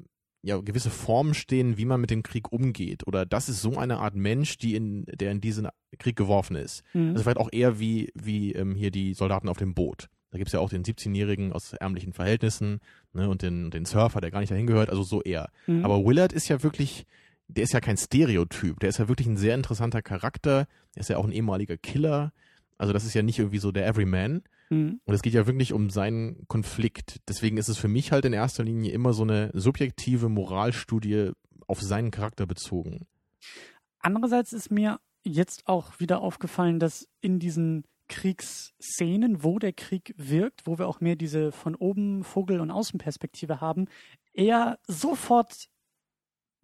ja, 0.47 0.59
gewisse 0.59 0.91
Formen 0.91 1.35
stehen, 1.35 1.77
wie 1.77 1.85
man 1.85 2.01
mit 2.01 2.11
dem 2.11 2.23
Krieg 2.23 2.53
umgeht. 2.53 3.05
Oder 3.09 3.27
das 3.27 3.49
ist 3.49 3.61
so 3.61 3.79
eine 3.79 3.99
Art 3.99 4.15
Mensch, 4.15 4.59
die 4.59 4.77
in, 4.77 5.05
der 5.07 5.33
in 5.33 5.41
diesen 5.41 5.67
Krieg 5.99 6.15
geworfen 6.15 6.55
ist. 6.55 6.85
Mhm. 6.95 7.11
Also 7.11 7.25
vielleicht 7.25 7.39
auch 7.39 7.49
eher 7.51 7.81
wie, 7.81 8.13
wie 8.15 8.53
ähm, 8.53 8.77
hier 8.77 8.93
die 8.93 9.15
Soldaten 9.15 9.49
auf 9.49 9.59
dem 9.59 9.75
Boot. 9.75 10.09
Da 10.31 10.39
gibt 10.39 10.49
es 10.49 10.53
ja 10.53 10.61
auch 10.61 10.69
den 10.69 10.85
17-Jährigen 10.85 11.53
aus 11.53 11.73
ärmlichen 11.73 12.13
Verhältnissen 12.13 12.79
ne, 13.13 13.29
und 13.29 13.43
den, 13.43 13.73
den 13.73 13.87
Surfer, 13.87 14.21
der 14.21 14.31
gar 14.31 14.39
nicht 14.39 14.53
dahin 14.53 14.69
gehört, 14.69 14.89
also 14.89 15.03
so 15.03 15.21
eher. 15.21 15.51
Mhm. 15.67 15.85
Aber 15.85 16.05
Willard 16.05 16.33
ist 16.33 16.49
ja 16.49 16.63
wirklich, 16.63 17.07
der 17.49 17.65
ist 17.65 17.73
ja 17.73 17.81
kein 17.81 17.97
Stereotyp, 17.97 18.79
der 18.79 18.91
ist 18.91 18.99
ja 18.99 19.09
wirklich 19.09 19.27
ein 19.27 19.37
sehr 19.37 19.55
interessanter 19.57 20.03
Charakter, 20.03 20.69
er 20.95 21.01
ist 21.01 21.11
ja 21.11 21.17
auch 21.17 21.25
ein 21.25 21.33
ehemaliger 21.33 21.77
Killer. 21.77 22.33
Also 22.79 22.93
das 22.93 23.05
ist 23.05 23.15
ja 23.15 23.23
nicht 23.23 23.39
irgendwie 23.39 23.59
so 23.59 23.73
der 23.73 23.87
Everyman, 23.87 24.43
Mhm. 24.71 25.01
Und 25.05 25.15
es 25.15 25.23
geht 25.23 25.35
ja 25.35 25.47
wirklich 25.47 25.73
um 25.73 25.91
seinen 25.91 26.47
Konflikt. 26.49 27.21
Deswegen 27.29 27.57
ist 27.57 27.69
es 27.69 27.79
für 27.79 27.89
mich 27.89 28.13
halt 28.13 28.25
in 28.25 28.33
erster 28.33 28.65
Linie 28.65 28.93
immer 28.93 29.13
so 29.13 29.23
eine 29.23 29.51
subjektive 29.55 30.29
Moralstudie 30.29 31.33
auf 31.67 31.81
seinen 31.81 32.11
Charakter 32.11 32.47
bezogen. 32.47 33.07
Andererseits 34.01 34.53
ist 34.53 34.71
mir 34.71 35.01
jetzt 35.25 35.67
auch 35.67 35.99
wieder 35.99 36.21
aufgefallen, 36.21 36.79
dass 36.79 37.09
in 37.21 37.39
diesen 37.39 37.85
Kriegsszenen, 38.09 39.43
wo 39.43 39.59
der 39.59 39.73
Krieg 39.73 40.15
wirkt, 40.17 40.67
wo 40.67 40.79
wir 40.79 40.87
auch 40.87 41.01
mehr 41.01 41.17
diese 41.17 41.51
von 41.51 41.75
oben 41.75 42.23
Vogel- 42.23 42.61
und 42.61 42.71
Außenperspektive 42.71 43.61
haben, 43.61 43.87
er 44.33 44.79
sofort 44.87 45.69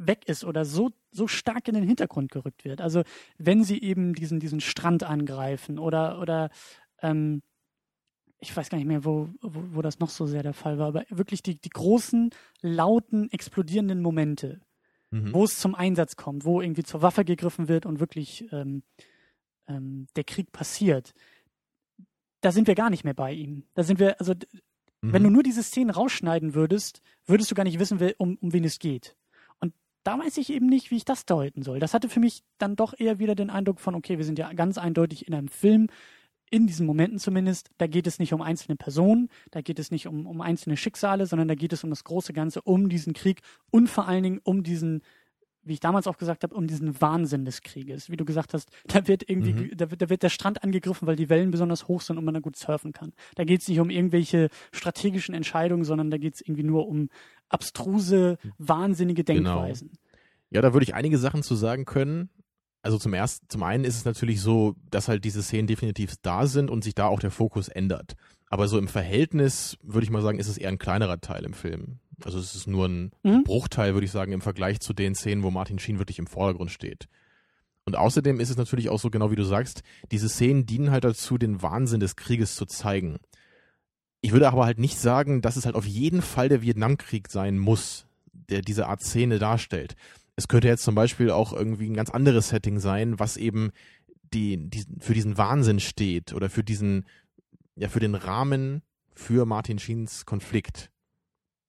weg 0.06 0.28
ist 0.28 0.44
oder 0.44 0.64
so, 0.64 0.90
so 1.10 1.26
stark 1.26 1.68
in 1.68 1.74
den 1.74 1.86
Hintergrund 1.86 2.30
gerückt 2.30 2.64
wird. 2.64 2.80
Also 2.80 3.02
wenn 3.38 3.64
sie 3.64 3.80
eben 3.82 4.14
diesen, 4.14 4.40
diesen 4.40 4.60
Strand 4.60 5.02
angreifen 5.02 5.78
oder, 5.78 6.20
oder 6.20 6.50
ähm, 7.00 7.42
ich 8.38 8.56
weiß 8.56 8.70
gar 8.70 8.78
nicht 8.78 8.88
mehr, 8.88 9.04
wo, 9.04 9.28
wo, 9.40 9.76
wo 9.76 9.82
das 9.82 10.00
noch 10.00 10.10
so 10.10 10.26
sehr 10.26 10.42
der 10.42 10.54
Fall 10.54 10.78
war, 10.78 10.88
aber 10.88 11.04
wirklich 11.10 11.42
die, 11.42 11.60
die 11.60 11.70
großen, 11.70 12.30
lauten, 12.60 13.30
explodierenden 13.30 14.02
Momente, 14.02 14.60
mhm. 15.10 15.32
wo 15.32 15.44
es 15.44 15.58
zum 15.58 15.74
Einsatz 15.74 16.16
kommt, 16.16 16.44
wo 16.44 16.60
irgendwie 16.60 16.82
zur 16.82 17.02
Waffe 17.02 17.24
gegriffen 17.24 17.68
wird 17.68 17.86
und 17.86 18.00
wirklich 18.00 18.50
ähm, 18.52 18.82
ähm, 19.68 20.08
der 20.16 20.24
Krieg 20.24 20.50
passiert, 20.50 21.12
da 22.40 22.50
sind 22.50 22.66
wir 22.66 22.74
gar 22.74 22.90
nicht 22.90 23.04
mehr 23.04 23.14
bei 23.14 23.32
ihm. 23.32 23.64
Da 23.74 23.84
sind 23.84 24.00
wir, 24.00 24.18
also 24.18 24.34
mhm. 24.34 25.12
wenn 25.12 25.22
du 25.22 25.30
nur 25.30 25.44
diese 25.44 25.62
Szenen 25.62 25.90
rausschneiden 25.90 26.54
würdest, 26.54 27.00
würdest 27.26 27.50
du 27.50 27.54
gar 27.54 27.64
nicht 27.64 27.78
wissen, 27.78 28.00
um, 28.18 28.36
um 28.40 28.52
wen 28.52 28.64
es 28.64 28.80
geht. 28.80 29.16
Da 30.04 30.18
weiß 30.18 30.36
ich 30.38 30.50
eben 30.50 30.66
nicht, 30.66 30.90
wie 30.90 30.96
ich 30.96 31.04
das 31.04 31.26
deuten 31.26 31.62
soll. 31.62 31.78
Das 31.78 31.94
hatte 31.94 32.08
für 32.08 32.20
mich 32.20 32.42
dann 32.58 32.76
doch 32.76 32.92
eher 32.98 33.18
wieder 33.18 33.34
den 33.34 33.50
Eindruck 33.50 33.80
von, 33.80 33.94
okay, 33.94 34.18
wir 34.18 34.24
sind 34.24 34.38
ja 34.38 34.52
ganz 34.52 34.78
eindeutig 34.78 35.28
in 35.28 35.34
einem 35.34 35.48
Film, 35.48 35.88
in 36.50 36.66
diesen 36.66 36.86
Momenten 36.86 37.18
zumindest, 37.18 37.70
da 37.78 37.86
geht 37.86 38.06
es 38.06 38.18
nicht 38.18 38.34
um 38.34 38.42
einzelne 38.42 38.76
Personen, 38.76 39.30
da 39.50 39.62
geht 39.62 39.78
es 39.78 39.90
nicht 39.90 40.06
um, 40.06 40.26
um 40.26 40.42
einzelne 40.42 40.76
Schicksale, 40.76 41.26
sondern 41.26 41.48
da 41.48 41.54
geht 41.54 41.72
es 41.72 41.82
um 41.82 41.88
das 41.88 42.04
große 42.04 42.34
Ganze, 42.34 42.60
um 42.60 42.90
diesen 42.90 43.14
Krieg 43.14 43.40
und 43.70 43.88
vor 43.88 44.06
allen 44.06 44.22
Dingen 44.22 44.40
um 44.44 44.62
diesen, 44.62 45.02
wie 45.64 45.74
ich 45.74 45.80
damals 45.80 46.06
auch 46.06 46.16
gesagt 46.16 46.42
habe, 46.42 46.54
um 46.54 46.66
diesen 46.66 47.00
Wahnsinn 47.00 47.44
des 47.44 47.62
Krieges. 47.62 48.10
Wie 48.10 48.16
du 48.16 48.24
gesagt 48.24 48.54
hast, 48.54 48.70
da 48.86 49.06
wird 49.06 49.28
irgendwie, 49.28 49.52
mhm. 49.52 49.76
da, 49.76 49.90
wird, 49.90 50.02
da 50.02 50.10
wird 50.10 50.22
der 50.22 50.28
Strand 50.28 50.62
angegriffen, 50.62 51.06
weil 51.06 51.16
die 51.16 51.28
Wellen 51.28 51.50
besonders 51.50 51.88
hoch 51.88 52.00
sind 52.00 52.18
und 52.18 52.24
man 52.24 52.34
da 52.34 52.40
gut 52.40 52.56
surfen 52.56 52.92
kann. 52.92 53.12
Da 53.36 53.44
geht 53.44 53.62
es 53.62 53.68
nicht 53.68 53.80
um 53.80 53.90
irgendwelche 53.90 54.48
strategischen 54.72 55.34
Entscheidungen, 55.34 55.84
sondern 55.84 56.10
da 56.10 56.18
geht 56.18 56.34
es 56.34 56.40
irgendwie 56.40 56.64
nur 56.64 56.88
um 56.88 57.08
abstruse, 57.48 58.38
wahnsinnige 58.58 59.24
genau. 59.24 59.56
Denkweisen. 59.56 59.88
Genau. 59.88 59.98
Ja, 60.50 60.60
da 60.60 60.72
würde 60.72 60.84
ich 60.84 60.94
einige 60.94 61.18
Sachen 61.18 61.42
zu 61.42 61.54
sagen 61.54 61.84
können. 61.84 62.28
Also 62.82 62.98
zum 62.98 63.14
ersten, 63.14 63.48
zum 63.48 63.62
einen 63.62 63.84
ist 63.84 63.96
es 63.96 64.04
natürlich 64.04 64.40
so, 64.40 64.74
dass 64.90 65.08
halt 65.08 65.24
diese 65.24 65.42
Szenen 65.42 65.68
definitiv 65.68 66.14
da 66.20 66.46
sind 66.46 66.68
und 66.68 66.82
sich 66.82 66.94
da 66.94 67.06
auch 67.06 67.20
der 67.20 67.30
Fokus 67.30 67.68
ändert. 67.68 68.16
Aber 68.48 68.68
so 68.68 68.76
im 68.76 68.88
Verhältnis 68.88 69.78
würde 69.82 70.04
ich 70.04 70.10
mal 70.10 70.20
sagen, 70.20 70.38
ist 70.38 70.48
es 70.48 70.58
eher 70.58 70.68
ein 70.68 70.78
kleinerer 70.78 71.20
Teil 71.20 71.44
im 71.44 71.54
Film. 71.54 72.00
Also 72.24 72.38
es 72.38 72.54
ist 72.54 72.66
nur 72.66 72.88
ein 72.88 73.10
mhm. 73.22 73.44
Bruchteil, 73.44 73.94
würde 73.94 74.04
ich 74.04 74.10
sagen, 74.10 74.32
im 74.32 74.40
Vergleich 74.40 74.80
zu 74.80 74.92
den 74.92 75.14
Szenen, 75.14 75.42
wo 75.42 75.50
Martin 75.50 75.78
Sheen 75.78 75.98
wirklich 75.98 76.18
im 76.18 76.26
Vordergrund 76.26 76.70
steht. 76.70 77.08
Und 77.84 77.96
außerdem 77.96 78.38
ist 78.38 78.50
es 78.50 78.56
natürlich 78.56 78.88
auch 78.88 79.00
so, 79.00 79.10
genau 79.10 79.30
wie 79.30 79.36
du 79.36 79.44
sagst, 79.44 79.82
diese 80.10 80.28
Szenen 80.28 80.66
dienen 80.66 80.90
halt 80.90 81.04
dazu, 81.04 81.36
den 81.36 81.62
Wahnsinn 81.62 82.00
des 82.00 82.16
Krieges 82.16 82.54
zu 82.54 82.64
zeigen. 82.64 83.18
Ich 84.20 84.32
würde 84.32 84.48
aber 84.48 84.64
halt 84.64 84.78
nicht 84.78 84.98
sagen, 84.98 85.42
dass 85.42 85.56
es 85.56 85.66
halt 85.66 85.74
auf 85.74 85.86
jeden 85.86 86.22
Fall 86.22 86.48
der 86.48 86.62
Vietnamkrieg 86.62 87.28
sein 87.28 87.58
muss, 87.58 88.06
der 88.32 88.62
diese 88.62 88.86
Art 88.86 89.02
Szene 89.02 89.40
darstellt 89.40 89.96
es 90.36 90.48
könnte 90.48 90.68
jetzt 90.68 90.84
zum 90.84 90.94
Beispiel 90.94 91.30
auch 91.30 91.52
irgendwie 91.52 91.88
ein 91.88 91.94
ganz 91.94 92.10
anderes 92.10 92.48
Setting 92.48 92.78
sein, 92.80 93.18
was 93.18 93.36
eben 93.36 93.70
die, 94.32 94.56
die 94.56 94.84
für 94.98 95.14
diesen 95.14 95.36
Wahnsinn 95.36 95.80
steht 95.80 96.32
oder 96.32 96.48
für 96.48 96.64
diesen, 96.64 97.04
ja, 97.76 97.88
für 97.88 98.00
den 98.00 98.14
Rahmen 98.14 98.82
für 99.14 99.44
Martin 99.44 99.78
Sheens 99.78 100.24
Konflikt. 100.24 100.90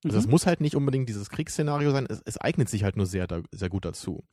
Also 0.03 0.17
mhm. 0.17 0.23
es 0.23 0.27
muss 0.27 0.45
halt 0.45 0.61
nicht 0.61 0.75
unbedingt 0.75 1.09
dieses 1.09 1.29
Kriegsszenario 1.29 1.91
sein, 1.91 2.05
es, 2.09 2.21
es 2.25 2.37
eignet 2.37 2.69
sich 2.69 2.83
halt 2.83 2.97
nur 2.97 3.05
sehr, 3.05 3.27
sehr 3.51 3.69
gut 3.69 3.85
dazu. 3.85 4.23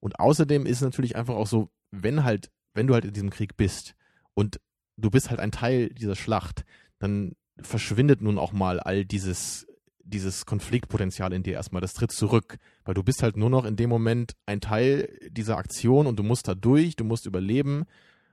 Und 0.00 0.18
außerdem 0.18 0.66
ist 0.66 0.78
es 0.78 0.82
natürlich 0.82 1.16
einfach 1.16 1.34
auch 1.34 1.46
so, 1.46 1.70
wenn 1.90 2.24
halt, 2.24 2.50
wenn 2.74 2.86
du 2.86 2.94
halt 2.94 3.04
in 3.04 3.12
diesem 3.12 3.30
Krieg 3.30 3.56
bist 3.56 3.94
und 4.34 4.60
du 4.96 5.10
bist 5.10 5.30
halt 5.30 5.40
ein 5.40 5.52
Teil 5.52 5.88
dieser 5.90 6.16
Schlacht, 6.16 6.64
dann 6.98 7.32
verschwindet 7.60 8.20
nun 8.20 8.38
auch 8.38 8.52
mal 8.52 8.80
all 8.80 9.04
dieses 9.04 9.66
dieses 10.06 10.44
Konfliktpotenzial 10.44 11.32
in 11.32 11.42
dir 11.42 11.54
erstmal, 11.54 11.80
das 11.80 11.94
tritt 11.94 12.12
zurück, 12.12 12.58
weil 12.84 12.94
du 12.94 13.02
bist 13.02 13.22
halt 13.22 13.36
nur 13.36 13.50
noch 13.50 13.64
in 13.64 13.76
dem 13.76 13.88
Moment 13.88 14.32
ein 14.46 14.60
Teil 14.60 15.18
dieser 15.30 15.56
Aktion 15.56 16.06
und 16.06 16.18
du 16.18 16.22
musst 16.22 16.46
da 16.46 16.54
durch, 16.54 16.96
du 16.96 17.04
musst 17.04 17.26
überleben 17.26 17.84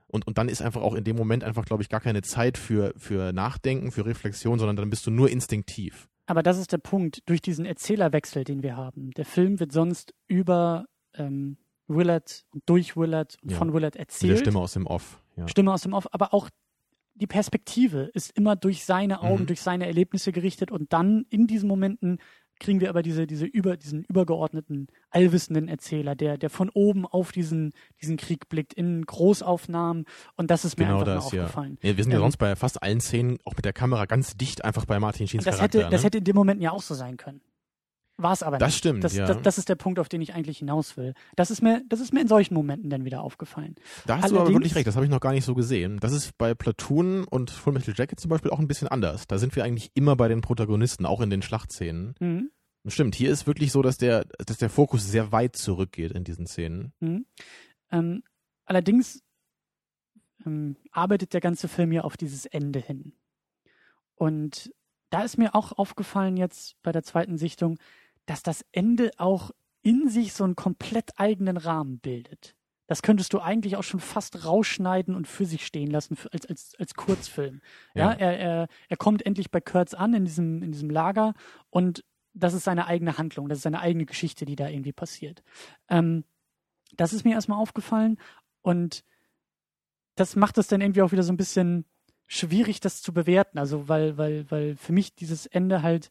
und, 0.06 0.26
und 0.26 0.38
dann 0.38 0.48
ist 0.48 0.60
einfach 0.60 0.82
auch 0.82 0.94
in 0.94 1.04
dem 1.04 1.16
Moment 1.16 1.42
einfach, 1.44 1.64
glaube 1.64 1.82
ich, 1.82 1.88
gar 1.88 2.00
keine 2.00 2.22
Zeit 2.22 2.58
für, 2.58 2.92
für 2.96 3.32
Nachdenken, 3.32 3.90
für 3.90 4.04
Reflexion, 4.04 4.58
sondern 4.58 4.76
dann 4.76 4.90
bist 4.90 5.06
du 5.06 5.10
nur 5.10 5.30
instinktiv. 5.30 6.08
Aber 6.26 6.42
das 6.42 6.58
ist 6.58 6.72
der 6.72 6.78
Punkt, 6.78 7.28
durch 7.28 7.40
diesen 7.40 7.64
Erzählerwechsel, 7.64 8.44
den 8.44 8.62
wir 8.62 8.76
haben. 8.76 9.10
Der 9.12 9.24
Film 9.24 9.60
wird 9.60 9.72
sonst 9.72 10.14
über 10.28 10.86
ähm, 11.14 11.58
Willard 11.88 12.44
und 12.50 12.62
durch 12.66 12.96
Willard 12.96 13.36
und 13.42 13.52
ja. 13.52 13.58
von 13.58 13.72
Willard 13.72 13.96
erzählt. 13.96 14.30
Mit 14.32 14.40
der 14.40 14.44
Stimme 14.44 14.60
aus 14.60 14.72
dem 14.72 14.86
Off. 14.86 15.22
Ja. 15.36 15.48
Stimme 15.48 15.72
aus 15.72 15.82
dem 15.82 15.92
Off, 15.92 16.06
aber 16.12 16.32
auch 16.32 16.48
die 17.14 17.26
Perspektive 17.26 18.10
ist 18.14 18.36
immer 18.36 18.56
durch 18.56 18.84
seine 18.84 19.20
Augen, 19.22 19.42
mhm. 19.42 19.46
durch 19.46 19.60
seine 19.60 19.86
Erlebnisse 19.86 20.32
gerichtet 20.32 20.70
und 20.70 20.92
dann 20.92 21.26
in 21.28 21.46
diesen 21.46 21.68
Momenten 21.68 22.18
kriegen 22.62 22.80
wir 22.80 22.88
aber 22.88 23.02
diese, 23.02 23.26
diese 23.26 23.44
über, 23.44 23.76
diesen 23.76 24.04
übergeordneten, 24.04 24.86
allwissenden 25.10 25.68
Erzähler, 25.68 26.14
der, 26.14 26.38
der 26.38 26.48
von 26.48 26.70
oben 26.70 27.06
auf 27.06 27.32
diesen, 27.32 27.72
diesen 28.00 28.16
Krieg 28.16 28.48
blickt, 28.48 28.72
in 28.72 29.04
Großaufnahmen 29.04 30.06
und 30.36 30.50
das 30.50 30.64
ist 30.64 30.78
mir 30.78 30.86
genau 30.86 31.00
einfach 31.00 31.14
das, 31.14 31.24
aufgefallen. 31.26 31.78
Ja. 31.82 31.90
ja. 31.90 31.96
wir 31.96 32.04
sind 32.04 32.12
ja 32.12 32.18
ähm, 32.18 32.24
sonst 32.24 32.36
bei 32.38 32.56
fast 32.56 32.82
allen 32.82 33.00
Szenen 33.00 33.38
auch 33.44 33.54
mit 33.54 33.64
der 33.64 33.72
Kamera 33.72 34.06
ganz 34.06 34.36
dicht 34.36 34.64
einfach 34.64 34.84
bei 34.86 34.98
Martin 34.98 35.28
Schiens 35.28 35.44
das 35.44 35.56
Charakter. 35.56 35.78
Hätte, 35.78 35.88
ne? 35.88 35.90
Das 35.90 36.04
hätte 36.04 36.18
in 36.18 36.24
dem 36.24 36.36
Moment 36.36 36.62
ja 36.62 36.70
auch 36.70 36.82
so 36.82 36.94
sein 36.94 37.16
können. 37.16 37.40
War 38.18 38.32
es 38.34 38.42
aber 38.42 38.58
Das 38.58 38.68
nicht. 38.68 38.78
stimmt, 38.78 39.02
das, 39.04 39.14
ja. 39.16 39.26
das, 39.26 39.42
das 39.42 39.58
ist 39.58 39.68
der 39.68 39.74
Punkt, 39.74 39.98
auf 39.98 40.08
den 40.08 40.20
ich 40.20 40.34
eigentlich 40.34 40.58
hinaus 40.58 40.96
will. 40.96 41.14
Das 41.34 41.50
ist 41.50 41.62
mir, 41.62 41.82
das 41.88 41.98
ist 42.00 42.12
mir 42.12 42.20
in 42.20 42.28
solchen 42.28 42.54
Momenten 42.54 42.90
dann 42.90 43.04
wieder 43.04 43.22
aufgefallen. 43.22 43.74
Da 44.06 44.16
hast 44.16 44.24
du 44.30 44.34
aber 44.36 44.40
Allerdings- 44.40 44.54
wirklich 44.60 44.74
recht, 44.76 44.86
das 44.86 44.96
habe 44.96 45.06
ich 45.06 45.10
noch 45.10 45.20
gar 45.20 45.32
nicht 45.32 45.44
so 45.44 45.54
gesehen. 45.54 45.98
Das 45.98 46.12
ist 46.12 46.36
bei 46.38 46.54
Platoon 46.54 47.24
und 47.24 47.50
Full 47.50 47.72
Metal 47.72 47.94
Jacket 47.96 48.20
zum 48.20 48.28
Beispiel 48.28 48.50
auch 48.50 48.58
ein 48.58 48.68
bisschen 48.68 48.88
anders. 48.88 49.26
Da 49.26 49.38
sind 49.38 49.56
wir 49.56 49.64
eigentlich 49.64 49.90
immer 49.94 50.14
bei 50.14 50.28
den 50.28 50.40
Protagonisten, 50.42 51.06
auch 51.06 51.20
in 51.20 51.30
den 51.30 51.42
Schlachtszenen. 51.42 52.14
Mhm. 52.20 52.50
Stimmt, 52.86 53.14
hier 53.14 53.30
ist 53.30 53.46
wirklich 53.46 53.72
so, 53.72 53.80
dass 53.80 53.96
der, 53.96 54.26
dass 54.44 54.58
der 54.58 54.68
Fokus 54.70 55.06
sehr 55.06 55.32
weit 55.32 55.56
zurückgeht 55.56 56.12
in 56.12 56.24
diesen 56.24 56.46
Szenen. 56.46 56.92
Mhm. 57.00 57.26
Ähm, 57.90 58.22
allerdings 58.66 59.22
ähm, 60.44 60.76
arbeitet 60.90 61.32
der 61.32 61.40
ganze 61.40 61.66
Film 61.68 61.92
ja 61.92 62.02
auf 62.02 62.16
dieses 62.16 62.44
Ende 62.46 62.78
hin. 62.80 63.14
Und 64.16 64.70
da 65.10 65.22
ist 65.22 65.38
mir 65.38 65.54
auch 65.54 65.72
aufgefallen 65.72 66.36
jetzt 66.36 66.74
bei 66.82 66.90
der 66.92 67.02
zweiten 67.02 67.38
Sichtung, 67.38 67.78
dass 68.32 68.42
das 68.42 68.64
Ende 68.72 69.10
auch 69.18 69.50
in 69.82 70.08
sich 70.08 70.32
so 70.32 70.44
einen 70.44 70.56
komplett 70.56 71.10
eigenen 71.18 71.58
Rahmen 71.58 71.98
bildet. 71.98 72.56
Das 72.86 73.02
könntest 73.02 73.34
du 73.34 73.40
eigentlich 73.40 73.76
auch 73.76 73.82
schon 73.82 74.00
fast 74.00 74.46
rausschneiden 74.46 75.14
und 75.14 75.28
für 75.28 75.44
sich 75.44 75.66
stehen 75.66 75.90
lassen 75.90 76.16
für, 76.16 76.32
als, 76.32 76.46
als, 76.46 76.74
als 76.78 76.94
Kurzfilm. 76.94 77.60
Ja, 77.94 78.12
Ja. 78.12 78.12
Er, 78.12 78.38
er, 78.38 78.68
er 78.88 78.96
kommt 78.96 79.26
endlich 79.26 79.50
bei 79.50 79.60
Kurtz 79.60 79.92
an 79.92 80.14
in 80.14 80.24
diesem, 80.24 80.62
in 80.62 80.72
diesem 80.72 80.88
Lager 80.88 81.34
und 81.68 82.04
das 82.32 82.54
ist 82.54 82.64
seine 82.64 82.86
eigene 82.86 83.18
Handlung, 83.18 83.50
das 83.50 83.58
ist 83.58 83.64
seine 83.64 83.80
eigene 83.80 84.06
Geschichte, 84.06 84.46
die 84.46 84.56
da 84.56 84.66
irgendwie 84.66 84.94
passiert. 84.94 85.42
Ähm, 85.90 86.24
das 86.96 87.12
ist 87.12 87.24
mir 87.26 87.34
erstmal 87.34 87.60
aufgefallen 87.60 88.16
und 88.62 89.04
das 90.14 90.36
macht 90.36 90.56
es 90.56 90.68
dann 90.68 90.80
irgendwie 90.80 91.02
auch 91.02 91.12
wieder 91.12 91.22
so 91.22 91.34
ein 91.34 91.38
bisschen 91.38 91.84
schwierig, 92.26 92.80
das 92.80 93.02
zu 93.02 93.12
bewerten. 93.12 93.58
Also, 93.58 93.88
weil, 93.90 94.16
weil, 94.16 94.50
weil 94.50 94.76
für 94.76 94.94
mich 94.94 95.14
dieses 95.14 95.44
Ende 95.44 95.82
halt 95.82 96.10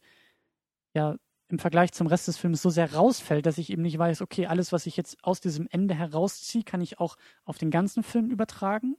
ja 0.94 1.16
im 1.52 1.58
Vergleich 1.58 1.92
zum 1.92 2.06
Rest 2.06 2.28
des 2.28 2.38
Films 2.38 2.62
so 2.62 2.70
sehr 2.70 2.94
rausfällt, 2.94 3.46
dass 3.46 3.58
ich 3.58 3.70
eben 3.70 3.82
nicht 3.82 3.98
weiß, 3.98 4.22
okay, 4.22 4.46
alles, 4.46 4.72
was 4.72 4.86
ich 4.86 4.96
jetzt 4.96 5.22
aus 5.22 5.40
diesem 5.40 5.68
Ende 5.70 5.94
herausziehe, 5.94 6.64
kann 6.64 6.80
ich 6.80 6.98
auch 6.98 7.16
auf 7.44 7.58
den 7.58 7.70
ganzen 7.70 8.02
Film 8.02 8.30
übertragen 8.30 8.96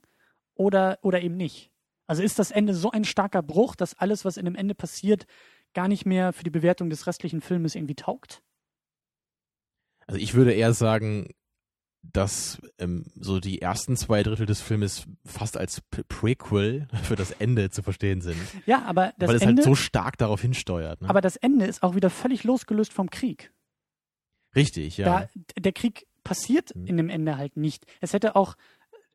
oder, 0.54 0.98
oder 1.02 1.20
eben 1.20 1.36
nicht. 1.36 1.70
Also 2.06 2.22
ist 2.22 2.38
das 2.38 2.50
Ende 2.50 2.74
so 2.74 2.90
ein 2.90 3.04
starker 3.04 3.42
Bruch, 3.42 3.74
dass 3.74 3.98
alles, 3.98 4.24
was 4.24 4.36
in 4.36 4.44
dem 4.44 4.54
Ende 4.54 4.74
passiert, 4.74 5.26
gar 5.74 5.88
nicht 5.88 6.06
mehr 6.06 6.32
für 6.32 6.44
die 6.44 6.50
Bewertung 6.50 6.90
des 6.90 7.06
restlichen 7.06 7.40
Filmes 7.40 7.74
irgendwie 7.74 7.96
taugt? 7.96 8.42
Also 10.06 10.20
ich 10.20 10.34
würde 10.34 10.52
eher 10.52 10.74
sagen, 10.74 11.30
dass 12.12 12.60
ähm, 12.78 13.06
so 13.16 13.40
die 13.40 13.60
ersten 13.62 13.96
zwei 13.96 14.22
Drittel 14.22 14.46
des 14.46 14.60
Filmes 14.60 15.06
fast 15.24 15.56
als 15.56 15.80
P 15.80 16.02
Prequel 16.04 16.86
für 17.02 17.16
das 17.16 17.30
Ende 17.32 17.70
zu 17.70 17.82
verstehen 17.82 18.20
sind. 18.20 18.38
Ja, 18.66 18.82
aber 18.84 19.12
das 19.18 19.28
weil 19.28 19.36
es 19.36 19.42
Ende, 19.42 19.62
halt 19.62 19.64
so 19.64 19.74
stark 19.74 20.18
darauf 20.18 20.40
hinsteuert. 20.40 21.02
Ne? 21.02 21.08
aber 21.10 21.20
das 21.20 21.36
Ende 21.36 21.66
ist 21.66 21.82
auch 21.82 21.94
wieder 21.94 22.10
völlig 22.10 22.44
losgelöst 22.44 22.92
vom 22.92 23.10
Krieg. 23.10 23.52
Richtig, 24.54 24.98
ja. 24.98 25.04
Da, 25.04 25.28
der 25.58 25.72
Krieg 25.72 26.06
passiert 26.22 26.74
Mhm. 26.74 26.86
in 26.86 26.96
dem 26.96 27.08
Ende 27.10 27.36
halt 27.36 27.56
nicht. 27.56 27.84
Es 28.00 28.12
hätte 28.12 28.36
auch, 28.36 28.54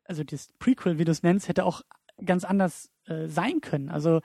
also 0.04 0.22
das 0.22 0.48
Prequel, 0.58 0.98
wie 0.98 1.04
du 1.04 1.12
es 1.12 1.22
nennst, 1.22 1.48
hätte 1.48 1.64
auch 1.64 1.82
ganz 2.24 2.44
anders 2.44 2.90
äh, 3.06 3.26
sein 3.28 3.60
können. 3.62 3.88
Also 3.88 4.20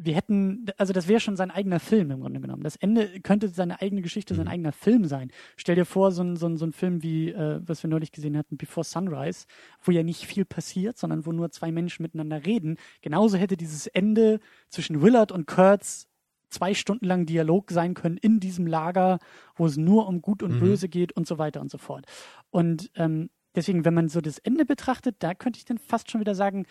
wir 0.00 0.14
hätten, 0.14 0.66
also 0.76 0.92
das 0.92 1.08
wäre 1.08 1.18
schon 1.18 1.34
sein 1.36 1.50
eigener 1.50 1.80
Film 1.80 2.12
im 2.12 2.20
Grunde 2.20 2.40
genommen. 2.40 2.62
Das 2.62 2.76
Ende 2.76 3.20
könnte 3.20 3.48
seine 3.48 3.80
eigene 3.82 4.00
Geschichte, 4.00 4.34
sein 4.36 4.46
Mhm. 4.46 4.52
eigener 4.52 4.72
Film 4.72 5.04
sein. 5.06 5.32
Stell 5.56 5.74
dir 5.74 5.84
vor, 5.84 6.12
so 6.12 6.22
ein, 6.22 6.36
so 6.36 6.46
ein, 6.46 6.56
so 6.56 6.64
ein 6.66 6.72
Film 6.72 7.02
wie, 7.02 7.30
äh, 7.30 7.60
was 7.66 7.82
wir 7.82 7.90
neulich 7.90 8.12
gesehen 8.12 8.36
hatten, 8.36 8.56
Before 8.56 8.84
Sunrise, 8.84 9.46
wo 9.82 9.90
ja 9.90 10.04
nicht 10.04 10.24
viel 10.24 10.44
passiert, 10.44 10.98
sondern 10.98 11.26
wo 11.26 11.32
nur 11.32 11.50
zwei 11.50 11.72
Menschen 11.72 12.02
miteinander 12.04 12.46
reden. 12.46 12.76
Genauso 13.02 13.36
hätte 13.36 13.56
dieses 13.56 13.88
Ende 13.88 14.38
zwischen 14.68 15.02
Willard 15.02 15.32
und 15.32 15.46
Kurtz 15.48 16.06
zwei 16.48 16.74
Stunden 16.74 17.04
lang 17.04 17.26
Dialog 17.26 17.70
sein 17.70 17.94
können 17.94 18.18
in 18.18 18.38
diesem 18.40 18.66
Lager, 18.68 19.18
wo 19.56 19.66
es 19.66 19.76
nur 19.76 20.06
um 20.06 20.22
Gut 20.22 20.42
und 20.44 20.52
Mhm. 20.54 20.60
Böse 20.60 20.88
geht 20.88 21.12
und 21.12 21.26
so 21.26 21.38
weiter 21.38 21.60
und 21.60 21.70
so 21.72 21.76
fort. 21.78 22.06
Und 22.50 22.90
ähm, 22.94 23.30
deswegen, 23.56 23.84
wenn 23.84 23.94
man 23.94 24.08
so 24.08 24.20
das 24.20 24.38
Ende 24.38 24.64
betrachtet, 24.64 25.16
da 25.18 25.34
könnte 25.34 25.58
ich 25.58 25.64
dann 25.64 25.78
fast 25.78 26.10
schon 26.10 26.20
wieder 26.20 26.36
sagen, 26.36 26.66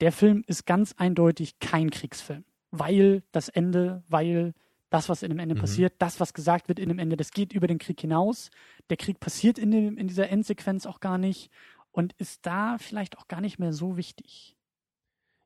der 0.00 0.12
Film 0.12 0.44
ist 0.46 0.66
ganz 0.66 0.94
eindeutig 0.98 1.58
kein 1.60 1.90
Kriegsfilm. 1.90 2.44
Weil 2.70 3.22
das 3.32 3.48
Ende, 3.48 4.02
weil 4.08 4.54
das, 4.90 5.08
was 5.08 5.22
in 5.22 5.30
dem 5.30 5.38
Ende 5.38 5.54
Mhm. 5.54 5.60
passiert, 5.60 5.94
das, 5.98 6.20
was 6.20 6.34
gesagt 6.34 6.68
wird 6.68 6.78
in 6.78 6.88
dem 6.88 6.98
Ende, 6.98 7.16
das 7.16 7.30
geht 7.32 7.52
über 7.52 7.66
den 7.66 7.78
Krieg 7.78 8.00
hinaus. 8.00 8.50
Der 8.90 8.96
Krieg 8.96 9.20
passiert 9.20 9.58
in, 9.58 9.70
dem, 9.70 9.96
in 9.98 10.08
dieser 10.08 10.30
Endsequenz 10.30 10.86
auch 10.86 11.00
gar 11.00 11.18
nicht 11.18 11.50
und 11.92 12.12
ist 12.14 12.46
da 12.46 12.78
vielleicht 12.78 13.18
auch 13.18 13.28
gar 13.28 13.40
nicht 13.40 13.58
mehr 13.58 13.72
so 13.72 13.96
wichtig. 13.96 14.56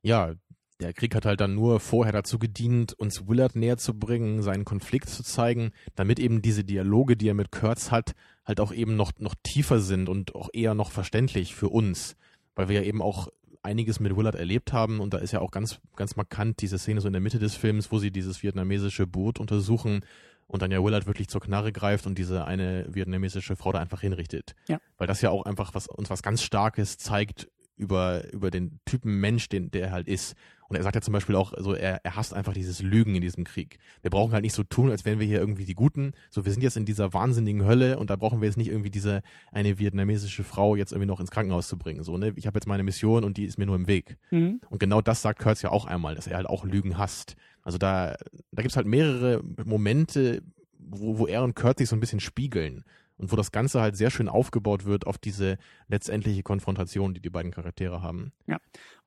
ja, 0.01 0.33
der 0.79 0.93
Krieg 0.93 1.15
hat 1.15 1.25
halt 1.25 1.39
dann 1.39 1.55
nur 1.55 1.79
vorher 1.79 2.11
dazu 2.11 2.39
gedient, 2.39 2.93
uns 2.93 3.27
Willard 3.27 3.55
näher 3.55 3.77
zu 3.77 3.97
bringen, 3.97 4.41
seinen 4.41 4.65
Konflikt 4.65 5.07
zu 5.07 5.23
zeigen, 5.23 5.71
damit 5.95 6.19
eben 6.19 6.41
diese 6.41 6.63
Dialoge, 6.65 7.15
die 7.15 7.29
er 7.29 7.35
mit 7.35 7.51
Kurtz 7.51 7.91
hat, 7.91 8.15
halt 8.43 8.59
auch 8.59 8.73
eben 8.73 8.95
noch, 8.97 9.13
noch 9.19 9.35
tiefer 9.43 9.79
sind 9.79 10.09
und 10.09 10.35
auch 10.35 10.49
eher 10.51 10.73
noch 10.73 10.91
verständlich 10.91 11.55
für 11.55 11.69
uns. 11.69 12.17
Weil 12.55 12.67
wir 12.69 12.81
ja 12.81 12.87
eben 12.87 13.01
auch 13.01 13.29
einiges 13.63 13.99
mit 13.99 14.15
Willard 14.15 14.35
erlebt 14.35 14.73
haben 14.73 14.99
und 14.99 15.13
da 15.13 15.17
ist 15.17 15.31
ja 15.31 15.39
auch 15.39 15.51
ganz, 15.51 15.79
ganz 15.95 16.15
markant 16.15 16.61
diese 16.61 16.77
Szene 16.77 17.01
so 17.01 17.07
in 17.07 17.13
der 17.13 17.21
Mitte 17.21 17.39
des 17.39 17.55
Films, 17.55 17.91
wo 17.91 17.99
sie 17.99 18.11
dieses 18.11 18.43
vietnamesische 18.43 19.07
Boot 19.07 19.39
untersuchen 19.39 20.05
und 20.47 20.61
dann 20.61 20.71
ja 20.71 20.83
Willard 20.83 21.07
wirklich 21.07 21.29
zur 21.29 21.41
Knarre 21.41 21.71
greift 21.71 22.05
und 22.05 22.17
diese 22.17 22.45
eine 22.45 22.85
vietnamesische 22.93 23.55
Frau 23.55 23.71
da 23.71 23.79
einfach 23.79 24.01
hinrichtet. 24.01 24.55
Ja. 24.67 24.79
Weil 24.97 25.07
das 25.07 25.21
ja 25.21 25.29
auch 25.29 25.45
einfach 25.45 25.73
was, 25.73 25.87
uns 25.87 26.09
was 26.09 26.21
ganz 26.21 26.43
Starkes 26.43 26.97
zeigt 26.97 27.47
über, 27.83 28.31
über 28.33 28.49
den 28.49 28.79
Typen 28.85 29.19
Mensch, 29.19 29.49
den, 29.49 29.69
der 29.71 29.87
er 29.87 29.91
halt 29.91 30.07
ist. 30.07 30.35
Und 30.67 30.77
er 30.77 30.83
sagt 30.83 30.95
ja 30.95 31.01
zum 31.01 31.11
Beispiel 31.11 31.35
auch, 31.35 31.53
so 31.57 31.75
er, 31.75 32.03
er 32.03 32.15
hasst 32.15 32.33
einfach 32.33 32.53
dieses 32.53 32.81
Lügen 32.81 33.13
in 33.13 33.21
diesem 33.21 33.43
Krieg. 33.43 33.77
Wir 34.01 34.09
brauchen 34.09 34.31
halt 34.31 34.43
nicht 34.43 34.55
so 34.55 34.63
tun, 34.63 34.89
als 34.89 35.05
wären 35.05 35.19
wir 35.19 35.27
hier 35.27 35.39
irgendwie 35.39 35.65
die 35.65 35.75
Guten. 35.75 36.13
So, 36.31 36.45
wir 36.45 36.51
sind 36.51 36.63
jetzt 36.63 36.77
in 36.77 36.85
dieser 36.85 37.13
wahnsinnigen 37.13 37.65
Hölle 37.65 37.99
und 37.99 38.09
da 38.09 38.15
brauchen 38.15 38.41
wir 38.41 38.47
jetzt 38.47 38.57
nicht 38.57 38.69
irgendwie 38.69 38.89
diese 38.89 39.21
eine 39.51 39.77
vietnamesische 39.77 40.43
Frau 40.43 40.75
jetzt 40.75 40.91
irgendwie 40.91 41.07
noch 41.07 41.19
ins 41.19 41.29
Krankenhaus 41.29 41.67
zu 41.67 41.77
bringen. 41.77 42.03
So, 42.03 42.17
ne? 42.17 42.33
Ich 42.37 42.47
habe 42.47 42.57
jetzt 42.57 42.65
meine 42.65 42.81
Mission 42.81 43.23
und 43.23 43.37
die 43.37 43.45
ist 43.45 43.59
mir 43.59 43.67
nur 43.67 43.75
im 43.75 43.87
Weg. 43.87 44.17
Mhm. 44.31 44.61
Und 44.69 44.79
genau 44.79 45.01
das 45.01 45.21
sagt 45.21 45.39
Kurtz 45.39 45.61
ja 45.61 45.69
auch 45.69 45.85
einmal, 45.85 46.15
dass 46.15 46.25
er 46.25 46.37
halt 46.37 46.47
auch 46.47 46.65
Lügen 46.65 46.97
hasst. 46.97 47.35
Also 47.61 47.77
da, 47.77 48.15
da 48.51 48.61
gibt's 48.61 48.75
halt 48.75 48.87
mehrere 48.87 49.43
Momente, 49.65 50.41
wo, 50.79 51.19
wo 51.19 51.27
er 51.27 51.43
und 51.43 51.55
Kurtz 51.55 51.79
sich 51.79 51.89
so 51.89 51.95
ein 51.95 51.99
bisschen 51.99 52.19
spiegeln. 52.19 52.83
Und 53.17 53.31
wo 53.31 53.35
das 53.35 53.51
Ganze 53.51 53.81
halt 53.81 53.95
sehr 53.95 54.09
schön 54.09 54.27
aufgebaut 54.27 54.85
wird 54.85 55.05
auf 55.07 55.17
diese 55.17 55.57
letztendliche 55.87 56.43
Konfrontation, 56.43 57.13
die 57.13 57.21
die 57.21 57.29
beiden 57.29 57.51
Charaktere 57.51 58.01
haben. 58.01 58.33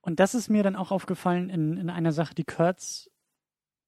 Und 0.01 0.21
das 0.21 0.35
ist 0.35 0.49
mir 0.49 0.63
dann 0.63 0.77
auch 0.77 0.93
aufgefallen 0.93 1.51
in, 1.51 1.77
in 1.77 1.91
einer 1.91 2.13
Sache, 2.13 2.35
die 2.35 2.45
Kurtz 2.45 3.11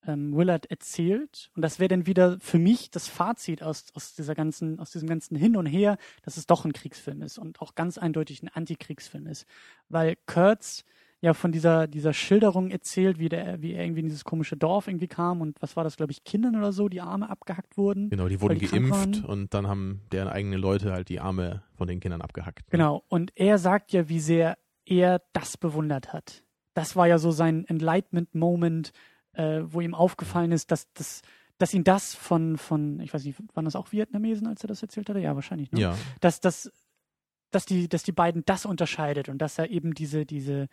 ähm, 0.06 0.34
Willard 0.34 0.66
erzählt. 0.66 1.50
Und 1.54 1.62
das 1.62 1.78
wäre 1.78 1.88
dann 1.88 2.06
wieder 2.06 2.38
für 2.40 2.58
mich 2.58 2.90
das 2.90 3.06
Fazit 3.06 3.62
aus, 3.62 3.86
aus 3.94 4.14
dieser 4.14 4.34
ganzen, 4.34 4.80
aus 4.80 4.90
diesem 4.90 5.08
ganzen 5.08 5.36
Hin 5.36 5.56
und 5.56 5.66
Her, 5.66 5.98
dass 6.22 6.36
es 6.36 6.46
doch 6.46 6.64
ein 6.64 6.72
Kriegsfilm 6.72 7.22
ist 7.22 7.38
und 7.38 7.60
auch 7.60 7.74
ganz 7.74 7.98
eindeutig 7.98 8.42
ein 8.42 8.48
Antikriegsfilm 8.48 9.26
ist. 9.26 9.46
Weil 9.88 10.16
Kurtz 10.26 10.84
ja 11.20 11.34
von 11.34 11.50
dieser, 11.50 11.86
dieser 11.88 12.12
Schilderung 12.12 12.70
erzählt, 12.70 13.18
wie, 13.18 13.28
der, 13.28 13.60
wie 13.60 13.72
er 13.72 13.84
irgendwie 13.84 14.00
in 14.00 14.06
dieses 14.06 14.24
komische 14.24 14.56
Dorf 14.56 14.86
irgendwie 14.86 15.08
kam 15.08 15.40
und 15.40 15.60
was 15.60 15.76
war 15.76 15.84
das, 15.84 15.96
glaube 15.96 16.12
ich, 16.12 16.24
Kindern 16.24 16.56
oder 16.56 16.72
so, 16.72 16.88
die 16.88 17.00
Arme 17.00 17.28
abgehackt 17.28 17.76
wurden. 17.76 18.10
Genau, 18.10 18.28
die 18.28 18.40
wurden 18.40 18.58
die 18.58 18.66
geimpft 18.66 19.24
und 19.24 19.52
dann 19.52 19.66
haben 19.66 20.02
deren 20.12 20.28
eigene 20.28 20.56
Leute 20.56 20.92
halt 20.92 21.08
die 21.08 21.20
Arme 21.20 21.62
von 21.74 21.88
den 21.88 22.00
Kindern 22.00 22.22
abgehackt. 22.22 22.60
ne? 22.60 22.70
Genau. 22.70 23.02
Und 23.08 23.32
er 23.34 23.58
sagt 23.58 23.92
ja, 23.92 24.08
wie 24.08 24.20
sehr 24.20 24.58
er 24.86 25.20
das 25.32 25.56
bewundert 25.56 26.12
hat. 26.12 26.44
Das 26.74 26.94
war 26.94 27.08
ja 27.08 27.18
so 27.18 27.32
sein 27.32 27.64
Enlightenment-Moment, 27.66 28.92
äh, 29.32 29.62
wo 29.64 29.80
ihm 29.80 29.94
aufgefallen 29.94 30.52
ist, 30.52 30.70
dass, 30.70 30.90
dass, 30.92 31.22
dass 31.58 31.74
ihn 31.74 31.82
das 31.82 32.14
von, 32.14 32.56
von, 32.56 33.00
ich 33.00 33.12
weiß 33.12 33.24
nicht, 33.24 33.38
waren 33.54 33.64
das 33.64 33.74
auch 33.74 33.90
Vietnamesen, 33.90 34.46
als 34.46 34.62
er 34.62 34.68
das 34.68 34.82
erzählt 34.82 35.08
hatte? 35.08 35.18
Ja, 35.18 35.34
wahrscheinlich. 35.34 35.72
Ne? 35.72 35.80
Ja, 35.80 35.96
Dass, 36.20 36.40
dass, 36.40 36.72
dass, 37.50 37.66
die, 37.66 37.88
dass 37.88 38.04
die 38.04 38.12
beiden 38.12 38.44
das 38.46 38.64
unterscheidet 38.64 39.28
und 39.28 39.38
dass 39.38 39.58
er 39.58 39.70
eben 39.70 39.94
diese, 39.94 40.24
diese 40.24 40.68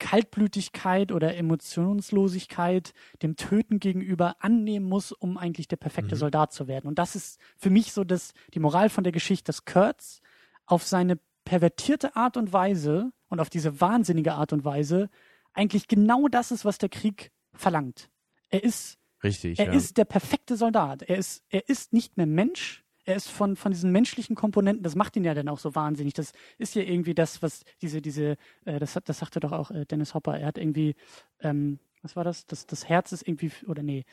Kaltblütigkeit 0.00 1.12
oder 1.12 1.36
Emotionslosigkeit 1.36 2.92
dem 3.22 3.36
Töten 3.36 3.78
gegenüber 3.78 4.34
annehmen 4.40 4.88
muss, 4.88 5.12
um 5.12 5.38
eigentlich 5.38 5.68
der 5.68 5.76
perfekte 5.76 6.16
Mhm. 6.16 6.18
Soldat 6.18 6.52
zu 6.52 6.66
werden. 6.66 6.88
Und 6.88 6.98
das 6.98 7.14
ist 7.14 7.38
für 7.56 7.70
mich 7.70 7.92
so 7.92 8.02
das, 8.02 8.32
die 8.54 8.58
Moral 8.58 8.88
von 8.88 9.04
der 9.04 9.12
Geschichte, 9.12 9.44
dass 9.44 9.64
Kurtz 9.64 10.20
auf 10.66 10.84
seine 10.84 11.18
pervertierte 11.44 12.16
Art 12.16 12.36
und 12.36 12.52
Weise 12.52 13.12
und 13.28 13.40
auf 13.40 13.50
diese 13.50 13.80
wahnsinnige 13.80 14.32
Art 14.32 14.52
und 14.52 14.64
Weise 14.64 15.08
eigentlich 15.52 15.86
genau 15.86 16.28
das 16.28 16.50
ist, 16.50 16.64
was 16.64 16.78
der 16.78 16.88
Krieg 16.88 17.30
verlangt. 17.52 18.10
Er 18.48 18.64
ist 18.64 18.98
richtig. 19.22 19.58
er 19.58 19.66
ja. 19.66 19.72
ist 19.72 19.96
der 19.96 20.04
perfekte 20.04 20.56
Soldat. 20.56 21.02
Er 21.02 21.18
ist, 21.18 21.44
er 21.48 21.68
ist 21.68 21.92
nicht 21.92 22.16
mehr 22.16 22.26
Mensch. 22.26 22.84
Er 23.04 23.16
ist 23.16 23.28
von, 23.30 23.56
von 23.56 23.72
diesen 23.72 23.92
menschlichen 23.92 24.36
Komponenten, 24.36 24.82
das 24.82 24.94
macht 24.94 25.16
ihn 25.16 25.24
ja 25.24 25.32
dann 25.34 25.48
auch 25.48 25.58
so 25.58 25.74
wahnsinnig. 25.74 26.14
Das 26.14 26.32
ist 26.58 26.74
ja 26.74 26.82
irgendwie 26.82 27.14
das, 27.14 27.42
was 27.42 27.64
diese, 27.80 28.02
diese, 28.02 28.36
äh, 28.66 28.78
das, 28.78 28.94
hat- 28.96 29.08
das 29.08 29.18
sagte 29.18 29.40
doch 29.40 29.52
auch 29.52 29.70
äh, 29.70 29.86
Dennis 29.86 30.14
Hopper. 30.14 30.38
Er 30.38 30.46
hat 30.48 30.58
irgendwie, 30.58 30.94
ähm, 31.40 31.78
was 32.02 32.14
war 32.16 32.24
das? 32.24 32.46
das? 32.46 32.66
Das 32.66 32.88
Herz 32.88 33.12
ist 33.12 33.26
irgendwie, 33.26 33.50
oder 33.66 33.82
nee, 33.82 34.04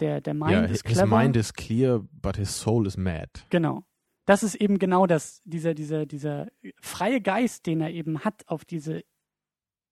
der, 0.00 0.20
der 0.22 0.34
Mind 0.34 0.50
ja, 0.52 0.62
ist 0.64 0.86
his 0.86 0.96
clever. 0.96 1.06
mind 1.18 1.36
is 1.36 1.52
clear, 1.52 2.00
but 2.12 2.36
his 2.36 2.58
soul 2.58 2.86
is 2.86 2.96
mad. 2.96 3.28
Genau. 3.50 3.84
Das 4.24 4.42
ist 4.42 4.54
eben 4.54 4.78
genau 4.78 5.06
das, 5.06 5.42
dieser, 5.44 5.74
dieser, 5.74 6.06
dieser 6.06 6.48
freie 6.80 7.20
Geist, 7.20 7.66
den 7.66 7.80
er 7.80 7.90
eben 7.90 8.20
hat, 8.24 8.46
auf 8.48 8.64
diese 8.64 9.02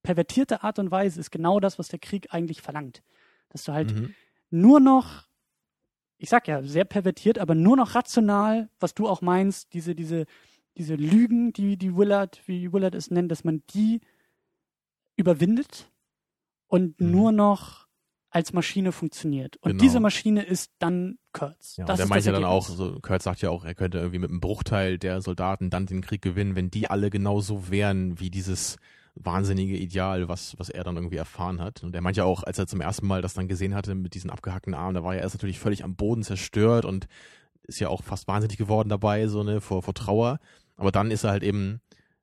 pervertierte 0.02 0.62
Art 0.62 0.78
und 0.78 0.90
Weise, 0.90 1.20
ist 1.20 1.30
genau 1.30 1.60
das, 1.60 1.78
was 1.78 1.88
der 1.88 1.98
Krieg 1.98 2.28
eigentlich 2.32 2.62
verlangt. 2.62 3.02
Dass 3.50 3.64
du 3.64 3.72
halt 3.72 3.94
Mhm. 3.94 4.14
nur 4.50 4.80
noch 4.80 5.27
ich 6.18 6.28
sag 6.28 6.48
ja, 6.48 6.62
sehr 6.62 6.84
pervertiert, 6.84 7.38
aber 7.38 7.54
nur 7.54 7.76
noch 7.76 7.94
rational, 7.94 8.68
was 8.80 8.92
du 8.94 9.08
auch 9.08 9.22
meinst, 9.22 9.72
diese, 9.72 9.94
diese, 9.94 10.26
diese 10.76 10.94
Lügen, 10.96 11.52
die, 11.52 11.76
die 11.76 11.96
Willard, 11.96 12.40
wie 12.46 12.72
Willard 12.72 12.94
es 12.94 13.10
nennt, 13.10 13.30
dass 13.30 13.44
man 13.44 13.62
die 13.74 14.00
überwindet 15.16 15.90
und 16.66 17.00
Mhm. 17.00 17.10
nur 17.10 17.32
noch 17.32 17.86
als 18.30 18.52
Maschine 18.52 18.92
funktioniert. 18.92 19.56
Und 19.62 19.72
Genau. 19.72 19.82
diese 19.82 20.00
Maschine 20.00 20.42
ist 20.42 20.70
dann 20.78 21.18
Kurtz. 21.32 21.76
Ja, 21.76 21.86
das 21.86 21.98
er 22.00 22.04
ist 22.04 22.10
meint 22.10 22.24
ja 22.26 22.32
dann 22.32 22.44
auch, 22.44 22.68
so, 22.68 22.98
Kurt 23.00 23.22
sagt 23.22 23.40
ja 23.40 23.48
auch, 23.50 23.64
er 23.64 23.74
könnte 23.74 23.98
irgendwie 23.98 24.18
mit 24.18 24.30
einem 24.30 24.40
Bruchteil 24.40 24.98
der 24.98 25.22
Soldaten 25.22 25.70
dann 25.70 25.86
den 25.86 26.02
Krieg 26.02 26.20
gewinnen, 26.20 26.54
wenn 26.56 26.70
die 26.70 26.90
alle 26.90 27.10
genauso 27.10 27.70
wären 27.70 28.20
wie 28.20 28.28
dieses 28.30 28.76
wahnsinnige 29.22 29.76
Ideal, 29.76 30.28
was, 30.28 30.54
was 30.58 30.68
er 30.70 30.84
dann 30.84 30.96
irgendwie 30.96 31.16
erfahren 31.16 31.60
hat. 31.60 31.82
Und 31.82 31.94
er 31.94 32.00
meint 32.00 32.16
ja 32.16 32.24
auch, 32.24 32.42
als 32.42 32.58
er 32.58 32.66
zum 32.66 32.80
ersten 32.80 33.06
Mal 33.06 33.22
das 33.22 33.34
dann 33.34 33.48
gesehen 33.48 33.74
hatte 33.74 33.94
mit 33.94 34.14
diesen 34.14 34.30
abgehackten 34.30 34.74
Armen, 34.74 34.94
da 34.94 35.04
war 35.04 35.14
er 35.14 35.22
erst 35.22 35.34
natürlich 35.34 35.58
völlig 35.58 35.84
am 35.84 35.96
Boden 35.96 36.22
zerstört 36.22 36.84
und 36.84 37.06
ist 37.64 37.80
ja 37.80 37.88
auch 37.88 38.02
fast 38.02 38.28
wahnsinnig 38.28 38.56
geworden 38.56 38.88
dabei, 38.88 39.26
so 39.28 39.42
ne, 39.42 39.60
vor, 39.60 39.82
vor 39.82 39.94
Trauer. 39.94 40.38
Aber 40.76 40.90
dann 40.92 41.10
ist 41.10 41.24
er 41.24 41.30
halt 41.30 41.42
eben, 41.42 41.80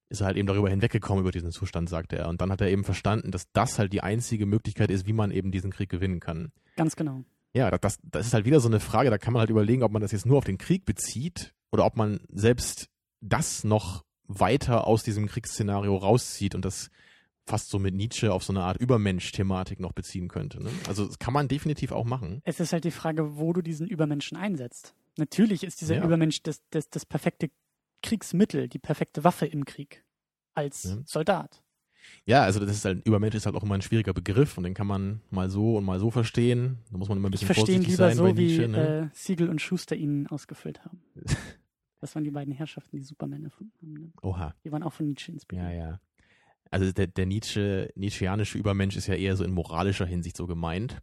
ist 0.10 0.22
er 0.22 0.28
halt 0.28 0.38
eben 0.38 0.48
darüber 0.48 0.70
hinweggekommen 0.70 1.22
über 1.22 1.32
diesen 1.32 1.52
Zustand, 1.52 1.90
sagte 1.90 2.18
er. 2.18 2.30
Und 2.30 2.42
dann 2.42 2.52
hat 2.52 2.62
er 2.62 2.70
eben 2.70 2.84
verstanden, 2.84 3.32
dass 3.32 3.52
das 3.52 3.78
halt 3.78 3.94
die 3.94 4.02
einzige 4.02 4.46
Möglichkeit 4.46 4.90
ist, 4.90 5.06
wie 5.06 5.14
man 5.14 5.32
eben 5.32 5.52
diesen 5.52 5.72
Krieg 5.72 5.90
gewinnen 5.90 6.20
kann. 6.20 6.52
Ganz 6.78 6.96
genau. 6.96 7.24
Ja, 7.54 7.70
das- 7.72 7.80
das, 7.82 7.98
das 8.04 8.28
ist 8.28 8.34
halt 8.34 8.46
wieder 8.46 8.60
so 8.60 8.68
eine 8.68 8.80
Frage, 8.80 9.10
da 9.10 9.18
kann 9.18 9.34
man 9.34 9.40
halt 9.42 9.50
überlegen, 9.50 9.84
ob 9.84 9.92
man 9.92 10.02
das 10.02 10.12
jetzt 10.12 10.26
nur 10.26 10.38
auf 10.38 10.46
den 10.46 10.58
Krieg 10.58 10.86
bezieht 10.86 11.54
oder 11.72 11.86
ob 11.86 11.96
man 11.98 12.20
selbst 12.32 12.88
das 13.22 13.64
noch 13.64 14.04
weiter 14.28 14.88
aus 14.88 15.04
diesem 15.04 15.28
Kriegsszenario 15.28 15.96
rauszieht 15.96 16.56
und 16.56 16.66
das 16.66 16.90
fast 17.48 17.70
so 17.70 17.78
mit 17.78 17.94
Nietzsche 17.94 18.34
auf 18.34 18.44
so 18.44 18.52
eine 18.54 18.64
Art 18.64 18.78
Übermensch-Thematik 18.78 19.80
noch 19.80 19.92
beziehen 19.94 20.28
könnte. 20.30 20.64
Ne? 20.64 20.72
Also 20.88 21.06
das 21.06 21.20
kann 21.20 21.34
man 21.34 21.48
definitiv 21.48 21.92
auch 21.92 22.06
machen. 22.06 22.42
Es 22.44 22.60
ist 22.60 22.74
halt 22.74 22.86
die 22.86 22.92
Frage, 22.92 23.38
wo 23.38 23.54
du 23.54 23.62
diesen 23.62 23.88
Übermenschen 23.88 24.36
einsetzt. 24.36 24.96
Natürlich 25.18 25.64
ist 25.64 25.80
dieser 25.82 25.98
Ja. 25.98 26.04
Übermensch 26.04 26.42
das, 26.42 26.62
das, 26.72 26.90
das 26.90 27.06
perfekte 27.06 27.52
Kriegsmittel, 28.02 28.68
die 28.68 28.80
perfekte 28.80 29.24
Waffe 29.24 29.46
im 29.46 29.66
Krieg. 29.66 30.04
Als 30.56 30.84
Ja. 30.84 30.98
Soldat. 31.06 31.62
Ja, 32.26 32.44
also 32.44 32.60
das 32.60 32.70
ist 32.72 32.86
halt, 32.86 33.06
Übermensch 33.06 33.36
ist 33.36 33.46
halt 33.46 33.56
auch 33.56 33.64
immer 33.64 33.76
ein 33.76 33.82
schwieriger 33.82 34.14
Begriff 34.14 34.58
und 34.58 34.64
den 34.64 34.74
kann 34.74 34.88
man 34.88 35.22
mal 35.32 35.50
so 35.50 35.78
und 35.78 35.84
mal 35.86 36.00
so 36.00 36.10
verstehen. 36.12 36.80
Da 36.92 36.98
muss 36.98 37.10
man 37.10 37.18
immer 37.20 37.30
ein 37.30 37.34
Ich 37.34 37.42
bisschen 37.42 37.56
ihn 37.56 37.56
vorsichtig 37.56 37.88
lieber 37.88 38.08
sein 38.08 38.18
so, 38.18 38.24
bei 38.24 38.38
wie 38.38 38.46
Nietzsche. 38.48 38.68
Ne? 38.68 39.12
äh, 39.14 39.16
Siegel 39.16 39.50
und 39.50 39.62
Schuster 39.62 39.96
ihn 39.96 40.26
ausgefüllt 40.28 40.84
haben. 40.84 41.02
Das 42.06 42.14
waren 42.14 42.24
die 42.24 42.30
beiden 42.30 42.54
Herrschaften, 42.54 42.98
die 42.98 43.04
Superman 43.04 43.44
erfunden 43.46 43.74
haben. 43.82 43.94
Ne? 43.94 44.12
Oha. 44.22 44.54
Die 44.64 44.72
waren 44.72 44.84
auch 44.84 44.94
von 44.94 45.08
Nietzsche 45.08 45.32
inspiriert. 45.32 45.72
Ja, 45.72 45.76
ja. 45.76 46.00
Also 46.70 46.92
der, 46.92 47.08
der 47.08 47.26
Nietzsche, 47.26 47.92
Nietzscheanische 47.96 48.60
Übermensch 48.60 48.96
ist 48.96 49.08
ja 49.08 49.16
eher 49.16 49.36
so 49.36 49.44
in 49.44 49.52
moralischer 49.52 50.06
Hinsicht 50.06 50.38
so 50.38 50.46
gemeint. 50.46 51.02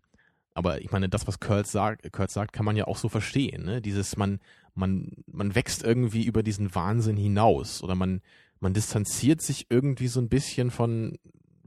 Aber 0.54 0.80
ich 0.80 0.92
meine, 0.92 1.08
das, 1.08 1.26
was 1.26 1.40
Kurt 1.40 1.66
sagt, 1.66 2.12
Kurt 2.12 2.30
sagt, 2.30 2.52
kann 2.52 2.64
man 2.64 2.76
ja 2.76 2.86
auch 2.86 2.98
so 2.98 3.08
verstehen. 3.08 3.64
Ne? 3.64 3.82
Dieses, 3.82 4.16
man, 4.16 4.38
man, 4.76 5.10
man 5.26 5.56
wächst 5.56 5.82
irgendwie 5.82 6.24
über 6.24 6.44
diesen 6.44 6.72
Wahnsinn 6.72 7.16
hinaus 7.16 7.82
oder 7.82 7.96
man, 7.96 8.20
man 8.60 8.72
distanziert 8.72 9.42
sich 9.42 9.66
irgendwie 9.70 10.06
so 10.06 10.20
ein 10.20 10.28
bisschen 10.28 10.70
von, 10.70 11.18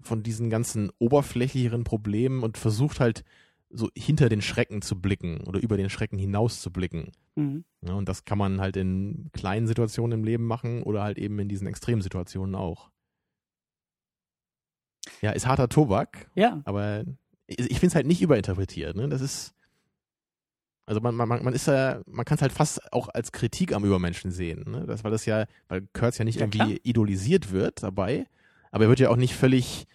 von 0.02 0.24
diesen 0.24 0.50
ganzen 0.50 0.94
oberflächlicheren 0.98 1.84
Problemen 1.84 2.42
und 2.42 2.58
versucht 2.58 3.02
halt 3.02 3.26
so 3.70 3.90
hinter 3.98 4.30
den 4.30 4.42
Schrecken 4.42 4.82
zu 4.82 4.98
blicken 5.02 5.42
oder 5.42 5.60
über 5.60 5.76
den 5.76 5.90
Schrecken 5.90 6.18
hinaus 6.18 6.62
zu 6.62 6.72
blicken. 6.72 7.12
Mhm. 7.36 7.66
Ja, 7.82 7.94
und 7.94 8.10
das 8.10 8.26
kann 8.26 8.38
man 8.38 8.62
halt 8.62 8.78
in 8.78 9.30
kleinen 9.34 9.68
Situationen 9.68 10.20
im 10.20 10.24
Leben 10.26 10.46
machen 10.46 10.84
oder 10.84 11.04
halt 11.04 11.18
eben 11.18 11.38
in 11.40 11.48
diesen 11.50 11.68
Extremsituationen 11.68 12.56
auch. 12.56 12.90
Ja, 15.22 15.32
ist 15.32 15.48
harter 15.48 15.70
Tobak, 15.70 16.30
Ja, 16.36 16.62
aber 16.66 17.04
ich, 17.48 17.60
finde 17.60 17.88
es 17.88 17.96
halt 17.96 18.08
nicht 18.08 18.22
überinterpretiert. 18.22 18.96
Ne? 18.96 19.08
Das 19.08 19.22
ist, 19.22 19.54
also 20.88 21.00
man, 21.02 21.16
man, 21.16 21.28
man 21.28 21.54
ist 21.54 21.68
ja, 21.68 22.02
man 22.08 22.26
kann 22.26 22.36
es 22.36 22.42
halt 22.42 22.52
fast 22.52 22.92
auch 22.92 23.08
als 23.10 23.32
Kritik 23.32 23.74
am 23.74 23.86
Übermenschen 23.86 24.32
sehen. 24.32 24.64
Ne? 24.68 24.86
Das, 24.88 25.04
weil 25.04 25.12
das 25.12 25.26
ja, 25.26 25.46
weil 25.68 25.88
Kurtz 25.94 26.18
ja 26.18 26.26
nicht 26.26 26.36
Ja, 26.38 26.44
irgendwie 26.44 26.58
klar. 26.58 26.80
idolisiert 26.84 27.52
wird 27.52 27.84
dabei, 27.84 28.26
aber 28.72 28.86
er 28.86 28.90
wird 28.90 29.00
ja 29.00 29.10
auch 29.10 29.16
nicht 29.16 29.36
völlig, 29.36 29.86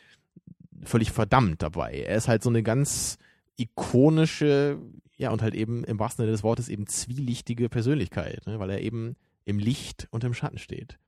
völlig 0.85 1.11
verdammt 1.11 1.63
dabei. 1.63 2.05
Er 2.07 2.17
ist 2.17 2.29
halt 2.29 2.43
so 2.43 2.51
eine 2.51 2.63
ganz 2.63 3.19
ikonische, 3.57 4.79
ja, 5.21 5.31
und 5.31 5.43
halt 5.43 5.55
eben 5.55 5.85
im 5.85 5.99
wahrsten 5.99 6.23
Sinne 6.23 6.33
des 6.33 6.43
Wortes 6.43 6.71
eben 6.71 6.87
zwielichtige 6.87 7.69
Persönlichkeit, 7.69 8.47
ne? 8.47 8.59
weil 8.59 8.71
er 8.71 8.81
eben 8.81 9.17
im 9.45 9.59
Licht 9.59 10.09
und 10.11 10.25
im 10.25 10.33
Schatten 10.33 10.59
steht. 10.59 10.99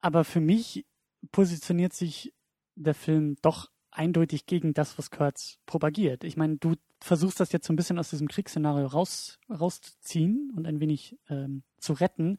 aber 0.00 0.24
für 0.24 0.40
mich 0.40 0.86
positioniert 1.32 1.92
sich 1.92 2.32
der 2.76 2.94
Film 2.94 3.36
doch 3.42 3.68
eindeutig 3.90 4.46
gegen 4.46 4.74
das, 4.74 4.96
was 4.96 5.10
Kurtz 5.10 5.58
propagiert. 5.66 6.22
Ich 6.22 6.36
meine, 6.36 6.56
du 6.58 6.76
versuchst 7.00 7.40
das 7.40 7.50
jetzt 7.50 7.66
so 7.66 7.72
ein 7.72 7.76
bisschen 7.76 7.98
aus 7.98 8.10
diesem 8.10 8.28
Kriegsszenario 8.28 8.86
raus, 8.86 9.40
rauszuziehen 9.50 10.52
und 10.56 10.66
ein 10.66 10.78
wenig 10.78 11.18
ähm, 11.28 11.64
zu 11.78 11.94
retten, 11.94 12.38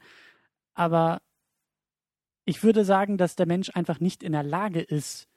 aber 0.73 1.21
ich 2.45 2.63
würde 2.63 2.85
sagen, 2.85 3.17
dass 3.17 3.35
der 3.35 3.45
Mensch 3.45 3.71
einfach 3.73 3.99
nicht 3.99 4.23
in 4.23 4.31
der 4.31 4.43
Lage 4.43 4.79
ist, 4.79 5.27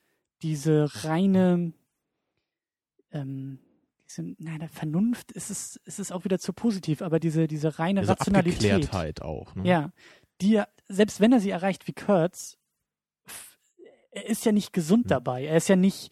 diese 0.43 1.05
reine, 1.05 1.73
ähm, 3.11 3.59
diese, 4.09 4.23
nein, 4.39 4.59
der 4.61 4.69
Vernunft 4.69 5.33
ist 5.33 5.51
es, 5.51 5.77
ist 5.85 5.99
es 5.99 6.13
auch 6.13 6.25
wieder 6.25 6.39
zu 6.39 6.53
positiv, 6.53 7.03
aber 7.03 7.19
diese, 7.21 7.47
diese 7.47 7.79
reine 7.79 8.01
Diese 8.01 8.13
Rationalität. 8.13 8.73
Abgeklärtheit 8.73 9.23
auch. 9.23 9.55
Ne? 9.55 9.67
Ja, 9.67 9.91
die 10.41 10.63
selbst 10.89 11.21
wenn 11.21 11.33
er 11.33 11.41
sie 11.41 11.51
erreicht 11.51 11.87
wie 11.87 11.93
Kurtz, 11.93 12.59
er 14.11 14.27
ist 14.27 14.45
ja 14.45 14.53
nicht 14.53 14.73
gesund 14.73 15.05
Hm. 15.05 15.09
dabei. 15.09 15.45
Er 15.47 15.57
ist 15.57 15.69
ja 15.69 15.77
nicht, 15.77 16.11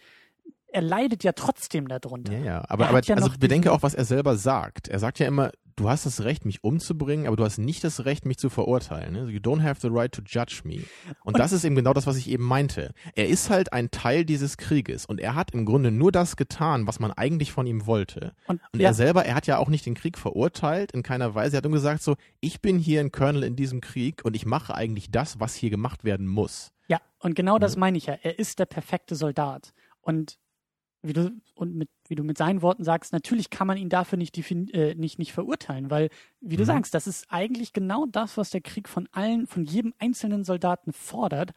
er 0.67 0.83
leidet 0.83 1.23
ja 1.25 1.33
trotzdem 1.33 1.87
darunter. 1.89 2.33
Ja, 2.33 2.45
ja. 2.45 2.65
Aber, 2.69 2.85
Er 2.85 2.91
aber 2.91 3.03
ja 3.03 3.15
also 3.17 3.31
bedenke 3.39 3.71
auch, 3.73 3.83
was 3.83 3.95
er 3.95 4.05
selber 4.05 4.37
sagt. 4.37 4.89
Er 4.89 4.99
sagt 4.99 5.19
ja 5.19 5.27
immer, 5.27 5.53
du 5.77 5.89
hast 5.89 6.07
das 6.07 6.23
Recht, 6.25 6.45
mich 6.45 6.63
umzubringen, 6.65 7.27
aber 7.27 7.37
du 7.37 7.45
hast 7.45 7.59
nicht 7.59 7.83
das 7.85 8.05
Recht, 8.05 8.25
mich 8.27 8.39
zu 8.39 8.51
verurteilen. 8.51 9.13
ne? 9.13 9.31
You 9.31 9.39
don't 9.41 9.63
have 9.63 9.81
the 9.81 9.89
right 9.91 10.13
to 10.13 10.23
judge 10.25 10.63
me. 10.65 10.77
Und, 10.77 11.35
Und- 11.35 11.39
das 11.39 11.53
ist 11.53 11.65
eben 11.65 11.75
genau 11.75 11.93
das, 11.93 12.07
was 12.07 12.17
ich 12.17 12.29
eben 12.29 12.45
meinte. 12.45 12.93
Er 13.15 13.29
ist 13.29 13.51
halt 13.51 13.73
ein 13.73 13.91
Teil 13.91 14.25
dieses 14.25 14.57
Krieges 14.57 15.07
und 15.07 15.21
er 15.21 15.35
hat 15.35 15.53
im 15.53 15.65
Grunde 15.65 15.91
nur 15.91 16.13
das 16.13 16.37
getan, 16.37 16.87
was 16.87 17.01
man 17.01 17.11
eigentlich 17.13 17.53
von 17.53 17.67
ihm 17.67 17.87
wollte. 17.87 18.35
Und, 18.47 18.61
Und 18.73 18.81
ja, 18.81 18.89
er 18.89 18.95
selber, 18.95 19.25
er 19.25 19.35
hat 19.35 19.47
ja 19.47 19.59
auch 19.59 19.69
nicht 19.69 19.87
den 19.87 19.95
Krieg 19.95 20.19
verurteilt, 20.19 20.93
in 20.93 21.03
keiner 21.03 21.35
Weise. 21.35 21.57
Er 21.57 21.59
hat 21.59 21.65
nur 21.65 21.73
gesagt 21.73 22.03
so, 22.03 22.17
ich 22.41 22.61
bin 22.61 22.79
hier 22.79 23.01
ein 23.01 23.13
Colonel 23.13 23.43
in 23.45 23.57
diesem 23.57 23.81
Krieg 23.81 24.25
und 24.25 24.37
ich 24.37 24.47
mache 24.47 24.75
eigentlich 24.75 25.11
das, 25.11 25.41
was 25.41 25.55
hier 25.55 25.71
gemacht 25.71 26.05
werden 26.05 26.27
muss. 26.27 26.71
ja, 26.89 27.01
und 27.21 27.35
genau 27.35 27.59
das 27.59 27.77
Mhm. 27.77 27.81
meine 27.81 27.99
ich 27.99 28.07
ja. 28.07 28.15
Er 28.23 28.39
ist 28.39 28.59
der 28.59 28.67
perfekte 28.67 29.15
Soldat. 29.15 29.73
Und 30.03 30.39
wie 31.03 31.13
du, 31.15 31.31
und 31.55 31.75
mit, 31.75 31.89
wie 32.13 32.15
du 32.15 32.25
mit 32.25 32.37
seinen 32.37 32.61
Worten 32.61 32.85
sagst, 32.85 33.15
natürlich 33.15 33.49
kann 33.49 33.67
man 33.67 33.79
ihn 33.79 33.89
dafür 33.89 34.19
nicht, 34.19 34.37
äh, 34.39 34.95
nicht, 34.95 35.19
nicht 35.19 35.33
verurteilen, 35.33 35.91
weil, 35.91 36.11
wie 36.43 36.57
du 36.59 36.63
Mhm. 36.63 36.67
sagst, 36.67 36.93
das 36.93 37.07
ist 37.07 37.25
eigentlich 37.31 37.73
genau 37.73 38.05
das, 38.05 38.37
was 38.37 38.51
der 38.51 38.61
Krieg 38.61 38.87
von 38.87 39.09
allen, 39.13 39.47
von 39.47 39.65
jedem 39.65 39.95
einzelnen 39.99 40.45
Soldaten 40.45 40.93
fordert 40.93 41.53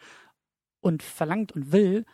und 0.80 1.03
verlangt 1.03 1.52
und 1.52 1.73
will. 1.73 2.06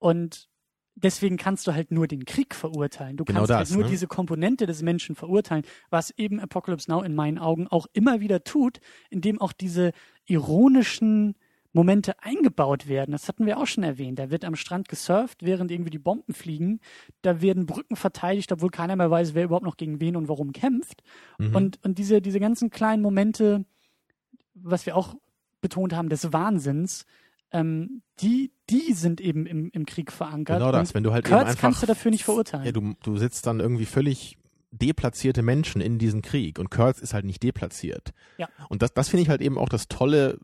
Und 0.00 0.48
deswegen 0.96 1.36
kannst 1.36 1.68
du 1.68 1.72
halt 1.72 1.92
nur 1.92 2.08
den 2.08 2.24
Krieg 2.24 2.52
verurteilen. 2.56 3.16
Du 3.16 3.24
Genau 3.24 3.40
kannst 3.40 3.50
das, 3.50 3.56
halt 3.58 3.70
nur 3.70 3.84
ne? 3.84 3.90
diese 3.90 4.08
Komponente 4.08 4.66
des 4.66 4.82
Menschen 4.82 5.14
verurteilen, 5.14 5.62
was 5.88 6.10
eben 6.18 6.40
Apocalypse 6.40 6.90
Now 6.90 7.02
in 7.02 7.14
meinen 7.14 7.38
Augen 7.38 7.68
auch 7.68 7.86
immer 7.92 8.18
wieder 8.18 8.42
tut, 8.42 8.80
indem 9.08 9.40
auch 9.40 9.52
diese 9.52 9.92
ironischen 10.26 11.36
Momente 11.72 12.22
eingebaut 12.22 12.88
werden. 12.88 13.12
Das 13.12 13.28
hatten 13.28 13.46
wir 13.46 13.58
auch 13.58 13.66
schon 13.66 13.84
erwähnt. 13.84 14.18
Da 14.18 14.30
wird 14.30 14.44
am 14.44 14.56
Strand 14.56 14.88
gesurft, 14.88 15.42
während 15.42 15.70
irgendwie 15.70 15.90
die 15.90 15.98
Bomben 15.98 16.32
fliegen. 16.32 16.80
Da 17.22 17.40
werden 17.42 17.66
Brücken 17.66 17.96
verteidigt, 17.96 18.50
obwohl 18.52 18.70
keiner 18.70 18.96
mehr 18.96 19.10
weiß, 19.10 19.34
wer 19.34 19.44
überhaupt 19.44 19.66
noch 19.66 19.76
gegen 19.76 20.00
wen 20.00 20.16
und 20.16 20.28
warum 20.28 20.52
kämpft. 20.52 21.02
Mhm. 21.38 21.54
Und, 21.54 21.84
und 21.84 21.98
diese, 21.98 22.22
diese 22.22 22.40
ganzen 22.40 22.70
kleinen 22.70 23.02
Momente, 23.02 23.64
was 24.54 24.86
wir 24.86 24.96
auch 24.96 25.14
betont 25.60 25.94
haben, 25.94 26.08
des 26.08 26.32
Wahnsinns, 26.32 27.04
ähm, 27.50 28.02
die, 28.20 28.52
die 28.70 28.92
sind 28.92 29.20
eben 29.20 29.46
im, 29.46 29.70
im 29.72 29.86
Krieg 29.86 30.12
verankert. 30.12 30.58
Genau 30.58 30.72
das, 30.72 30.94
wenn 30.94 31.02
du 31.02 31.12
halt 31.12 31.26
eben 31.26 31.34
Kurtz 31.34 31.50
einfach 31.50 31.60
kannst 31.60 31.82
du 31.82 31.86
dafür 31.86 32.10
nicht 32.10 32.24
verurteilen. 32.24 32.64
Ja, 32.66 32.72
du, 32.72 32.94
du 33.02 33.16
sitzt 33.16 33.46
dann 33.46 33.60
irgendwie 33.60 33.86
völlig 33.86 34.36
deplatzierte 34.70 35.42
Menschen 35.42 35.80
in 35.80 35.98
diesen 35.98 36.20
Krieg 36.20 36.58
und 36.58 36.70
Kurtz 36.70 36.98
ist 36.98 37.14
halt 37.14 37.24
nicht 37.24 37.42
deplatziert. 37.42 38.12
Ja. 38.36 38.48
Und 38.68 38.82
das, 38.82 38.92
das 38.92 39.08
finde 39.08 39.22
ich 39.22 39.28
halt 39.28 39.40
eben 39.40 39.56
auch 39.56 39.68
das 39.68 39.88
Tolle 39.88 40.38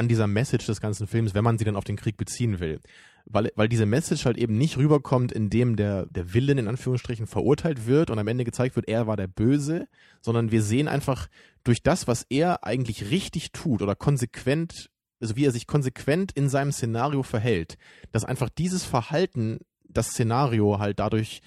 an 0.00 0.08
dieser 0.08 0.26
Message 0.26 0.66
des 0.66 0.80
ganzen 0.80 1.06
Films, 1.06 1.34
wenn 1.34 1.44
man 1.44 1.58
sie 1.58 1.64
dann 1.64 1.76
auf 1.76 1.84
den 1.84 1.96
Krieg 1.96 2.16
beziehen 2.16 2.58
will. 2.58 2.80
Weil, 3.26 3.52
weil 3.54 3.68
diese 3.68 3.84
Message 3.84 4.24
halt 4.24 4.38
eben 4.38 4.56
nicht 4.56 4.78
rüberkommt, 4.78 5.30
indem 5.30 5.76
der, 5.76 6.06
der 6.06 6.32
Villain 6.32 6.56
in 6.56 6.68
Anführungsstrichen 6.68 7.26
verurteilt 7.26 7.86
wird 7.86 8.10
und 8.10 8.18
am 8.18 8.26
Ende 8.26 8.44
gezeigt 8.44 8.76
wird, 8.76 8.88
er 8.88 9.06
war 9.06 9.18
der 9.18 9.26
Böse, 9.26 9.88
sondern 10.22 10.50
wir 10.50 10.62
sehen 10.62 10.88
einfach 10.88 11.28
durch 11.62 11.82
das, 11.82 12.08
was 12.08 12.24
er 12.30 12.64
eigentlich 12.64 13.10
richtig 13.10 13.52
tut 13.52 13.82
oder 13.82 13.94
konsequent, 13.94 14.90
also 15.20 15.36
wie 15.36 15.44
er 15.44 15.52
sich 15.52 15.66
konsequent 15.66 16.32
in 16.32 16.48
seinem 16.48 16.72
Szenario 16.72 17.22
verhält, 17.22 17.76
dass 18.10 18.24
einfach 18.24 18.48
dieses 18.48 18.84
Verhalten 18.84 19.58
das 19.84 20.12
Szenario 20.12 20.78
halt 20.78 20.98
dadurch 20.98 21.42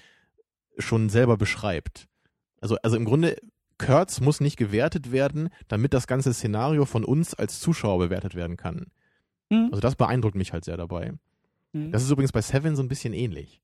schon 0.78 1.08
selber 1.08 1.36
beschreibt. 1.36 2.06
Also, 2.60 2.76
also 2.84 2.96
im 2.96 3.04
Grunde, 3.04 3.36
Kurtz 3.78 4.20
muss 4.20 4.40
nicht 4.40 4.56
gewertet 4.56 5.12
werden, 5.12 5.48
damit 5.68 5.94
das 5.94 6.06
ganze 6.06 6.32
Szenario 6.32 6.84
von 6.84 7.04
uns 7.04 7.34
als 7.34 7.60
Zuschauer 7.60 7.98
bewertet 7.98 8.34
werden 8.34 8.56
kann. 8.56 8.86
Hm? 9.50 9.68
Also 9.70 9.80
das 9.80 9.96
beeindruckt 9.96 10.36
mich 10.36 10.52
halt 10.52 10.64
sehr 10.64 10.76
dabei. 10.76 11.12
Mhm. 11.72 11.92
Das 11.92 12.02
ist 12.02 12.10
übrigens 12.10 12.32
bei 12.32 12.40
Seven 12.40 12.76
so 12.76 12.82
ein 12.82 12.88
bisschen 12.88 13.12
ähnlich. 13.12 13.60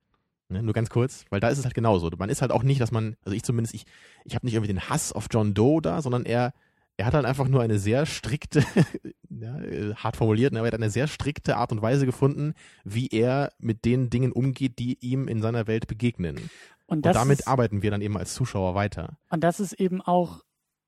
Ne, 0.50 0.64
nur 0.64 0.74
ganz 0.74 0.90
kurz, 0.90 1.24
weil 1.30 1.38
da 1.38 1.48
ist 1.48 1.58
es 1.58 1.64
halt 1.64 1.74
genauso. 1.74 2.10
Man 2.18 2.28
ist 2.28 2.42
halt 2.42 2.50
auch 2.50 2.64
nicht, 2.64 2.80
dass 2.80 2.90
man, 2.90 3.16
also 3.24 3.36
ich 3.36 3.44
zumindest, 3.44 3.72
ich, 3.72 3.84
ich 4.24 4.34
habe 4.34 4.44
nicht 4.44 4.54
irgendwie 4.54 4.72
den 4.72 4.88
Hass 4.90 5.12
auf 5.12 5.28
John 5.30 5.54
Doe 5.54 5.80
da, 5.80 6.02
sondern 6.02 6.26
er, 6.26 6.52
er 6.96 7.06
hat 7.06 7.14
halt 7.14 7.24
einfach 7.24 7.46
nur 7.46 7.62
eine 7.62 7.78
sehr 7.78 8.04
strikte, 8.04 8.64
ja, 9.30 9.60
äh, 9.60 9.94
hart 9.94 10.16
formuliert, 10.16 10.52
ne, 10.52 10.58
aber 10.58 10.66
er 10.66 10.72
hat 10.72 10.80
eine 10.80 10.90
sehr 10.90 11.06
strikte 11.06 11.56
Art 11.56 11.70
und 11.70 11.82
Weise 11.82 12.04
gefunden, 12.04 12.54
wie 12.82 13.06
er 13.06 13.52
mit 13.60 13.84
den 13.84 14.10
Dingen 14.10 14.32
umgeht, 14.32 14.80
die 14.80 14.98
ihm 15.00 15.28
in 15.28 15.40
seiner 15.40 15.68
Welt 15.68 15.86
begegnen. 15.86 16.50
Und, 16.90 17.06
Und 17.06 17.14
damit 17.14 17.38
ist, 17.40 17.46
arbeiten 17.46 17.82
wir 17.82 17.90
dann 17.92 18.02
eben 18.02 18.16
als 18.18 18.34
Zuschauer 18.34 18.74
weiter. 18.74 19.16
und 19.30 19.44
das 19.44 19.60
ist 19.60 19.74
eben 19.74 20.02
auch 20.02 20.42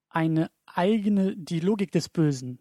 eine 0.09 0.51
eigene, 0.67 1.37
die 1.37 1.61
Logik 1.61 1.93
des 1.93 2.09
Bösen 2.09 2.59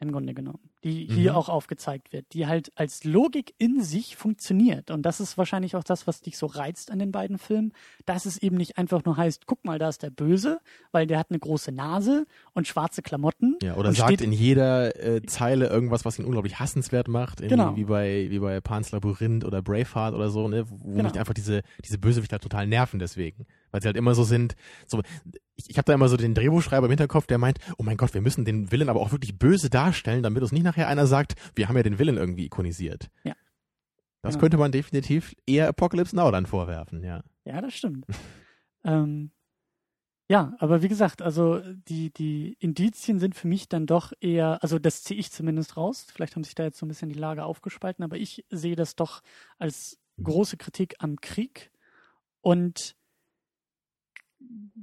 im 0.00 0.10
Grunde 0.10 0.34
genommen, 0.34 0.69
die 0.84 1.06
hier 1.06 1.32
Mhm. 1.32 1.36
auch 1.36 1.48
aufgezeigt 1.48 2.12
wird, 2.12 2.26
die 2.32 2.46
halt 2.46 2.72
als 2.74 3.04
Logik 3.04 3.54
in 3.58 3.82
sich 3.82 4.16
funktioniert. 4.16 4.90
Und 4.90 5.02
das 5.02 5.20
ist 5.20 5.36
wahrscheinlich 5.36 5.76
auch 5.76 5.84
das, 5.84 6.06
was 6.06 6.22
dich 6.22 6.38
so 6.38 6.46
reizt 6.46 6.90
an 6.90 6.98
den 6.98 7.12
beiden 7.12 7.38
Filmen, 7.38 7.72
dass 8.06 8.24
es 8.26 8.38
eben 8.38 8.56
nicht 8.56 8.78
einfach 8.78 9.04
nur 9.04 9.16
heißt, 9.16 9.46
guck 9.46 9.64
mal, 9.64 9.78
da 9.78 9.88
ist 9.90 10.02
der 10.02 10.10
Böse, 10.10 10.60
weil 10.92 11.06
der 11.06 11.18
hat 11.18 11.26
eine 11.30 11.38
große 11.38 11.70
Nase 11.72 12.26
und 12.54 12.66
schwarze 12.66 13.02
Klamotten. 13.02 13.56
Ja, 13.62 13.76
oder 13.76 13.92
sagt 13.92 14.08
steht, 14.08 14.20
in 14.22 14.32
jeder 14.32 14.96
äh, 15.02 15.22
Zeile 15.26 15.68
irgendwas, 15.68 16.04
was 16.04 16.18
ihn 16.18 16.24
unglaublich 16.24 16.58
hassenswert 16.60 17.08
macht, 17.08 17.40
Genau. 17.42 17.76
wie 17.76 17.84
bei 17.84 18.26
wie 18.30 18.38
bei 18.38 18.60
Pan's 18.60 18.90
Labyrinth 18.92 19.44
oder 19.44 19.60
Braveheart 19.62 20.14
oder 20.14 20.30
so, 20.30 20.48
ne, 20.48 20.64
wo 20.70 20.92
Genau. 20.96 21.10
mich 21.10 21.18
einfach 21.18 21.34
diese 21.34 21.62
diese 21.84 21.98
Bösewichter 21.98 22.38
total 22.38 22.66
nerven 22.66 22.98
deswegen, 22.98 23.46
weil 23.70 23.82
sie 23.82 23.86
halt 23.88 23.96
immer 23.96 24.14
so 24.14 24.24
sind, 24.24 24.56
so 24.86 25.00
ich, 25.56 25.70
ich 25.70 25.78
habe 25.78 25.86
da 25.86 25.94
immer 25.94 26.08
so 26.08 26.16
den 26.16 26.34
Drehbuchschreiber 26.34 26.86
im 26.86 26.90
Hinterkopf, 26.90 27.26
der 27.26 27.38
meint, 27.38 27.58
oh 27.78 27.82
mein 27.82 27.96
Gott, 27.96 28.14
wir 28.14 28.20
müssen 28.20 28.44
den 28.44 28.70
Willen 28.72 28.88
aber 28.88 29.00
auch 29.00 29.12
wirklich 29.12 29.38
böse 29.38 29.70
darstellen, 29.70 30.22
damit 30.22 30.42
uns 30.42 30.52
nicht 30.52 30.64
nachher 30.64 30.88
einer 30.88 31.06
sagt, 31.06 31.34
wir 31.54 31.68
haben 31.68 31.76
ja 31.76 31.82
den 31.82 31.98
Willen 31.98 32.16
irgendwie 32.16 32.46
ikonisiert. 32.46 33.10
Ja. 33.24 33.34
Das 34.22 34.34
Genau. 34.34 34.40
könnte 34.42 34.56
man 34.58 34.72
definitiv 34.72 35.34
eher 35.46 35.68
Apocalypse 35.68 36.14
Now 36.14 36.30
dann 36.30 36.46
vorwerfen, 36.46 37.02
ja. 37.02 37.22
Ja, 37.44 37.60
das 37.60 37.74
stimmt. 37.74 38.06
ähm, 38.84 39.30
ja, 40.28 40.54
aber 40.58 40.82
wie 40.82 40.88
gesagt, 40.88 41.22
also 41.22 41.60
die, 41.88 42.12
die 42.12 42.56
Indizien 42.60 43.18
sind 43.18 43.34
für 43.34 43.48
mich 43.48 43.68
dann 43.68 43.86
doch 43.86 44.12
eher, 44.20 44.62
also 44.62 44.78
das 44.78 45.02
ziehe 45.02 45.18
ich 45.18 45.32
zumindest 45.32 45.76
raus. 45.76 46.06
Vielleicht 46.12 46.36
haben 46.36 46.44
sich 46.44 46.54
da 46.54 46.62
jetzt 46.62 46.78
so 46.78 46.86
ein 46.86 46.88
bisschen 46.88 47.08
die 47.08 47.18
Lage 47.18 47.44
aufgespalten, 47.44 48.04
aber 48.04 48.16
ich 48.16 48.44
sehe 48.50 48.76
das 48.76 48.94
doch 48.94 49.22
als 49.58 49.98
große 50.22 50.56
Kritik 50.56 50.94
am 50.98 51.16
Krieg 51.20 51.72
und 52.42 52.94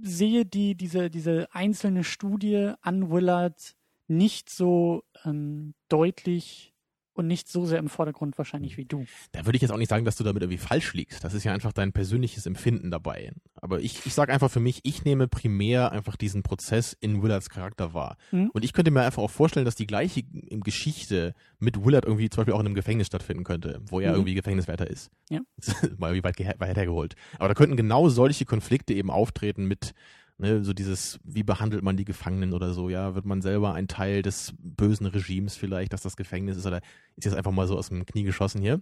sehe 0.01 0.45
die, 0.45 0.75
diese, 0.75 1.09
diese 1.09 1.47
einzelne 1.53 2.03
Studie 2.03 2.73
an 2.81 3.09
Willard 3.11 3.75
nicht 4.07 4.49
so 4.49 5.03
ähm, 5.25 5.73
deutlich 5.89 6.73
und 7.17 7.27
nicht 7.27 7.47
so 7.49 7.65
sehr 7.65 7.79
im 7.79 7.89
Vordergrund 7.89 8.37
wahrscheinlich 8.37 8.77
wie 8.77 8.85
du. 8.85 9.05
Da 9.31 9.45
würde 9.45 9.55
ich 9.55 9.61
jetzt 9.61 9.71
auch 9.71 9.77
nicht 9.77 9.89
sagen, 9.89 10.05
dass 10.05 10.15
du 10.15 10.23
damit 10.23 10.43
irgendwie 10.43 10.57
falsch 10.59 10.93
liegst. 10.93 11.23
Das 11.23 11.33
ist 11.33 11.43
ja 11.43 11.53
einfach 11.53 11.73
dein 11.73 11.91
persönliches 11.93 12.45
Empfinden 12.45 12.91
dabei. 12.91 13.31
Aber 13.55 13.79
ich, 13.79 14.05
ich 14.05 14.13
sage 14.13 14.31
einfach 14.31 14.51
für 14.51 14.59
mich, 14.59 14.79
ich 14.83 15.03
nehme 15.03 15.27
primär 15.27 15.91
einfach 15.91 16.15
diesen 16.15 16.43
Prozess 16.43 16.95
in 16.99 17.21
Willards 17.21 17.49
Charakter 17.49 17.93
wahr. 17.93 18.17
Mhm. 18.31 18.49
Und 18.53 18.63
ich 18.63 18.73
könnte 18.73 18.91
mir 18.91 19.01
einfach 19.01 19.23
auch 19.23 19.31
vorstellen, 19.31 19.65
dass 19.65 19.75
die 19.75 19.87
gleiche 19.87 20.23
Geschichte 20.61 21.33
mit 21.59 21.83
Willard 21.83 22.05
irgendwie 22.05 22.29
zum 22.29 22.41
Beispiel 22.41 22.53
auch 22.53 22.59
in 22.59 22.65
einem 22.67 22.75
Gefängnis 22.75 23.07
stattfinden 23.07 23.43
könnte, 23.43 23.81
wo 23.89 23.99
er 23.99 24.09
Mhm. 24.11 24.15
irgendwie 24.15 24.33
Gefängniswärter 24.35 24.87
ist. 24.87 25.09
Ja. 25.29 25.39
Mal 25.97 26.15
irgendwie 26.15 26.23
weit, 26.23 26.59
weit 26.59 26.77
hergeholt. 26.77 27.15
Aber 27.39 27.47
da 27.47 27.53
könnten 27.53 27.75
genau 27.77 28.09
solche 28.09 28.45
Konflikte 28.45 28.93
eben 28.93 29.09
auftreten 29.09 29.65
mit 29.65 29.93
Ne, 30.39 30.63
so 30.63 30.71
dieses, 30.73 31.19
wie 31.23 31.41
behandelt 31.41 31.83
man 31.83 31.97
die 31.97 32.05
Gefangenen 32.05 32.53
oder 32.53 32.71
so, 32.71 32.89
ja, 32.89 33.15
wird 33.15 33.25
man 33.25 33.41
selber 33.41 33.73
ein 33.73 33.87
Teil 33.87 34.21
des 34.21 34.53
bösen 34.59 35.07
Regimes 35.07 35.55
vielleicht, 35.55 35.93
dass 35.93 36.03
das 36.03 36.15
Gefängnis 36.15 36.57
ist, 36.57 36.67
oder 36.67 36.81
ist 37.15 37.25
jetzt 37.25 37.33
einfach 37.33 37.51
mal 37.51 37.65
so 37.65 37.75
aus 37.75 37.89
dem 37.89 38.05
Knie 38.05 38.21
geschossen 38.21 38.61
hier. 38.61 38.79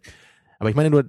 Aber 0.60 0.70
ich 0.70 0.76
meine 0.76 0.90
nur, 0.90 1.06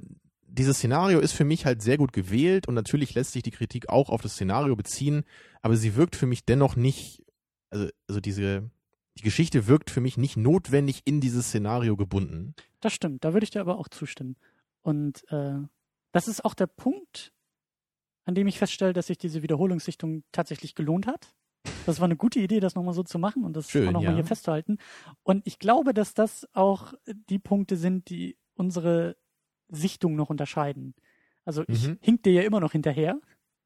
dieses 0.46 0.76
Szenario 0.76 1.18
ist 1.18 1.32
für 1.32 1.44
mich 1.44 1.66
halt 1.66 1.82
sehr 1.82 1.98
gut 1.98 2.12
gewählt 2.12 2.68
und 2.68 2.74
natürlich 2.74 3.12
lässt 3.14 3.32
sich 3.32 3.42
die 3.42 3.50
Kritik 3.50 3.88
auch 3.88 4.08
auf 4.08 4.22
das 4.22 4.34
Szenario 4.34 4.76
beziehen, 4.76 5.24
aber 5.62 5.76
sie 5.76 5.96
wirkt 5.96 6.14
für 6.14 6.26
mich 6.26 6.44
dennoch 6.44 6.76
nicht, 6.76 7.24
also, 7.70 7.88
also 8.06 8.20
diese, 8.20 8.70
die 9.18 9.22
Geschichte 9.22 9.66
wirkt 9.66 9.90
für 9.90 10.00
mich 10.00 10.16
nicht 10.16 10.36
notwendig 10.36 11.02
in 11.04 11.20
dieses 11.20 11.48
Szenario 11.48 11.96
gebunden. 11.96 12.54
Das 12.80 12.92
stimmt, 12.92 13.24
da 13.24 13.32
würde 13.32 13.44
ich 13.44 13.50
dir 13.50 13.60
aber 13.60 13.78
auch 13.78 13.88
zustimmen. 13.88 14.36
Und 14.82 15.24
äh, 15.32 15.56
das 16.12 16.28
ist 16.28 16.44
auch 16.44 16.54
der 16.54 16.68
Punkt, 16.68 17.32
an 18.26 18.34
dem 18.34 18.46
ich 18.46 18.58
feststelle, 18.58 18.92
dass 18.92 19.06
sich 19.06 19.16
diese 19.18 19.42
Wiederholungssichtung 19.42 20.22
tatsächlich 20.32 20.74
gelohnt 20.74 21.06
hat. 21.06 21.34
Das 21.86 21.98
war 22.00 22.04
eine 22.04 22.16
gute 22.16 22.38
Idee, 22.38 22.60
das 22.60 22.74
nochmal 22.74 22.94
so 22.94 23.02
zu 23.02 23.18
machen 23.18 23.44
und 23.44 23.56
das 23.56 23.70
Schön, 23.70 23.88
auch 23.88 23.92
nochmal 23.92 24.10
ja. 24.10 24.16
hier 24.16 24.24
festzuhalten. 24.24 24.78
Und 25.22 25.46
ich 25.46 25.58
glaube, 25.58 25.94
dass 25.94 26.14
das 26.14 26.46
auch 26.52 26.92
die 27.06 27.38
Punkte 27.38 27.76
sind, 27.76 28.10
die 28.10 28.36
unsere 28.54 29.16
Sichtung 29.68 30.14
noch 30.16 30.30
unterscheiden. 30.30 30.94
Also 31.44 31.64
ich 31.68 31.88
Mhm. 31.88 31.98
hink 32.00 32.22
dir 32.24 32.32
ja 32.32 32.42
immer 32.42 32.60
noch 32.60 32.72
hinterher, 32.72 33.20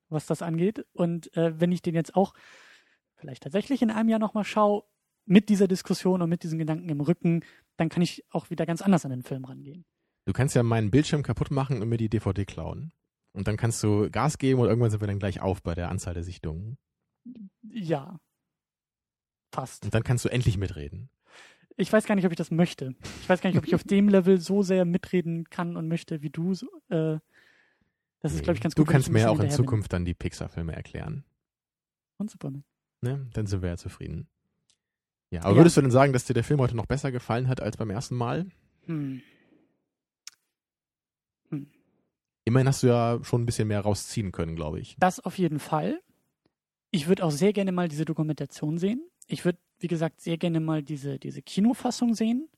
was 0.08 0.26
das 0.26 0.42
angeht. 0.42 0.86
Und 0.92 1.34
äh, 1.36 1.58
wenn 1.58 1.72
ich 1.72 1.82
den 1.82 1.94
jetzt 1.94 2.14
auch 2.14 2.34
vielleicht 3.16 3.42
tatsächlich 3.42 3.82
in 3.82 3.90
einem 3.90 4.08
Jahr 4.08 4.18
nochmal 4.18 4.44
schaue, 4.44 4.84
mit 5.26 5.48
dieser 5.48 5.68
Diskussion 5.68 6.22
und 6.22 6.28
mit 6.30 6.42
diesen 6.42 6.58
Gedanken 6.58 6.88
im 6.88 7.00
Rücken, 7.00 7.44
dann 7.76 7.88
kann 7.88 8.02
ich 8.02 8.24
auch 8.30 8.50
wieder 8.50 8.66
ganz 8.66 8.82
anders 8.82 9.04
an 9.04 9.10
den 9.10 9.22
Film 9.22 9.44
rangehen. 9.44 9.84
Du 10.26 10.32
kannst 10.32 10.54
ja 10.56 10.62
meinen 10.62 10.90
Bildschirm 10.90 11.22
kaputt 11.22 11.50
machen 11.50 11.80
und 11.80 11.88
mir 11.88 11.98
die 11.98 12.08
DVD 12.08 12.44
klauen. 12.44 12.92
Und 13.32 13.46
dann 13.48 13.56
kannst 13.56 13.82
du 13.82 14.10
Gas 14.10 14.38
geben 14.38 14.60
und 14.60 14.66
irgendwann 14.68 14.90
sind 14.90 15.00
wir 15.00 15.06
dann 15.08 15.18
gleich 15.18 15.40
auf 15.40 15.62
bei 15.62 15.74
der 15.74 15.88
Anzahl 15.88 16.14
der 16.14 16.24
Sichtungen. 16.24 16.78
Ja. 17.62 18.18
Fast. 19.52 19.84
Und 19.84 19.94
dann 19.94 20.02
kannst 20.02 20.24
du 20.24 20.28
endlich 20.28 20.56
mitreden. 20.58 21.10
Ich 21.76 21.92
weiß 21.92 22.04
gar 22.06 22.14
nicht, 22.14 22.24
ob 22.26 22.32
ich 22.32 22.36
das 22.38 22.50
möchte. 22.50 22.94
Ich 23.22 23.28
weiß 23.28 23.40
gar 23.40 23.50
nicht, 23.50 23.58
ob 23.58 23.66
ich 23.66 23.74
auf 23.74 23.84
dem 23.84 24.08
Level 24.08 24.38
so 24.40 24.62
sehr 24.62 24.84
mitreden 24.84 25.44
kann 25.48 25.76
und 25.76 25.88
möchte 25.88 26.22
wie 26.22 26.30
du. 26.30 26.52
Äh, 26.88 27.18
das 28.20 28.34
ist, 28.34 28.42
glaube 28.42 28.56
ich, 28.56 28.60
ganz 28.60 28.74
du 28.74 28.82
gut. 28.82 28.88
wenn 28.88 28.92
kannst 28.94 29.10
mir 29.10 29.30
auch 29.30 29.34
in 29.36 29.40
hinterher 29.42 29.56
bin. 29.56 29.64
Zukunft 29.64 29.92
dann 29.92 30.04
die 30.04 30.14
Pixar-Filme 30.14 30.74
erklären. 30.74 31.24
Und 32.18 32.30
Superman. 32.30 32.64
Ne? 33.00 33.28
Dann 33.32 33.46
sind 33.46 33.62
wir 33.62 33.70
ja 33.70 33.76
zufrieden. 33.78 34.28
Ja, 35.30 35.42
aber 35.42 35.52
Ja. 35.52 35.56
würdest 35.58 35.76
du 35.76 35.80
denn 35.80 35.90
sagen, 35.90 36.12
dass 36.12 36.24
dir 36.26 36.34
der 36.34 36.44
Film 36.44 36.60
heute 36.60 36.76
noch 36.76 36.86
besser 36.86 37.12
gefallen 37.12 37.48
hat 37.48 37.60
als 37.62 37.76
beim 37.76 37.88
ersten 37.90 38.16
Mal? 38.16 38.46
Hm. 38.86 39.22
Immerhin 42.44 42.68
hast 42.68 42.82
du 42.82 42.88
ja 42.88 43.18
schon 43.22 43.42
ein 43.42 43.46
bisschen 43.46 43.68
mehr 43.68 43.80
rausziehen 43.80 44.32
können, 44.32 44.56
glaube 44.56 44.80
ich. 44.80 44.96
Das 44.98 45.20
auf 45.20 45.38
jeden 45.38 45.58
Fall. 45.58 46.00
Ich 46.90 47.06
würde 47.06 47.24
auch 47.24 47.30
sehr 47.30 47.52
gerne 47.52 47.72
mal 47.72 47.88
diese 47.88 48.04
Dokumentation 48.04 48.78
sehen. 48.78 49.02
Ich 49.26 49.44
würde, 49.44 49.58
wie 49.78 49.86
gesagt, 49.86 50.20
sehr 50.20 50.38
gerne 50.38 50.60
mal 50.60 50.82
diese, 50.82 51.18
diese 51.18 51.42
Kinofassung 51.42 52.14
sehen. 52.14 52.48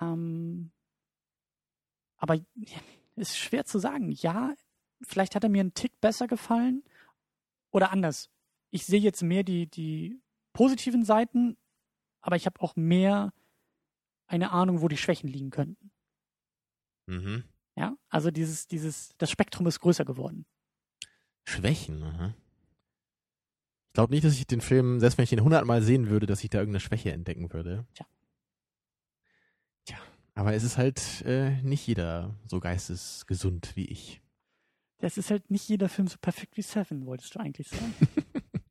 Ähm, 0.00 0.70
aber 2.16 2.38
ist 3.16 3.38
schwer 3.38 3.64
zu 3.64 3.78
sagen. 3.78 4.12
Ja, 4.12 4.54
vielleicht 5.02 5.34
hat 5.34 5.44
er 5.44 5.50
mir 5.50 5.60
einen 5.60 5.74
Tick 5.74 6.00
besser 6.00 6.26
gefallen. 6.26 6.82
Oder 7.70 7.92
anders. 7.92 8.30
Ich 8.70 8.86
sehe 8.86 9.00
jetzt 9.00 9.22
mehr 9.22 9.42
die, 9.42 9.66
die 9.66 10.20
positiven 10.52 11.04
Seiten, 11.04 11.56
aber 12.20 12.36
ich 12.36 12.46
habe 12.46 12.60
auch 12.60 12.76
mehr 12.76 13.32
eine 14.26 14.52
Ahnung, 14.52 14.80
wo 14.80 14.88
die 14.88 14.96
Schwächen 14.96 15.28
liegen 15.28 15.50
könnten. 15.50 15.90
Mhm. 17.06 17.44
Ja, 17.80 17.96
also 18.10 18.30
dieses, 18.30 18.66
dieses, 18.66 19.14
das 19.16 19.30
Spektrum 19.30 19.66
ist 19.66 19.80
größer 19.80 20.04
geworden. 20.04 20.44
Schwächen, 21.44 22.02
aha. 22.02 22.34
Ich 23.86 23.94
glaube 23.94 24.12
nicht, 24.12 24.22
dass 24.22 24.34
ich 24.34 24.46
den 24.46 24.60
Film, 24.60 25.00
selbst 25.00 25.16
wenn 25.16 25.22
ich 25.22 25.32
ihn 25.32 25.42
hundertmal 25.42 25.80
sehen 25.80 26.10
würde, 26.10 26.26
dass 26.26 26.44
ich 26.44 26.50
da 26.50 26.58
irgendeine 26.58 26.80
Schwäche 26.80 27.10
entdecken 27.10 27.50
würde. 27.54 27.86
Tja. 27.94 28.06
Tja, 29.86 29.96
aber 30.34 30.52
es 30.52 30.62
ist 30.62 30.76
halt 30.76 31.22
äh, 31.24 31.62
nicht 31.62 31.86
jeder 31.86 32.36
so 32.46 32.60
geistesgesund 32.60 33.74
wie 33.76 33.86
ich. 33.86 34.20
Das 34.98 35.16
ist 35.16 35.30
halt 35.30 35.50
nicht 35.50 35.66
jeder 35.66 35.88
Film 35.88 36.06
so 36.06 36.18
perfekt 36.20 36.58
wie 36.58 36.62
Seven, 36.62 37.06
wolltest 37.06 37.34
du 37.34 37.40
eigentlich 37.40 37.70
sagen. 37.70 37.94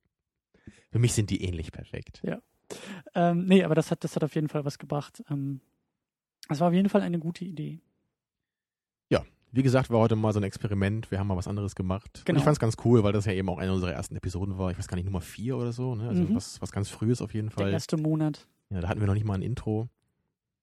Für 0.91 0.99
mich 0.99 1.13
sind 1.13 1.31
die 1.31 1.43
ähnlich 1.43 1.71
perfekt. 1.71 2.21
ähm, 3.15 3.45
nee, 3.47 3.63
aber 3.63 3.73
das 3.73 3.89
hat, 3.89 4.03
das 4.03 4.15
hat 4.15 4.23
auf 4.23 4.35
jeden 4.35 4.49
Fall 4.49 4.65
was 4.65 4.77
gebracht. 4.77 5.23
Ähm, 5.31 5.61
das 6.47 6.59
war 6.59 6.67
auf 6.67 6.75
jeden 6.75 6.89
Fall 6.89 7.01
eine 7.01 7.17
gute 7.17 7.43
Idee. 7.43 7.81
Wie 9.51 9.63
gesagt, 9.63 9.89
war 9.89 9.99
heute 9.99 10.15
mal 10.15 10.31
so 10.31 10.39
ein 10.39 10.43
Experiment. 10.43 11.09
Wir 11.09 11.17
haben 11.17 11.25
mal 11.25 11.35
was 11.35 11.47
anderes 11.47 11.73
gemacht. 11.73 12.19
Und 12.19 12.25
Genau. 12.27 12.37
ich 12.37 12.43
fand 12.43 12.53
es 12.53 12.59
ganz 12.59 12.75
cool, 12.85 13.03
weil 13.03 13.13
das 13.13 13.25
ja 13.25 13.31
eben 13.33 13.49
auch 13.49 13.57
eine 13.57 13.73
unserer 13.73 13.91
ersten 13.91 14.15
Episoden 14.15 14.59
war. 14.59 14.69
Ich 14.69 14.77
weiß 14.77 14.87
gar 14.87 14.95
nicht, 14.95 15.05
Nummer 15.05 15.21
vier 15.21 15.57
oder 15.57 15.71
so. 15.71 15.95
Ne? 15.95 16.07
Also 16.07 16.21
Mhm. 16.21 16.35
was, 16.35 16.61
was 16.61 16.71
ganz 16.71 16.89
frühes 16.89 17.19
auf 17.19 17.33
jeden 17.33 17.49
Der 17.49 17.57
Fall. 17.57 17.71
erste 17.71 17.97
Monat 17.97 18.45
Ja, 18.69 18.79
da 18.81 18.87
hatten 18.89 18.99
wir 18.99 19.07
noch 19.07 19.15
nicht 19.15 19.25
mal 19.25 19.33
ein 19.33 19.41
Intro. 19.41 19.89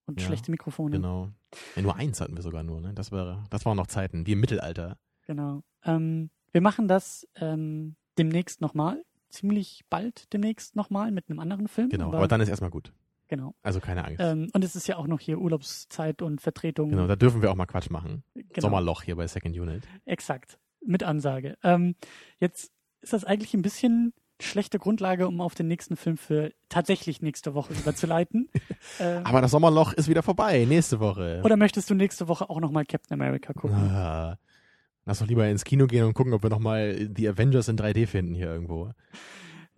und 0.06 0.20
Ja, 0.20 0.27
schlechte 0.28 0.52
Mikrofone. 0.52 0.93
Genau. 0.94 1.31
Ja, 1.74 1.82
nur 1.82 1.97
eins 1.97 2.20
hatten 2.20 2.36
wir 2.36 2.43
sogar 2.44 2.62
nur. 2.62 2.81
Ne? 2.81 2.93
Das, 2.94 3.10
war, 3.10 3.43
das 3.51 3.64
waren 3.66 3.77
noch 3.77 3.89
Zeiten, 3.89 4.24
wie 4.24 4.32
im 4.35 4.40
Mittelalter. 4.40 4.97
Genau. 5.27 5.64
Ähm, 5.85 6.31
wir 6.52 6.60
machen 6.60 6.86
das 6.86 7.27
ähm, 7.40 7.97
demnächst 8.18 8.60
nochmal. 8.60 9.02
Ziemlich 9.31 9.82
bald 9.90 10.32
demnächst 10.32 10.77
nochmal 10.77 11.10
mit 11.10 11.28
einem 11.28 11.40
anderen 11.40 11.66
Film. 11.66 11.89
Genau. 11.89 12.06
Aber, 12.06 12.18
Aber 12.18 12.28
dann 12.28 12.40
ist 12.40 12.48
erstmal 12.51 12.70
gut. 12.70 12.93
Genau. 13.28 13.55
Also 13.62 13.81
keine 13.81 14.05
Angst. 14.05 14.20
Ähm, 14.20 14.48
und 14.53 14.65
es 14.65 14.77
ist 14.77 14.86
ja 14.86 14.97
auch 14.97 15.07
noch 15.07 15.20
hier 15.20 15.39
Urlaubszeit 15.39 16.23
und 16.23 16.40
Vertretung. 16.40 16.90
Genau, 16.90 17.07
da 17.07 17.16
dürfen 17.16 17.43
wir 17.43 17.51
auch 17.51 17.57
mal 17.57 17.66
Quatsch 17.66 17.90
machen. 17.90 18.23
Genau. 18.35 18.47
Sommerloch 18.59 19.03
hier 19.03 19.16
bei 19.16 19.27
Second 19.27 19.59
Unit. 19.59 19.85
Exakt. 20.05 20.59
Mit 20.85 21.03
Ansage. 21.03 21.57
Ähm, 21.62 21.97
jetzt 22.39 22.73
ist 23.01 23.12
das 23.12 23.24
eigentlich 23.24 23.55
ein 23.55 23.62
bisschen 23.62 24.12
schlechte 24.40 24.78
Grundlage, 24.78 25.27
um 25.27 25.40
auf 25.40 25.55
den 25.55 25.66
nächsten 25.66 25.97
Film 25.97 26.16
für 26.16 26.53
tatsächlich 26.69 27.23
nächste 27.23 27.55
Woche 27.55 27.73
überzuleiten. 27.73 28.48
äh, 28.98 29.20
Aber 29.24 29.40
das 29.40 29.51
Sommerloch 29.51 29.93
ist 29.94 30.09
wieder 30.09 30.23
vorbei, 30.23 30.65
nächste 30.69 31.01
Woche. 31.01 31.40
oder 31.44 31.57
möchtest 31.57 31.89
du 31.90 31.94
nächste 31.94 32.28
Woche 32.28 32.51
auch 32.51 32.61
nochmal 32.61 32.85
Captain 32.85 33.15
America 33.15 33.53
gucken? 33.53 33.77
Ah, 33.77 34.39
Lass 35.07 35.20
doch 35.20 35.28
lieber 35.28 35.47
ins 35.48 35.65
Kino 35.65 35.86
gehen 35.86 36.05
und 36.05 36.15
gucken, 36.15 36.35
ob 36.35 36.43
wir 36.43 36.51
nochmal 36.51 37.09
The 37.16 37.28
Avengers 37.28 37.69
in 37.69 37.78
3D 37.78 38.09
finden 38.09 38.35
hier 38.35 38.48
irgendwo. 38.48 38.90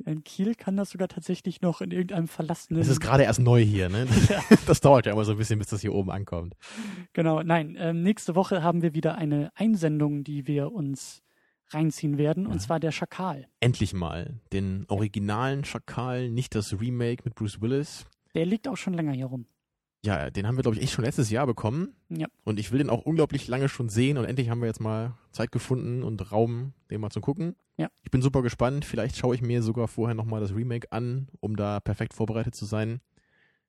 In 0.07 0.23
Kiel 0.25 0.55
kann 0.55 0.77
das 0.77 0.91
sogar 0.91 1.09
tatsächlich 1.09 1.61
noch 1.61 1.81
in 1.81 1.91
irgendeinem 1.91 2.29
verlassenen. 2.29 2.81
Es 2.81 2.89
ist 2.89 3.01
gerade 3.01 3.25
erst 3.25 3.41
neu 3.41 3.61
hier, 3.63 3.89
ne? 3.89 4.07
Ja. 4.29 4.43
Das 4.67 4.81
dauert 4.81 5.07
ja 5.07 5.13
immer 5.13 5.25
so 5.25 5.33
ein 5.33 5.39
bisschen, 5.39 5.59
bis 5.59 5.69
das 5.69 5.81
hier 5.81 5.93
oben 5.95 6.11
ankommt. 6.11 6.55
Genau, 7.15 7.43
nein. 7.43 7.77
Ähm, 7.79 8.03
nächste 8.03 8.35
Woche 8.35 8.63
haben 8.63 8.83
wir 8.83 8.95
wieder 8.95 9.17
eine 9.17 9.51
Einsendung, 9.55 10.25
die 10.25 10.47
wir 10.47 10.73
uns 10.73 11.23
reinziehen 11.71 12.17
werden, 12.17 12.47
und 12.47 12.55
Ja. 12.55 12.59
zwar 12.61 12.81
der 12.81 12.93
Schakal. 12.93 13.47
Endlich 13.61 13.93
mal. 13.93 14.41
Den 14.53 14.85
originalen 14.89 15.65
Schakal, 15.65 16.31
nicht 16.31 16.55
das 16.55 16.81
Remake 16.81 17.23
mit 17.25 17.35
Bruce 17.35 17.61
Willis. 17.61 18.07
Der 18.35 18.47
liegt 18.47 18.69
auch 18.69 18.77
schon 18.77 18.95
länger 18.95 19.13
hier 19.13 19.27
rum. 19.27 19.47
Ja, 20.05 20.31
den 20.31 20.47
haben 20.47 20.57
wir, 20.57 20.63
glaube 20.63 20.77
ich, 20.77 20.83
echt 20.83 20.93
schon 20.93 21.05
letztes 21.05 21.29
Jahr 21.31 21.47
bekommen. 21.47 21.95
Ja. 22.09 22.29
Und 22.45 22.61
ich 22.61 22.71
will 22.71 22.79
den 22.79 22.89
auch 22.91 23.03
unglaublich 23.03 23.49
lange 23.49 23.69
schon 23.69 23.89
sehen 23.89 24.17
und 24.17 24.25
endlich 24.27 24.49
haben 24.49 24.61
wir 24.61 24.69
jetzt 24.69 24.81
mal 24.81 25.19
Zeit 25.33 25.51
gefunden 25.51 26.05
und 26.05 26.31
Raum, 26.31 26.73
den 26.91 27.01
mal 27.01 27.11
zu 27.11 27.21
gucken. 27.21 27.57
Ja. 27.77 27.91
Ich 28.03 28.11
bin 28.11 28.23
super 28.23 28.43
gespannt. 28.43 28.85
Vielleicht 28.85 29.17
schaue 29.17 29.35
ich 29.35 29.43
mir 29.43 29.63
sogar 29.63 29.89
vorher 29.89 30.15
nochmal 30.15 30.41
das 30.41 30.55
Remake 30.55 30.93
an, 30.93 31.29
um 31.41 31.57
da 31.57 31.81
perfekt 31.81 32.15
vorbereitet 32.15 32.55
zu 32.55 32.65
sein. 32.65 33.01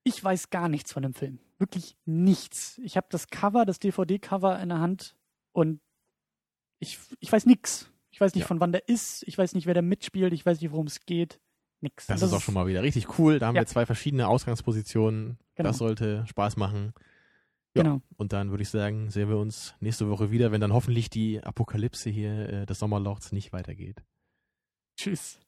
Ich 0.04 0.24
weiß 0.24 0.50
gar 0.52 0.70
nichts 0.70 0.94
von 0.94 1.04
dem 1.04 1.14
Film. 1.14 1.40
Wirklich 1.58 1.98
nichts. 2.06 2.80
Ich 2.84 2.96
habe 2.96 3.08
das 3.10 3.28
Cover, 3.30 3.66
das 3.66 3.80
DVD-Cover 3.80 4.60
in 4.62 4.70
der 4.70 4.80
Hand 4.80 5.16
und 5.52 5.82
ich, 6.80 7.00
ich 7.20 7.32
weiß 7.32 7.46
nichts. 7.48 7.90
Ich 8.12 8.22
weiß 8.22 8.34
nicht, 8.36 8.44
Ja. 8.44 8.48
von 8.48 8.60
wann 8.60 8.72
der 8.72 8.88
ist. 8.88 9.24
Ich 9.28 9.38
weiß 9.38 9.54
nicht, 9.56 9.66
wer 9.68 9.74
da 9.74 9.82
mitspielt. 9.82 10.32
Ich 10.34 10.46
weiß 10.46 10.62
nicht, 10.62 10.72
worum 10.72 10.88
es 10.88 11.06
geht. 11.06 11.40
Nix. 11.82 12.08
Das, 12.08 12.22
Und 12.22 12.28
ist 12.28 12.34
auch 12.34 12.42
schon 12.42 12.54
mal 12.54 12.68
wieder 12.68 12.84
richtig 12.84 13.18
cool. 13.20 13.40
Da 13.40 13.48
haben 13.48 13.56
Ja. 13.56 13.62
wir 13.62 13.68
zwei 13.68 13.86
verschiedene 13.86 14.28
Ausgangspositionen. 14.28 15.38
Genau. 15.56 15.70
Das 15.70 15.78
sollte 15.78 16.26
Spaß 16.28 16.58
machen. 16.58 16.94
Ja. 17.76 17.84
Genau. 17.84 18.02
Und 18.18 18.34
dann 18.34 18.50
würde 18.50 18.64
ich 18.64 18.70
sagen, 18.70 19.10
sehen 19.12 19.30
wir 19.30 19.38
uns 19.38 19.76
nächste 19.80 20.10
Woche 20.10 20.32
wieder, 20.32 20.52
wenn 20.52 20.60
dann 20.60 20.74
hoffentlich 20.74 21.10
die 21.10 21.42
Apokalypse 21.44 22.10
hier 22.10 22.50
äh, 22.50 22.66
des 22.66 22.80
Sommerlochs 22.80 23.32
nicht 23.32 23.54
weitergeht. 23.54 24.04
Tschüss. 24.98 25.40